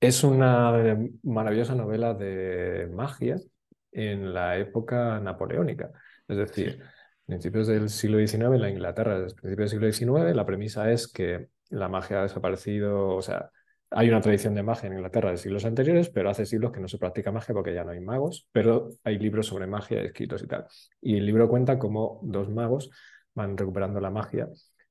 es 0.00 0.22
una 0.22 0.96
maravillosa 1.22 1.74
novela 1.74 2.14
de 2.14 2.88
magia 2.92 3.36
en 3.92 4.32
la 4.32 4.58
época 4.58 5.18
napoleónica. 5.20 5.90
Es 6.28 6.36
decir, 6.36 6.82
principios 7.26 7.66
del 7.66 7.88
siglo 7.88 8.18
XIX, 8.18 8.54
en 8.54 8.60
la 8.60 8.70
Inglaterra, 8.70 9.18
desde 9.18 9.36
principios 9.36 9.70
del 9.70 9.92
siglo 9.92 10.18
XIX, 10.22 10.36
la 10.36 10.46
premisa 10.46 10.90
es 10.92 11.08
que 11.08 11.48
la 11.70 11.88
magia 11.88 12.20
ha 12.20 12.22
desaparecido, 12.22 13.08
o 13.08 13.22
sea, 13.22 13.50
hay 13.90 14.08
una 14.08 14.20
tradición 14.20 14.54
de 14.54 14.62
magia 14.62 14.88
en 14.88 14.94
Inglaterra 14.94 15.30
de 15.30 15.36
siglos 15.36 15.64
anteriores, 15.64 16.10
pero 16.10 16.30
hace 16.30 16.44
siglos 16.44 16.72
que 16.72 16.80
no 16.80 16.88
se 16.88 16.98
practica 16.98 17.32
magia 17.32 17.54
porque 17.54 17.74
ya 17.74 17.84
no 17.84 17.92
hay 17.92 18.00
magos, 18.00 18.46
pero 18.52 18.90
hay 19.04 19.18
libros 19.18 19.46
sobre 19.46 19.66
magia 19.66 20.02
escritos 20.02 20.42
y 20.42 20.46
tal. 20.46 20.66
Y 21.00 21.16
el 21.16 21.26
libro 21.26 21.48
cuenta 21.48 21.78
cómo 21.78 22.20
dos 22.22 22.50
magos 22.50 22.90
van 23.34 23.56
recuperando 23.56 24.00
la 24.00 24.10
magia, 24.10 24.48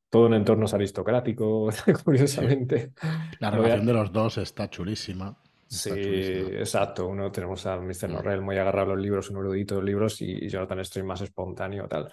todo 0.09 0.27
en 0.27 0.33
entornos 0.33 0.73
aristocráticos, 0.73 1.83
curiosamente. 2.03 2.93
La 3.39 3.51
relación 3.51 3.85
de 3.85 3.93
los 3.93 4.11
dos 4.11 4.37
está 4.37 4.69
chulísima. 4.69 5.37
Sí, 5.67 5.91
exacto. 5.91 7.07
Uno 7.07 7.31
tenemos 7.31 7.65
a 7.65 7.77
Mr. 7.77 8.09
Norrell 8.09 8.41
muy 8.41 8.57
agarrado 8.57 8.91
a 8.91 8.95
los 8.95 9.03
libros, 9.03 9.29
un 9.29 9.37
erudito 9.37 9.75
de 9.75 9.83
libros, 9.83 10.21
y, 10.21 10.47
Jonathan 10.47 10.83
Stream 10.83 11.05
más 11.05 11.21
espontáneo 11.21 11.87
tal. 11.87 12.09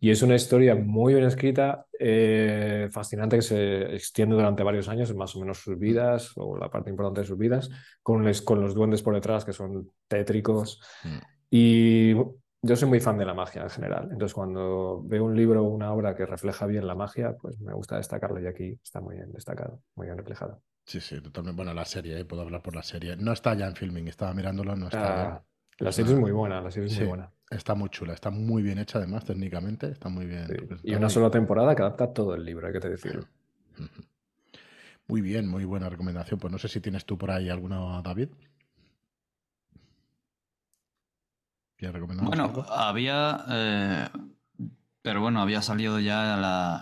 Y 0.00 0.10
es 0.10 0.22
una 0.22 0.34
historia 0.34 0.74
muy 0.74 1.14
bien 1.14 1.26
escrita, 1.26 1.86
eh, 1.98 2.88
fascinante, 2.90 3.36
que 3.36 3.42
se 3.42 3.94
extiende 3.94 4.34
durante 4.34 4.62
varios 4.62 4.88
años, 4.88 5.14
más 5.14 5.36
o 5.36 5.40
menos 5.40 5.58
sus 5.58 5.78
vidas, 5.78 6.32
o 6.36 6.56
la 6.56 6.70
parte 6.70 6.90
importante 6.90 7.20
de 7.20 7.26
sus 7.26 7.38
vidas, 7.38 7.70
con, 8.02 8.30
con 8.44 8.60
los 8.60 8.74
duendes 8.74 9.02
por 9.02 9.14
detrás 9.14 9.44
que 9.44 9.52
son 9.52 9.90
tétricos. 10.08 10.80
Y 11.50 12.14
yo 12.66 12.76
soy 12.76 12.88
muy 12.88 13.00
fan 13.00 13.18
de 13.18 13.26
la 13.26 13.34
magia 13.34 13.62
en 13.62 13.70
general. 13.70 14.08
Entonces, 14.10 14.32
cuando 14.32 15.02
veo 15.04 15.24
un 15.24 15.36
libro 15.36 15.62
o 15.62 15.68
una 15.68 15.92
obra 15.92 16.14
que 16.14 16.24
refleja 16.24 16.64
bien 16.66 16.86
la 16.86 16.94
magia, 16.94 17.36
pues 17.36 17.60
me 17.60 17.74
gusta 17.74 17.98
destacarlo 17.98 18.40
y 18.40 18.46
aquí 18.46 18.78
está 18.82 19.02
muy 19.02 19.16
bien 19.16 19.30
destacado, 19.32 19.82
muy 19.94 20.06
bien 20.06 20.16
reflejado. 20.16 20.62
Sí, 20.84 21.00
sí, 21.00 21.20
totalmente. 21.20 21.56
Bueno, 21.56 21.74
la 21.74 21.84
serie, 21.84 22.18
¿eh? 22.20 22.24
puedo 22.24 22.42
hablar 22.42 22.62
por 22.62 22.74
la 22.74 22.82
serie. 22.82 23.16
No 23.16 23.32
está 23.32 23.54
ya 23.54 23.66
en 23.66 23.74
filming, 23.74 24.08
estaba 24.08 24.34
mirándolo, 24.34 24.76
no 24.76 24.86
está. 24.86 25.34
Ah, 25.34 25.44
la 25.78 25.92
serie 25.92 26.12
es 26.12 26.18
muy 26.18 26.30
buena, 26.30 26.60
la 26.60 26.70
serie 26.70 26.88
es 26.88 26.98
muy 26.98 27.08
buena. 27.08 27.30
Está 27.50 27.74
muy 27.74 27.88
chula, 27.88 28.14
está 28.14 28.30
muy 28.30 28.62
bien 28.62 28.78
hecha 28.78 28.98
además 28.98 29.24
técnicamente, 29.24 29.90
está 29.90 30.08
muy 30.08 30.26
bien. 30.26 30.46
Y 30.82 30.94
una 30.94 31.08
sola 31.08 31.30
temporada 31.30 31.74
que 31.74 31.82
adapta 31.82 32.12
todo 32.12 32.34
el 32.34 32.44
libro, 32.44 32.66
hay 32.66 32.72
que 32.72 32.80
te 32.80 32.90
decirlo. 32.90 33.26
Muy 35.06 35.20
bien, 35.20 35.46
muy 35.46 35.64
buena 35.64 35.88
recomendación. 35.88 36.40
Pues 36.40 36.50
no 36.50 36.58
sé 36.58 36.68
si 36.68 36.80
tienes 36.80 37.04
tú 37.04 37.18
por 37.18 37.30
ahí 37.30 37.50
alguna, 37.50 38.00
David. 38.02 38.28
Bueno, 42.26 42.64
había. 42.70 43.44
Eh, 43.50 44.08
pero 45.02 45.20
bueno, 45.20 45.42
había 45.42 45.60
salido 45.60 46.00
ya 46.00 46.36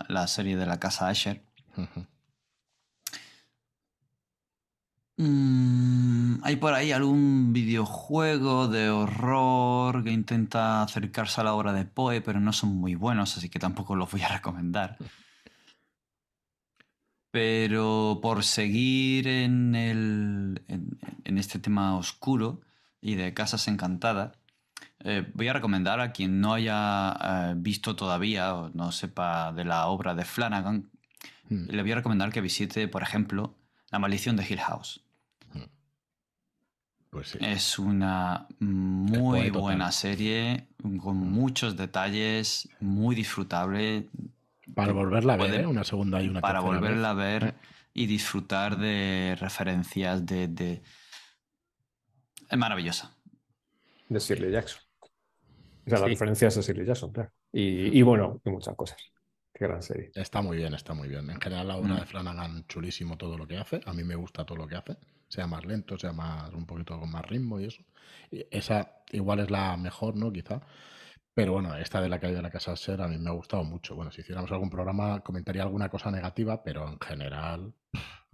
la, 0.07 0.27
serie 0.27 0.55
de 0.55 0.65
la 0.65 0.79
casa 0.79 1.09
Asher. 1.09 1.43
Mm, 5.17 6.43
hay 6.43 6.55
por 6.55 6.73
ahí 6.73 6.91
algún 6.91 7.53
videojuego 7.53 8.67
de 8.67 8.89
horror 8.89 10.03
que 10.03 10.11
intenta 10.11 10.81
acercarse 10.81 11.41
a 11.41 11.43
la 11.43 11.53
obra 11.53 11.71
de 11.71 11.85
Poe, 11.85 12.21
pero 12.21 12.39
no 12.39 12.51
son 12.51 12.75
muy 12.75 12.95
buenos, 12.95 13.37
así 13.37 13.49
que 13.49 13.59
tampoco 13.59 13.95
los 13.95 14.11
voy 14.11 14.21
a 14.21 14.27
recomendar. 14.37 14.97
Pero 17.31 18.19
por 18.21 18.43
seguir 18.43 19.27
en, 19.27 19.75
el, 19.75 20.63
en, 20.67 21.37
este 21.37 21.57
tema 21.57 21.95
oscuro 21.97 22.61
y 23.01 23.15
de 23.15 23.33
casas 23.33 23.67
encantadas, 23.67 24.37
eh, 24.99 25.29
voy 25.33 25.47
a 25.47 25.53
recomendar 25.53 25.99
a 25.99 26.11
quien 26.11 26.41
no 26.41 26.53
haya 26.53 27.11
eh, 27.21 27.53
visto 27.57 27.95
todavía 27.95 28.53
o 28.55 28.69
no 28.69 28.91
sepa 28.91 29.51
de 29.51 29.65
la 29.65 29.87
obra 29.87 30.13
de 30.15 30.25
Flanagan, 30.25 30.91
hmm. 31.49 31.69
le 31.69 31.81
voy 31.81 31.91
a 31.91 31.95
recomendar 31.95 32.31
que 32.31 32.41
visite, 32.41 32.87
por 32.87 33.01
ejemplo, 33.03 33.55
La 33.91 33.99
maldición 33.99 34.35
de 34.35 34.45
Hill 34.47 34.59
House. 34.59 35.02
Pues 37.13 37.37
es 37.39 37.77
una 37.77 38.47
muy 38.59 39.51
buena 39.51 39.91
serie, 39.91 40.69
con 40.81 41.15
hmm. 41.15 41.31
muchos 41.31 41.77
detalles, 41.77 42.67
muy 42.79 43.15
disfrutable. 43.15 44.09
Para 44.73 44.93
volverla 44.93 45.35
a 45.35 45.37
ver, 45.37 45.61
¿eh? 45.61 45.67
una 45.67 45.83
segunda 45.83 46.19
y 46.23 46.29
una 46.29 46.41
Para 46.41 46.61
volverla 46.61 47.11
a 47.11 47.13
ver 47.13 47.53
y 47.93 48.07
disfrutar 48.07 48.79
de 48.79 49.37
referencias 49.39 50.25
de... 50.25 50.81
Es 52.49 52.57
maravillosa. 52.57 53.15
De 54.09 54.17
Shirley 54.17 54.51
Jackson. 54.51 54.81
O 55.85 55.89
sea, 55.89 55.99
la 55.99 56.07
referencia 56.07 56.47
es 56.47 56.57
a 56.57 56.61
Shirley 56.61 56.87
Jackson, 56.87 57.11
claro. 57.11 57.31
Y, 57.51 58.01
bueno, 58.01 58.41
y 58.43 58.49
muchas 58.49 58.75
cosas. 58.75 58.97
Qué 59.53 59.67
gran 59.67 59.83
serie. 59.83 60.09
Está 60.15 60.41
muy 60.41 60.57
bien, 60.57 60.73
está 60.73 60.95
muy 60.95 61.09
bien. 61.09 61.29
En 61.29 61.39
general, 61.39 61.67
la 61.67 61.75
obra 61.75 61.93
de 61.93 62.07
Flanagan, 62.07 62.65
chulísimo 62.65 63.19
todo 63.19 63.37
lo 63.37 63.47
que 63.47 63.57
hace. 63.57 63.81
A 63.85 63.93
mí 63.93 64.03
me 64.03 64.15
gusta 64.15 64.43
todo 64.47 64.57
lo 64.57 64.67
que 64.67 64.77
hace. 64.77 64.97
Sea 65.33 65.47
más 65.47 65.65
lento, 65.65 65.97
sea 65.97 66.13
más 66.13 66.53
un 66.53 66.67
poquito 66.67 66.99
con 66.99 67.11
más 67.11 67.25
ritmo 67.25 67.59
y 67.59 67.65
eso. 67.65 67.81
esa 68.51 69.03
igual 69.11 69.39
es 69.39 69.49
la 69.49 69.75
mejor, 69.77 70.15
¿no? 70.15 70.31
Quizá. 70.31 70.61
Pero 71.33 71.53
bueno, 71.53 71.75
esta 71.75 71.99
de 72.01 72.09
la 72.09 72.19
caída 72.19 72.37
de 72.37 72.43
la 72.43 72.51
casa 72.51 72.75
Ser 72.75 73.01
a 73.01 73.07
mí 73.07 73.17
me 73.17 73.31
ha 73.31 73.33
gustado 73.33 73.63
mucho. 73.63 73.95
Bueno, 73.95 74.11
si 74.11 74.21
hiciéramos 74.21 74.51
algún 74.51 74.69
programa 74.69 75.21
comentaría 75.21 75.63
alguna 75.63 75.89
cosa 75.89 76.11
negativa, 76.11 76.63
pero 76.63 76.87
en 76.87 76.99
general, 76.99 77.73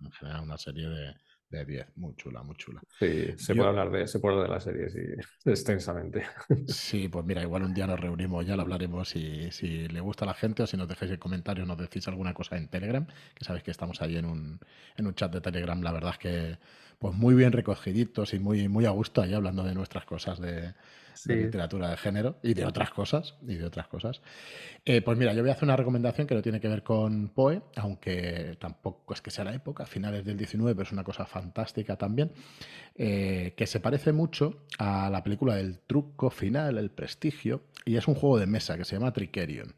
en 0.04 0.12
general 0.12 0.44
una 0.44 0.58
serie 0.58 0.90
de, 0.90 1.16
de 1.50 1.66
10, 1.66 1.88
muy 1.96 2.16
chula, 2.16 2.44
muy 2.44 2.56
chula. 2.56 2.82
Sí, 3.00 3.34
se 3.38 3.56
puede 3.56 3.70
hablar 3.70 3.90
de, 3.90 4.08
se 4.08 4.20
puede 4.20 4.36
hablar 4.36 4.50
de 4.50 4.56
la 4.56 4.60
serie 4.60 4.90
sí, 4.90 5.00
extensamente. 5.50 6.26
Sí, 6.68 7.08
pues 7.08 7.26
mira, 7.26 7.42
igual 7.42 7.64
un 7.64 7.74
día 7.74 7.88
nos 7.88 8.00
reunimos, 8.00 8.46
ya 8.46 8.56
lo 8.56 8.62
hablaremos 8.62 9.10
si, 9.10 9.50
si 9.52 9.88
le 9.88 10.00
gusta 10.00 10.26
a 10.26 10.28
la 10.28 10.34
gente 10.34 10.64
o 10.64 10.68
si 10.68 10.78
nos 10.78 10.88
dejáis 10.88 11.12
el 11.12 11.20
comentario, 11.20 11.66
nos 11.66 11.78
decís 11.78 12.08
alguna 12.08 12.34
cosa 12.34 12.58
en 12.58 12.68
Telegram, 12.68 13.06
que 13.34 13.46
sabéis 13.46 13.64
que 13.64 13.72
estamos 13.72 14.02
ahí 14.02 14.18
en 14.18 14.26
un, 14.26 14.60
en 14.96 15.08
un 15.08 15.16
chat 15.16 15.32
de 15.34 15.42
Telegram, 15.42 15.82
la 15.82 15.92
verdad 15.92 16.12
es 16.12 16.18
que 16.20 16.60
pues 17.00 17.16
muy 17.16 17.34
bien 17.34 17.52
recogiditos 17.52 18.34
y 18.34 18.40
muy, 18.40 18.68
muy 18.68 18.86
a 18.86 18.92
gusto 18.92 19.22
ahí 19.22 19.34
hablando 19.34 19.64
de 19.64 19.74
nuestras 19.74 20.06
cosas 20.06 20.40
de, 20.40 20.74
de 21.26 21.36
literatura 21.36 21.90
de 21.90 21.98
género 21.98 22.38
y 22.44 22.54
de 22.54 22.66
otras 22.66 22.92
cosas. 22.92 23.36
Y 23.48 23.56
de 23.56 23.66
otras 23.66 23.88
cosas. 23.88 24.22
Eh, 24.86 25.02
pues 25.02 25.18
mira, 25.18 25.34
yo 25.34 25.42
voy 25.42 25.50
a 25.50 25.54
hacer 25.54 25.66
una 25.66 25.76
recomendación 25.76 26.28
que 26.28 26.36
no 26.36 26.42
tiene 26.42 26.60
que 26.60 26.68
ver 26.68 26.84
con 26.84 27.30
Poe, 27.30 27.62
aunque 27.76 28.58
tampoco 28.60 29.14
es 29.14 29.22
que 29.22 29.32
sea 29.32 29.44
la 29.44 29.54
época, 29.54 29.86
finales 29.86 30.26
del 30.26 30.38
19, 30.38 30.76
pero 30.76 30.86
es 30.86 30.92
una 30.92 31.04
cosa 31.04 31.26
fantástica 31.26 31.96
también, 31.96 32.32
eh, 32.96 33.54
que 33.56 33.68
se 33.68 33.80
parece 33.80 34.12
mucho 34.12 34.66
a 34.78 35.10
la 35.10 35.24
película 35.24 35.56
del 35.56 35.80
truco 35.80 36.30
final, 36.30 36.78
el 36.78 36.92
prestigio, 36.92 37.64
y 37.86 37.98
es 37.98 38.08
un 38.08 38.16
juego 38.16 38.40
de 38.40 38.48
mesa 38.48 38.78
que 38.78 38.86
se 38.86 38.96
llama 38.96 39.14
Trickerion. 39.14 39.74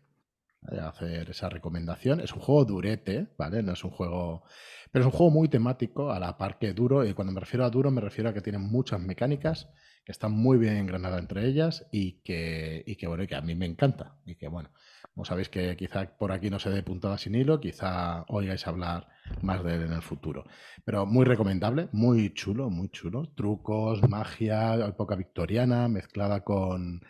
Hacer 0.62 1.30
esa 1.30 1.50
recomendación. 1.50 2.20
Es 2.20 2.34
un 2.34 2.40
juego 2.40 2.66
durete, 2.66 3.34
¿vale? 3.38 3.64
No 3.64 3.74
es 3.74 3.84
un 3.84 3.90
juego. 3.90 4.44
Pero 4.92 5.04
es 5.04 5.12
un 5.12 5.18
juego 5.18 5.32
muy 5.32 5.48
temático, 5.50 6.12
a 6.12 6.20
la 6.20 6.38
par 6.38 6.60
que 6.60 6.74
duro. 6.74 7.06
Y 7.06 7.14
cuando 7.14 7.34
me 7.34 7.40
refiero 7.40 7.66
a 7.66 7.70
duro, 7.70 7.90
me 7.90 8.02
refiero 8.02 8.30
a 8.30 8.34
que 8.34 8.42
tiene 8.42 8.60
muchas 8.60 9.00
mecánicas 9.00 9.70
que 10.06 10.12
están 10.12 10.32
muy 10.32 10.58
bien 10.58 10.78
engranadas 10.78 11.20
entre 11.20 11.48
ellas 11.48 11.88
y 11.92 12.22
que, 12.24 12.84
y 12.86 12.96
que, 12.96 13.08
bueno, 13.08 13.26
que 13.28 13.36
a 13.36 13.42
mí 13.42 13.56
me 13.56 13.66
encanta. 13.66 14.16
Y 14.26 14.36
que, 14.36 14.48
bueno, 14.48 14.72
como 15.14 15.26
sabéis 15.26 15.50
que 15.50 15.76
quizá 15.76 16.18
por 16.18 16.32
aquí 16.32 16.50
no 16.50 16.60
se 16.60 16.70
dé 16.70 16.84
puntada 16.84 17.18
sin 17.18 17.36
hilo, 17.36 17.60
quizá 17.60 18.24
oigáis 18.28 18.68
hablar 18.68 19.08
más 19.42 19.64
de 19.64 19.76
él 19.76 19.82
en 19.84 19.94
el 19.94 20.02
futuro. 20.02 20.46
Pero 20.86 21.06
muy 21.06 21.26
recomendable, 21.26 21.90
muy 21.92 22.34
chulo, 22.34 22.70
muy 22.70 22.90
chulo. 22.90 23.32
Trucos, 23.36 24.08
magia, 24.08 24.76
época 24.76 25.16
victoriana, 25.16 25.88
mezclada 25.88 26.44
con, 26.44 27.02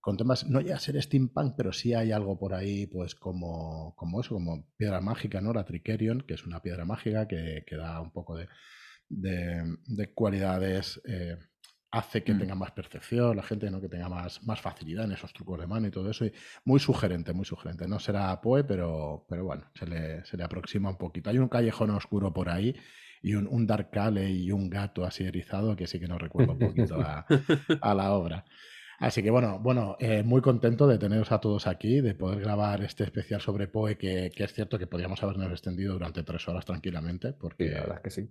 con 0.00 0.16
temas, 0.16 0.48
no 0.48 0.60
ya 0.60 0.78
ser 0.78 1.00
steampunk, 1.00 1.54
pero 1.56 1.72
sí 1.72 1.92
hay 1.94 2.10
algo 2.12 2.38
por 2.38 2.54
ahí, 2.54 2.86
pues 2.86 3.14
como, 3.14 3.94
como 3.96 4.20
eso, 4.20 4.34
como 4.34 4.66
piedra 4.76 5.00
mágica, 5.00 5.40
¿no? 5.40 5.52
La 5.52 5.64
Trickerion, 5.64 6.22
que 6.22 6.34
es 6.34 6.46
una 6.46 6.62
piedra 6.62 6.84
mágica 6.84 7.28
que, 7.28 7.64
que 7.66 7.76
da 7.76 8.00
un 8.00 8.10
poco 8.10 8.36
de, 8.36 8.48
de, 9.10 10.14
cualidades 10.14 11.00
eh, 11.04 11.36
hace 11.90 12.22
que 12.22 12.32
mm. 12.32 12.38
tenga 12.38 12.54
más 12.54 12.70
percepción, 12.70 13.36
la 13.36 13.42
gente 13.42 13.70
¿no? 13.70 13.80
que 13.80 13.88
tenga 13.88 14.08
más, 14.08 14.42
más 14.44 14.60
facilidad 14.60 15.04
en 15.04 15.12
esos 15.12 15.32
trucos 15.32 15.60
de 15.60 15.66
mano 15.66 15.88
y 15.88 15.90
todo 15.90 16.10
eso. 16.10 16.24
Y 16.24 16.32
muy 16.64 16.80
sugerente, 16.80 17.32
muy 17.32 17.44
sugerente. 17.44 17.86
No 17.86 17.98
será 17.98 18.40
Poe, 18.40 18.64
pero, 18.64 19.26
pero 19.28 19.44
bueno, 19.44 19.70
se 19.74 19.86
le, 19.86 20.24
se 20.24 20.36
le 20.36 20.44
aproxima 20.44 20.88
un 20.88 20.96
poquito. 20.96 21.28
Hay 21.28 21.38
un 21.38 21.48
callejón 21.48 21.90
oscuro 21.90 22.32
por 22.32 22.48
ahí 22.48 22.74
y 23.22 23.34
un, 23.34 23.46
un 23.46 23.66
Dark 23.66 23.90
Alley 23.98 24.44
y 24.44 24.52
un 24.52 24.70
gato 24.70 25.04
así 25.04 25.24
erizado 25.24 25.76
que 25.76 25.86
sí 25.86 26.00
que 26.00 26.08
nos 26.08 26.22
recuerda 26.22 26.52
un 26.52 26.58
poquito 26.58 27.00
a, 27.00 27.26
a 27.82 27.94
la 27.94 28.12
obra. 28.12 28.46
Así 29.00 29.22
que 29.22 29.30
bueno, 29.30 29.58
bueno, 29.58 29.96
eh, 29.98 30.22
muy 30.22 30.42
contento 30.42 30.86
de 30.86 30.98
teneros 30.98 31.32
a 31.32 31.40
todos 31.40 31.66
aquí, 31.66 32.02
de 32.02 32.14
poder 32.14 32.40
grabar 32.40 32.82
este 32.82 33.02
especial 33.04 33.40
sobre 33.40 33.66
Poe, 33.66 33.96
que, 33.96 34.30
que, 34.30 34.44
es 34.44 34.52
cierto 34.52 34.78
que 34.78 34.86
podríamos 34.86 35.22
habernos 35.22 35.50
extendido 35.50 35.94
durante 35.94 36.22
tres 36.22 36.46
horas 36.48 36.66
tranquilamente, 36.66 37.32
porque 37.32 37.70
la 37.70 37.80
verdad 37.80 37.96
es 37.96 38.02
que 38.02 38.10
sí. 38.10 38.30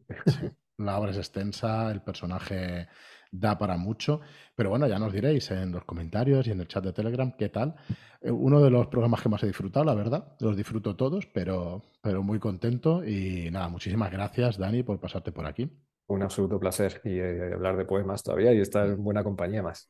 la 0.77 0.99
obra 0.99 1.09
es 1.09 1.17
extensa, 1.17 1.91
el 1.91 2.03
personaje 2.03 2.87
da 3.31 3.57
para 3.57 3.77
mucho. 3.77 4.21
Pero 4.55 4.69
bueno, 4.69 4.87
ya 4.87 4.99
nos 4.99 5.11
diréis 5.11 5.49
en 5.49 5.71
los 5.71 5.85
comentarios 5.85 6.45
y 6.45 6.51
en 6.51 6.61
el 6.61 6.67
chat 6.67 6.83
de 6.83 6.93
Telegram 6.93 7.31
qué 7.35 7.49
tal. 7.49 7.75
Eh, 8.21 8.29
uno 8.29 8.61
de 8.61 8.69
los 8.69 8.87
programas 8.87 9.21
que 9.21 9.29
más 9.29 9.41
he 9.43 9.47
disfrutado, 9.47 9.85
la 9.85 9.95
verdad. 9.95 10.35
Los 10.39 10.55
disfruto 10.55 10.95
todos, 10.95 11.25
pero, 11.33 11.81
pero 12.01 12.21
muy 12.21 12.39
contento. 12.39 13.03
Y 13.03 13.49
nada, 13.51 13.69
muchísimas 13.69 14.11
gracias, 14.11 14.59
Dani, 14.59 14.83
por 14.83 14.99
pasarte 14.99 15.31
por 15.31 15.45
aquí. 15.45 15.67
Un 16.07 16.23
absoluto 16.23 16.59
placer 16.59 17.01
y 17.03 17.19
eh, 17.19 17.53
hablar 17.53 17.77
de 17.77 17.85
poemas 17.85 18.23
todavía 18.23 18.53
y 18.53 18.59
estar 18.59 18.87
en 18.87 19.03
buena 19.03 19.23
compañía 19.23 19.61
más. 19.61 19.89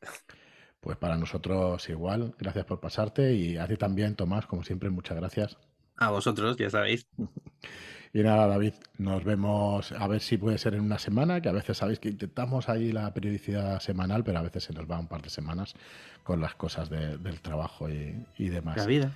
Pues 0.82 0.98
para 0.98 1.18
nosotros 1.18 1.90
igual, 1.90 2.34
gracias 2.38 2.66
por 2.66 2.80
pasarte 2.80 3.34
y 3.34 3.58
a 3.58 3.68
ti 3.68 3.76
también, 3.76 4.16
Tomás, 4.16 4.46
como 4.46 4.64
siempre, 4.64 4.90
muchas 4.90 5.18
gracias. 5.18 5.58
A 5.98 6.12
vosotros, 6.12 6.58
ya 6.58 6.70
sabéis. 6.70 7.08
Y 8.12 8.24
nada, 8.24 8.48
David, 8.48 8.74
nos 8.98 9.24
vemos 9.24 9.92
a 9.92 10.08
ver 10.08 10.22
si 10.22 10.38
puede 10.38 10.58
ser 10.58 10.74
en 10.74 10.82
una 10.82 10.98
semana, 10.98 11.42
que 11.42 11.50
a 11.50 11.52
veces 11.52 11.78
sabéis 11.78 12.00
que 12.00 12.10
intentamos 12.10 12.68
ahí 12.68 12.92
la 12.92 13.14
periodicidad 13.14 13.80
semanal, 13.80 14.24
pero 14.24 14.40
a 14.40 14.42
veces 14.42 14.64
se 14.64 14.74
nos 14.74 14.90
va 14.90 14.98
un 14.98 15.08
par 15.08 15.22
de 15.22 15.30
semanas 15.30 15.76
con 16.24 16.42
las 16.42 16.56
cosas 16.56 16.90
del 16.90 17.42
trabajo 17.42 17.88
y, 17.88 18.50
demás. 18.50 18.78
La 18.78 18.86
vida. 18.88 19.12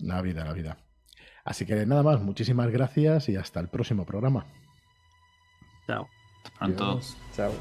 La 0.00 0.20
vida, 0.20 0.44
la 0.44 0.52
vida. 0.52 0.76
Así 1.44 1.64
que 1.64 1.86
nada 1.86 2.02
más, 2.02 2.20
muchísimas 2.20 2.70
gracias 2.70 3.30
y 3.30 3.36
hasta 3.36 3.58
el 3.60 3.68
próximo 3.68 4.04
programa. 4.04 4.44
Chao. 5.86 6.06
Hasta 6.44 6.58
pronto. 6.58 7.00
Chao. 7.34 7.52